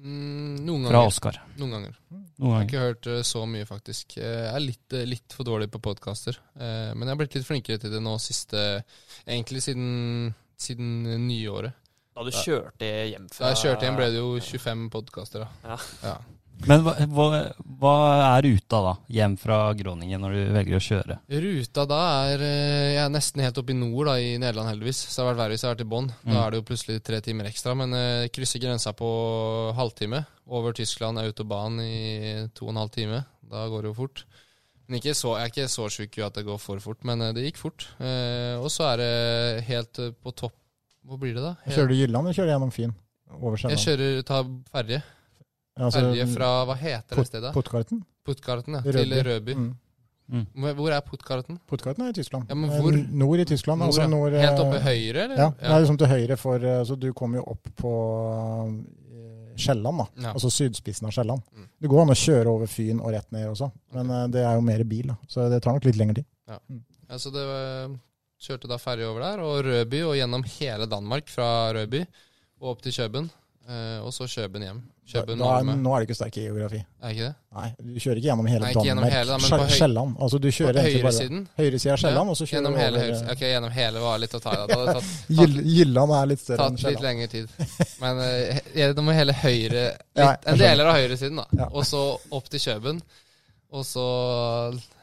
Mm, 0.00 0.64
noen 0.64 0.88
fra 0.88 1.02
Oscar? 1.04 1.36
Oskar. 1.36 1.52
Noen 1.60 1.74
ganger. 1.76 1.98
Noen 2.08 2.24
Jeg 2.40 2.56
har 2.56 2.64
ikke 2.64 2.80
hørt 2.86 3.10
eh, 3.12 3.20
så 3.28 3.44
mye, 3.46 3.68
faktisk. 3.68 4.16
Eh, 4.16 4.24
Jeg 4.48 4.56
er 4.56 4.64
litt, 4.64 4.96
eh, 4.96 5.04
litt 5.06 5.36
for 5.36 5.46
dårlig 5.46 5.68
på 5.70 5.82
podkaster. 5.84 6.40
Men 6.56 7.04
jeg 7.04 7.12
har 7.12 7.20
blitt 7.20 7.36
litt 7.36 7.46
flinkere 7.46 7.78
til 7.84 7.92
det 7.92 8.00
nå 8.02 8.16
siste 8.18 8.64
Egentlig 9.28 9.62
siden, 9.68 10.32
siden 10.58 11.04
nyåret. 11.28 11.76
Da 12.16 12.24
du 12.24 12.32
kjørte 12.32 12.88
hjem 13.12 13.28
fra 13.28 13.44
Da 13.44 13.52
jeg 13.52 13.66
kjørte 13.66 13.86
hjem, 13.86 14.00
ble 14.00 14.10
det 14.16 14.24
jo 14.24 14.32
25 14.40 14.88
podkaster. 14.96 15.46
Ja. 15.62 15.78
Ja. 16.02 16.16
Men 16.68 16.84
hva, 16.84 16.94
hva, 17.10 17.26
hva 17.82 17.94
er 18.28 18.46
ruta 18.46 18.80
da, 18.84 18.92
hjem 19.10 19.36
fra 19.40 19.58
Groningen, 19.78 20.22
når 20.22 20.36
du 20.36 20.42
velger 20.54 20.78
å 20.78 20.82
kjøre? 20.86 21.18
Ruta 21.46 21.86
da 21.90 22.00
er 22.30 22.44
eh, 22.46 22.90
Jeg 22.94 23.02
er 23.04 23.14
nesten 23.14 23.42
helt 23.44 23.58
oppe 23.62 23.74
i 23.74 23.78
nord 23.78 24.10
da, 24.10 24.18
i 24.22 24.36
Nederland, 24.42 24.70
heldigvis. 24.72 25.02
Så 25.06 25.16
det 25.16 25.24
har 25.24 25.30
vært 25.32 25.42
verre 25.42 25.56
hvis 25.56 25.64
jeg 25.64 25.70
har 25.70 25.76
vært 25.76 25.86
i 25.86 25.90
bånn. 25.94 26.12
Mm. 26.22 26.32
Da 26.34 26.38
er 26.44 26.54
det 26.54 26.62
jo 26.62 26.68
plutselig 26.70 27.02
tre 27.06 27.20
timer 27.24 27.50
ekstra. 27.50 27.74
Men 27.78 27.98
jeg 27.98 28.34
krysser 28.36 28.62
grensa 28.62 28.94
på 28.96 29.10
halvtime. 29.78 30.24
Over 30.52 30.74
Tyskland, 30.76 31.22
autobahn 31.22 31.82
i 31.82 32.48
to 32.54 32.68
og 32.68 32.74
en 32.74 32.82
halv 32.84 32.94
time. 32.94 33.24
Da 33.52 33.66
går 33.70 33.84
det 33.84 33.92
jo 33.92 33.98
fort. 34.02 34.24
Men 34.92 34.98
ikke 34.98 35.14
så, 35.16 35.36
jeg 35.38 35.48
er 35.48 35.52
ikke 35.52 35.72
så 35.72 35.86
sjuk 35.92 36.16
at 36.26 36.36
det 36.36 36.42
går 36.44 36.58
for 36.60 36.82
fort, 36.84 36.98
men 37.08 37.22
eh, 37.24 37.32
det 37.36 37.46
gikk 37.46 37.60
fort. 37.62 37.86
Eh, 38.02 38.58
og 38.60 38.68
så 38.72 38.90
er 38.90 39.00
det 39.00 39.12
helt 39.70 40.00
eh, 40.02 40.12
på 40.12 40.34
topp 40.36 40.58
Hvor 41.08 41.18
blir 41.22 41.32
det, 41.32 41.42
da? 41.42 41.54
Helt, 41.64 41.76
Kjører 41.78 41.88
du 41.88 41.96
Jylland, 41.96 42.26
eller 42.26 42.36
kjører 42.36 42.50
du 42.50 42.52
gjennom 42.52 42.74
Fyn? 42.74 42.92
Jeg 43.72 43.80
kjører 43.80 44.18
tar 44.28 44.50
ferje. 44.68 44.98
Altså, 45.78 46.00
Ferje 46.00 46.26
fra 46.34 46.48
Hva 46.68 46.74
heter 46.76 47.16
det 47.16 47.26
stedet? 47.26 47.52
Puttgarten? 47.54 48.02
Puttgarten, 48.26 48.74
ja. 48.74 48.80
Rødby. 48.84 49.14
Til 49.16 49.24
Rødby. 49.28 49.54
Mm. 49.56 50.46
Hvor- 50.56 50.74
Hvor 50.78 50.90
er 50.92 51.00
Puttgarten? 51.00 51.58
Puttgarten 51.68 52.04
er 52.06 52.10
i 52.10 52.12
Tyskland. 52.16 52.46
Ja, 52.48 52.54
men 52.54 52.70
Eh, 52.70 52.80
hvor? 52.80 52.92
Nord 53.12 53.38
i 53.40 53.44
Tyskland. 53.44 53.78
Nord, 53.80 53.88
altså 53.88 54.06
nord, 54.08 54.32
Helt 54.32 54.52
eh, 54.58 54.60
oppe 54.60 54.78
høyre, 54.80 55.24
eller? 55.24 55.36
Ja, 55.36 55.48
det 55.60 55.68
er 55.70 55.80
liksom 55.80 55.98
til 55.98 56.06
høyre 56.12 56.36
for 56.38 56.58
altså, 56.58 56.96
du 56.98 57.12
kommer 57.12 57.38
jo 57.38 57.44
opp 57.46 57.68
på 57.76 57.92
eh, 59.12 59.56
Sjælland, 59.56 59.98
da. 59.98 60.06
Ja. 60.22 60.32
Altså 60.32 60.50
sydspissen 60.50 61.06
av 61.08 61.12
Sjælland. 61.12 61.42
Mm. 61.56 61.66
Det 61.82 61.90
går 61.92 62.02
an 62.02 62.14
å 62.14 62.16
kjøre 62.16 62.46
over 62.54 62.66
Fyn 62.70 63.00
og 63.00 63.12
rett 63.12 63.32
ned 63.32 63.48
også, 63.50 63.70
men 63.92 64.06
okay. 64.10 64.30
det 64.32 64.44
er 64.46 64.54
jo 64.54 64.60
mer 64.68 64.84
bil, 64.84 65.06
da. 65.12 65.16
Så 65.28 65.48
det 65.52 65.62
tar 65.62 65.72
nok 65.76 65.84
litt 65.84 65.96
lengre 66.00 66.14
tid. 66.22 66.26
Altså 67.12 67.32
det 67.32 67.44
var, 67.48 67.92
Kjørte 68.42 68.66
da 68.68 68.76
ferje 68.80 69.06
over 69.06 69.20
der, 69.22 69.40
og 69.44 69.64
Rødby, 69.64 70.00
og 70.02 70.16
gjennom 70.18 70.42
hele 70.58 70.86
Danmark 70.90 71.28
fra 71.30 71.70
Rødby 71.76 72.00
og 72.62 72.70
opp 72.72 72.80
til 72.82 72.92
Kjøben. 72.96 73.28
Eh, 73.62 73.98
og 74.02 74.10
så 74.10 74.26
Kjøben 74.26 74.62
hjem. 74.66 74.78
Kjøben, 75.12 75.38
da 75.38 75.48
er, 75.58 75.66
nå 75.78 75.90
er 75.94 76.02
det 76.02 76.06
ikke 76.08 76.14
sterk 76.16 76.36
i 76.40 76.44
geografi. 76.46 76.78
Er 77.02 77.12
ikke 77.14 77.26
det? 77.28 77.34
Nei, 77.54 77.66
du 77.78 77.98
kjører 78.00 78.18
ikke 78.18 78.26
gjennom 78.28 78.46
hele 78.50 78.62
Nei, 78.64 78.70
ikke 78.72 78.84
gjennom 78.86 79.04
Danmark. 79.04 79.14
hele, 79.18 79.36
da, 79.36 79.58
på 79.62 79.76
Sjælland. 79.76 80.12
Altså 80.24 80.38
du 80.42 80.46
På 80.48 80.54
kjører 80.56 80.78
bare 80.78 80.92
høyresiden? 80.96 81.40
høyresida 81.58 81.92
av 81.94 82.00
Sjælland, 82.02 82.32
og 82.32 82.36
så 82.38 82.46
kjører 82.46 82.56
Gjennom 82.58 82.74
du 82.74 82.80
hele 82.82 82.98
over 83.02 83.06
høyre, 83.12 83.32
Ok, 83.36 83.42
gjennom 83.52 83.74
hele 83.76 84.02
var 84.02 84.18
litt 84.22 84.34
å 84.34 84.40
ta 84.42 84.52
i. 84.52 84.60
Det 84.62 84.78
hadde 84.78 84.94
tatt, 84.98 85.10
tatt, 85.38 85.58
Jylland 85.76 86.14
er 86.18 86.30
litt 86.32 86.42
større 86.42 86.58
enn 86.58 86.62
tatt 86.62 86.72
litt 86.72 86.84
Sjælland. 86.86 87.06
lengre 87.06 87.28
tid. 87.34 87.46
Men 88.02 88.22
uh, 88.22 88.62
gjennom 88.82 89.10
hele 89.18 89.36
høyre 89.42 89.84
litt, 89.92 90.46
En 90.54 90.62
deler 90.62 90.90
av 90.92 90.98
høyresiden, 90.98 91.42
da. 91.42 91.46
Ja. 91.62 91.68
Og 91.72 91.86
så 91.86 92.02
opp 92.38 92.50
til 92.54 92.64
Kjøben. 92.66 93.02
Og 93.72 93.86
så 93.88 94.06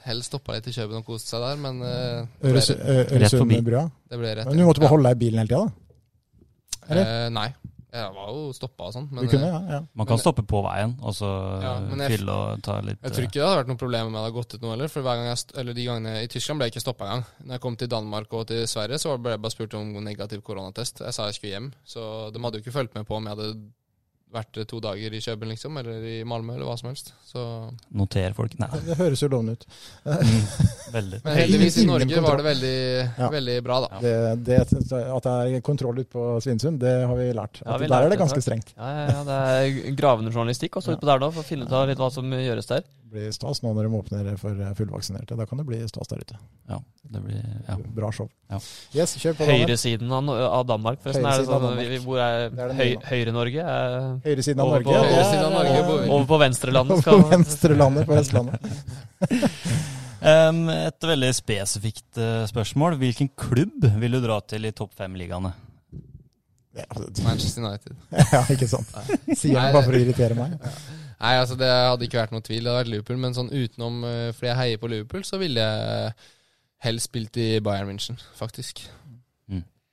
helst 0.06 0.30
stoppa 0.34 0.58
litt 0.58 0.68
i 0.70 0.76
Kjøben 0.76 1.00
og 1.02 1.08
koste 1.08 1.32
seg 1.36 1.42
der, 1.48 1.56
men 1.64 1.80
uh, 1.82 2.46
Øres- 2.46 2.76
Øresundbrua. 2.76 3.88
det 4.10 4.20
ble 4.22 4.36
rett. 4.38 4.50
Men 4.52 4.58
du 4.62 4.66
måtte 4.68 4.84
bare 4.84 4.94
holde 4.94 5.10
deg 5.10 5.18
i 5.18 5.24
bilen 5.28 5.42
hele 5.44 5.50
tida, 5.50 5.64
da? 5.66 6.86
eller? 6.90 7.10
Eh, 7.26 7.30
nei. 7.92 8.00
Jeg 8.04 8.14
var 8.16 8.28
jo 8.34 8.54
stoppa 8.54 8.84
og 8.90 8.94
sånn. 8.94 9.08
Men 9.12 9.28
kunne, 9.28 9.48
ja. 9.50 9.60
ja. 9.74 9.80
Man 9.94 10.06
kan 10.08 10.16
Men- 10.18 10.24
stoppe 10.24 10.44
på 10.46 10.62
veien, 10.64 10.96
og 11.02 11.14
så 11.18 11.30
Ja, 11.62 11.74
jeg- 11.80 12.12
fylle 12.18 12.30
og 12.30 12.62
ta 12.62 12.80
litt 12.82 13.00
jeg 13.02 13.12
tror 13.12 13.24
ikke 13.26 13.40
det 13.40 13.48
hadde 13.48 13.60
vært 13.64 13.68
noe 13.74 13.82
problem 13.82 14.12
med 14.12 14.16
at 14.16 14.20
det 14.20 14.26
hadde 14.34 14.38
gått 14.40 14.54
ut 14.56 14.62
noe 14.62 14.72
heller. 14.76 14.88
For 14.88 15.02
hver 15.02 15.16
gang 15.18 15.26
jeg, 15.30 15.44
eller 15.56 15.74
de 15.74 15.86
gangene 15.86 16.24
I 16.24 16.28
Tyskland 16.28 16.60
ble 16.60 16.66
jeg 16.70 16.74
ikke 16.76 16.86
stoppa 16.86 17.06
engang. 17.10 17.26
Når 17.46 17.52
jeg 17.58 17.62
kom 17.62 17.76
til 17.76 17.88
Danmark 17.88 18.34
og 18.34 18.48
til 18.48 18.68
Sverige, 18.68 19.00
så 19.00 19.18
ble 19.22 19.32
jeg 19.32 19.42
bare 19.42 19.52
spurt 19.52 19.74
om 19.74 19.94
negativ 20.04 20.42
koronatest. 20.42 21.00
Jeg 21.06 21.14
sa 21.14 21.26
jeg 21.26 21.34
skulle 21.36 21.54
hjem, 21.58 21.74
så 21.86 22.32
de 22.34 22.40
hadde 22.40 22.58
jo 22.60 22.64
ikke 22.64 22.78
fulgt 22.78 22.96
med 22.96 23.06
på 23.08 23.16
om 23.16 23.26
jeg 23.26 23.36
hadde 23.38 23.72
vært 24.34 24.60
eh, 24.62 24.66
to 24.70 24.80
dager 24.84 25.14
i 25.16 25.22
Kjøben, 25.24 25.50
liksom, 25.54 25.78
eller 25.82 26.04
i 26.06 26.18
Malmö, 26.28 26.56
eller 26.56 26.68
hva 26.70 26.76
som 26.80 26.90
helst. 26.92 27.12
Så 27.26 27.42
Noter 27.98 28.36
folk. 28.38 28.54
Nei, 28.62 28.70
Det 28.86 28.98
høres 29.00 29.24
jo 29.24 29.30
lovende 29.32 29.56
ut. 29.58 29.66
veldig. 30.98 31.22
Men 31.26 31.40
heldigvis 31.40 31.80
i 31.82 31.86
Norge 31.90 32.22
var 32.26 32.42
det 32.42 32.46
veldig, 32.50 32.76
Ja. 33.18 33.30
veldig 33.34 33.58
bra, 33.66 33.80
da. 33.86 34.02
Det, 34.04 34.14
det, 34.46 34.60
at 34.62 35.28
det 35.30 35.34
er 35.58 35.66
kontroll 35.66 36.02
ute 36.02 36.12
på 36.14 36.28
Svinesund, 36.46 36.80
det 36.84 36.94
har 37.10 37.16
vi 37.20 37.30
lært. 37.34 37.62
Ja, 37.66 37.78
vi 37.82 37.90
der 37.90 37.96
lærte 37.96 38.06
er 38.06 38.10
det 38.10 38.18
det, 38.18 38.22
ganske 38.24 38.46
strengt. 38.46 38.74
Ja, 38.78 38.92
ja, 39.00 39.06
ja, 39.18 39.26
det 39.30 39.40
er 39.90 39.98
gravende 40.00 40.34
journalistikk 40.34 40.80
også 40.82 40.98
utpå 40.98 41.10
der 41.10 41.26
nå, 41.26 41.32
for 41.34 41.46
å 41.46 41.50
finne 41.50 41.66
ut 41.70 41.76
av 41.76 41.90
litt 41.90 42.02
hva 42.02 42.12
som 42.14 42.30
gjøres 42.34 42.70
der. 42.70 42.86
Blir 43.10 43.32
stas 43.34 43.64
nå 43.64 43.72
når 43.74 43.88
de 43.88 43.98
åpner 43.98 44.28
for 44.38 44.58
fullvaksinerte. 44.78 45.34
Da 45.38 45.46
kan 45.50 45.58
det 45.58 45.66
bli 45.66 45.80
stas 45.90 46.10
der 46.12 46.20
ute. 46.22 46.36
Ja, 46.70 46.78
det 47.10 47.22
blir 47.24 47.40
ja. 47.42 47.78
Bra 47.96 48.12
show. 48.14 48.28
Ja. 48.52 48.60
Yes, 48.94 49.16
kjør 49.18 49.38
på. 49.40 49.48
Høyresiden 49.50 50.12
av, 50.14 50.30
av 50.30 50.66
Danmark, 50.70 51.02
forresten. 51.02 51.26
Er 51.26 51.42
det 51.42 51.48
sånn, 51.48 51.66
Danmark. 51.66 51.94
hvor 52.06 52.22
er, 52.22 52.50
er 52.54 52.74
høy. 52.78 52.92
Høyre-Norge? 53.10 53.66
Høyresiden 54.28 54.62
av 54.62 54.70
Over 54.70 54.86
Norge. 54.86 55.00
på- 55.00 55.14
Høyresiden 55.14 55.48
av 55.48 55.56
Norge 55.58 55.80
bor 55.88 56.04
over 56.18 56.28
på 56.30 56.40
venstrelandet 56.44 57.02
På 57.08 57.18
venstrelandet 57.32 58.10
på 58.12 58.20
Vestlandet. 58.20 58.70
Um, 60.22 60.62
et 60.90 61.10
veldig 61.14 61.32
spesifikt 61.40 62.22
eh, 62.22 62.44
spørsmål. 62.52 63.00
Hvilken 63.02 63.34
klubb 63.34 63.90
vil 64.04 64.20
du 64.20 64.22
dra 64.28 64.38
til 64.46 64.70
i 64.70 64.76
topp 64.76 64.94
fem-ligaene? 65.02 65.56
Manchester 67.26 67.66
United. 67.66 67.96
ja, 68.36 68.46
ikke 68.54 68.68
sant. 68.70 68.94
Sier 69.34 69.58
han 69.58 69.74
bare 69.74 69.88
for 69.88 69.98
å 69.98 70.02
irritere 70.06 70.38
meg. 70.38 70.60
Nei, 71.20 71.34
altså 71.42 71.58
det 71.60 71.68
hadde 71.68 72.06
ikke 72.08 72.22
vært 72.22 72.32
noe 72.32 72.42
tvil. 72.48 72.64
Det 72.64 72.72
hadde 72.72 72.84
vært 72.84 72.92
Liverpool, 72.94 73.18
men 73.20 73.34
sånn 73.36 73.50
utenom 73.52 74.04
eh, 74.08 74.30
fordi 74.32 74.48
jeg 74.54 74.60
heier 74.62 74.78
på 74.80 74.88
Liverpool, 74.92 75.24
så 75.28 75.40
ville 75.42 75.60
jeg 75.60 76.14
helst 76.86 77.10
spilt 77.10 77.36
i 77.44 77.60
Bayern 77.60 77.90
München, 77.92 78.18
faktisk. 78.40 78.86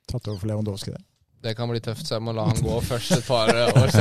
Tatt 0.07 0.27
over 0.31 0.39
for 0.39 0.47
Lewandowski 0.47 0.93
der. 0.93 1.01
Det 1.43 1.51
kan 1.57 1.67
bli 1.69 1.81
tøft, 1.83 2.07
så 2.07 2.15
jeg 2.15 2.23
må 2.23 2.31
la 2.33 2.45
han 2.47 2.61
gå 2.63 2.77
først 2.87 3.11
et 3.17 3.25
par 3.27 3.51
år. 3.51 3.91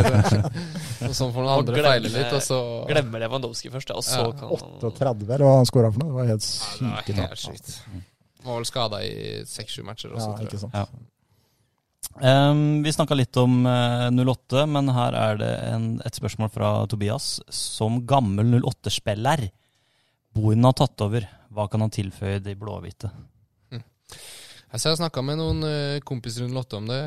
Og 1.03 1.13
sånn 1.19 1.33
får 1.35 1.43
noen 1.43 1.51
andre 1.53 1.75
glemme- 1.75 1.91
feile 1.91 2.13
litt, 2.15 2.31
og 2.39 2.43
så 2.47 2.59
glemme 2.89 3.19
Lewandowski 3.21 3.73
først, 3.75 3.91
og 3.93 4.05
så 4.07 4.21
Ja, 4.23 4.31
kan 4.39 4.55
38, 4.55 5.27
eller 5.35 5.45
hva 5.45 5.57
han 5.59 5.67
skåra 5.69 5.91
for 5.93 5.99
noe? 6.05 6.13
Det 6.13 6.17
var 6.21 6.31
helt 6.31 6.47
Ja, 6.47 6.47
syke 6.47 7.11
det 7.11 7.19
var 7.19 7.27
tall. 7.27 7.35
helt 7.35 7.43
sykt. 7.67 7.75
Han 8.45 8.53
var 8.53 8.57
vel 8.63 8.69
skada 8.71 9.03
i 9.03 9.43
seks-sju 9.51 9.83
matcher 9.85 10.15
også, 10.15 10.31
Ja, 10.31 10.37
tror 10.39 10.39
jeg. 10.39 10.49
ikke 10.53 10.63
sant. 10.63 10.75
Ja. 10.79 10.87
Um, 12.17 12.83
vi 12.85 12.93
snakka 12.93 13.17
litt 13.19 13.37
om 13.37 13.67
uh, 13.69 14.09
08, 14.09 14.65
men 14.73 14.89
her 14.97 15.17
er 15.21 15.41
det 15.41 15.53
en, 15.69 15.89
et 16.07 16.17
spørsmål 16.17 16.51
fra 16.55 16.71
Tobias. 16.89 17.37
Som 17.53 18.01
gammel 18.09 18.57
08-spiller, 18.63 19.49
Bohin 20.37 20.65
har 20.65 20.77
tatt 20.77 21.05
over. 21.05 21.29
Hva 21.53 21.69
kan 21.73 21.85
han 21.85 21.93
tilføye 21.93 22.41
de 22.45 22.57
blåhvite? 22.59 23.13
Jeg 24.67 24.91
har 24.91 24.97
snakka 24.99 25.23
med 25.23 25.39
noen 25.39 25.63
eh, 25.63 26.01
kompiser 26.03 26.43
rundt 26.43 26.57
Lotte 26.57 26.77
om 26.81 26.89
det. 26.91 26.99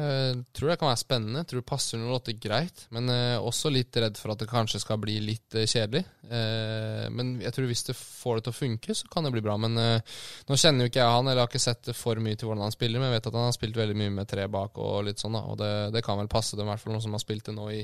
Tror 0.55 0.71
det 0.71 0.77
kan 0.79 0.87
være 0.87 1.01
spennende. 1.01 1.41
Tror 1.43 1.59
det 1.59 1.67
passer 1.67 1.97
under 1.97 2.13
Lotte 2.15 2.31
greit. 2.39 2.85
Men 2.95 3.11
eh, 3.11 3.35
også 3.35 3.67
litt 3.73 3.97
redd 3.99 4.15
for 4.15 4.31
at 4.31 4.39
det 4.39 4.47
kanskje 4.47 4.79
skal 4.79 5.01
bli 5.03 5.17
litt 5.21 5.57
eh, 5.59 5.67
kjedelig. 5.67 6.05
Men 6.29 7.31
jeg 7.41 7.51
tror 7.55 7.65
hvis 7.65 7.81
det 7.87 7.95
får 7.97 8.37
det 8.37 8.43
til 8.45 8.53
å 8.53 8.57
funke, 8.57 8.95
så 8.95 9.07
kan 9.09 9.25
det 9.25 9.31
bli 9.33 9.41
bra. 9.41 9.55
Men 9.57 9.73
nå 9.73 10.57
kjenner 10.61 10.85
jo 10.85 10.91
ikke 10.91 10.99
jeg 11.01 11.15
han, 11.15 11.25
eller 11.25 11.41
har 11.41 11.49
ikke 11.49 11.61
sett 11.63 11.89
for 11.97 12.21
mye 12.21 12.37
til 12.37 12.45
hvordan 12.45 12.67
han 12.67 12.75
spiller. 12.75 13.01
Men 13.01 13.09
jeg 13.09 13.15
vet 13.15 13.29
at 13.31 13.37
han 13.39 13.47
har 13.47 13.55
spilt 13.55 13.79
veldig 13.79 13.97
mye 13.97 14.13
med 14.19 14.29
tre 14.29 14.45
bak 14.53 14.77
og 14.77 15.07
litt 15.07 15.23
sånn, 15.23 15.33
da. 15.33 15.41
Og 15.49 15.57
det, 15.57 15.71
det 15.95 16.03
kan 16.05 16.21
vel 16.21 16.29
passe 16.29 16.53
dem, 16.53 16.69
i 16.69 16.71
hvert 16.71 16.83
fall 16.83 16.93
noen 16.93 17.05
som 17.07 17.17
har 17.17 17.23
spilt 17.23 17.49
det 17.49 17.55
nå 17.57 17.65
i 17.73 17.81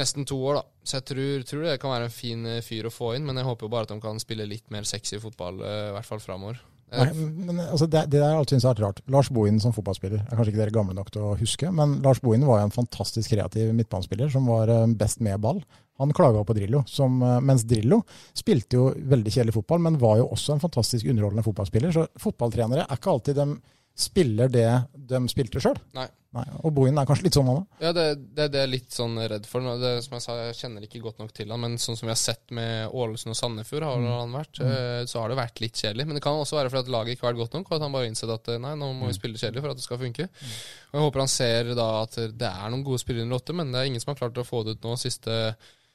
nesten 0.00 0.24
to 0.24 0.40
år, 0.40 0.62
da. 0.62 0.64
Så 0.88 0.96
jeg 0.96 1.08
tror, 1.12 1.44
tror 1.50 1.66
det 1.68 1.76
kan 1.82 1.92
være 1.92 2.08
en 2.08 2.16
fin 2.16 2.48
fyr 2.64 2.88
å 2.88 2.94
få 2.94 3.12
inn. 3.18 3.28
Men 3.28 3.42
jeg 3.42 3.50
håper 3.50 3.68
jo 3.68 3.74
bare 3.76 3.90
at 3.90 3.92
de 3.92 4.00
kan 4.02 4.24
spille 4.24 4.48
litt 4.48 4.72
mer 4.72 4.88
sexy 4.88 5.20
fotball, 5.20 5.60
i 5.60 5.92
hvert 5.98 6.08
fall 6.08 6.24
framover. 6.24 6.64
Nei, 6.94 7.06
men 7.18 7.58
altså, 7.64 7.88
det, 7.90 8.04
det 8.12 8.20
der 8.20 8.28
har 8.28 8.36
jeg 8.36 8.42
alltid 8.42 8.54
syntes 8.54 8.66
har 8.68 8.74
vært 8.76 8.84
rart. 8.84 9.00
Lars 9.10 9.30
Bohin 9.34 9.58
som 9.62 9.74
fotballspiller 9.74 10.20
er 10.20 10.30
kanskje 10.30 10.52
ikke 10.52 10.60
dere 10.60 10.74
gamle 10.74 10.94
nok 10.94 11.10
til 11.14 11.24
å 11.26 11.32
huske, 11.40 11.70
men 11.74 11.96
Lars 12.04 12.20
Bohin 12.22 12.46
var 12.46 12.60
jo 12.60 12.68
en 12.68 12.76
fantastisk 12.76 13.32
kreativ 13.34 13.72
midtbanespiller 13.74 14.30
som 14.32 14.46
var 14.50 14.70
eh, 14.70 14.86
best 14.98 15.22
med 15.24 15.40
ball. 15.42 15.58
Han 15.98 16.14
klaga 16.14 16.44
på 16.46 16.54
Drillo, 16.54 16.84
som, 16.86 17.18
eh, 17.26 17.40
mens 17.42 17.64
Drillo 17.66 18.02
spilte 18.36 18.78
jo 18.78 18.90
veldig 18.94 19.34
kjedelig 19.34 19.56
fotball, 19.56 19.82
men 19.82 19.98
var 19.98 20.20
jo 20.20 20.28
også 20.36 20.54
en 20.54 20.62
fantastisk 20.62 21.08
underholdende 21.10 21.44
fotballspiller. 21.46 21.96
Så 21.96 22.06
fotballtrenere 22.22 22.86
er 22.86 23.00
ikke 23.00 23.16
alltid 23.16 23.40
de 23.40 23.48
spiller 23.96 24.52
det 24.52 24.68
de 24.92 25.22
spilte 25.32 25.62
sjøl. 25.62 25.78
Nei. 25.96 26.08
Og 26.36 26.72
Bohin 26.74 26.98
er 27.00 27.06
kanskje 27.08 27.26
litt 27.26 27.36
sånn 27.36 27.46
han 27.48 27.60
òg. 27.62 27.78
Ja, 27.80 27.92
det, 27.96 28.04
det, 28.36 28.48
det 28.52 28.60
er 28.60 28.68
litt 28.68 28.92
sånn 28.92 29.16
redd 29.30 29.46
for. 29.48 29.64
Det, 29.80 29.92
som 30.04 30.16
jeg 30.16 30.24
sa, 30.24 30.34
jeg 30.48 30.56
kjenner 30.58 30.84
ikke 30.84 31.00
godt 31.04 31.22
nok 31.22 31.32
til 31.36 31.52
han, 31.52 31.62
men 31.62 31.78
sånn 31.80 31.96
som 31.96 32.08
vi 32.08 32.12
har 32.12 32.20
sett 32.20 32.52
med 32.56 32.92
Ålesund 32.92 33.32
og 33.32 33.38
Sandefjord, 33.38 33.86
har 33.88 34.04
han 34.04 34.36
vært, 34.36 34.60
mm. 34.60 35.08
så 35.08 35.22
har 35.22 35.32
det 35.32 35.38
vært 35.40 35.62
litt 35.64 35.80
kjedelig. 35.80 36.08
Men 36.08 36.18
det 36.18 36.24
kan 36.26 36.36
også 36.36 36.58
være 36.58 36.72
fordi 36.72 36.84
at 36.84 36.92
laget 36.92 37.16
ikke 37.16 37.28
har 37.28 37.32
vært 37.32 37.44
godt 37.44 37.56
nok, 37.58 37.70
og 37.70 37.78
at 37.78 37.86
han 37.86 37.96
bare 37.96 38.04
har 38.04 38.12
innsett 38.12 38.34
at 38.36 38.52
eh, 38.52 38.60
nei, 38.66 38.74
nå 38.82 38.90
må 38.98 39.08
vi 39.08 39.16
spille 39.16 39.40
kjedelig 39.40 39.64
for 39.64 39.72
at 39.72 39.80
det 39.80 39.86
skal 39.86 40.02
funke. 40.02 40.28
Og 40.28 40.98
Jeg 40.98 41.06
håper 41.06 41.24
han 41.24 41.32
ser 41.32 41.72
da 41.78 41.88
at 42.02 42.20
det 42.20 42.52
er 42.52 42.74
noen 42.74 42.86
gode 42.90 43.00
spillere 43.02 43.28
under 43.28 43.40
åtte, 43.40 43.56
men 43.56 43.72
det 43.72 43.80
er 43.80 43.92
ingen 43.92 44.04
som 44.04 44.12
har 44.12 44.20
klart 44.20 44.42
å 44.42 44.46
få 44.46 44.64
det 44.66 44.76
ut 44.76 44.88
nå 44.90 44.96
siste, 45.00 45.40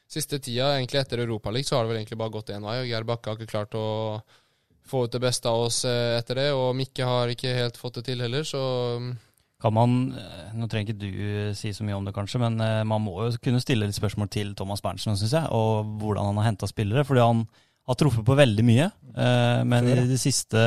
siste 0.09 0.41
tida. 0.41 0.73
Egentlig 0.79 1.03
etter 1.03 1.21
Europaligaen 1.21 1.69
så 1.69 1.77
har 1.77 1.85
det 1.85 1.93
vel 1.93 2.01
egentlig 2.01 2.21
bare 2.23 2.33
gått 2.39 2.53
én 2.55 2.65
vei, 2.65 2.79
og 2.81 2.89
Geir 2.89 3.05
Bakke 3.13 3.29
har 3.29 3.37
ikke 3.37 3.53
klart 3.53 3.77
å 3.77 3.85
få 4.87 5.05
ut 5.05 5.13
det 5.13 5.21
beste 5.23 5.49
av 5.49 5.67
oss 5.67 5.83
eh, 5.87 6.17
etter 6.19 6.41
det, 6.41 6.47
og 6.57 6.73
Mikke 6.77 7.07
har 7.07 7.31
ikke 7.31 7.53
helt 7.55 7.79
fått 7.79 7.99
det 7.99 8.07
til 8.09 8.23
heller, 8.23 8.45
så 8.47 8.61
mm, 9.01 9.11
Kan 9.61 9.75
man, 9.77 9.97
eh, 10.17 10.53
Nå 10.57 10.67
trenger 10.67 10.91
ikke 10.91 11.01
du 11.01 11.09
eh, 11.09 11.51
si 11.57 11.73
så 11.73 11.85
mye 11.87 11.97
om 11.97 12.07
det, 12.07 12.15
kanskje, 12.15 12.41
men 12.43 12.59
man 12.87 13.03
må 13.03 13.17
jo 13.25 13.33
kunne 13.43 13.61
stille 13.63 13.87
litt 13.87 13.97
spørsmål 13.97 14.31
til 14.33 14.55
Thomas 14.57 14.83
Berntsen, 14.83 15.17
syns 15.19 15.35
jeg, 15.37 15.51
og 15.51 15.97
hvordan 16.01 16.31
han 16.31 16.41
har 16.41 16.51
henta 16.51 16.69
spillere. 16.69 17.05
fordi 17.07 17.25
han 17.25 17.45
har 17.89 17.97
truffet 17.97 18.25
på 18.25 18.37
veldig 18.37 18.63
mye, 18.65 18.91
eh, 19.17 19.61
men 19.67 19.89
i 19.89 19.97
det 20.09 20.19
siste 20.21 20.61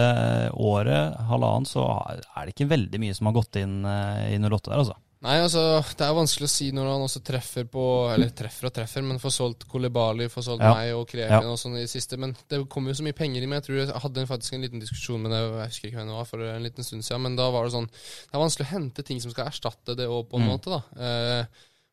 året, 0.59 1.15
halvannen, 1.29 1.69
så 1.69 1.87
er 2.11 2.45
det 2.45 2.57
ikke 2.57 2.73
veldig 2.73 3.01
mye 3.01 3.15
som 3.15 3.31
har 3.31 3.37
gått 3.37 3.61
inn 3.63 3.83
i 3.85 4.39
08 4.43 4.71
der, 4.71 4.81
altså. 4.83 4.99
Nei, 5.25 5.39
altså, 5.41 5.81
det 5.97 6.05
er 6.05 6.17
vanskelig 6.19 6.45
å 6.45 6.53
si 6.53 6.67
når 6.77 6.89
han 6.91 7.03
også 7.07 7.23
treffer 7.25 7.65
på 7.73 7.83
Eller 8.13 8.29
treffer 8.37 8.67
og 8.69 8.75
treffer, 8.77 9.05
men 9.07 9.17
får 9.23 9.33
solgt 9.33 9.65
Kolibali, 9.71 10.27
får 10.29 10.45
solgt 10.51 10.61
Ja. 10.67 10.75
meg 10.77 10.91
og 10.95 11.07
Kreken 11.09 11.31
Ja. 11.47 11.51
og 11.51 11.57
sånn 11.57 11.79
i 11.79 11.81
det 11.87 11.89
siste. 11.89 12.19
Men 12.21 12.37
det 12.51 12.59
kommer 12.69 12.93
jo 12.93 12.99
så 13.01 13.07
mye 13.07 13.17
penger 13.17 13.43
i 13.43 13.47
meg. 13.47 13.63
Jeg 13.63 13.67
tror 13.71 13.79
jeg 13.87 14.03
hadde 14.05 14.27
faktisk 14.29 14.53
en 14.53 14.61
liten 14.67 14.81
diskusjon 14.85 15.23
med 15.25 15.33
det, 15.33 15.41
jeg 15.41 15.69
husker 15.73 15.89
ikke 15.89 15.97
hvem 16.03 16.09
det 16.13 16.19
var, 16.19 16.25
for 16.29 16.45
en 16.45 16.63
liten 16.63 16.85
stund 16.85 17.03
siden. 17.03 17.23
Men 17.23 17.37
da 17.37 17.51
var 17.51 17.65
det 17.65 17.73
sånn 17.73 17.89
Det 17.89 18.35
er 18.35 18.45
vanskelig 18.45 18.67
å 18.67 18.73
hente 18.75 19.03
ting 19.05 19.21
som 19.21 19.31
skal 19.33 19.47
erstatte 19.49 19.97
det 19.97 20.07
òg, 20.07 20.29
på 20.29 20.37
en 20.37 20.45
Mm. 20.45 20.51
måte, 20.53 20.69
da. 20.69 20.83
Eh, 21.01 21.45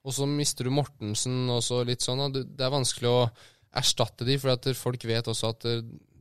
og 0.03 0.11
så 0.11 0.27
mister 0.27 0.63
du 0.65 0.69
Mortensen 0.71 1.49
og 1.49 1.61
så 1.63 1.85
litt 1.85 1.99
sånn. 2.03 2.33
Da. 2.33 2.43
Det 2.43 2.59
er 2.59 2.69
vanskelig 2.69 3.07
å 3.07 3.31
erstatte 3.73 4.25
de, 4.25 4.37
for 4.37 4.49
at 4.49 4.63
folk 4.75 4.99
vet 5.07 5.23
også 5.31 5.49
at 5.55 5.61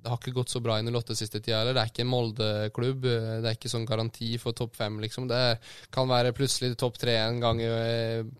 det, 0.01 0.05
det 0.05 0.11
har 0.11 0.19
ikke 0.21 0.35
gått 0.41 0.53
så 0.53 0.63
bra 0.65 0.79
i 0.81 0.85
08 0.87 1.17
siste 1.19 1.41
tida 1.41 1.61
heller. 1.61 1.77
Det 1.77 1.83
er 1.85 1.93
ikke 1.93 2.05
en 2.05 2.11
Molde-klubb. 2.11 3.07
Det 3.07 3.45
er 3.45 3.57
ikke 3.57 3.73
sånn 3.73 3.89
garanti 3.89 4.33
for 4.41 4.57
topp 4.57 4.77
fem, 4.79 5.01
liksom. 5.03 5.29
Det 5.31 5.43
kan 5.95 6.11
være 6.11 6.35
plutselig 6.37 6.77
topp 6.81 7.01
tre 7.01 7.17
en 7.21 7.41
gang 7.43 7.61
i, 7.63 7.73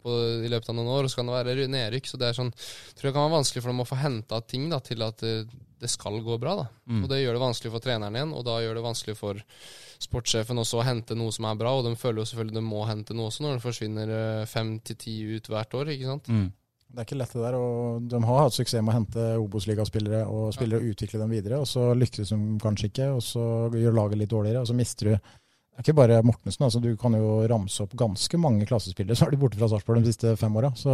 på, 0.03 0.19
i 0.47 0.53
løpet 0.53 0.73
av 0.73 0.79
noen 0.79 0.93
år, 0.99 1.07
og 1.07 1.13
så 1.13 1.21
kan 1.21 1.31
det 1.31 1.41
være 1.41 1.73
nedrykk. 1.73 2.09
Så 2.09 2.21
det 2.21 2.31
er 2.31 2.39
sånn, 2.39 2.55
tror 2.97 3.11
jeg 3.11 3.17
kan 3.17 3.27
være 3.27 3.39
vanskelig 3.39 3.65
for 3.65 3.75
dem 3.75 3.85
å 3.85 3.89
få 3.89 4.01
henta 4.01 4.41
ting 4.49 4.71
da, 4.73 4.81
til 4.85 5.05
at 5.07 5.21
det, 5.25 5.35
det 5.81 5.91
skal 5.93 6.21
gå 6.25 6.39
bra. 6.41 6.57
da. 6.63 6.67
Mm. 6.91 7.05
Og 7.05 7.13
det 7.13 7.21
gjør 7.23 7.37
det 7.37 7.45
vanskelig 7.45 7.75
for 7.77 7.85
treneren 7.85 8.19
igjen, 8.19 8.35
og 8.37 8.45
da 8.49 8.59
gjør 8.65 8.81
det 8.81 8.87
vanskelig 8.89 9.17
for 9.19 9.45
sportssjefen 10.01 10.61
også 10.61 10.81
å 10.81 10.87
hente 10.87 11.17
noe 11.19 11.33
som 11.35 11.49
er 11.49 11.59
bra, 11.61 11.75
og 11.77 11.85
de 11.87 11.93
føler 11.99 12.23
jo 12.23 12.31
selvfølgelig 12.31 12.57
de 12.57 12.65
må 12.65 12.87
hente 12.89 13.17
noe 13.17 13.29
også 13.29 13.45
når 13.45 13.59
det 13.59 13.65
forsvinner 13.65 14.15
eh, 14.17 14.49
fem 14.49 14.79
til 14.85 14.97
ti 15.01 15.17
ut 15.37 15.51
hvert 15.53 15.77
år, 15.77 15.93
ikke 15.93 16.09
sant. 16.09 16.31
Mm. 16.33 16.49
Det 16.91 17.03
er 17.03 17.07
ikke 17.07 17.21
lett 17.21 17.35
det 17.37 17.43
der, 17.45 17.55
og 17.55 18.07
de 18.11 18.23
har 18.27 18.41
hatt 18.45 18.57
suksess 18.57 18.83
med 18.83 18.91
å 18.91 18.97
hente 18.97 19.27
Obos-ligaspillere 19.39 20.25
og 20.27 20.49
spillere 20.57 20.83
og 20.83 20.95
utvikle 20.95 21.21
dem 21.23 21.31
videre, 21.31 21.61
og 21.63 21.69
så 21.71 21.93
lykkes 21.95 22.33
de 22.33 22.41
kanskje 22.63 22.91
ikke, 22.91 23.13
og 23.15 23.23
så 23.23 23.45
gjør 23.79 23.95
laget 23.95 24.19
litt 24.19 24.33
dårligere, 24.33 24.65
og 24.65 24.71
så 24.71 24.77
mister 24.77 25.13
du 25.13 25.15
det 25.71 25.87
er 25.87 25.95
ikke 25.95 26.01
bare 26.01 26.17
Mortensen, 26.27 26.65
altså 26.67 26.81
du 26.83 26.91
kan 27.01 27.15
jo 27.17 27.29
ramse 27.49 27.81
opp 27.81 27.95
ganske 27.97 28.37
mange 28.43 28.67
klassespillere 28.69 29.17
så 29.17 29.25
er 29.25 29.33
de 29.33 29.39
borte 29.41 29.57
fra 29.57 29.69
Sarpsborg 29.71 30.03
de 30.03 30.11
siste 30.11 30.35
fem 30.37 30.59
åra. 30.61 30.69
Så 30.77 30.93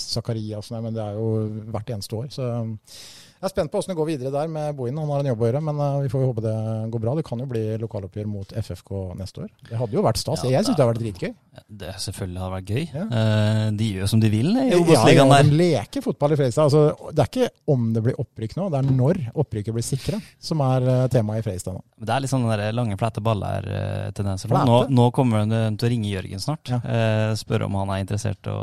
Zakarias, 0.00 0.72
nei, 0.74 0.80
men 0.82 0.96
det 0.96 1.04
er 1.04 1.14
jo 1.14 1.28
hvert 1.70 1.92
eneste 1.94 2.16
år. 2.18 2.32
Så 2.34 2.48
jeg 2.48 3.46
er 3.46 3.52
spent 3.52 3.70
på 3.70 3.78
åssen 3.78 3.92
det 3.92 3.98
går 4.00 4.08
videre 4.08 4.32
der 4.34 4.50
med 4.50 4.74
Bohin. 4.74 4.98
Han 4.98 5.12
har 5.14 5.22
en 5.22 5.30
jobb 5.30 5.44
å 5.44 5.46
gjøre, 5.46 5.62
men 5.68 5.82
eh, 5.84 6.00
vi 6.06 6.10
får 6.10 6.24
jo 6.24 6.32
håpe 6.32 6.42
det 6.42 6.56
går 6.90 7.04
bra. 7.04 7.14
Det 7.20 7.26
kan 7.28 7.44
jo 7.44 7.46
bli 7.52 7.62
lokaloppgjør 7.84 8.30
mot 8.34 8.56
FFK 8.64 8.92
neste 9.20 9.44
år. 9.44 9.54
Det 9.68 9.78
hadde 9.78 9.98
jo 10.00 10.04
vært 10.08 10.22
stas. 10.24 10.42
Ja, 10.42 10.56
jeg 10.56 10.66
syns 10.66 10.74
det 10.74 10.80
det 10.80 10.86
har 10.88 10.90
vært 10.90 11.04
dritgøy. 11.04 11.34
Det 11.68 11.92
selvfølgelig 12.02 12.40
har 12.42 12.52
vært 12.52 12.70
gøy. 12.70 12.82
Ja. 12.94 13.04
Eh, 13.18 13.68
de 13.78 13.88
gjør 13.96 14.10
som 14.10 14.22
de 14.22 14.30
vil 14.32 14.50
i 14.52 14.66
Ja, 14.72 14.78
Obos-ligaen 14.80 15.30
ja, 15.30 15.38
ja, 15.40 15.46
de 15.46 15.58
leker 15.60 16.04
fotball 16.04 16.34
i 16.34 16.38
Fredrikstad. 16.38 16.68
Altså, 16.68 17.10
det 17.14 17.24
er 17.24 17.30
ikke 17.30 17.48
om 17.74 17.86
det 17.94 18.02
blir 18.06 18.18
opprykk 18.20 18.56
nå, 18.58 18.68
det 18.72 18.80
er 18.80 18.88
når 19.00 19.20
opprykket 19.44 19.76
blir 19.76 19.86
sikra, 19.86 20.20
som 20.42 20.62
er 20.66 20.88
eh, 20.90 21.02
temaet 21.14 21.42
i 21.42 21.46
Fredrikstad 21.46 21.76
nå. 21.76 21.82
Det 22.04 22.14
er 22.14 22.24
litt 22.24 22.32
sånn 22.32 22.46
den 22.48 22.64
lange, 22.76 22.98
flate 23.00 23.22
baller-tendenser. 23.24 24.54
Nå, 24.68 24.78
nå 24.92 25.08
kommer 25.16 25.44
hun 25.44 25.78
til 25.78 25.88
å 25.88 25.92
ringe 25.94 26.10
Jørgen 26.12 26.42
snart. 26.42 26.72
Ja. 26.72 26.80
Eh, 26.84 27.34
spørre 27.40 27.68
om 27.68 27.78
han 27.82 27.94
er 27.94 28.04
interessert 28.04 28.50
i 28.50 28.54
å 28.54 28.62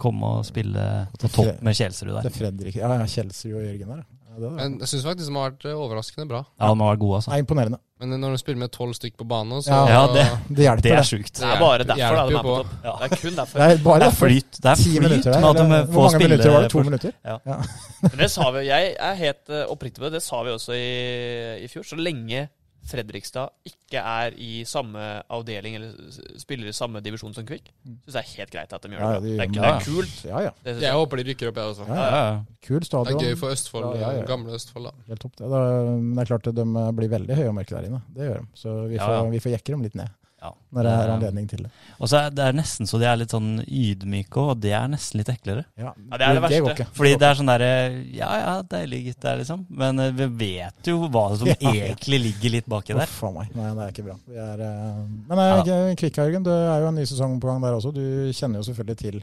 komme 0.00 0.38
og 0.38 0.46
spille 0.48 0.86
på 1.20 1.30
topp 1.30 1.60
med 1.64 1.76
Kjelsrud 1.76 2.14
der. 2.16 2.26
Til 2.26 2.36
Fredrik, 2.36 2.80
ja, 2.80 2.90
ja, 2.90 3.06
Kjelsrud 3.06 3.54
og 3.54 3.68
Jørgen 3.68 3.94
der. 3.96 4.08
Ja, 4.30 4.36
det, 4.38 4.46
er, 4.46 4.56
Men 4.56 4.76
jeg 4.82 4.92
syns 4.92 5.06
faktisk 5.06 5.30
de 5.30 5.36
har 5.36 5.50
vært 5.50 5.64
eh, 5.66 5.78
overraskende 5.86 6.28
bra. 6.30 6.44
Ja, 6.54 6.70
de 6.70 6.82
har 6.82 6.92
vært 6.92 7.02
gode, 7.02 7.20
altså. 7.20 7.32
det 7.32 7.38
er 7.38 7.46
imponerende. 7.46 7.80
Men 8.00 8.14
når 8.20 8.30
de 8.32 8.38
spiller 8.40 8.58
med 8.62 8.70
tolv 8.72 8.94
stykk 8.96 9.16
på 9.20 9.26
banen, 9.28 9.60
så 9.62 9.68
Ja. 9.70 9.80
Ja, 9.88 10.06
det- 10.14 10.38
Det 10.56 10.62
hjelper, 10.64 10.82
Det 10.82 10.92
er 10.92 10.96
det. 10.96 11.06
sjukt. 11.10 11.34
Det 11.40 11.44
er 11.50 11.58
bare 11.60 11.78
derfor 11.84 11.96
derfor 11.96 12.16
da, 12.16 12.26
de 12.26 12.34
er 12.34 12.42
på 12.42 12.54
topp. 12.56 12.70
topp. 12.84 13.00
Det 13.00 13.12
er 13.12 13.16
kun 13.22 13.36
derfor. 13.36 13.58
Det 13.58 13.66
er 13.80 13.82
bare 13.84 13.98
Det 14.00 14.06
er 14.06 14.16
flyt. 14.20 14.50
Det 14.62 14.70
er 14.70 14.74
flyt 14.84 15.02
minutter 15.02 15.30
med 15.40 15.48
at 15.50 15.56
de 15.56 15.62
eller- 15.64 15.86
får 15.86 15.92
Hvor 15.92 16.10
mange 16.10 16.18
minutter 16.28 16.50
var 16.50 16.60
det? 16.62 16.70
To 16.70 16.82
minutter? 16.82 17.12
Ja. 17.24 17.36
ja. 17.46 17.56
Men 18.02 18.16
det 18.18 18.30
sa 18.30 18.50
vi, 18.50 18.58
jo. 18.58 18.64
jeg 18.64 18.94
er 18.98 19.14
helt 19.14 19.50
eh, 19.50 19.64
oppriktig 19.68 19.98
på 20.00 20.04
det. 20.08 20.12
Det 20.12 20.22
sa 20.22 20.42
vi 20.42 20.50
også 20.50 20.72
i, 20.72 21.64
i 21.64 21.68
fjor. 21.68 21.82
Så 21.84 21.96
lenge 21.96 22.48
Fredrikstad 22.86 23.50
ikke 23.68 24.00
er 24.00 24.32
i 24.40 24.62
samme 24.64 24.98
avdeling 25.30 25.76
eller 25.76 25.92
spiller 26.40 26.70
i 26.70 26.74
samme 26.74 27.02
divisjon 27.04 27.34
som 27.36 27.44
Kvikk, 27.46 27.68
syns 28.08 28.16
jeg 28.16 28.22
er 28.24 28.30
helt 28.40 28.54
greit 28.54 28.72
at 28.72 28.82
de 28.82 28.88
gjør 28.94 29.00
Ja, 29.04 29.10
det. 29.20 29.22
de. 29.22 29.34
Det 29.36 29.44
er, 29.44 29.52
det 29.52 29.68
er 29.70 29.84
kult. 29.84 30.16
Ja, 30.24 30.40
ja. 30.46 30.52
Det 30.64 30.74
Jeg 30.76 30.82
jeg. 30.88 30.92
håper 30.96 31.16
de 31.20 31.26
rykker 31.30 31.48
opp, 31.52 31.60
jeg 31.60 31.74
også. 31.74 31.86
Ja, 31.88 31.94
Ja, 31.94 32.06
ja. 32.06 32.30
ja. 32.32 33.04
Det 33.04 33.14
er 33.14 33.20
gøy 33.26 33.36
for 33.36 33.50
Østfold, 33.54 33.88
Ja, 33.96 34.00
ja, 34.00 34.12
ja. 34.20 34.24
gamle 34.26 34.54
Østfold. 34.56 34.84
da. 34.84 34.92
Helt 35.08 35.20
topp. 35.20 35.36
Det. 35.36 35.46
er, 35.46 35.90
men 36.00 36.14
det 36.16 36.22
er 36.24 36.30
klart 36.32 36.46
at 36.46 36.54
de 36.54 36.64
blir 36.96 37.08
veldig 37.12 37.36
høye 37.36 37.48
og 37.48 37.54
mørke 37.60 37.76
der 37.76 37.86
inne. 37.90 38.02
Det 38.16 38.26
gjør 38.30 38.40
de. 38.40 38.46
Så 38.54 38.74
vi 38.88 38.94
Ja, 38.96 39.06
får, 39.06 39.14
ja. 39.24 39.30
vi 39.30 39.38
får 39.44 39.52
jekke 39.58 39.72
dem 39.76 39.82
litt 39.82 39.94
ned 39.94 40.08
Ja. 40.40 40.50
når 40.72 40.86
det 40.86 40.92
er 40.96 41.10
anledning 41.14 41.48
til 41.50 41.64
det. 41.66 41.70
Og 41.98 42.08
så 42.08 42.16
er 42.22 42.30
det 42.32 42.44
er 42.46 42.56
nesten 42.56 42.88
så 42.88 43.00
de 43.00 43.06
er 43.10 43.18
litt 43.20 43.34
sånn 43.34 43.60
ydmyke, 43.66 44.40
og 44.40 44.62
det 44.62 44.72
er 44.76 44.86
nesten 44.88 45.20
litt 45.20 45.28
eklere. 45.32 45.66
Ja, 45.76 45.92
Ja, 45.92 46.16
det 46.16 46.26
er 46.26 46.38
det 46.38 46.44
verste. 46.46 46.74
Det. 46.80 46.86
Fordi 46.96 47.12
det 47.20 47.28
er 47.28 47.38
sånn 47.40 47.52
derre 47.52 47.70
Ja 48.16 48.30
ja, 48.40 48.54
deilig 48.74 49.02
gitt 49.10 49.20
der, 49.22 49.40
liksom. 49.42 49.66
Men 49.82 50.00
eh, 50.00 50.12
vi 50.16 50.28
vet 50.44 50.92
jo 50.92 51.06
hva 51.06 51.26
som 51.36 51.50
Ja. 51.50 51.56
egentlig 51.60 52.22
ligger 52.24 52.56
litt 52.56 52.68
baki 52.70 52.96
der. 52.96 53.04
Uff 53.04 53.24
a 53.28 53.32
meg. 53.34 53.54
Nei, 53.56 53.70
det 53.76 53.86
er 53.86 53.94
ikke 53.94 54.06
bra. 54.08 54.18
Vi 54.26 54.40
er, 54.40 54.64
uh... 54.64 55.00
men 55.28 55.42
uh, 55.44 55.94
Kvikk, 56.00 56.22
Jørgen, 56.22 56.46
det 56.46 56.56
er 56.56 56.84
jo 56.84 56.92
en 56.92 57.00
ny 57.00 57.08
sesong 57.08 57.36
på 57.42 57.50
gang 57.50 57.60
der 57.64 57.76
også. 57.76 57.92
Du 57.94 58.04
kjenner 58.36 58.62
jo 58.62 58.68
selvfølgelig 58.70 59.00
til 59.04 59.20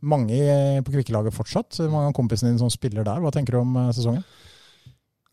mange 0.00 0.40
på 0.84 0.92
Kvikkelaget 0.96 1.34
fortsatt. 1.34 1.78
Mange 1.90 2.10
av 2.10 2.16
kompisene 2.16 2.52
dine 2.52 2.62
som 2.62 2.72
spiller 2.72 3.06
der. 3.06 3.20
Hva 3.22 3.32
tenker 3.34 3.56
du 3.56 3.62
om 3.62 3.76
eh, 3.80 3.92
sesongen? 3.96 4.24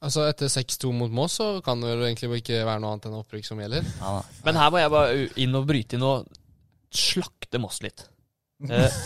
Altså 0.04 0.26
Etter 0.28 0.52
6-2 0.52 0.92
mot 0.96 1.14
Moss 1.16 1.38
så 1.40 1.48
kan 1.64 1.80
det 1.80 1.94
vel 1.94 2.10
egentlig 2.10 2.42
ikke 2.42 2.66
være 2.68 2.82
noe 2.84 2.94
annet 2.94 3.08
enn 3.08 3.20
opprykk 3.22 3.48
som 3.48 3.62
gjelder. 3.64 3.86
Ja. 4.02 4.18
Men 4.44 4.60
her 4.60 4.74
må 4.74 4.82
jeg 4.82 4.92
bare 4.92 5.28
inn 5.40 5.56
og 5.56 5.68
bryte 5.70 5.96
inn 5.96 6.04
og 6.08 6.28
slakte 6.94 7.62
Moss 7.64 7.80
litt. 7.86 8.04
Eh, 8.68 8.98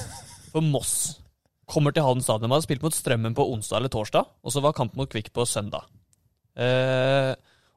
for 0.51 0.65
Moss 0.65 0.95
kommer 1.69 1.93
til 1.93 2.05
Halden 2.05 2.25
stadion. 2.25 2.47
De 2.47 2.55
hadde 2.55 2.65
spilt 2.65 2.85
mot 2.85 2.95
Strømmen 2.95 3.35
på 3.37 3.45
onsdag 3.53 3.81
eller 3.81 3.93
torsdag, 3.93 4.25
og 4.41 4.53
så 4.53 4.63
var 4.63 4.75
kampen 4.77 5.01
mot 5.01 5.11
Kvikk 5.11 5.29
på 5.35 5.45
søndag. 5.49 5.85
Eh, 6.57 7.33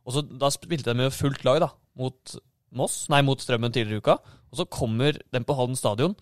og 0.07 0.15
så 0.15 0.25
Da 0.25 0.49
spilte 0.49 0.89
de 0.89 1.03
med 1.03 1.13
fullt 1.13 1.45
lag 1.45 1.61
da, 1.61 1.71
mot 2.01 2.37
Moss, 2.73 3.03
nei, 3.13 3.21
mot 3.27 3.41
Strømmen 3.43 3.75
tidligere 3.75 3.99
i 3.99 4.05
uka. 4.05 4.17
Og 4.51 4.63
så 4.63 4.69
kommer 4.71 5.19
de 5.19 5.43
på 5.45 5.57
Halden 5.59 5.77
stadion. 5.79 6.17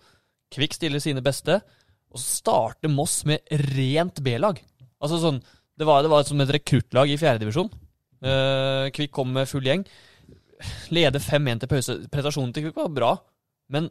Kvikk 0.51 0.75
stiller 0.75 0.99
sine 0.99 1.23
beste, 1.23 1.61
og 2.09 2.19
så 2.19 2.41
starter 2.41 2.91
Moss 2.91 3.21
med 3.29 3.45
rent 3.69 4.19
B-lag. 4.25 4.59
Altså 4.99 5.21
sånn, 5.21 5.39
Det 5.79 5.87
var, 5.87 6.03
det 6.03 6.11
var 6.11 6.25
som 6.27 6.41
et 6.43 6.51
rekruttlag 6.51 7.11
i 7.13 7.19
fjerdedivisjon. 7.19 7.69
Uh, 8.19 8.89
Kvikk 8.95 9.13
kom 9.15 9.31
med 9.35 9.47
full 9.47 9.63
gjeng. 9.63 9.85
Leder 10.91 11.23
5-1 11.23 11.61
til 11.63 11.71
pause. 11.71 11.95
Prestasjonen 12.11 12.51
til 12.55 12.67
Kvikk 12.67 12.81
var 12.81 12.91
bra. 12.91 13.13
Men 13.71 13.87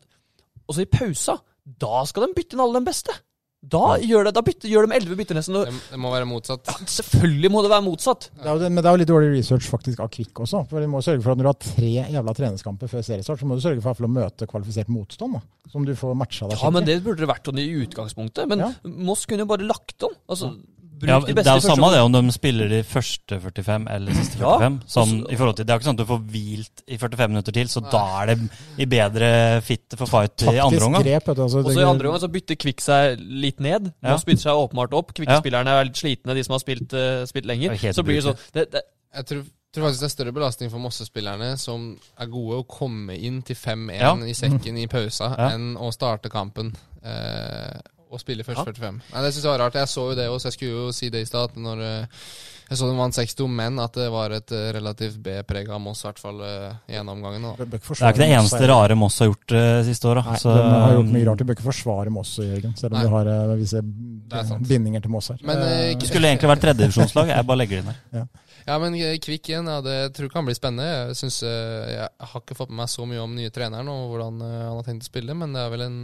også 0.68 0.84
i 0.84 0.90
pausa, 0.92 1.38
da 1.64 2.04
skal 2.08 2.26
de 2.26 2.36
bytte 2.36 2.56
inn 2.56 2.64
alle 2.64 2.82
de 2.82 2.90
beste. 2.90 3.14
Da 3.58 3.96
gjør, 3.98 4.28
det, 4.28 4.32
da 4.36 4.42
bytte, 4.46 4.68
gjør 4.70 4.86
de 4.86 4.94
elleve 4.94 5.16
bytter 5.18 5.34
nesten. 5.34 5.56
Det, 5.56 5.72
det 5.90 5.98
må 5.98 6.12
være 6.12 6.28
motsatt. 6.30 6.68
selvfølgelig 6.98 7.50
må 7.50 7.62
det 7.64 7.72
være 7.72 7.84
motsatt. 7.88 8.28
Det 8.36 8.46
er 8.46 8.52
jo, 8.54 8.68
men 8.70 8.78
det 8.78 8.86
er 8.86 8.94
jo 8.94 9.00
litt 9.00 9.10
dårlig 9.10 9.30
research 9.32 9.66
faktisk 9.72 10.02
av 10.04 10.12
Kvikk 10.14 10.44
også. 10.44 10.60
For 10.70 10.84
du 10.84 10.90
må 10.92 11.00
sørge 11.02 11.24
for 11.24 11.32
at 11.34 11.40
Når 11.40 11.48
du 11.48 11.50
har 11.50 11.58
tre 11.64 11.90
jævla 11.96 12.34
treningskamper 12.38 12.92
før 12.92 13.02
seriestart, 13.08 13.42
så 13.42 13.48
må 13.50 13.58
du 13.58 13.64
sørge 13.64 13.82
for, 13.82 14.06
å 14.06 14.12
møte 14.12 14.46
kvalifisert 14.50 14.92
motstand. 14.94 15.40
da, 15.40 15.70
Som 15.72 15.88
du 15.88 15.96
får 15.98 16.14
matcha 16.20 16.46
deg 16.52 16.62
Ja, 16.62 16.70
men 16.76 16.86
det 16.86 17.00
burde 17.02 17.24
det 17.24 17.30
vært 17.32 17.50
sånn 17.50 17.58
i 17.64 17.66
utgangspunktet. 17.82 18.46
Men 18.52 18.62
Ja. 18.62 18.70
Moss 19.08 19.26
kunne 19.26 19.42
jo 19.42 19.50
bare 19.50 19.66
lagt 19.66 20.06
om. 20.06 20.14
Altså, 20.30 20.52
bruk 20.98 21.08
Ja, 21.08 21.18
de 21.20 21.34
det 21.34 21.46
er 21.46 21.58
jo 21.60 21.64
samme 21.68 21.90
det 21.94 22.00
om 22.02 22.12
de 22.12 22.32
spiller 22.34 22.68
de 22.68 22.82
første 22.82 23.38
45 23.40 23.86
eller 23.94 24.12
siste 24.18 24.38
Ja, 24.40 24.58
45. 24.58 24.80
Sånn, 24.86 25.12
også- 25.22 25.32
i 25.32 25.36
forhold 25.36 25.56
til, 25.56 25.64
det 25.66 25.72
er 25.74 25.78
ikke 25.78 25.88
sånn 25.88 25.98
at 26.00 26.02
du 26.02 26.10
får 26.12 26.22
hvilt 26.32 26.82
i 26.88 26.96
45 26.98 27.28
minutter 27.30 27.52
til, 27.52 27.66
så 27.68 27.80
da 27.90 28.22
er 28.22 28.26
det 28.34 28.38
i 28.78 28.84
bedre 28.86 29.60
fitte 29.62 29.96
for 29.96 30.06
fight 30.06 30.42
i 30.42 30.46
andre 30.58 30.60
Taktisk 30.78 30.86
omgang. 30.86 31.02
grep. 31.04 31.24
du, 31.24 31.42
altså, 31.42 31.58
Og 31.64 31.72
så 31.72 31.80
i 31.80 31.88
andre 31.88 32.08
omgang 32.08 32.20
så 32.20 32.32
bytter 32.32 32.56
Kvikk 32.56 32.80
seg 32.80 33.18
litt 33.20 33.60
ned. 33.60 33.92
Ja. 34.02 34.12
Nå 34.14 34.18
spytter 34.20 34.42
seg 34.48 34.52
åpenbart 34.68 34.92
opp. 34.92 35.14
Kvikk-spillerne 35.14 35.66
er 35.68 35.84
litt 35.84 35.96
slitne, 35.96 36.34
de 36.34 36.42
som 36.44 36.52
har 36.54 36.60
spilt, 36.60 36.92
uh, 36.92 37.24
spilt 37.26 37.46
lenger. 37.46 37.72
Er 37.72 37.92
Så 37.92 38.02
blir 38.04 38.20
det 38.20 38.24
sånn 38.24 38.36
det, 38.52 38.70
det, 38.72 38.82
Jeg 39.14 39.24
tror, 39.26 39.44
tror 39.72 39.84
faktisk 39.88 40.00
det 40.00 40.08
er 40.10 40.16
større 40.16 40.32
belastning 40.32 40.70
for 40.70 40.78
Mosse-spillerne, 40.78 41.58
som 41.58 41.98
er 42.18 42.26
gode 42.26 42.58
å 42.62 42.66
komme 42.66 43.16
inn 43.18 43.40
til 43.42 43.56
5-1 43.56 44.00
Ja. 44.00 44.14
i 44.16 44.32
sekken 44.34 44.76
i 44.78 44.86
pausa, 44.86 45.34
Ja. 45.38 45.48
enn 45.54 45.76
å 45.76 45.92
starte 45.92 46.28
kampen 46.30 46.74
eh, 47.04 47.80
og 48.10 48.20
spille 48.22 48.44
først 48.46 48.64
Ja. 48.64 48.64
45. 48.72 49.00
Nei, 49.12 49.22
Det 49.24 49.32
syns 49.34 49.44
jeg 49.44 49.52
var 49.52 49.64
rart. 49.66 49.74
Jeg 49.74 49.88
så 49.88 50.10
jo 50.10 50.14
det 50.18 50.28
også, 50.28 50.48
jeg 50.48 50.58
skulle 50.58 50.72
jo 50.72 50.92
si 50.92 51.10
det 51.10 51.22
i 51.22 51.28
stad, 51.28 51.56
når 51.56 51.82
eh, 51.84 52.22
jeg 52.68 52.76
så 52.76 52.84
de 52.84 52.96
vant 52.98 53.16
6-2, 53.16 53.46
men 53.48 53.78
at 53.80 53.94
det 53.96 54.10
var 54.12 54.32
et 54.36 54.52
eh, 54.52 54.66
relativt 54.76 55.16
B-preg 55.24 55.70
av 55.72 55.80
Moss, 55.80 56.02
i 56.02 56.08
hvert 56.10 56.18
fall 56.20 56.42
eh, 56.44 56.74
i 56.92 56.98
ene 57.00 57.14
omgangen. 57.14 57.46
Da. 57.46 57.64
Bør 57.64 57.80
ikke 57.80 57.94
Det 57.96 58.02
er 58.04 58.12
ikke 58.12 58.20
det 58.20 58.26
eneste 58.36 58.68
rare 58.68 58.96
Moss 59.00 59.16
har 59.22 59.30
gjort 59.30 59.54
uh, 59.56 59.78
siste 59.86 60.10
året. 60.10 60.26
Nei, 60.28 60.40
Så, 60.42 60.52
de 60.52 60.66
har 60.74 60.92
gjort 60.98 61.12
mye 61.14 61.28
rart. 61.30 61.40
Du 61.40 61.48
bør 61.48 61.56
ikke 61.56 61.64
forsvare 61.70 62.12
Moss, 62.12 62.34
Jørgen, 62.42 62.74
selv 62.76 62.92
om 62.92 62.98
Nei. 62.98 63.06
du 63.06 63.14
har 63.14 63.30
uh, 63.32 63.54
visse 63.56 63.80
er 63.80 64.60
bindinger 64.68 65.00
til 65.06 65.14
Moss 65.14 65.30
her. 65.32 65.40
Men, 65.48 65.62
Eh, 65.64 65.94
det 65.96 66.10
skulle 66.10 66.28
egentlig 66.28 66.50
vært 66.50 66.60
tredjedivisjonslag. 66.66 67.32
Jeg 67.32 67.46
bare 67.48 67.60
legger 67.62 67.80
det 67.80 67.84
inn 67.86 67.88
der. 68.18 68.28
Ja, 68.68 68.76
men 68.82 68.98
eh, 69.00 69.16
Kvikk 69.24 69.48
igjen, 69.48 69.70
ja, 69.72 69.78
det 69.80 69.96
tror 70.12 70.28
jeg 70.28 70.34
kan 70.34 70.44
bli 70.44 70.56
spennende. 70.58 70.90
Jeg, 71.08 71.16
synes, 71.22 71.38
jeg 71.48 72.04
har 72.04 72.42
ikke 72.42 72.58
fått 72.58 72.68
med 72.68 72.82
meg 72.82 72.92
så 72.92 73.08
mye 73.08 73.24
om 73.24 73.32
nye 73.38 73.54
treneren 73.54 73.88
og 73.88 74.12
hvordan 74.12 74.44
han 74.44 74.76
har 74.76 74.84
tenkt 74.84 75.08
å 75.08 75.08
spille, 75.08 75.32
men 75.40 75.56
det 75.56 75.64
er 75.64 75.72
vel 75.72 75.86
en 75.88 75.98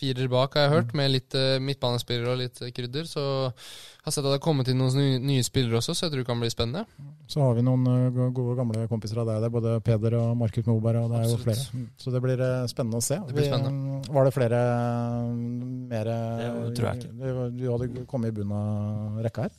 firer 0.00 0.28
bak, 0.32 0.54
har 0.56 0.64
jeg 0.66 0.72
hørt, 0.72 0.94
med 0.96 1.12
litt 1.12 1.36
uh, 1.36 1.58
midtbanespillere 1.62 2.32
og 2.32 2.40
litt 2.40 2.60
eh, 2.64 2.72
krydder. 2.74 3.04
Så 3.06 3.20
jeg 3.20 4.06
har 4.08 4.14
sett 4.16 4.24
at 4.24 4.30
det 4.30 4.38
har 4.38 4.42
kommet 4.42 4.70
inn 4.72 4.80
noen 4.80 4.96
nye, 4.96 5.18
nye 5.20 5.44
spillere 5.44 5.76
også, 5.78 5.92
så 5.94 6.06
jeg 6.06 6.14
tror 6.14 6.22
det 6.24 6.28
kan 6.30 6.40
bli 6.40 6.50
spennende. 6.50 6.86
Så 7.30 7.44
har 7.44 7.54
vi 7.58 7.62
noen 7.66 7.84
uh, 7.86 8.30
gode 8.32 8.56
gamle 8.58 8.86
kompiser 8.90 9.20
av 9.20 9.28
deg. 9.28 9.42
Det 9.44 9.50
er 9.50 9.54
både 9.58 9.76
Peder 9.86 10.16
og 10.22 10.32
Markus 10.40 10.66
Moberg, 10.66 11.04
og 11.04 11.12
det 11.12 11.20
er 11.20 11.28
jo 11.28 11.36
Absolutt. 11.36 11.46
flere. 11.46 11.84
Mm. 11.84 11.86
Så 12.00 12.14
det 12.16 12.24
blir 12.26 12.42
uh, 12.42 12.66
spennende 12.72 12.98
å 12.98 13.04
se. 13.04 13.20
Det 13.28 13.36
blir 13.36 13.44
Vi, 13.46 13.52
spennende. 13.52 14.00
um, 14.00 14.10
Var 14.18 14.28
det 14.30 14.34
flere 14.40 14.60
uh, 14.66 15.30
mer 15.94 16.10
Det 16.10 16.74
tror 16.80 16.90
jeg 16.90 17.02
ikke. 17.04 17.14
Du, 17.20 17.40
du 17.60 17.64
hadde 17.76 18.06
kommet 18.10 18.32
i 18.32 18.38
bunnen 18.40 18.56
av 18.56 19.24
rekka 19.28 19.46
her? 19.48 19.56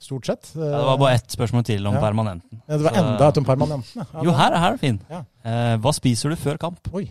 Stort 0.00 0.24
sett. 0.30 0.46
Ja, 0.56 0.64
det 0.64 0.84
var 0.88 0.96
bare 0.96 1.16
ett 1.18 1.34
spørsmål 1.34 1.64
til 1.68 1.84
om 1.90 1.92
Ja. 1.98 2.00
permanenten. 2.00 2.62
Ja, 2.64 2.76
det 2.78 2.84
var 2.86 2.94
Så- 2.94 3.00
enda 3.02 3.26
et 3.28 3.36
om 3.42 3.44
permanenten. 3.44 4.00
ja. 4.00 4.06
Ja, 4.14 4.22
Jo, 4.24 4.32
her, 4.32 4.54
her 4.56 4.68
er 4.70 4.78
det 4.78 4.80
fin. 4.80 5.00
Ja. 5.10 5.18
Eh, 5.44 5.74
hva 5.76 5.92
spiser 5.92 6.32
du 6.32 6.36
før 6.40 6.56
kamp? 6.62 6.88
Oi. 6.96 7.02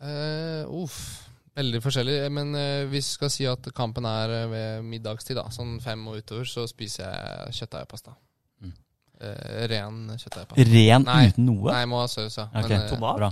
Uh, 0.00 0.64
uff. 0.84 1.23
Veldig 1.54 1.80
forskjellig, 1.84 2.14
men 2.34 2.54
eh, 2.58 2.84
hvis 2.90 3.12
vi 3.12 3.16
skal 3.18 3.30
si 3.30 3.44
at 3.46 3.68
kampen 3.76 4.06
er 4.10 4.32
eh, 4.40 4.46
ved 4.50 4.86
middagstid, 4.90 5.36
da, 5.38 5.44
sånn 5.54 5.76
fem 5.84 6.00
og 6.10 6.18
utover, 6.18 6.48
så 6.50 6.64
spiser 6.70 7.06
jeg 7.06 7.58
kjøttdeigpasta. 7.60 8.14
Mm. 8.64 8.72
Eh, 9.22 9.66
ren 9.70 10.00
kjøttdeigpasta. 10.18 10.66
Ren 10.72 11.06
Nei. 11.06 11.20
uten 11.30 11.46
noe? 11.46 11.68
Nei, 11.70 11.84
må 11.90 12.00
ha 12.02 12.08
saus, 12.10 12.40
ja. 12.40 12.48
Okay. 12.50 12.72
Men, 12.74 12.80
eh, 12.80 12.88
Tomat? 12.90 13.20
Bra. 13.22 13.30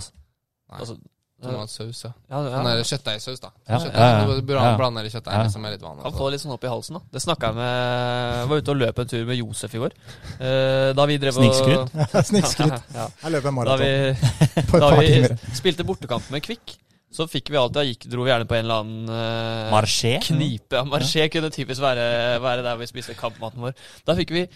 Nei, 0.73 0.79
Altså, 0.79 0.95
tomatsaus, 1.43 1.99
ja. 2.05 2.09
ja, 2.31 2.37
ja. 2.47 2.59
Sånn 2.63 2.85
kjøttdeigsaus, 2.87 3.41
da. 3.43 3.49
Ja, 3.67 3.79
ja, 3.83 4.05
ja. 4.23 4.35
Du 4.39 4.45
bør 4.47 4.61
Ja. 4.61 4.77
blande 4.79 5.01
i 5.03 5.09
kjøttdeig, 5.11 5.41
Ja. 5.43 5.49
som 5.51 5.65
er 5.67 5.73
litt 5.75 5.81
vanlig. 5.83 6.03
Kan 6.05 6.13
få 6.15 6.29
litt 6.31 6.39
sånn 6.39 6.53
opp 6.55 6.63
i 6.63 6.71
halsen, 6.71 6.95
da. 6.95 7.01
Det 7.11 7.21
snakka 7.21 7.49
jeg 7.51 7.55
med 7.57 8.39
Jeg 8.39 8.47
var 8.47 8.57
ute 8.63 8.71
og 8.71 8.77
løp 8.79 8.99
en 9.03 9.07
tur 9.11 9.25
med 9.27 9.37
Josef 9.37 9.75
i 9.75 9.81
går. 9.83 9.91
Eh, 10.39 10.93
da 10.95 11.05
vi 11.05 11.17
drev 11.19 11.35
og 11.35 11.43
Snikskryt? 11.43 11.91
Snikskryt. 12.31 12.79
ja. 12.95 13.09
Jeg 13.25 13.31
løper 13.35 13.51
en 13.51 13.55
Da 13.59 13.59
maraton 13.59 13.83
vi, 13.83 14.63
på 14.71 14.79
et 14.79 14.85
da 14.87 14.89
vi 14.95 15.55
spilte 15.59 15.83
bortekamp 15.83 16.31
med 16.31 16.41
Kvikk, 16.47 16.77
så 17.13 17.27
fikk 17.29 17.51
vi 17.53 17.59
alltid 17.59 17.91
gikk, 17.91 18.07
Dro 18.11 18.25
vi 18.25 18.31
gjerne 18.31 18.47
på 18.49 18.57
en 18.57 18.65
eller 18.65 18.83
annen 18.83 19.11
uh, 19.11 19.73
Marché? 19.73 20.15
knipe. 20.25 20.79
Ja, 20.79 20.85
Marché 20.89 21.27
kunne 21.33 21.51
typisk 21.53 21.83
være, 21.83 22.07
være 22.43 22.65
der 22.65 22.79
vi 22.81 22.89
spiste 22.89 23.17
kampmaten 23.17 23.61
vår. 23.63 23.77
Da 24.07 24.17
fikk 24.17 24.33
vi 24.35 24.47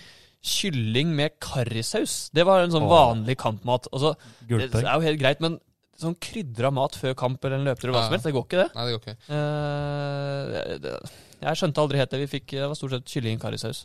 kylling 0.47 1.13
med 1.17 1.37
karrisaus. 1.43 2.27
Det 2.35 2.45
var 2.47 2.65
en 2.65 2.73
sånn 2.73 2.85
Åh. 2.87 2.93
vanlig 2.93 3.37
kampmat. 3.41 3.89
Og 3.93 4.03
så, 4.03 4.13
det 4.47 4.69
er 4.73 4.89
jo 4.89 5.05
helt 5.05 5.21
greit, 5.21 5.41
men 5.43 5.59
sånn 5.97 6.17
krydra 6.21 6.69
mat 6.73 6.97
før 6.97 7.15
kamp 7.17 7.41
eller 7.45 7.57
en 7.57 7.65
løpetur, 7.65 7.89
eller 7.89 7.97
hva 7.97 8.03
som 8.05 8.13
helst, 8.13 8.27
det 8.29 8.35
går 8.35 8.45
ikke, 8.45 8.59
det. 8.61 8.67
Nei, 8.77 8.83
det 8.85 8.93
går 8.93 9.01
ikke. 9.01 9.17
Uh, 9.33 10.75
det 10.83 10.99
jeg 11.37 11.59
skjønte 11.59 11.83
aldri 11.83 12.01
helt 12.01 12.13
det. 12.13 12.21
Vi 12.23 12.29
fikk, 12.31 12.53
det 12.55 12.65
var 12.65 12.77
stort 12.77 12.95
sett 12.95 13.11
kylling 13.11 13.37
i 13.37 13.41
karrisaus. 13.41 13.83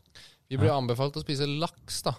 Vi 0.49 0.59
ble 0.61 0.73
anbefalt 0.73 1.17
å 1.17 1.23
spise 1.25 1.49
laks, 1.49 2.03
da. 2.07 2.15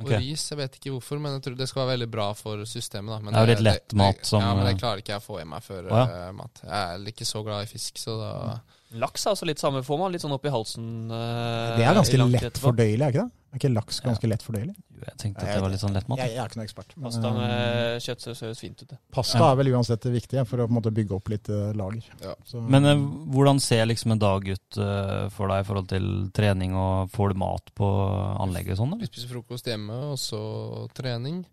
Og 0.00 0.08
ris. 0.08 0.50
Jeg 0.50 0.56
vet 0.58 0.76
ikke 0.78 0.90
hvorfor, 0.94 1.18
men 1.20 1.34
jeg 1.36 1.42
tror 1.44 1.56
det 1.58 1.68
skal 1.68 1.82
være 1.84 1.92
veldig 1.98 2.10
bra 2.10 2.32
for 2.32 2.64
systemet. 2.64 3.12
da 3.12 3.18
Men 3.20 3.34
Det 3.34 3.40
er 3.40 3.46
jo 3.46 3.52
litt 3.52 3.64
lett 3.66 3.92
mat 3.94 4.24
som- 4.26 4.40
Ja, 4.40 4.54
men 4.54 4.64
det 4.66 4.80
klarer 4.80 5.02
ikke 5.02 5.12
jeg 5.12 5.20
å 5.20 5.26
få 5.26 5.40
i 5.40 5.44
meg 5.44 5.62
før 5.62 5.90
ja. 5.90 6.04
uh, 6.28 6.32
mat. 6.32 6.60
Jeg 6.64 6.72
er 6.72 7.12
ikke 7.12 7.28
så 7.28 7.44
glad 7.44 7.62
i 7.62 7.66
fisk, 7.66 7.98
så 8.00 8.16
da 8.18 8.60
Laks 9.00 9.26
er 9.26 9.36
også 9.36 9.46
litt 9.48 9.60
samme. 9.62 9.82
Får 9.86 10.02
litt 10.12 10.24
sånn 10.24 10.34
opp 10.34 10.44
i 10.44 10.52
halsen 10.52 10.88
eh, 11.12 11.78
Det 11.78 11.86
er 11.86 11.96
ganske 11.96 12.18
lett 12.24 12.48
etterpå. 12.50 12.68
fordøyelig, 12.70 13.04
er 13.06 13.14
ikke 13.14 13.24
det? 13.24 13.30
Er 13.52 13.60
ikke 13.60 13.68
laks 13.68 13.98
ganske 14.00 14.28
lett 14.30 14.44
fordøyelig? 14.44 14.72
Jo, 14.72 15.02
Jeg 15.04 15.16
tenkte 15.20 15.42
at 15.44 15.58
det 15.58 15.62
var 15.64 15.72
litt 15.74 15.82
sånn 15.82 15.92
lettmat. 15.92 16.20
Jeg, 16.22 16.30
jeg 16.32 16.40
er 16.40 16.48
ikke 16.48 16.56
noen 16.56 16.68
ekspert. 16.68 16.94
men, 16.96 17.04
Pasta 17.04 17.28
eh, 17.28 17.34
med 17.36 18.04
kjøttsaus 18.06 18.40
høres 18.46 18.62
fint 18.64 18.80
ut. 18.80 18.88
det. 18.94 18.98
Pasta 19.12 19.42
Ja. 19.42 19.50
er 19.50 19.58
vel 19.60 19.70
uansett 19.74 20.06
det 20.06 20.12
viktige 20.14 20.44
for 20.48 20.62
å 20.62 20.66
på 20.68 20.72
en 20.72 20.78
måte 20.78 20.92
bygge 20.96 21.16
opp 21.18 21.28
litt 21.28 21.50
uh, 21.52 21.74
lager. 21.76 22.06
Ja. 22.24 22.32
Så, 22.48 22.62
Men 22.64 22.88
uh, 22.88 22.94
hvordan 23.34 23.60
ser 23.60 23.84
liksom 23.90 24.16
en 24.16 24.22
dag 24.22 24.48
ut 24.48 24.80
uh, 24.80 25.28
for 25.36 25.52
deg 25.52 25.60
i 25.60 25.68
forhold 25.68 25.90
til 25.92 26.08
trening, 26.32 26.72
og 26.72 27.12
får 27.12 27.34
du 27.34 27.42
mat 27.44 27.68
på 27.76 27.92
anlegget 28.40 28.78
og 28.78 28.86
sånn, 28.86 28.98
Vi 29.04 29.10
spiser 29.12 29.34
frokost 29.34 29.68
hjemme, 29.68 30.00
og 30.14 30.16
så 30.22 30.88
trening. 30.96 31.44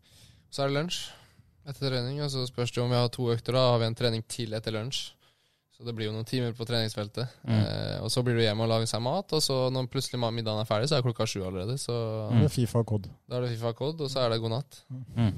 Så 0.49 0.63
er 0.63 0.71
det 0.71 0.79
lunsj 0.79 1.03
etter 1.67 1.91
trening. 1.91 2.23
Og 2.23 2.31
så 2.31 2.47
spørs 2.47 2.71
det 2.71 2.83
om 2.85 2.89
vi 2.89 2.95
har 2.95 3.11
to 3.11 3.27
økter. 3.33 3.59
Da 3.59 3.73
har 3.73 3.83
vi 3.83 3.91
en 3.91 3.99
trening 3.99 4.23
til 4.23 4.55
etter 4.55 4.71
lunsj. 4.71 5.09
Så 5.80 5.86
det 5.88 5.93
blir 5.95 6.09
jo 6.09 6.11
noen 6.11 6.27
timer 6.27 6.51
på 6.57 6.65
treningsfeltet. 6.67 7.38
Mm. 7.47 7.55
Eh, 7.55 8.01
og 8.03 8.11
så 8.11 8.19
blir 8.25 8.36
du 8.36 8.43
hjemme 8.43 8.65
og 8.65 8.67
lager 8.67 8.89
seg 8.91 8.99
mat, 9.05 9.32
og 9.32 9.39
så 9.39 9.61
når 9.71 9.88
plutselig 9.93 10.19
middagen 10.19 10.59
er 10.59 10.67
ferdig, 10.67 10.89
så 10.91 10.97
er 10.97 11.05
klokka 11.05 11.23
sju 11.23 11.39
allerede. 11.39 11.77
Så 11.80 11.95
det 12.34 12.49
er 12.49 12.51
Fifa 12.51 12.84
kod. 12.84 13.07
Da 13.32 13.38
er 13.39 13.45
det 13.45 13.53
Fifa 13.53 13.71
Code, 13.77 14.03
og 14.03 14.11
så 14.11 14.25
er 14.25 14.34
det 14.34 14.41
god 14.43 14.57
natt. 14.57 14.82
Mm. 14.91 15.32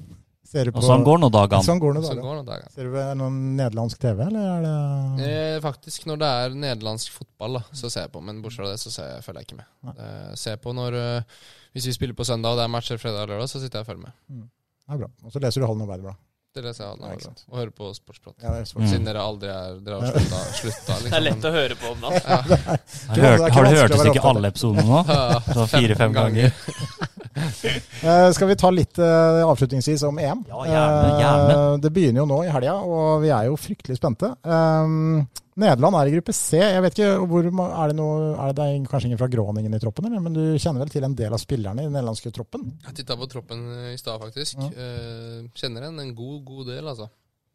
På, 0.52 0.82
Og 0.82 0.84
sånn 0.84 1.04
går 1.06 1.20
nå 1.22 1.30
dagene. 1.32 1.64
Sånn 1.64 1.80
går 1.80 1.94
det 1.96 2.02
dagene. 2.02 2.16
Sånn 2.18 2.26
går 2.26 2.40
det 2.42 2.48
dagen. 2.50 2.72
Ser 2.74 2.90
du 2.90 2.96
noen 3.22 3.36
nederlandsk 3.56 4.02
TV, 4.02 4.24
eller 4.26 4.48
er 4.50 4.66
det 4.66 5.28
Eh, 5.28 5.60
faktisk, 5.64 6.08
når 6.10 6.20
det 6.24 6.32
er 6.40 6.58
nederlandsk 6.66 7.14
fotball, 7.14 7.60
da, 7.60 7.62
så 7.78 7.92
ser 7.94 8.08
jeg 8.08 8.12
på. 8.18 8.24
Men 8.26 8.42
bortsett 8.42 8.66
fra 8.66 8.72
det, 8.74 8.82
så 8.82 8.92
ser 8.92 9.14
jeg, 9.14 9.24
følger 9.28 9.46
jeg 9.46 9.48
ikke 9.52 9.60
med. 9.62 9.94
Eh, 9.94 10.34
ser 10.42 10.58
på 10.58 10.74
når 10.76 10.98
eh, 10.98 11.38
Hvis 11.72 11.88
vi 11.88 11.94
spiller 11.96 12.18
på 12.18 12.26
søndag, 12.28 12.52
og 12.52 12.60
det 12.60 12.66
er 12.66 12.74
matcher 12.74 13.00
fredag 13.00 13.30
og 13.30 13.32
lørdag, 13.32 13.48
så 13.48 13.62
sitter 13.62 13.80
jeg 13.80 13.86
og 13.86 13.92
følger 13.94 14.04
med. 14.10 14.50
Ja, 14.90 14.98
bra. 14.98 15.08
Og 15.24 15.32
så 15.32 15.40
leser 15.40 15.62
du 15.62 15.70
Hallen 15.70 15.86
Arbeiderblad. 15.86 16.20
Det 16.52 16.62
leser 16.66 16.84
jeg 16.84 16.90
Ja, 16.90 16.96
alle 17.08 17.16
ikke. 17.16 17.30
Og 17.48 17.58
hører 17.62 17.72
på 17.72 17.90
Sportsprat. 17.96 18.36
Ja. 18.44 18.52
Mm. 18.60 18.88
Siden 18.92 19.06
dere 19.08 19.24
aldri 19.24 19.52
er 19.54 19.78
Dere 19.86 20.02
har 20.02 20.12
slutta, 20.12 20.42
slutta 20.58 20.98
liksom. 20.98 21.08
Det 21.08 21.20
er 21.20 21.26
lett 21.30 21.48
å 21.48 21.54
høre 21.56 21.78
på 21.80 21.92
om 21.94 22.04
natta. 22.04 22.40
Ja. 22.52 22.78
Har, 23.22 23.46
har 23.56 23.68
du 23.70 23.78
hørt 23.78 23.96
oss 23.96 24.06
ikke 24.12 24.26
alle 24.34 24.52
episodene 24.52 24.88
nå? 24.90 25.04
Ja, 25.56 25.66
fire-fem 25.72 26.16
ganger. 26.18 26.52
Eh, 28.02 28.32
skal 28.34 28.50
vi 28.50 28.56
ta 28.58 28.72
litt 28.74 28.98
eh, 28.98 29.40
avslutningsvis 29.46 30.02
om 30.08 30.18
EM? 30.18 30.40
Ja, 30.50 30.62
gjerne, 30.66 31.10
gjerne. 31.22 31.52
Eh, 31.54 31.76
det 31.84 31.92
begynner 31.94 32.24
jo 32.24 32.26
nå 32.32 32.40
i 32.48 32.50
helga, 32.50 32.74
og 32.82 33.22
vi 33.22 33.30
er 33.30 33.46
jo 33.46 33.60
fryktelig 33.62 34.00
spente. 34.00 34.32
Um, 34.42 35.22
Nederland 35.62 36.00
er 36.00 36.10
i 36.10 36.16
gruppe 36.16 36.34
C. 36.34 36.58
Jeg 36.58 36.82
vet 36.82 36.98
ikke 36.98 37.12
hvor 37.30 37.46
Er 37.46 37.92
det, 37.92 37.96
noe, 38.00 38.32
er 38.34 38.56
det, 38.58 38.68
kanskje 38.90 39.12
ingen 39.12 39.22
fra 39.22 39.30
Groningen 39.30 39.78
i 39.78 39.82
troppen, 39.84 40.08
eller? 40.10 40.24
men 40.24 40.34
du 40.34 40.44
kjenner 40.56 40.82
vel 40.82 40.94
til 40.94 41.06
en 41.06 41.18
del 41.18 41.36
av 41.36 41.44
spillerne 41.44 41.84
i 41.84 41.90
den 41.90 41.94
nederlandske 41.94 42.34
troppen? 42.34 42.72
Jeg 42.88 43.02
titta 43.02 43.20
på 43.20 43.30
troppen 43.30 43.68
i 43.92 43.98
stad, 44.02 44.18
faktisk. 44.24 44.58
Ja. 44.64 44.72
Eh, 44.72 45.50
kjenner 45.62 45.92
en 45.92 46.02
en 46.02 46.16
god, 46.18 46.40
god 46.48 46.72
del, 46.74 46.88
altså. 46.88 47.12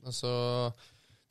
Og 0.07 0.15
så 0.15 0.37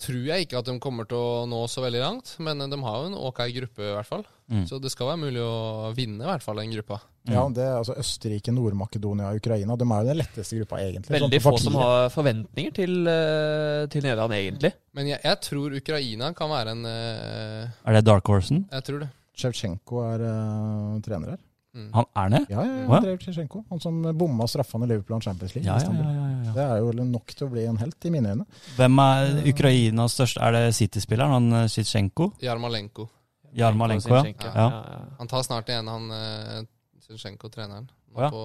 tror 0.02 0.24
jeg 0.28 0.46
ikke 0.46 0.60
at 0.60 0.68
de 0.68 0.76
kommer 0.84 1.08
til 1.08 1.18
å 1.18 1.44
nå 1.50 1.62
så 1.72 1.84
veldig 1.84 2.02
langt, 2.02 2.34
men 2.44 2.62
eh, 2.62 2.72
de 2.72 2.80
har 2.84 3.02
jo 3.02 3.10
en 3.12 3.18
ok 3.30 3.42
gruppe, 3.56 3.84
i 3.84 3.94
hvert 3.96 4.10
fall. 4.10 4.26
Mm. 4.52 4.66
Så 4.70 4.78
det 4.82 4.92
skal 4.94 5.10
være 5.10 5.22
mulig 5.24 5.42
å 5.42 5.92
vinne, 5.98 6.22
i 6.22 6.30
hvert 6.30 6.44
fall, 6.46 6.60
den 6.62 6.74
gruppa. 6.76 7.00
Ja, 7.26 7.42
det 7.50 7.64
er 7.66 7.80
altså 7.80 7.96
Østerrike, 7.98 8.54
Nord-Makedonia 8.54 9.32
og 9.32 9.40
Ukraina. 9.40 9.78
De 9.80 9.88
er 9.88 10.04
jo 10.04 10.10
den 10.12 10.20
letteste 10.22 10.60
gruppa, 10.60 10.82
egentlig. 10.84 11.16
Veldig 11.16 11.40
sånn 11.40 11.48
få 11.48 11.64
som 11.64 11.80
har 11.82 12.12
forventninger 12.14 12.76
til, 12.76 12.96
eh, 13.10 13.86
til 13.94 14.06
Nederland, 14.06 14.38
egentlig. 14.38 14.76
Men 14.98 15.10
jeg, 15.14 15.22
jeg 15.26 15.42
tror 15.48 15.80
Ukraina 15.80 16.32
kan 16.38 16.52
være 16.52 16.76
en 16.76 16.86
uh, 16.86 17.88
Er 17.88 17.98
det 17.98 18.06
Dark 18.06 18.30
Horsen? 18.30 18.66
Jeg 18.72 18.88
tror 18.88 19.02
det. 19.06 19.10
Shevchenko 19.36 20.06
er 20.06 20.28
uh, 20.28 21.02
trener 21.04 21.36
her. 21.36 21.45
Mm. 21.76 21.90
Han 21.92 22.06
er 22.22 22.30
det? 22.32 22.40
Ja, 22.54 22.64
ja, 22.64 22.76
ja 22.80 22.98
Andrej 22.98 23.18
Shevchenko. 23.26 23.66
Han 23.70 23.82
som 23.84 23.98
bomma 24.16 24.48
straffene 24.48 24.88
i 24.88 24.94
Liverpool 24.94 25.18
og 25.18 25.26
Champions 25.26 25.56
League. 25.58 25.68
Ja, 25.68 25.76
ja, 25.84 25.92
ja, 25.92 26.14
ja, 26.16 26.38
ja. 26.46 26.54
Det 26.56 26.68
er 26.72 26.78
jo 26.80 27.08
nok 27.10 27.34
til 27.36 27.48
å 27.48 27.52
bli 27.52 27.66
en 27.68 27.80
helt, 27.82 27.98
i 28.08 28.14
mine 28.14 28.32
øyne. 28.32 28.46
Hvem 28.78 29.02
er 29.04 29.42
Ukrainas 29.52 30.16
største? 30.16 30.40
Er 30.40 30.56
det 30.56 30.64
City-spilleren? 30.78 31.36
Han 31.36 31.66
eh, 31.66 32.40
Jarmalenko. 32.46 33.10
Jarmalenko, 33.56 34.10
ja. 34.16 34.22
Zinchenko, 34.24 34.48
Ja. 34.56 34.70
ja. 34.72 35.04
Han 35.20 35.28
tar 35.28 35.44
snart 35.44 35.70
igjen, 35.70 35.88
han 35.88 36.10
uh, 36.12 36.64
Zinchenko, 37.04 37.50
treneren. 37.50 37.90
Ja. 38.16 38.30
På 38.32 38.42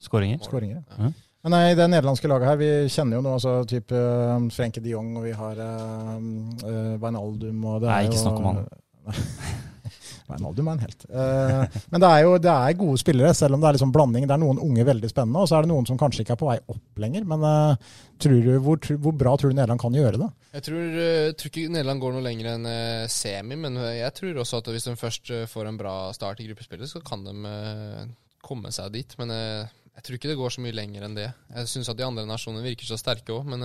Skåringer? 0.00 0.38
Skåringer. 0.44 0.82
Ja. 0.98 1.12
Men 1.46 1.54
nei, 1.54 1.74
det 1.78 1.84
nederlandske 1.92 2.28
laget 2.28 2.48
her, 2.48 2.56
vi 2.58 2.68
kjenner 2.90 3.20
jo 3.20 3.22
nå 3.22 3.36
altså 3.36 3.52
type 3.70 3.94
uh, 3.94 4.48
Frenke 4.52 4.82
de 4.82 4.90
Jong, 4.96 5.12
og 5.20 5.28
vi 5.28 5.32
har 5.36 5.60
uh, 5.62 6.16
uh, 6.64 6.96
Wijnaldum 7.00 7.64
og 7.70 7.84
det 7.84 7.88
Nei, 7.92 8.00
er 8.00 8.08
ikke 8.08 8.18
jo- 8.18 8.24
snakk 8.24 8.40
om 8.40 8.48
han. 8.50 8.64
Wijnaldum 10.30 10.68
er 10.68 10.76
en 10.76 10.84
helt. 10.86 11.06
Eh, 11.10 11.80
men 11.92 12.02
det 12.02 12.10
er 12.10 12.24
jo 12.26 12.34
det 12.42 12.52
er 12.52 12.80
gode 12.80 13.00
spillere, 13.02 13.34
selv 13.36 13.56
om 13.56 13.62
det 13.62 13.70
er 13.70 13.78
liksom 13.78 13.94
blanding. 13.94 14.26
Det 14.26 14.34
er 14.36 14.42
noen 14.42 14.62
unge 14.62 14.86
veldig 14.88 15.10
spennende, 15.12 15.42
og 15.42 15.50
så 15.50 15.58
er 15.58 15.66
det 15.66 15.72
noen 15.72 15.86
som 15.88 16.00
kanskje 16.00 16.24
ikke 16.24 16.36
er 16.36 16.42
på 16.42 16.50
vei 16.50 16.58
opp 16.72 17.02
lenger. 17.02 17.28
Men 17.28 17.46
eh, 17.46 17.94
du, 18.24 18.30
hvor, 18.64 18.80
hvor 18.80 19.16
bra 19.16 19.36
tror 19.36 19.52
du 19.52 19.58
Nederland 19.58 19.82
kan 19.82 19.96
gjøre 19.96 20.20
det? 20.22 20.30
Jeg 20.56 20.64
tror, 20.70 20.98
eh, 21.04 21.30
tror 21.36 21.50
ikke 21.52 21.70
Nederland 21.72 22.00
går 22.00 22.14
noe 22.16 22.24
lenger 22.24 22.46
enn 22.54 22.68
eh, 22.70 23.08
semi, 23.12 23.58
men 23.60 23.76
eh, 23.82 23.98
jeg 23.98 24.14
tror 24.16 24.40
også 24.40 24.62
at 24.62 24.70
hvis 24.72 24.86
de 24.88 24.94
først 24.96 25.32
får 25.52 25.68
en 25.68 25.80
bra 25.80 25.96
start 26.16 26.40
i 26.40 26.46
gruppespillet, 26.48 26.88
så 26.88 27.02
kan 27.04 27.26
de 27.26 27.34
komme 28.46 28.70
seg 28.72 28.94
dit. 28.94 29.16
Men 29.20 29.34
jeg 29.34 30.04
tror 30.06 30.16
ikke 30.16 30.30
det 30.30 30.38
går 30.38 30.54
så 30.54 30.62
mye 30.64 30.76
lenger 30.76 31.04
enn 31.04 31.16
det. 31.18 31.30
Jeg 31.52 31.72
syns 31.72 31.90
at 31.92 31.98
de 31.98 32.06
andre 32.06 32.24
nasjonene 32.28 32.64
virker 32.64 32.88
så 32.88 32.96
sterke 33.00 33.34
òg, 33.34 33.48
men 33.52 33.64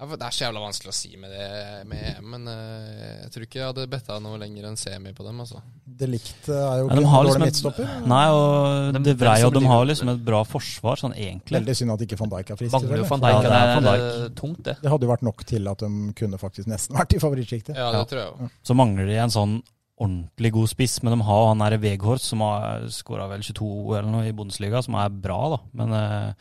ja, 0.00 0.06
Det 0.16 0.26
er 0.26 0.34
så 0.34 0.44
jævla 0.44 0.60
vanskelig 0.64 0.90
å 0.90 0.94
si 0.96 1.10
med 1.20 1.30
det 1.30 1.48
med 1.86 2.00
EM, 2.18 2.30
men 2.32 2.46
eh, 2.50 3.20
jeg 3.22 3.30
tror 3.34 3.44
ikke 3.46 3.58
jeg 3.60 3.66
hadde 3.68 3.84
betta 3.92 4.16
noe 4.24 4.38
lenger 4.40 4.64
enn 4.70 4.76
semi 4.80 5.12
på 5.14 5.22
dem. 5.26 5.38
altså. 5.44 5.60
Det 5.86 6.08
likt 6.10 6.48
eh, 6.48 6.56
er 6.58 6.80
jo 6.80 6.88
ikke 6.88 6.96
ja, 6.96 7.10
dårlig 7.12 7.28
liksom 7.28 7.44
midtstopper. 7.46 7.92
Nei, 8.10 8.22
og 8.34 8.92
De- 8.96 9.02
De 9.06 9.14
brei, 9.20 9.36
og 9.46 9.52
de 9.54 9.62
har 9.66 9.84
liksom 9.86 10.10
et 10.14 10.24
bra 10.26 10.40
forsvar, 10.48 10.98
sånn 10.98 11.14
egentlig. 11.14 11.54
Veldig 11.60 11.76
synd 11.78 11.94
at 11.94 12.02
ikke 12.08 12.18
van 12.18 12.32
Dijk 12.34 12.50
er 12.50 12.58
frisk. 12.62 12.72
Mangler 12.74 13.02
jo 13.04 13.10
van 13.12 13.22
Dijk. 13.26 13.36
Ja, 13.36 13.42
det 13.42 13.52
det 13.52 13.60
er 13.60 13.68
er 13.68 13.76
Van 13.76 14.24
eh, 14.24 14.34
tungt, 14.42 14.62
det. 14.66 14.76
Det 14.82 14.90
hadde 14.90 15.06
jo 15.06 15.12
vært 15.12 15.22
nok 15.28 15.44
til 15.52 15.68
at 15.70 15.78
de 15.86 15.92
kunne 16.18 16.38
faktisk 16.42 16.66
nesten 16.72 16.96
vært 17.00 17.14
i 17.14 17.22
favorittsjiktet. 17.22 17.76
Ja, 17.78 17.92
det 17.94 18.02
Ja. 18.02 18.04
tror 18.10 18.22
jeg 18.24 18.32
også. 18.32 18.50
Så 18.72 18.74
mangler 18.82 19.06
de 19.06 19.20
en 19.22 19.30
sånn 19.38 19.54
ordentlig 20.02 20.50
god 20.56 20.68
spiss, 20.72 20.98
men 21.04 21.14
de 21.14 21.22
har 21.28 21.46
han 21.52 21.58
der 21.62 21.78
Veghorst 21.78 22.24
som 22.32 22.40
har 22.42 22.88
skåra 22.90 23.28
vel 23.30 23.44
22 23.44 23.68
eller 24.00 24.10
noe 24.10 24.26
i 24.26 24.32
Bundesliga, 24.34 24.80
som 24.82 24.96
er 24.98 25.12
bra, 25.14 25.38
da. 25.54 25.58
Men 25.78 25.92
eh, 25.94 26.32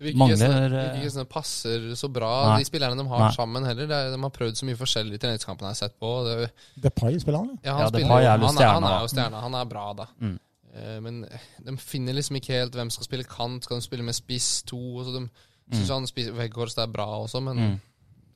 Det 0.00 0.06
virker 0.06 0.16
ikke 0.16 0.20
Mangler, 0.22 0.40
sånn- 0.40 0.54
det 0.56 0.78
eh, 0.80 0.84
virker 0.88 1.02
ikke 1.04 1.12
sånn 1.12 1.24
det 1.26 1.32
passer 1.34 1.82
så 2.00 2.08
bra, 2.08 2.28
Nei. 2.48 2.58
de 2.62 2.68
spillerne 2.70 2.96
de 2.96 3.04
har 3.10 3.20
Nei. 3.26 3.32
sammen 3.36 3.66
heller. 3.68 3.86
Det 3.90 3.96
er, 3.98 4.10
de 4.14 4.20
har 4.22 4.30
prøvd 4.32 4.56
så 4.56 4.64
mye 4.64 4.78
forskjellig 4.80 5.18
i 5.18 5.20
treningskampene 5.20 5.68
jeg 5.68 5.76
har 5.76 5.80
sett 5.82 5.96
på. 6.00 6.12
Det, 6.24 6.50
Depay 6.86 7.18
spiller 7.20 7.42
han, 7.44 7.50
ja, 7.62 7.74
han, 7.76 7.82
Ja, 7.84 7.88
spiller 7.92 8.06
er 8.16 8.30
han, 8.30 8.46
er- 8.46 8.54
stjerne, 8.56 8.72
han 8.80 8.88
er 8.94 9.04
jo 9.04 9.10
stjerne. 9.12 9.42
Han 9.44 9.58
er 9.60 9.68
bra, 9.68 9.84
da. 10.00 10.06
Mm. 10.24 10.38
Uh, 10.70 11.00
Men 11.04 11.20
de 11.66 11.76
finner 11.76 12.14
liksom 12.16 12.36
ikke 12.40 12.56
helt 12.56 12.72
hvem 12.78 12.90
skal 12.94 13.04
spille 13.04 13.24
kant. 13.28 13.64
Skal 13.68 13.76
de 13.76 13.82
spille 13.84 14.06
med 14.06 14.14
spiss 14.16 14.62
to? 14.62 14.78
Og 14.78 15.04
så 15.04 15.12
de 15.18 15.28
syns 15.76 15.90
han 15.92 16.34
Weghorst 16.38 16.78
er 16.78 16.86
bra 16.90 17.06
også, 17.20 17.42
men 17.44 17.56
mm. 17.60 17.80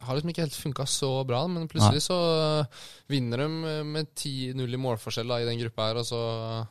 Har 0.07 0.16
liksom 0.18 0.30
ikke 0.32 0.44
helt 0.44 0.57
funka 0.59 0.86
så 0.88 1.11
bra. 1.28 1.40
Men 1.50 1.66
plutselig 1.70 2.05
så 2.07 2.18
eh, 2.61 2.82
vinner 3.12 3.42
de 3.44 3.48
eh, 3.70 3.80
med 3.86 4.11
10-0 4.12 4.76
i 4.76 4.80
målforskjell 4.80 5.32
da, 5.32 5.40
i 5.42 5.48
den 5.48 5.61
gruppa 5.62 5.88
her, 5.90 6.00
og 6.02 6.09
så 6.09 6.20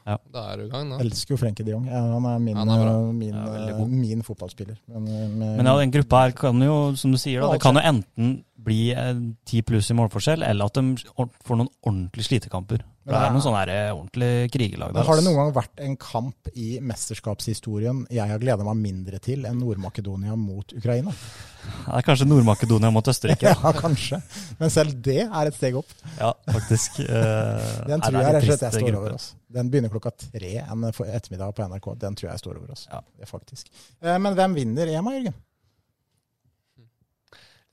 Ja. 0.08 0.18
Da 0.34 0.46
er 0.52 0.62
du 0.62 0.66
i 0.66 0.72
gang, 0.72 0.94
da. 0.94 1.02
Jeg 1.02 1.12
elsker 1.12 1.36
jo 1.36 1.42
Frenke 1.42 1.66
de 1.66 1.76
Jong. 1.76 1.86
Ja, 1.90 2.02
han 2.14 2.30
er 2.30 2.40
min, 2.44 2.58
Han 2.58 2.74
er 2.74 2.88
eh, 2.88 3.12
min, 3.18 3.36
god. 3.80 3.90
min 3.90 4.24
fotballspiller. 4.26 4.80
Men, 4.88 5.12
med, 5.38 5.58
Men 5.58 5.66
ja, 5.66 5.78
den 5.82 5.94
gruppa 5.98 6.26
her 6.26 6.38
kan 6.38 6.62
jo, 6.62 6.80
som 7.00 7.14
du 7.14 7.20
sier, 7.22 7.42
da, 7.44 7.54
det 7.54 7.62
kan 7.64 7.78
jo 7.80 7.86
enten 7.94 8.34
bli 8.64 8.92
eh, 8.96 9.14
10 9.50 9.66
pluss 9.68 9.92
i 9.92 9.98
målforskjell, 9.98 10.44
eller 10.48 10.72
at 10.72 10.80
de 10.80 10.96
får 11.44 11.60
noen 11.60 11.72
ordentlige 11.84 12.30
slitekamper. 12.32 12.86
Det 13.04 13.12
er 13.20 13.34
noen 13.36 13.44
sånne 13.44 13.60
her, 13.66 13.70
eh, 13.74 13.90
ordentlige 13.92 14.50
krigerlag 14.54 14.94
der. 14.96 15.04
har 15.04 15.18
det 15.20 15.24
noen 15.26 15.36
gang 15.36 15.50
vært 15.58 15.82
en 15.84 15.96
kamp 16.00 16.48
i 16.56 16.68
mesterskapshistorien 16.80 18.06
jeg 18.10 18.30
har 18.32 18.40
gleda 18.40 18.64
meg 18.64 18.78
mindre 18.80 19.20
til 19.20 19.44
enn 19.50 19.58
Nord-Makedonia 19.60 20.38
mot 20.40 20.72
Ukraina? 20.72 21.12
Det 21.12 21.98
er 22.00 22.06
kanskje 22.08 22.28
Nord-Makedonia 22.30 22.92
mot 22.96 23.04
Østerrike. 23.12 23.52
Ja, 23.64 23.74
kanskje. 23.76 24.22
Men 24.60 24.72
selv 24.72 24.96
det 25.04 25.18
er 25.26 25.52
et 25.52 25.58
steg 25.60 25.76
opp. 25.76 25.92
ja, 26.16 26.32
faktisk. 26.48 27.02
Uh, 27.04 27.84
Den 27.92 28.00
tror 28.06 28.16
det 28.16 28.24
jeg 28.24 28.34
rett 28.38 28.40
og 28.40 28.48
slett 28.48 28.50
jeg 28.50 28.72
trist, 28.72 28.80
står 28.80 28.88
gruppe. 28.88 29.02
over 29.04 29.18
oss. 29.18 29.28
Den 29.60 29.70
begynner 29.74 29.92
klokka 29.92 30.14
tre 30.24 30.54
en 30.64 30.88
ettermiddag 30.88 31.52
på 31.60 31.68
NRK. 31.74 31.90
Den 32.00 32.16
tror 32.16 32.30
jeg 32.32 32.40
står 32.40 32.62
over 32.62 32.72
oss. 32.72 32.88
Ja. 32.92 33.02
Det 33.20 33.28
faktisk. 33.28 33.68
Eh, 34.02 34.16
Men 34.18 34.34
hvem 34.40 34.56
vinner 34.56 34.88
EM, 34.96 35.12
Jørgen? 35.18 35.36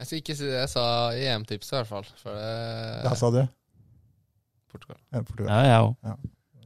Jeg 0.00 0.06
skal 0.08 0.18
ikke 0.22 0.34
si 0.38 0.46
det 0.48 0.58
jeg 0.62 0.68
sa 0.72 0.84
i 1.12 1.24
EM-tipset, 1.28 1.72
i 1.74 1.76
hvert 1.78 1.88
fall. 1.92 2.06
For 2.22 2.34
det 2.34 3.06
Hva 3.06 3.16
sa 3.20 3.30
du 3.34 3.42
Portugal. 4.72 4.96
Ja, 5.12 5.22
Portugal. 5.22 5.50
Ja, 5.50 5.62
jeg 5.70 5.80
òg. 5.88 5.96
Ja. 6.10 6.16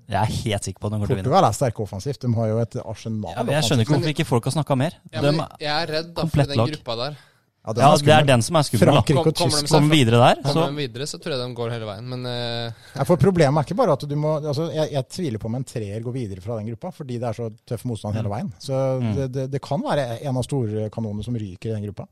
Jeg 0.05 0.21
er 0.21 0.33
helt 0.45 0.67
sikker 0.69 0.81
på 0.81 0.87
at 0.87 0.93
de 0.93 0.97
kommer 0.97 1.07
til 1.09 1.15
å 1.15 1.17
vinne. 1.17 1.25
Portugal 1.31 1.47
er 1.49 1.55
sterke 1.57 1.81
offensivt. 1.87 2.21
De 2.21 2.33
har 2.37 2.49
jo 2.51 2.59
et 2.61 2.75
arsenal. 2.85 3.31
Ja, 3.37 3.43
men 3.43 3.55
jeg 3.57 3.65
skjønner 3.69 3.87
ikke 3.87 3.95
hvorfor 3.97 4.13
ikke 4.15 4.27
folk 4.29 4.45
har 4.51 4.53
snakka 4.59 4.77
mer. 4.77 4.99
Ja, 5.15 5.21
De, 5.25 5.31
men 5.39 5.47
jeg 5.65 5.73
er 5.73 5.93
redd 5.99 6.11
da, 6.19 6.27
for 6.29 6.43
den 6.45 6.59
lag. 6.61 6.75
gruppa 6.75 6.97
der. 7.01 7.17
Ja, 7.65 7.73
den 7.73 7.81
ja, 7.81 7.89
er 7.95 8.03
det 8.05 8.13
er 8.13 8.27
den 8.29 8.43
som 8.45 8.57
er 8.61 8.65
skummel. 8.69 8.91
Frankrike 8.91 9.21
og 9.23 9.25
Kom- 9.25 9.53
kommer 9.71 9.89
de 9.89 9.97
videre 9.97 10.19
der, 10.21 10.43
Kommer 10.45 10.53
så 10.53 10.65
de 10.69 10.77
videre, 10.83 11.07
så 11.09 11.17
tror 11.25 11.33
jeg 11.33 11.41
de 11.41 11.55
går 11.57 11.71
hele 11.73 11.87
veien. 11.89 12.11
Men 12.13 12.27
uh... 12.29 12.83
Ja, 12.99 13.07
for 13.09 13.17
Problemet 13.17 13.57
er 13.63 13.65
ikke 13.71 13.79
bare 13.81 13.95
at 13.97 14.05
du 14.05 14.13
må 14.21 14.35
altså 14.43 14.67
jeg, 14.75 14.91
jeg 14.93 15.09
tviler 15.17 15.41
på 15.41 15.49
om 15.49 15.55
en 15.57 15.65
treer 15.65 16.05
går 16.05 16.13
videre 16.13 16.45
fra 16.45 16.59
den 16.61 16.69
gruppa, 16.69 16.91
fordi 16.93 17.17
det 17.23 17.31
er 17.31 17.39
så 17.41 17.49
tøff 17.65 17.87
motstand 17.89 18.19
hele 18.21 18.29
veien. 18.29 18.53
Så 18.61 18.83
Mm. 19.01 19.15
det, 19.17 19.31
det, 19.33 19.47
det 19.57 19.63
kan 19.65 19.81
være 19.81 20.05
en 20.21 20.37
av 20.37 20.45
storkanonene 20.45 21.25
som 21.25 21.41
ryker 21.41 21.71
i 21.71 21.73
den 21.79 21.87
gruppa. 21.89 22.05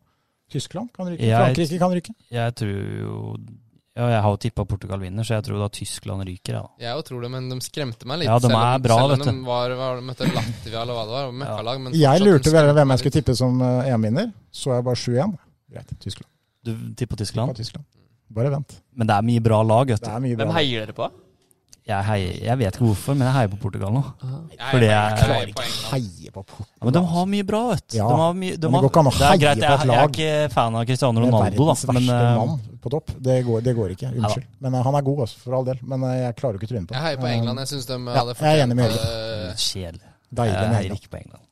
Tyskland 0.56 0.88
kan 0.96 1.12
ryke. 1.12 1.20
Jeg- 1.28 1.36
Frankrike 1.44 1.78
kan 1.84 1.92
ryke. 2.00 2.14
jeg 2.32 2.54
tror 2.56 2.80
jo 3.04 3.36
Ja, 3.92 4.06
jeg 4.08 4.20
har 4.24 4.32
jo 4.32 4.38
tippa 4.40 4.64
Portugal 4.64 5.02
vinner, 5.02 5.26
så 5.26 5.34
jeg 5.36 5.44
tror 5.44 5.58
da 5.60 5.66
Tyskland 5.68 6.24
ryker. 6.24 6.56
Ja. 6.56 6.62
jeg 6.80 6.96
òg 6.96 7.02
tror 7.04 7.24
det, 7.26 7.28
men 7.34 7.50
de 7.50 7.58
skremte 7.60 8.08
meg 8.08 8.22
litt. 8.22 8.28
Ja, 8.30 8.38
de 8.40 8.48
selv 8.48 8.56
er 8.56 8.76
om, 8.78 8.84
bra, 8.86 8.96
selv 9.02 9.12
om 9.18 9.24
de 9.26 9.34
var, 9.44 9.74
var, 9.76 10.00
møtte 10.06 10.28
Latvia 10.32 10.80
eller 10.80 10.96
hva 10.96 11.02
det 11.04 11.16
var. 11.18 11.34
Møkkalag. 11.42 11.82
Ja. 11.92 12.14
Jeg 12.14 12.24
lurte 12.24 12.54
vel 12.54 12.70
hvem 12.72 12.94
jeg 12.94 13.02
skulle 13.02 13.16
tippe 13.18 13.34
som 13.36 13.60
eh, 13.60 13.90
EM-vinner. 13.92 14.30
Så 14.48 14.72
jeg 14.72 14.86
bare 14.88 15.00
7-1. 15.02 15.34
Greit, 15.72 15.92
Tyskland. 16.00 16.30
Du 16.62 16.72
tipper 16.72 16.94
Tippa 17.02 17.20
Tyskland? 17.20 17.56
Tyskland. 17.58 17.84
Bare 18.32 18.54
vent. 18.54 18.78
Men 18.96 19.10
det 19.10 19.18
er 19.18 19.28
mye 19.28 19.44
bra 19.44 19.60
lag, 19.66 19.92
vet 19.92 20.00
Det 20.00 20.08
du. 20.08 20.14
er. 20.32 20.36
Hvem 20.40 20.54
heier 20.56 20.86
dere 20.86 20.96
på? 20.96 21.10
Jeg, 21.82 22.04
heier, 22.06 22.34
jeg 22.46 22.58
vet 22.60 22.76
ikke 22.76 22.84
hvorfor, 22.86 23.16
men 23.18 23.26
jeg 23.26 23.34
heier 23.34 23.48
på 23.50 23.56
Portugal 23.58 23.90
nå. 23.90 24.02
Jeg 24.22 24.68
Fordi 24.70 24.86
er- 24.86 24.92
jeg- 24.92 25.10
jeg 25.10 25.24
klarer 25.26 25.42
er 25.42 25.46
ikke 25.50 25.62
å 25.66 25.90
heie 25.90 26.30
på 26.30 26.42
Portugal. 26.46 26.68
Ja, 26.78 26.84
men 26.86 26.92
de 26.94 27.00
har 27.12 27.26
mye 27.26 27.42
bra, 27.48 27.62
vet 27.72 27.88
du. 27.88 27.96
Ja, 27.98 28.06
de 28.08 28.14
har 28.22 28.34
mye, 28.34 28.50
de 28.52 28.56
det 28.62 28.70
går 28.70 28.86
ikke 28.90 29.00
an 29.02 29.06
å 29.06 29.12
er 29.12 29.26
heie 29.32 29.38
greit, 29.42 29.58
på 29.58 29.74
et 29.74 29.86
lag. 29.90 29.96
jeg 29.96 29.98
er 29.98 30.48
ikke 30.48 30.52
fan 30.54 30.76
av 30.76 30.84
Cristiano 30.86 31.20
er 31.20 31.24
Ronaldo, 31.26 31.64
da. 31.66 31.92
Men, 31.92 32.02
eh, 32.08 32.36
mann 32.38 32.60
på 32.82 32.90
topp. 32.94 33.06
Det 33.20 33.44
går, 33.44 33.60
det 33.62 33.74
går 33.76 33.88
ikke. 33.96 34.08
Unnskyld. 34.14 34.46
Men 34.60 34.74
eh, 34.74 34.82
han 34.82 34.94
er 34.94 35.02
god, 35.02 35.18
også, 35.26 35.36
for 35.42 35.54
all 35.58 35.64
del. 35.64 35.78
Men 35.82 36.04
eh, 36.04 36.16
jeg 36.22 36.36
klarer 36.36 36.52
jo 36.54 36.58
ikke 36.62 36.70
tryne 36.70 36.86
på 36.86 36.94
Jeg 36.94 37.02
heier 37.02 37.16
på 37.18 37.26
England. 37.26 37.58
Jeg 37.58 37.68
syns 37.74 37.86
de 37.86 37.92
Ja, 37.98 38.14
hadde 38.14 38.34
jeg 38.38 38.60
er 38.60 38.62
enig 38.66 38.76
med 38.76 38.90
fortjent 38.90 39.02
det. 39.02 39.56
Kjedelig. 39.58 40.08
Deilig 40.32 40.54
Jeg 40.54 40.62
med 40.62 40.76
heier 40.78 40.84
England. 40.86 41.00
ikke 41.02 41.10
på 41.10 41.18
England. 41.18 41.42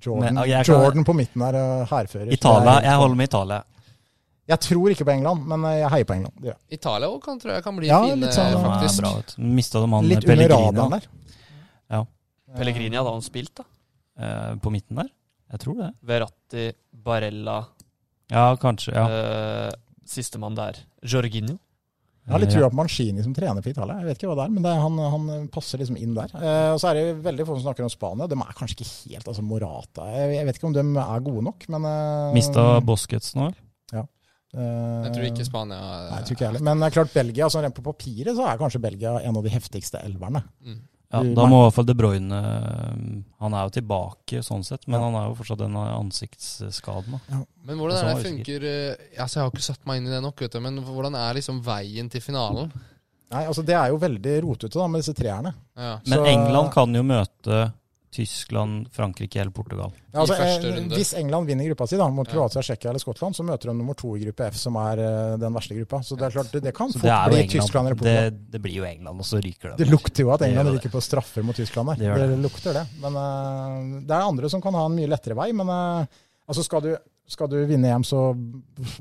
Jordan, 0.00 0.34
Men, 0.34 0.44
jeg 0.48 0.64
kan- 0.66 0.74
Jordan 0.80 1.04
på 1.04 1.12
midten 1.18 1.42
uh, 1.42 1.84
hærfører. 1.90 2.32
Italia, 2.32 2.72
Jeg- 2.78 2.84
jeg 2.84 2.94
holder 2.96 3.16
med 3.16 3.24
Italia. 3.28 3.62
Jeg 4.50 4.60
tror 4.66 4.90
ikke 4.92 5.04
på 5.06 5.12
England, 5.14 5.44
men 5.46 5.64
eh, 5.68 5.76
jeg 5.84 5.90
heier 5.94 6.06
på 6.08 6.14
England. 6.16 6.34
Det 6.40 6.48
gjør 6.50 6.56
jeg. 6.56 6.78
Italia 6.80 7.08
òg 7.12 7.20
kan, 7.24 7.38
tror 7.42 7.52
jeg 7.54 7.64
kan 7.66 7.76
bli 7.78 7.86
Ja, 7.90 8.00
fine, 8.02 8.18
litt 8.24 8.34
sånn, 8.36 8.50
er 8.56 8.64
faktisk. 8.66 9.00
bra, 9.04 9.12
vet. 9.20 9.34
Mista 9.60 9.82
de 9.84 9.90
han 9.94 10.08
Litt 10.10 10.26
under 10.26 10.52
radaren 10.56 10.94
der. 10.96 11.06
Ja. 11.94 12.02
Pellegrini 12.58 12.98
hadde 12.98 13.12
han 13.14 13.22
spilt, 13.26 13.54
da. 13.62 13.64
eh, 14.20 14.54
på 14.60 14.72
midten 14.74 14.98
der? 15.04 15.08
Jeg 15.54 15.60
tror 15.64 15.78
det. 15.80 15.90
Verratti, 16.06 16.66
Barella, 17.06 17.60
Ja, 18.30 18.44
kanskje. 18.62 18.92
Ja. 18.94 19.06
eh, 19.08 19.72
sistemann 20.06 20.54
der. 20.58 20.76
Jorginho. 21.02 21.56
Jeg 22.26 22.32
har 22.34 22.38
litt 22.44 22.52
Ja. 22.52 22.58
trua 22.60 22.68
på 22.70 22.76
Mancini 22.78 23.22
som 23.24 23.32
trener 23.34 23.62
for 23.62 23.70
Italia. 23.72 23.96
Jeg 23.98 24.06
vet 24.06 24.18
ikke 24.20 24.28
hva 24.30 24.36
det 24.36 24.44
er, 24.44 24.50
men 24.54 24.62
det 24.62 24.70
er, 24.70 24.80
han, 24.84 24.98
han 24.98 25.48
passer 25.48 25.78
liksom 25.80 25.96
inn 25.98 26.12
der. 26.14 26.30
Eh, 26.36 26.72
og 26.74 26.78
så 26.78 26.90
er 26.90 26.94
det 27.00 27.22
veldig 27.24 27.46
få 27.48 27.56
som 27.58 27.64
snakker 27.72 27.82
om 27.86 27.90
Spania. 27.90 28.26
De 28.30 28.36
er 28.38 28.54
kanskje 28.58 28.76
ikke 28.76 29.14
helt 29.14 29.26
altså 29.32 29.42
Morata. 29.42 30.04
Jeg, 30.14 30.36
jeg 30.36 30.46
vet 30.46 30.58
ikke 30.60 30.68
om 30.68 30.76
de 30.76 30.84
er 31.00 31.20
gode 31.26 31.42
nok, 31.48 31.66
men 31.74 31.84
eh, 31.90 32.32
Mista 32.36 32.66
Boskets 32.86 33.34
nå? 33.34 33.48
eller? 33.50 34.06
Jeg 34.52 35.12
tror 35.14 35.26
ikke 35.28 35.44
Spania 35.46 35.78
Nei, 35.78 36.16
jeg 36.18 36.24
tror 36.26 36.36
ikke 36.36 36.46
heller. 36.48 36.62
Men 36.66 36.80
det 36.82 36.88
er 36.88 36.94
klart 36.96 37.12
Belgia, 37.14 37.44
altså 37.46 37.62
rent 37.62 37.76
på 37.76 37.84
papiret 37.86 38.34
så 38.34 38.46
er 38.50 38.58
kanskje 38.58 38.80
Belgia 38.82 39.12
en 39.22 39.36
av 39.38 39.44
de 39.46 39.52
heftigste 39.52 40.00
elverne. 40.02 40.42
Mm. 40.66 40.80
Ja, 41.10 41.20
da 41.34 41.44
må 41.50 41.56
i 41.58 41.62
hvert 41.64 41.74
fall 41.74 41.86
De 41.88 41.94
Bruyne 41.98 42.36
Han 43.42 43.54
er 43.58 43.64
jo 43.66 43.72
tilbake 43.80 44.44
sånn 44.46 44.62
sett, 44.62 44.84
men 44.86 45.00
Ja. 45.00 45.06
han 45.08 45.16
er 45.18 45.24
jo 45.26 45.34
fortsatt 45.40 45.58
den 45.58 45.74
ansiktsskaden. 45.74 47.16
da. 47.28 47.40
Men 47.66 47.78
hvordan 47.78 47.98
er 47.98 48.14
det 48.14 48.26
funker 48.28 48.66
eh, 48.68 49.18
altså 49.18 49.40
Jeg 49.40 49.42
har 49.44 49.50
ikke 49.50 49.66
satt 49.66 49.86
meg 49.90 49.98
inn 49.98 50.06
i 50.06 50.14
det 50.14 50.22
nok, 50.22 50.38
vet 50.38 50.52
du, 50.54 50.60
men 50.60 50.78
hvordan 50.86 51.16
er 51.18 51.34
liksom 51.34 51.58
veien 51.66 52.08
til 52.10 52.20
finalen? 52.22 52.70
Nei, 53.30 53.44
altså 53.46 53.64
Det 53.66 53.74
er 53.74 53.88
jo 53.90 53.98
veldig 54.02 54.36
rotete 54.42 54.78
da 54.78 54.86
med 54.90 55.02
disse 55.02 55.14
treerne. 55.14 55.52
Ja. 55.78 55.98
Men 56.06 56.26
England 56.26 56.72
kan 56.74 56.94
jo 56.94 57.02
møte 57.02 57.72
Tyskland, 58.10 58.88
Frankrike 58.92 59.38
eller 59.40 59.52
Portugal. 59.54 59.92
Ja, 60.12 60.20
altså, 60.24 60.34
I 60.34 60.38
første 60.40 60.66
eh, 60.68 60.74
runde. 60.76 60.96
Hvis 60.98 61.12
England 61.14 61.46
vinner 61.46 61.68
gruppa 61.70 61.86
si 61.86 61.96
da, 62.00 62.08
mot 62.10 62.26
Ja. 62.26 62.32
Kroatia, 62.34 62.62
Tsjekkia 62.66 62.90
eller 62.90 63.02
Skottland, 63.02 63.36
så 63.38 63.44
møter 63.46 63.70
de 63.70 63.74
nummer 63.78 63.94
to 63.94 64.16
i 64.18 64.24
gruppe 64.24 64.48
F, 64.50 64.56
som 64.58 64.74
er 64.82 64.98
eh, 65.04 65.36
den 65.38 65.54
verste 65.54 65.76
gruppa. 65.78 66.00
Så 66.02 66.18
det 66.18 66.26
er 66.26 66.34
klart, 66.34 66.50
det, 66.52 66.62
det 66.66 66.72
kan 66.74 66.90
Så 66.90 66.98
fort 66.98 67.06
det 67.06 67.30
bli 67.30 67.40
England. 67.44 67.54
Tyskland 67.54 67.86
eller 67.92 68.00
Portugal. 68.00 68.30
Det, 68.34 68.50
det 68.56 68.62
blir 68.66 68.74
jo 68.80 68.84
England, 68.88 69.22
og 69.22 69.28
så 69.30 69.40
ryker 69.44 69.76
Det 69.76 69.84
det. 69.86 69.90
lukter 69.94 70.26
jo 70.26 70.32
at 70.34 70.42
England 70.48 70.74
ryker 70.74 70.90
på 70.96 71.00
straffer 71.06 71.46
mot 71.46 71.56
Tyskland 71.56 71.92
der. 71.94 72.02
Det 72.02 72.18
Det, 72.18 72.28
det. 72.34 72.40
lukter 72.42 72.74
det. 72.80 72.86
Men 73.04 73.20
eh, 73.22 74.02
det 74.10 74.16
er 74.18 74.26
andre 74.26 74.50
som 74.50 74.60
kan 74.66 74.74
ha 74.74 74.84
en 74.90 74.98
mye 74.98 75.06
lettere 75.10 75.38
vei. 75.38 75.52
Men 75.52 75.68
eh, 75.70 76.06
altså 76.50 76.66
skal, 76.66 76.82
du, 76.82 76.96
skal 77.30 77.46
du 77.52 77.56
vinne 77.68 77.86
EM, 77.94 78.02
så 78.06 78.20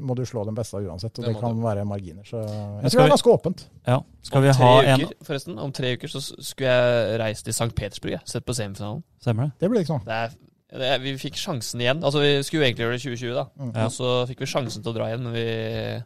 må 0.06 0.16
du 0.16 0.22
slå 0.30 0.44
den 0.46 0.56
beste 0.58 0.78
uansett. 0.78 1.18
Og 1.18 1.26
Det 1.26 1.34
det, 1.34 1.40
kan 1.42 1.56
du. 1.58 1.64
være 1.66 1.86
marginer. 1.90 2.24
Så 2.28 2.38
jeg 2.44 2.50
skal 2.50 2.90
tror 2.92 2.92
det 2.92 3.00
er 3.00 3.08
vi- 3.08 3.14
ganske 3.16 3.34
åpent. 3.34 3.64
Ja. 3.90 3.98
Skal 4.30 4.42
vi 4.46 4.48
ha 4.48 4.54
tre 4.54 4.92
en 4.94 5.02
uker, 5.08 5.16
forresten, 5.26 5.58
om 5.60 5.72
tre 5.74 5.94
uker 5.98 6.08
så 6.14 6.22
skulle 6.22 6.70
jeg 6.70 7.20
reist 7.24 7.44
til 7.50 7.54
St. 7.58 7.74
Petersburg. 7.76 8.12
Jeg. 8.20 8.22
Sett 8.30 8.46
på 8.46 8.54
semifinalen. 8.54 9.02
Stemmer 9.22 9.50
det? 9.50 9.52
Det 9.60 9.70
blir 9.74 9.82
ikke 9.82 9.96
sånn. 9.96 10.06
Det 10.06 10.14
er, 10.20 10.38
det 10.78 10.92
er, 10.94 11.00
vi 11.00 11.16
fikk 11.18 11.36
sjansen 11.42 11.82
igjen. 11.82 12.04
Altså 12.06 12.22
Vi 12.22 12.44
skulle 12.46 12.62
jo 12.62 12.68
egentlig 12.70 12.86
gjøre 12.86 12.98
det 12.98 13.02
i 13.02 13.08
2020, 13.10 13.34
da. 13.34 13.46
Mm. 13.58 13.72
Ja. 13.76 13.86
Og 13.86 13.92
så 13.98 14.12
fikk 14.30 14.40
vi 14.46 14.52
sjansen 14.54 14.84
til 14.86 14.94
å 14.94 14.98
dra 15.00 15.10
igjen, 15.10 15.24
men 15.26 15.34
vi 15.34 16.04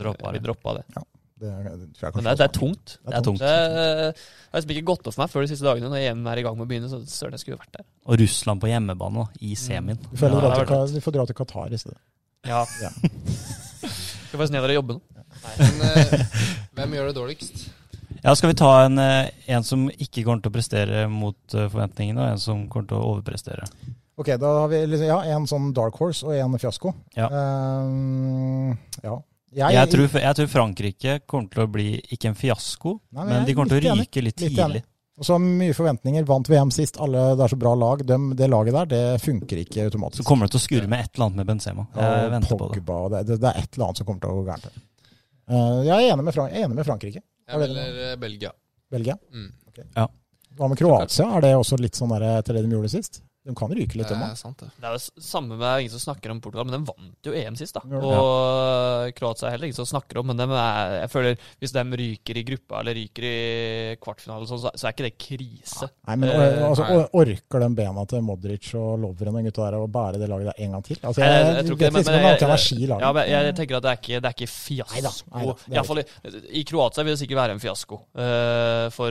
Droppa 0.00 0.32
vi 0.32 0.38
droppa 0.42 0.72
det. 0.78 0.84
Det, 0.94 1.02
det 1.40 1.50
tror 1.96 2.06
jeg 2.06 2.14
Men 2.14 2.24
det 2.24 2.30
er, 2.32 2.36
det 2.38 2.46
er 2.46 2.52
tungt. 2.54 2.96
Det 3.04 3.14
er 3.18 3.24
tungt. 3.26 3.40
Det 3.42 3.48
er- 3.50 4.12
har 4.14 4.60
liksom 4.60 4.74
ikke 4.76 4.86
gått 4.86 5.06
opp 5.08 5.14
for 5.14 5.22
meg 5.24 5.30
før 5.32 5.42
de 5.42 5.50
siste 5.50 5.66
dagene. 5.66 5.90
Når 5.90 6.04
EM 6.10 6.26
er 6.30 6.38
i 6.38 6.42
gang 6.46 6.56
med 6.56 6.66
å 6.66 6.70
begynne, 6.70 6.90
så 6.92 7.00
søren 7.10 7.34
jeg 7.34 7.40
skulle 7.42 7.58
vært 7.58 7.72
der. 7.78 7.86
Og 8.06 8.18
Russland 8.20 8.60
på 8.62 8.70
hjemmebane 8.70 9.26
i 9.40 9.54
semien. 9.58 9.98
Du 10.10 10.16
får, 10.16 10.30
Ja, 10.30 10.40
dra 10.54 10.64
til, 10.64 10.94
vi 10.94 11.00
får 11.00 11.12
dra 11.18 11.26
til 11.26 11.34
Qatar 11.40 11.72
i 11.72 11.80
stedet. 11.80 11.98
Ja. 12.46 12.64
Ja. 12.82 12.90
Skal 14.28 14.38
faktisk 14.38 14.52
ned 14.54 14.62
der 14.62 14.74
og 14.74 14.78
jobbe 14.82 14.94
nå. 14.94 15.00
Men 15.58 15.82
uh, 15.82 16.38
hvem 16.78 16.94
gjør 16.96 17.10
det 17.10 17.16
dårligst? 17.18 17.64
Ja, 18.24 18.32
Skal 18.34 18.54
vi 18.54 18.56
ta 18.56 18.70
en, 18.86 18.98
eh, 18.98 19.28
en 19.52 19.62
som 19.66 19.88
ikke 19.90 20.22
kommer 20.24 20.40
til 20.40 20.48
å 20.52 20.54
prestere 20.54 21.02
mot 21.12 21.36
eh, 21.54 21.66
forventningene, 21.68 22.22
og 22.22 22.30
en 22.32 22.40
som 22.40 22.62
kommer 22.72 22.88
til 22.88 22.96
å 22.96 23.10
overprestere? 23.12 23.66
Ok, 24.16 24.30
da 24.40 24.52
har 24.62 24.68
vi 24.70 24.80
liksom, 24.86 25.06
ja, 25.10 25.18
en 25.34 25.44
sånn 25.50 25.72
dark 25.76 25.98
horse 26.00 26.24
og 26.24 26.32
en 26.38 26.54
fiasko. 26.62 26.94
Ja. 27.18 27.26
Um, 27.28 28.78
ja. 29.02 29.18
Jeg, 29.54 29.74
Jeg 29.76 29.90
tror, 29.92 30.16
jeg 30.18 30.36
tror 30.38 30.50
Frankrike 30.50 31.20
kommer 31.30 31.52
til 31.52 31.62
å 31.62 31.68
bli 31.70 31.88
ikke 32.14 32.32
en 32.32 32.38
fiasko, 32.38 32.96
Nei, 33.14 33.22
men 33.22 33.32
men 33.36 33.46
de 33.46 33.54
er 33.54 33.58
kommer 33.58 33.70
til 33.70 33.90
å 33.92 33.96
ryke 34.00 34.24
litt 34.24 34.42
Litt 34.42 34.56
tidlig. 34.58 34.82
Og 35.14 35.26
så 35.28 35.36
mye 35.38 35.74
forventninger. 35.76 36.24
Vant 36.26 36.48
VM 36.50 36.72
sist. 36.74 36.96
Alle, 36.98 37.36
det 37.38 37.44
er 37.44 37.52
så 37.52 37.58
bra 37.60 37.74
lag. 37.78 38.00
De, 38.02 38.16
det 38.34 38.48
laget 38.50 38.74
der, 38.74 38.88
det 38.90 39.02
funker 39.22 39.60
ikke 39.62 39.84
automatisk. 39.86 40.24
Så 40.24 40.26
kommer 40.26 40.48
det 40.48 40.56
til 40.56 40.58
å 40.58 40.64
skurre 40.64 40.90
med 40.90 41.04
et 41.04 41.12
eller 41.14 41.28
annet 41.28 41.38
med 41.38 41.50
Benzema. 41.52 41.84
Jeg 41.94 42.24
og 42.24 42.32
venter. 42.32 42.64
Pogba, 42.64 42.96
og 43.04 43.14
det, 43.14 43.20
det, 43.28 43.36
det 43.44 43.52
er 43.52 43.60
et 43.60 43.76
eller 43.76 43.86
annet 43.86 44.00
som 44.02 44.08
kommer 44.08 44.24
til 44.24 44.32
å 44.32 44.40
gå 44.40 44.42
gærent. 44.48 44.82
Eh, 45.44 45.78
jeg, 45.86 45.94
er 45.94 46.08
enig 46.16 46.26
med 46.26 46.40
jeg 46.40 46.50
er 46.50 46.66
enig 46.66 46.80
med 46.80 46.88
Frankrike. 46.88 47.22
Jeg 47.22 47.62
velger 47.62 48.02
eh, 48.08 48.16
Belgia. 48.24 48.50
Belgia. 48.90 49.16
Mm. 49.30 49.52
Hva 50.58 50.70
med 50.70 50.78
Kroatia? 50.78 51.28
Er 51.36 51.46
det 51.46 51.54
også 51.60 51.78
litt 51.78 51.98
sånn 51.98 52.12
der 52.14 52.26
etter 52.40 52.58
det 52.58 52.64
de 52.66 52.74
gjorde 52.74 52.90
sist? 52.90 53.22
De 53.44 53.52
kan 53.54 53.68
ryke 53.68 53.98
litt, 53.98 54.08
de 54.08 54.14
òg. 54.16 54.54
det. 54.60 54.68
Det 54.80 54.88
er 54.88 54.94
jo 54.96 55.20
samme 55.20 55.56
med 55.60 55.80
ingen 55.82 55.92
som 55.92 56.00
snakker 56.14 56.30
om 56.32 56.38
Portugal, 56.40 56.64
men 56.64 56.78
de 56.80 56.88
vant 56.92 57.28
jo 57.28 57.32
EM 57.36 57.56
sist, 57.60 57.74
da. 57.76 57.82
Ja. 57.92 58.00
Og 58.00 59.10
Kroatia 59.18 59.48
er 59.48 59.52
heller 59.54 59.68
ingen 59.68 59.76
som 59.76 59.88
snakker 59.90 60.18
om, 60.22 60.30
men 60.32 60.40
er, 60.40 60.94
jeg 61.02 61.10
føler 61.12 61.36
hvis 61.60 61.74
de 61.76 61.82
ryker 62.00 62.40
i 62.40 62.44
gruppa 62.48 62.80
eller 62.80 62.96
ryker 62.96 63.26
i 63.28 63.34
kvartfinale, 64.00 64.48
sånn, 64.48 64.62
så, 64.64 64.72
så 64.74 64.88
er 64.88 64.96
ikke 64.96 65.06
det 65.10 65.12
krise. 65.20 65.90
Nei, 66.08 66.16
men 66.16 66.32
Eh, 66.34 66.62
altså, 66.66 66.86
nei. 66.88 67.04
orker 67.20 67.60
de 67.66 67.68
bena 67.76 68.04
til 68.10 68.24
Modric 68.24 68.70
og 68.80 68.98
Lovren 69.04 69.36
og 69.38 69.44
gutta 69.50 69.68
der 69.68 69.76
å 69.78 69.84
bære 69.92 70.18
det 70.24 70.28
laget 70.32 70.48
der 70.50 70.64
en 70.64 70.72
gang 70.78 70.86
til? 70.88 70.98
Altså, 71.02 71.20
jeg, 71.20 71.30
jeg- 71.44 71.54
jeg 71.54 71.66
tror 71.68 71.76
ikke 71.76 71.84
det, 71.84 71.92
men- 71.92 72.04
men 72.04 72.24
jeg- 72.24 72.42
energi. 72.48 72.88
Ja, 72.88 73.12
men 73.12 73.28
jeg 73.28 73.54
tenker 73.60 73.76
at 73.76 73.82
det 73.82 73.90
er 73.92 74.00
ikke, 74.00 74.20
det 74.24 74.30
er 74.30 74.34
ikke 74.38 74.48
fiasko. 74.48 74.94
Neida, 74.94 75.12
neida, 75.34 75.54
det 75.68 75.76
er 75.76 75.82
I, 75.82 75.86
fall 75.86 75.98
i, 76.00 76.60
I 76.60 76.64
Kroatia 76.64 77.04
vil 77.04 77.12
det 77.14 77.20
sikkert 77.20 77.42
være 77.44 77.52
en 77.58 77.60
fiasko 77.60 78.00
uh, 78.16 78.88
for 78.90 79.10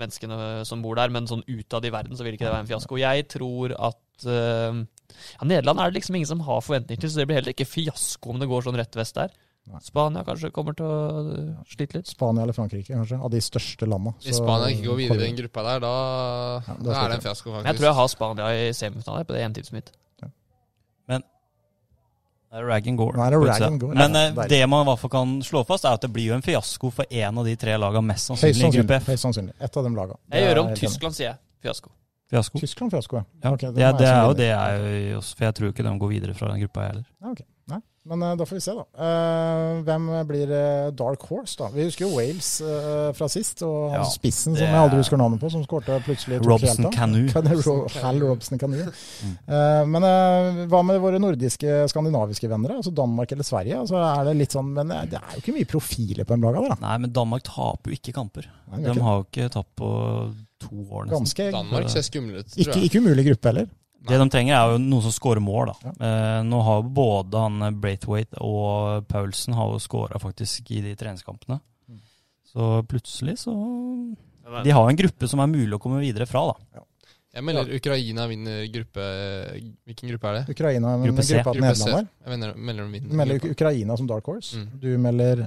menneskene 0.00 0.38
som 0.68 0.84
bor 0.84 0.98
der, 0.98 1.12
men 1.14 1.28
sånn 1.30 1.44
utad 1.46 1.86
i 1.88 1.92
verden 1.94 2.18
så 2.18 2.26
vil 2.26 2.36
ikke 2.36 2.46
det 2.46 2.54
være 2.54 2.66
en 2.66 2.70
fiasko. 2.70 3.00
Jeg 3.00 3.26
tror 3.34 3.74
at 3.74 4.28
uh, 4.28 4.78
ja, 4.78 5.48
Nederland 5.48 5.82
er 5.82 5.90
det 5.90 6.00
liksom 6.00 6.18
ingen 6.18 6.30
som 6.30 6.46
har 6.46 6.64
forventninger 6.64 7.04
til, 7.04 7.12
så 7.12 7.22
det 7.22 7.28
blir 7.30 7.40
heller 7.40 7.54
ikke 7.54 7.68
fiasko 7.68 8.32
om 8.32 8.40
det 8.42 8.50
går 8.50 8.66
sånn 8.66 8.78
rett 8.80 8.98
vest 8.98 9.18
der. 9.18 9.34
Nei. 9.68 9.80
Spania 9.84 10.22
kanskje 10.24 10.48
kommer 10.54 10.72
til 10.76 10.86
å 10.88 10.98
eh, 11.28 11.48
slite 11.68 11.98
litt. 11.98 12.08
Spania 12.08 12.46
eller 12.46 12.56
Frankrike, 12.56 12.88
kanskje. 12.88 13.18
Av 13.20 13.32
de 13.32 13.40
største 13.44 13.88
landene. 13.88 14.14
Hvis 14.24 14.38
Spania 14.40 14.70
ikke 14.72 14.86
går 14.88 15.00
videre 15.02 15.20
i 15.20 15.26
den 15.26 15.36
gruppa 15.42 15.64
der, 15.66 15.82
da, 15.84 15.90
Ja, 16.64 16.76
da 16.86 16.94
er 17.02 17.12
det 17.12 17.18
en 17.18 17.24
fiasko, 17.26 17.50
fiasko, 17.50 17.50
Men 17.52 17.58
faktisk. 17.58 17.68
jeg 17.68 17.80
tror 17.80 17.88
jeg 17.90 17.98
har 17.98 18.12
Spania 18.14 18.46
i 18.56 18.70
semifinalen 18.78 19.28
på 19.28 19.36
det 19.36 19.42
ene 19.44 19.58
tipset 19.58 19.76
mitt. 19.76 19.92
Det 22.48 22.58
er 22.62 22.64
Rag 22.64 22.86
and 22.88 22.96
Gore. 22.96 23.12
Det 23.30 23.38
rag 23.38 23.62
and 23.62 23.80
gore. 23.80 23.94
Men 23.94 24.14
Ja, 24.14 24.22
eh, 24.28 24.48
det 24.48 24.60
man 24.68 24.86
i 24.86 24.88
hvert 24.88 24.98
fall 25.02 25.10
kan 25.10 25.34
slå 25.44 25.64
fast, 25.68 25.84
er 25.84 25.92
at 25.98 26.00
det 26.00 26.10
blir 26.12 26.30
jo 26.30 26.34
en 26.34 26.42
fiasko 26.42 26.90
for 26.90 27.04
én 27.10 27.38
av 27.38 27.44
de 27.44 27.56
tre 27.56 27.76
lagene 27.76 28.06
mest 28.08 28.26
sannsynlig, 28.30 28.54
sannsynlig 28.56 28.74
i 28.74 28.80
gruppe 28.80 28.96
F. 29.02 29.06
Høyst 29.12 29.24
sannsynlig. 29.26 29.52
Et 29.60 29.76
av 29.76 29.84
de 29.84 29.90
lagene. 29.94 30.16
Jeg 30.32 30.46
gjør 30.46 30.60
om. 30.62 30.74
Tyskland, 30.74 31.14
sier 31.14 31.26
jeg. 31.28 31.36
Fiasko. 31.62 31.90
Fiasko. 32.30 32.58
Tyskland 32.60 32.90
fiasko, 32.92 33.16
ja. 33.16 33.24
Ja, 33.44 33.56
det, 33.56 33.64
er 33.82 33.92
er- 33.92 34.04
er 34.04 34.26
jo 34.28 34.34
det 34.34 34.48
jeg 34.48 35.16
også, 35.16 35.36
for 35.36 35.44
jeg 35.44 35.54
tror 35.54 35.68
ikke 35.72 35.82
de 35.84 35.98
går 35.98 36.08
videre 36.08 36.34
fra 36.34 36.48
den 36.52 36.60
gruppa, 36.60 36.80
jeg 36.80 36.88
heller. 36.92 37.04
Okay. 37.32 37.44
Nei. 37.68 37.80
Men 38.08 38.22
eh, 38.24 38.34
da 38.40 38.46
får 38.48 38.56
vi 38.58 38.62
se, 38.64 38.74
da. 38.78 38.84
Eh, 39.06 39.80
hvem 39.86 40.06
blir 40.28 40.52
eh, 40.56 40.88
Dark 40.96 41.26
Horse, 41.28 41.56
da? 41.60 41.68
Vi 41.74 41.84
husker 41.88 42.06
jo 42.06 42.10
Wales 42.16 42.48
fra 43.18 43.28
sist, 43.30 43.62
og 43.66 43.90
han 43.92 44.00
Ja, 44.00 44.08
spissen 44.08 44.56
som 44.56 44.64
jeg 44.64 44.74
aldri 44.80 44.96
er- 44.98 45.02
husker 45.04 45.20
navnet 45.20 45.42
på, 45.42 45.50
som 45.52 45.64
skårte 45.66 45.98
plutselig 46.06 46.40
Robson 46.46 46.88
Ro- 47.68 47.86
Hal 48.00 48.20
Robson 48.24 48.58
Canoe. 48.60 48.88
Mm. 48.88 49.34
Eh, 49.46 49.82
men 49.92 50.08
hva 50.72 50.82
med 50.86 51.00
våre 51.04 51.20
nordiske, 51.22 51.78
skandinaviske 51.92 52.48
venner? 52.50 52.76
Altså 52.78 52.94
Danmark 52.94 53.32
eller 53.36 53.46
Sverige? 53.46 53.78
Altså 53.84 54.00
er 54.00 54.24
det 54.30 54.36
litt 54.40 54.56
sånn, 54.56 54.72
Men 54.76 54.88
det 55.10 55.18
er 55.20 55.36
jo 55.36 55.42
ikke 55.44 55.56
mye 55.58 55.68
profiler 55.68 56.24
på 56.28 56.36
den 56.36 56.46
laga 56.48 56.64
der, 56.64 56.74
da. 56.76 56.80
Nei, 56.88 56.96
men 57.04 57.12
Danmark 57.14 57.44
taper 57.46 57.92
jo 57.92 57.98
ikke 58.00 58.14
kamper. 58.16 58.48
Nei, 58.72 58.82
de 58.88 59.00
har 59.00 59.20
jo 59.22 59.26
ikke 59.28 59.50
tapt 59.52 59.74
på 59.78 59.88
to 60.64 60.74
år, 60.90 61.06
nesten. 61.06 61.18
Ganske 61.22 61.50
Danmark 61.54 61.90
ser 61.92 62.02
skumle 62.06 62.40
ut, 62.42 62.48
tror 62.54 62.64
ikke, 62.66 62.80
ikke 62.88 63.02
umulig 63.04 63.24
gruppe 63.30 63.52
heller. 63.52 63.68
Det 63.98 64.18
de 64.20 64.28
trenger, 64.30 64.54
er 64.54 64.72
jo 64.72 64.82
noen 64.82 65.02
som 65.08 65.12
scorer 65.14 65.42
mål, 65.42 65.72
da. 65.72 65.90
Ja. 65.90 65.94
Eh, 66.06 66.42
nå 66.46 66.60
har 66.62 66.84
både 66.86 67.40
han 67.42 67.64
eh, 67.66 67.74
Braithwaite 67.74 68.38
og 68.44 69.08
Paulsen 69.10 69.56
har 69.58 69.72
jo 69.72 69.80
scora 69.82 70.20
faktisk 70.22 70.70
i 70.76 70.82
de 70.84 70.94
treningskampene. 70.98 71.58
Mm. 71.90 71.98
Så 72.46 72.68
plutselig 72.88 73.40
så 73.42 73.54
De 74.64 74.70
har 74.70 74.88
en 74.88 75.00
gruppe 75.02 75.28
som 75.28 75.42
er 75.42 75.50
mulig 75.50 75.74
å 75.74 75.82
komme 75.82 75.98
videre 76.04 76.28
fra, 76.30 76.46
da. 76.52 76.84
Jeg 77.38 77.44
melder 77.44 77.68
Ukraina 77.76 78.24
vinner 78.30 78.62
gruppe 78.72 79.04
Hvilken 79.86 80.08
gruppe 80.14 80.30
er 80.30 80.38
det? 80.38 80.54
Ukraina, 80.54 80.94
men 80.96 81.10
Gruppe 81.10 81.26
C. 81.26 81.34
gruppa 81.36 81.52
Gruppe 81.58 81.74
C. 81.74 81.84
Nederland. 81.84 82.08
Jeg 82.24 82.32
melder, 82.32 82.54
melder 82.70 82.86
de 82.86 82.94
vinner. 82.94 83.10
Du 83.10 83.18
melder. 83.20 83.50
Ukraina 83.52 83.96
som 84.00 84.08
Dark 84.08 84.30
Horse. 84.30 84.62
Mm. 84.62 84.70
Du 84.80 84.88
melder 85.02 85.42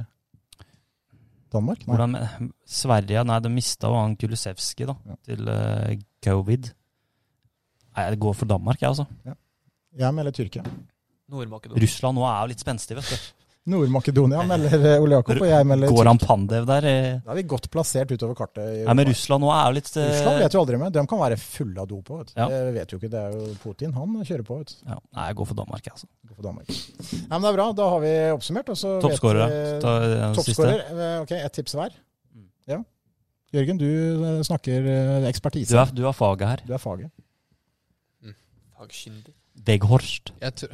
Danmark? 1.52 1.82
Nei. 1.88 1.95
Hvordan, 1.95 2.52
Sverige 2.69 3.23
Nei, 3.28 3.40
de 3.44 3.52
mista 3.52 3.90
jo 3.91 3.98
han 3.98 4.15
Kulusevski 4.19 4.88
Ja. 4.88 4.95
til 5.26 5.49
uh, 5.49 5.98
covid. 6.23 6.72
Nei, 7.98 8.08
jeg 8.10 8.20
går 8.24 8.34
for 8.40 8.48
Danmark, 8.48 8.80
jeg, 8.82 8.90
altså. 8.94 9.36
Jeg 10.00 10.16
melder 10.16 10.32
Tyrkia. 10.32 10.64
Nord-Makedonia. 11.32 11.82
Russland 11.84 12.18
nå 12.20 12.24
er 12.28 12.42
jo 12.46 12.52
litt 12.52 12.64
spenstig, 12.64 12.98
vet 13.00 13.12
du. 13.12 13.22
Nord-Makedonia 13.72 14.42
melder 14.50 14.74
eh, 14.90 15.04
Ole 15.04 15.20
Jakob, 15.20 15.38
og 15.44 15.50
jeg 15.52 15.66
melder 15.70 15.92
Går 15.94 16.08
han 16.10 16.18
Pandev 16.18 16.64
der. 16.66 16.86
eh. 16.90 17.10
Da 17.22 17.36
er 17.36 17.38
vi 17.38 17.44
godt 17.52 17.68
plassert 17.70 18.10
utover 18.10 18.34
kartet. 18.40 18.64
i 18.80 18.86
Nei, 18.88 18.96
men 18.98 19.06
Russland 19.12 19.46
nå 19.46 19.52
er 19.54 19.68
jo 19.68 19.76
litt 19.78 19.90
eh, 20.02 20.08
Russland 20.10 20.40
vet 20.42 20.56
jo 20.58 20.64
aldri 20.64 20.80
med. 20.82 20.96
De 20.96 21.04
kan 21.12 21.22
være 21.22 21.38
fulle 21.38 21.84
av 21.84 21.90
dop 21.92 22.02
på. 22.08 22.18
Vet. 22.24 22.32
du. 22.32 22.40
Ja. 22.42 22.48
Det 22.50 22.74
vet 22.80 22.96
jo 22.96 23.00
ikke. 23.02 23.12
Det 23.14 23.22
er 23.22 23.36
jo 23.38 23.52
Putin. 23.62 23.94
Han 24.00 24.16
kjører 24.26 24.48
på. 24.48 24.58
Vet. 24.64 24.74
du. 24.74 24.90
ja, 24.90 24.98
Nei, 25.20 25.28
jeg 25.30 25.38
går 25.44 25.50
for 25.52 25.60
Danmark, 25.62 25.86
jeg, 25.86 25.94
altså. 26.00 26.10
Går 26.32 26.40
for 26.40 26.48
Danmark. 26.50 26.74
Nei, 26.74 27.30
men 27.36 27.46
det 27.46 27.52
er 27.54 27.58
bra. 27.60 27.68
Da 27.84 27.90
har 27.94 28.02
vi 28.08 28.14
oppsummert. 28.40 28.72
Toppskårer. 28.74 29.58
eh, 30.90 31.18
Ok, 31.22 31.36
ett 31.38 31.54
tips 31.60 31.78
hver. 31.78 31.94
Mm. 32.34 32.48
Ja. 32.74 32.80
Jørgen, 33.54 33.78
du 33.84 34.42
snakker 34.48 34.90
ekspertise. 35.30 35.70
Du 35.70 35.78
er, 35.84 35.94
du 36.02 36.08
er 36.10 36.18
faget 36.18 36.48
her. 36.50 36.66
Du 36.66 36.74
er 36.74 36.82
faget. 36.82 37.14
Fagkyndig. 38.82 39.36
Veghorst. 39.68 40.32
Jeg 40.41 40.56
tror 40.58 40.74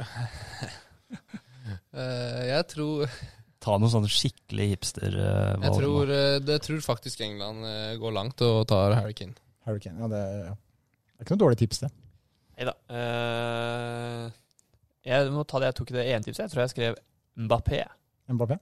uh, 1.92 2.44
Jeg 2.54 2.64
tror 2.72 3.18
Ta 3.58 3.74
noen 3.74 3.90
sånne 3.90 4.08
skikkelig 4.12 4.68
hipster 4.70 5.12
eh, 5.18 5.64
Jeg 5.66 5.74
tror, 5.74 6.08
uh, 6.08 6.36
det 6.40 6.60
tror 6.62 6.78
faktisk 6.84 7.20
England 7.26 7.66
uh, 7.66 7.96
går 8.00 8.14
langt 8.14 8.44
og 8.46 8.62
tar 8.70 8.94
Harry 8.96 9.16
Kane. 9.18 9.34
Hurricane. 9.68 10.00
Ja, 10.00 10.08
det, 10.08 10.20
ja. 10.46 10.54
det 10.54 11.20
er 11.20 11.26
ikke 11.26 11.36
noe 11.36 11.44
dårlig 11.44 11.58
tips, 11.60 11.82
det. 11.84 11.90
Nei 12.58 12.66
da. 12.66 12.74
Eh, 12.90 14.38
jeg 15.08 15.32
må 15.34 15.44
ta 15.46 15.60
det 15.62 15.70
jeg 15.70 15.78
tok 15.78 15.92
i 15.92 15.98
det 15.98 16.06
ene 16.08 16.26
tipset. 16.26 16.46
Jeg 16.46 16.54
tror 16.54 16.64
jeg 16.64 16.72
skrev 16.72 16.96
Mbappé. 17.38 17.82
Mbappé. 18.32 18.58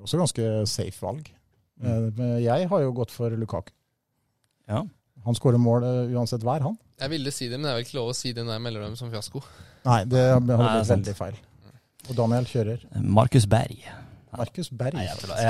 Også 0.00 0.20
ganske 0.20 0.46
safe 0.70 1.02
valg. 1.02 1.28
Mm. 1.82 1.90
Eh, 2.16 2.38
Jeg 2.46 2.70
har 2.70 2.84
jo 2.84 2.94
gått 2.96 3.12
for 3.12 3.34
Lukaku. 3.36 3.74
Ja. 4.70 4.84
Han 5.26 5.36
skårer 5.36 5.60
mål 5.60 5.84
eh, 5.84 6.14
uansett 6.16 6.46
hver, 6.46 6.64
han. 6.64 6.78
Jeg 6.96 7.12
ville 7.12 7.32
si 7.34 7.50
det, 7.50 7.58
men 7.58 7.68
det 7.68 7.74
er 7.74 7.78
vel 7.78 7.86
ikke 7.86 7.98
lov 7.98 8.10
å 8.14 8.16
si 8.16 8.32
det 8.32 8.44
når 8.46 8.56
jeg 8.56 8.64
melder 8.64 8.86
dem 8.86 8.96
som 8.96 9.12
fiasko. 9.12 9.42
Nei, 9.86 10.00
det 10.08 10.24
hadde 10.32 10.58
blitt 10.62 10.90
veldig 10.90 11.14
feil. 11.18 11.38
Og 12.06 12.16
Daniel 12.16 12.48
kjører. 12.48 12.84
Markus 13.02 13.46
Berg. 13.50 13.84
Markus 14.36 14.70
Berg. 14.70 14.96
Nei, 14.96 15.04
jeg, 15.06 15.28
jeg, 15.28 15.44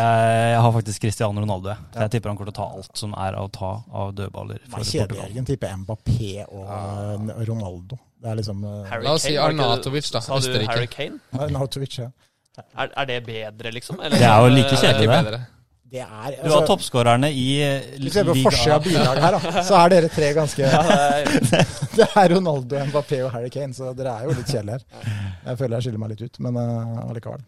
jeg 0.53 0.59
har 0.65 0.75
faktisk 0.77 1.03
Cristiano 1.05 1.43
Ronaldo. 1.43 1.73
Jeg. 1.73 1.87
Så 1.95 2.05
jeg 2.05 2.13
tipper 2.17 2.33
han 2.33 2.39
kommer 2.39 2.51
til 2.53 2.57
å 2.57 2.59
ta 2.59 2.69
alt 2.79 3.01
som 3.03 3.17
er 3.27 3.39
å 3.39 3.47
ta 3.53 3.73
av 4.03 4.13
dødballer. 4.19 4.63
Jørgen. 4.91 5.49
Tipper 5.49 5.75
Mbappé 5.83 6.31
og 6.47 6.63
ja. 6.67 7.41
Ronaldo. 7.49 7.99
Det 8.23 8.31
er 8.33 8.39
liksom 8.41 8.63
Harry 8.89 9.05
La 9.07 9.17
oss 9.17 9.27
si 9.27 9.35
Arnautovic, 9.39 10.09
da. 10.15 10.23
Sa 10.25 10.39
du 10.39 10.47
Østerrike. 10.47 10.73
Harry 10.73 10.91
Kane? 10.91 11.21
Arnautovic, 11.37 11.99
ja. 12.01 12.11
Er, 12.57 12.89
er 12.89 13.09
det 13.11 13.19
bedre, 13.27 13.73
liksom? 13.75 14.01
Eller, 14.01 14.17
Det 14.17 14.27
er 14.27 14.41
jo 14.41 14.53
like 14.55 14.67
eh, 14.67 14.71
Det 14.71 14.79
er 14.79 14.95
kjedelig, 14.95 15.19
ikke 15.21 15.35
det. 15.37 15.43
Det 15.87 16.03
er 16.03 16.35
Du 16.43 16.51
har 16.51 16.65
toppskårerne 16.67 17.29
i 17.31 17.45
eh, 17.63 17.85
Hvis 17.95 18.09
vi 18.09 18.11
ser 18.17 18.25
på 18.27 18.35
liga- 18.35 18.49
forsida 18.51 18.75
av 18.75 18.83
bilaget 18.87 19.23
her, 19.23 19.37
da, 19.37 19.63
så 19.69 19.77
er 19.85 19.93
dere 19.95 20.09
tre 20.11 20.31
ganske 20.35 20.65
Ja, 20.67 20.81
det 20.83 20.97
er, 21.07 21.71
Det 22.01 22.09
er 22.11 22.33
Ronaldo, 22.35 22.81
Mbappé 22.91 23.21
og 23.23 23.31
Harry 23.37 23.51
Kane, 23.55 23.73
så 23.77 23.93
dere 23.97 24.17
er 24.19 24.27
jo 24.27 24.35
litt 24.35 24.51
kjedelige 24.51 24.81
her. 24.81 25.15
Jeg 25.47 25.61
føler 25.61 25.77
jeg 25.79 25.87
skiller 25.87 26.03
meg 26.03 26.11
litt 26.17 26.25
ut, 26.27 26.41
men 26.43 26.59
uh, 26.59 27.05
allikevel. 27.07 27.45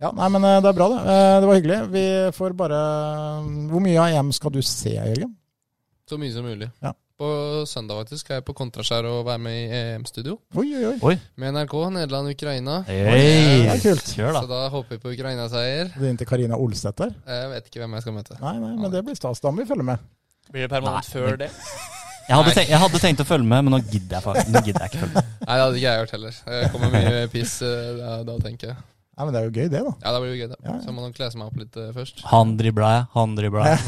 Ja, 0.00 0.10
nei, 0.16 0.28
men 0.36 0.44
uh, 0.44 0.58
det 0.60 0.68
er 0.70 0.76
bra, 0.76 0.88
det. 0.92 1.00
Uh, 1.08 1.36
det 1.40 1.48
var 1.50 1.58
hyggelig. 1.60 1.78
Vi 1.96 2.04
får 2.36 2.54
bare 2.60 2.80
Hvor 3.72 3.82
mye 3.84 3.98
av 4.04 4.14
EM 4.20 4.30
skal 4.36 4.52
du 4.54 4.60
se, 4.64 4.92
Jørgen? 4.98 5.32
Så 6.10 6.18
mye 6.20 6.32
som 6.36 6.44
mulig. 6.46 6.68
Ja. 6.84 6.92
På 7.20 7.28
søndag 7.68 7.98
faktisk 8.00 8.24
skal 8.24 8.38
jeg 8.38 8.44
på 8.48 8.54
Kontraskjær 8.56 9.04
og 9.10 9.26
være 9.26 9.40
med 9.44 9.56
i 9.60 9.64
EM-studio 9.76 10.38
Oi, 10.56 10.64
oi, 10.78 10.84
oi. 10.88 10.94
Oi. 11.10 11.16
med 11.36 11.52
NRK. 11.52 11.74
Nederland-Ukraina. 11.98 12.78
Hey, 12.88 13.66
Det 13.66 13.74
er 13.74 13.82
kult. 13.82 14.06
Kjør, 14.16 14.38
Så 14.38 14.46
da. 14.46 14.54
da 14.54 14.68
håper 14.72 14.96
vi 14.96 14.98
på 15.02 15.12
Ukraina-seier. 15.12 15.90
Det 15.92 16.06
er 16.06 16.14
inntil 16.14 16.30
Karina 16.30 16.56
Olseth 16.56 16.96
der. 17.02 17.12
Jeg 17.28 17.50
vet 17.52 17.68
ikke 17.68 17.82
hvem 17.82 17.98
jeg 17.98 18.06
skal 18.06 18.16
møte. 18.16 18.38
Nei, 18.40 18.54
nei, 18.62 18.72
men 18.80 18.94
det 18.94 19.02
blir 19.04 19.18
stas. 19.20 19.42
Da 19.44 19.52
må 19.52 19.60
vi 19.60 19.68
følge 19.68 19.84
med. 19.90 19.98
blir 20.50 20.64
det 20.64 20.70
permanent 20.72 21.04
Nei, 21.04 21.12
før 21.12 21.36
det? 21.44 21.50
Jeg 22.30 22.38
hadde, 22.38 22.54
tenkt, 22.54 22.70
jeg 22.70 22.78
hadde 22.78 22.98
tenkt 23.02 23.20
å 23.20 23.26
følge 23.26 23.48
med, 23.52 23.64
men 23.66 23.74
nå 23.74 23.78
gidder 23.90 24.22
jeg, 24.22 24.44
nå 24.54 24.60
gidder 24.64 24.84
jeg 24.86 24.92
ikke 24.92 25.02
følge 25.04 25.14
med. 25.18 25.30
Nei, 25.44 25.54
det 25.58 25.62
hadde 25.66 25.78
ikke 25.80 25.92
jeg 25.92 26.00
gjort 26.00 26.12
heller. 26.16 26.40
Det 26.46 26.72
kommer 26.72 26.92
mye 26.94 27.22
piss 27.32 27.54
eh, 27.66 27.88
da, 27.98 28.10
da, 28.28 28.36
tenker 28.44 28.70
jeg. 28.72 28.76
Nei, 29.20 29.24
men 29.28 29.34
det 29.36 29.40
er 29.42 29.44
jo 29.44 29.52
gøy, 29.52 29.66
det, 29.68 29.80
da. 29.84 29.90
Ja, 30.00 30.12
det 30.14 30.20
blir 30.22 30.30
jo 30.32 30.38
gøy, 30.40 30.48
det. 30.48 30.56
Ja, 30.64 30.70
ja. 30.72 30.76
Så 30.80 30.92
må 30.96 31.02
man 31.04 31.12
kle 31.12 31.26
meg 31.36 31.44
opp 31.50 31.56
litt 31.60 31.74
uh, 31.76 31.90
først. 31.92 32.22
Han 32.30 32.54
dribla 32.56 32.90
jeg, 32.94 33.02
han 33.12 33.34
dribla 33.36 33.66
jeg. 33.68 33.80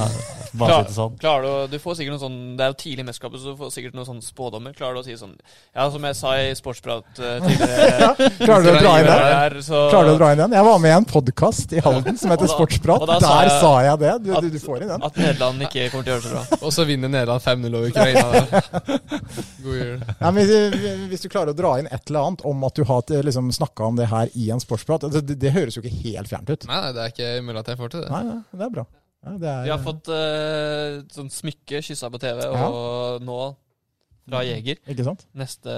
Bare 0.53 0.69
Klar, 0.69 0.83
sitte 0.85 0.93
sånn. 0.99 1.15
klarer 1.23 1.47
du, 1.47 1.49
å- 1.49 1.69
du 1.73 1.77
får 1.81 1.95
sikkert 1.97 2.13
noen 2.13 2.21
sånn 2.21 2.35
Det 2.59 2.65
er 2.67 2.73
jo 2.75 2.77
tidlig 2.83 3.01
i 3.01 3.07
mesterskapet, 3.09 3.41
så 3.41 3.55
du 3.55 3.61
får 3.63 3.71
sikkert 3.73 3.95
noen 3.97 4.05
sånne 4.11 4.25
spådommer. 4.27 4.75
Klarer 4.77 4.99
du 4.99 5.01
å 5.01 5.05
si 5.07 5.15
sånn 5.17 5.33
Ja, 5.73 5.87
som 5.95 6.05
jeg 6.05 6.19
sa 6.19 6.35
i 6.37 6.51
Sportsprat 6.59 7.09
uh, 7.17 7.47
tidligere 7.47 8.11
Klarer 8.45 8.67
du 8.67 8.69
å 8.69 8.75
dra 8.83 8.93
inn 9.01 9.09
den? 9.09 9.25
der, 9.33 9.57
så, 9.65 9.81
Klarer 9.95 10.11
du 10.11 10.13
å 10.13 10.19
dra 10.21 10.29
inn 10.37 10.43
den? 10.43 10.57
Jeg 10.59 10.67
var 10.69 10.83
med 10.85 10.93
i 10.93 10.97
en 10.99 11.09
podkast 11.09 11.73
i 11.73 11.81
Halden 11.87 12.21
som 12.21 12.35
heter 12.35 12.45
Og 12.45 12.53
da- 12.53 12.59
Sportsprat. 12.59 13.01
og 13.07 13.09
da 13.15 13.17
sa 13.25 13.31
Der 13.33 13.49
jeg 13.49 13.57
sa 13.65 13.73
jeg 13.89 14.03
det. 14.05 14.13
Du, 14.27 14.29
at- 14.37 14.51
du, 14.53 14.61
får 14.67 14.85
inn 14.85 14.93
den. 14.93 15.07
At 15.09 15.17
Nederland 15.23 15.65
ikke 15.71 15.87
kommer 15.95 16.05
til 16.05 16.13
å 16.13 16.19
gjøre 16.19 16.27
det 16.27 16.29
så 16.29 16.37
bra. 16.37 16.61
Og 16.69 16.77
så 16.77 16.85
vinner 16.93 17.15
Nederland 17.17 17.47
5-0 17.49 17.79
over 17.81 17.89
Ukraina. 17.89 18.93
God 19.65 19.75
jul. 19.81 20.05
Ja, 20.21 20.31
men 20.31 20.47
hvis- 20.53 21.09
Hvis 21.13 21.25
du 21.25 21.29
klarer 21.33 21.53
å 21.53 21.57
dra 21.57 21.73
inn 21.81 21.89
et 21.89 22.09
eller 22.13 22.29
annet 22.29 22.45
om 22.49 22.65
at 22.69 22.75
du 22.77 22.85
har 22.89 23.03
liksom, 23.09 23.49
snakka 23.53 23.85
om 23.89 23.97
det 23.97 24.07
her 24.13 24.29
i 24.37 24.51
en 24.53 24.61
sportsprat, 24.61 25.09
det, 25.23 25.35
det, 25.35 25.39
det 25.47 25.55
høres 25.55 25.79
jo 25.79 25.83
ikke 25.85 26.03
helt 26.03 26.31
fjernt 26.31 26.51
ut. 26.51 26.67
Nei, 26.69 26.81
nei, 26.85 26.91
det 26.97 27.05
er 27.05 27.15
ikke 27.15 27.31
mulig 27.47 27.63
at 27.63 27.73
jeg 27.73 27.81
får 27.81 27.95
til 27.95 28.05
det. 28.05 28.11
Nei, 28.13 28.23
nei, 28.29 28.39
det 28.53 28.67
er 28.67 28.75
bra. 28.75 28.87
Ja, 29.23 29.33
det 29.39 29.51
er, 29.51 29.65
Vi 29.69 29.71
har 29.71 29.83
fått 29.83 30.09
uh, 30.11 31.03
sånn 31.15 31.31
smykke 31.31 31.83
kyssa 31.87 32.11
på 32.11 32.21
TV, 32.23 32.43
og 32.51 33.23
nå 33.23 33.39
fra 34.29 34.43
Jeger. 34.47 34.79
Ikke 34.93 35.05
sant? 35.07 35.25
Neste, 35.35 35.73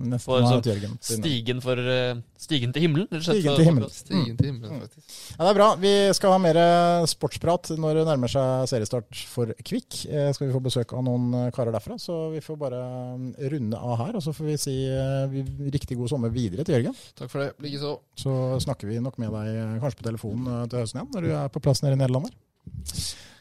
Neste 0.00 0.24
for 0.24 0.44
så, 0.46 0.60
Jørgen. 0.64 0.96
stigen 1.04 1.60
for 1.64 1.80
eh, 1.80 2.16
Stigen 2.46 2.72
til 2.74 2.84
himmelen, 2.84 3.06
rett 3.10 3.22
og 3.22 3.24
slett. 3.26 3.40
Stigen 3.40 3.56
til 3.58 3.66
himmelen. 3.66 3.92
Stigen 3.92 4.36
til 4.38 4.48
himmelen, 4.50 4.82
faktisk. 4.84 5.14
Ja, 5.32 5.38
det 5.40 5.48
er 5.50 5.58
bra. 5.58 5.68
Vi 5.80 5.92
skal 6.18 6.34
ha 6.34 6.40
mer 6.42 6.58
eh, 6.60 7.06
sportsprat 7.10 7.72
når 7.80 8.00
det 8.00 8.04
nærmer 8.10 8.32
seg 8.32 8.68
seriestart 8.70 9.22
for 9.32 9.52
Kvikk. 9.66 10.02
Eh, 10.06 10.28
skal 10.36 10.46
vi 10.48 10.54
få 10.54 10.62
besøk 10.64 10.92
av 10.96 11.04
noen 11.06 11.32
eh, 11.40 11.48
karer 11.56 11.74
derfra, 11.74 11.96
så 12.00 12.18
vi 12.34 12.44
får 12.44 12.60
bare 12.60 12.82
mm, 13.16 13.26
runde 13.56 13.80
av 13.80 13.96
her. 14.04 14.20
Og 14.20 14.24
så 14.26 14.36
får 14.36 14.50
vi 14.52 14.58
si 14.62 14.76
eh, 14.92 15.24
vi, 15.32 15.46
riktig 15.74 15.98
god 15.98 16.12
sommer 16.12 16.32
videre 16.34 16.66
til 16.66 16.78
Jørgen. 16.78 16.96
Takk 17.18 17.32
for 17.32 17.44
det. 17.44 17.50
Likeså. 17.66 17.96
Så 18.20 18.36
snakker 18.68 18.92
vi 18.92 19.00
nok 19.02 19.18
med 19.22 19.34
deg 19.34 19.82
kanskje 19.82 20.02
på 20.02 20.08
telefonen 20.10 20.70
til 20.70 20.84
høsten 20.84 21.02
igjen, 21.02 21.12
når 21.16 21.26
du 21.26 21.34
er 21.40 21.52
på 21.56 21.64
plass 21.66 21.82
nede 21.84 21.98
i 21.98 22.04
Nederland. 22.04 22.30
der. 22.30 22.40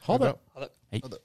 Ha 0.09 0.19
det. 0.25 1.24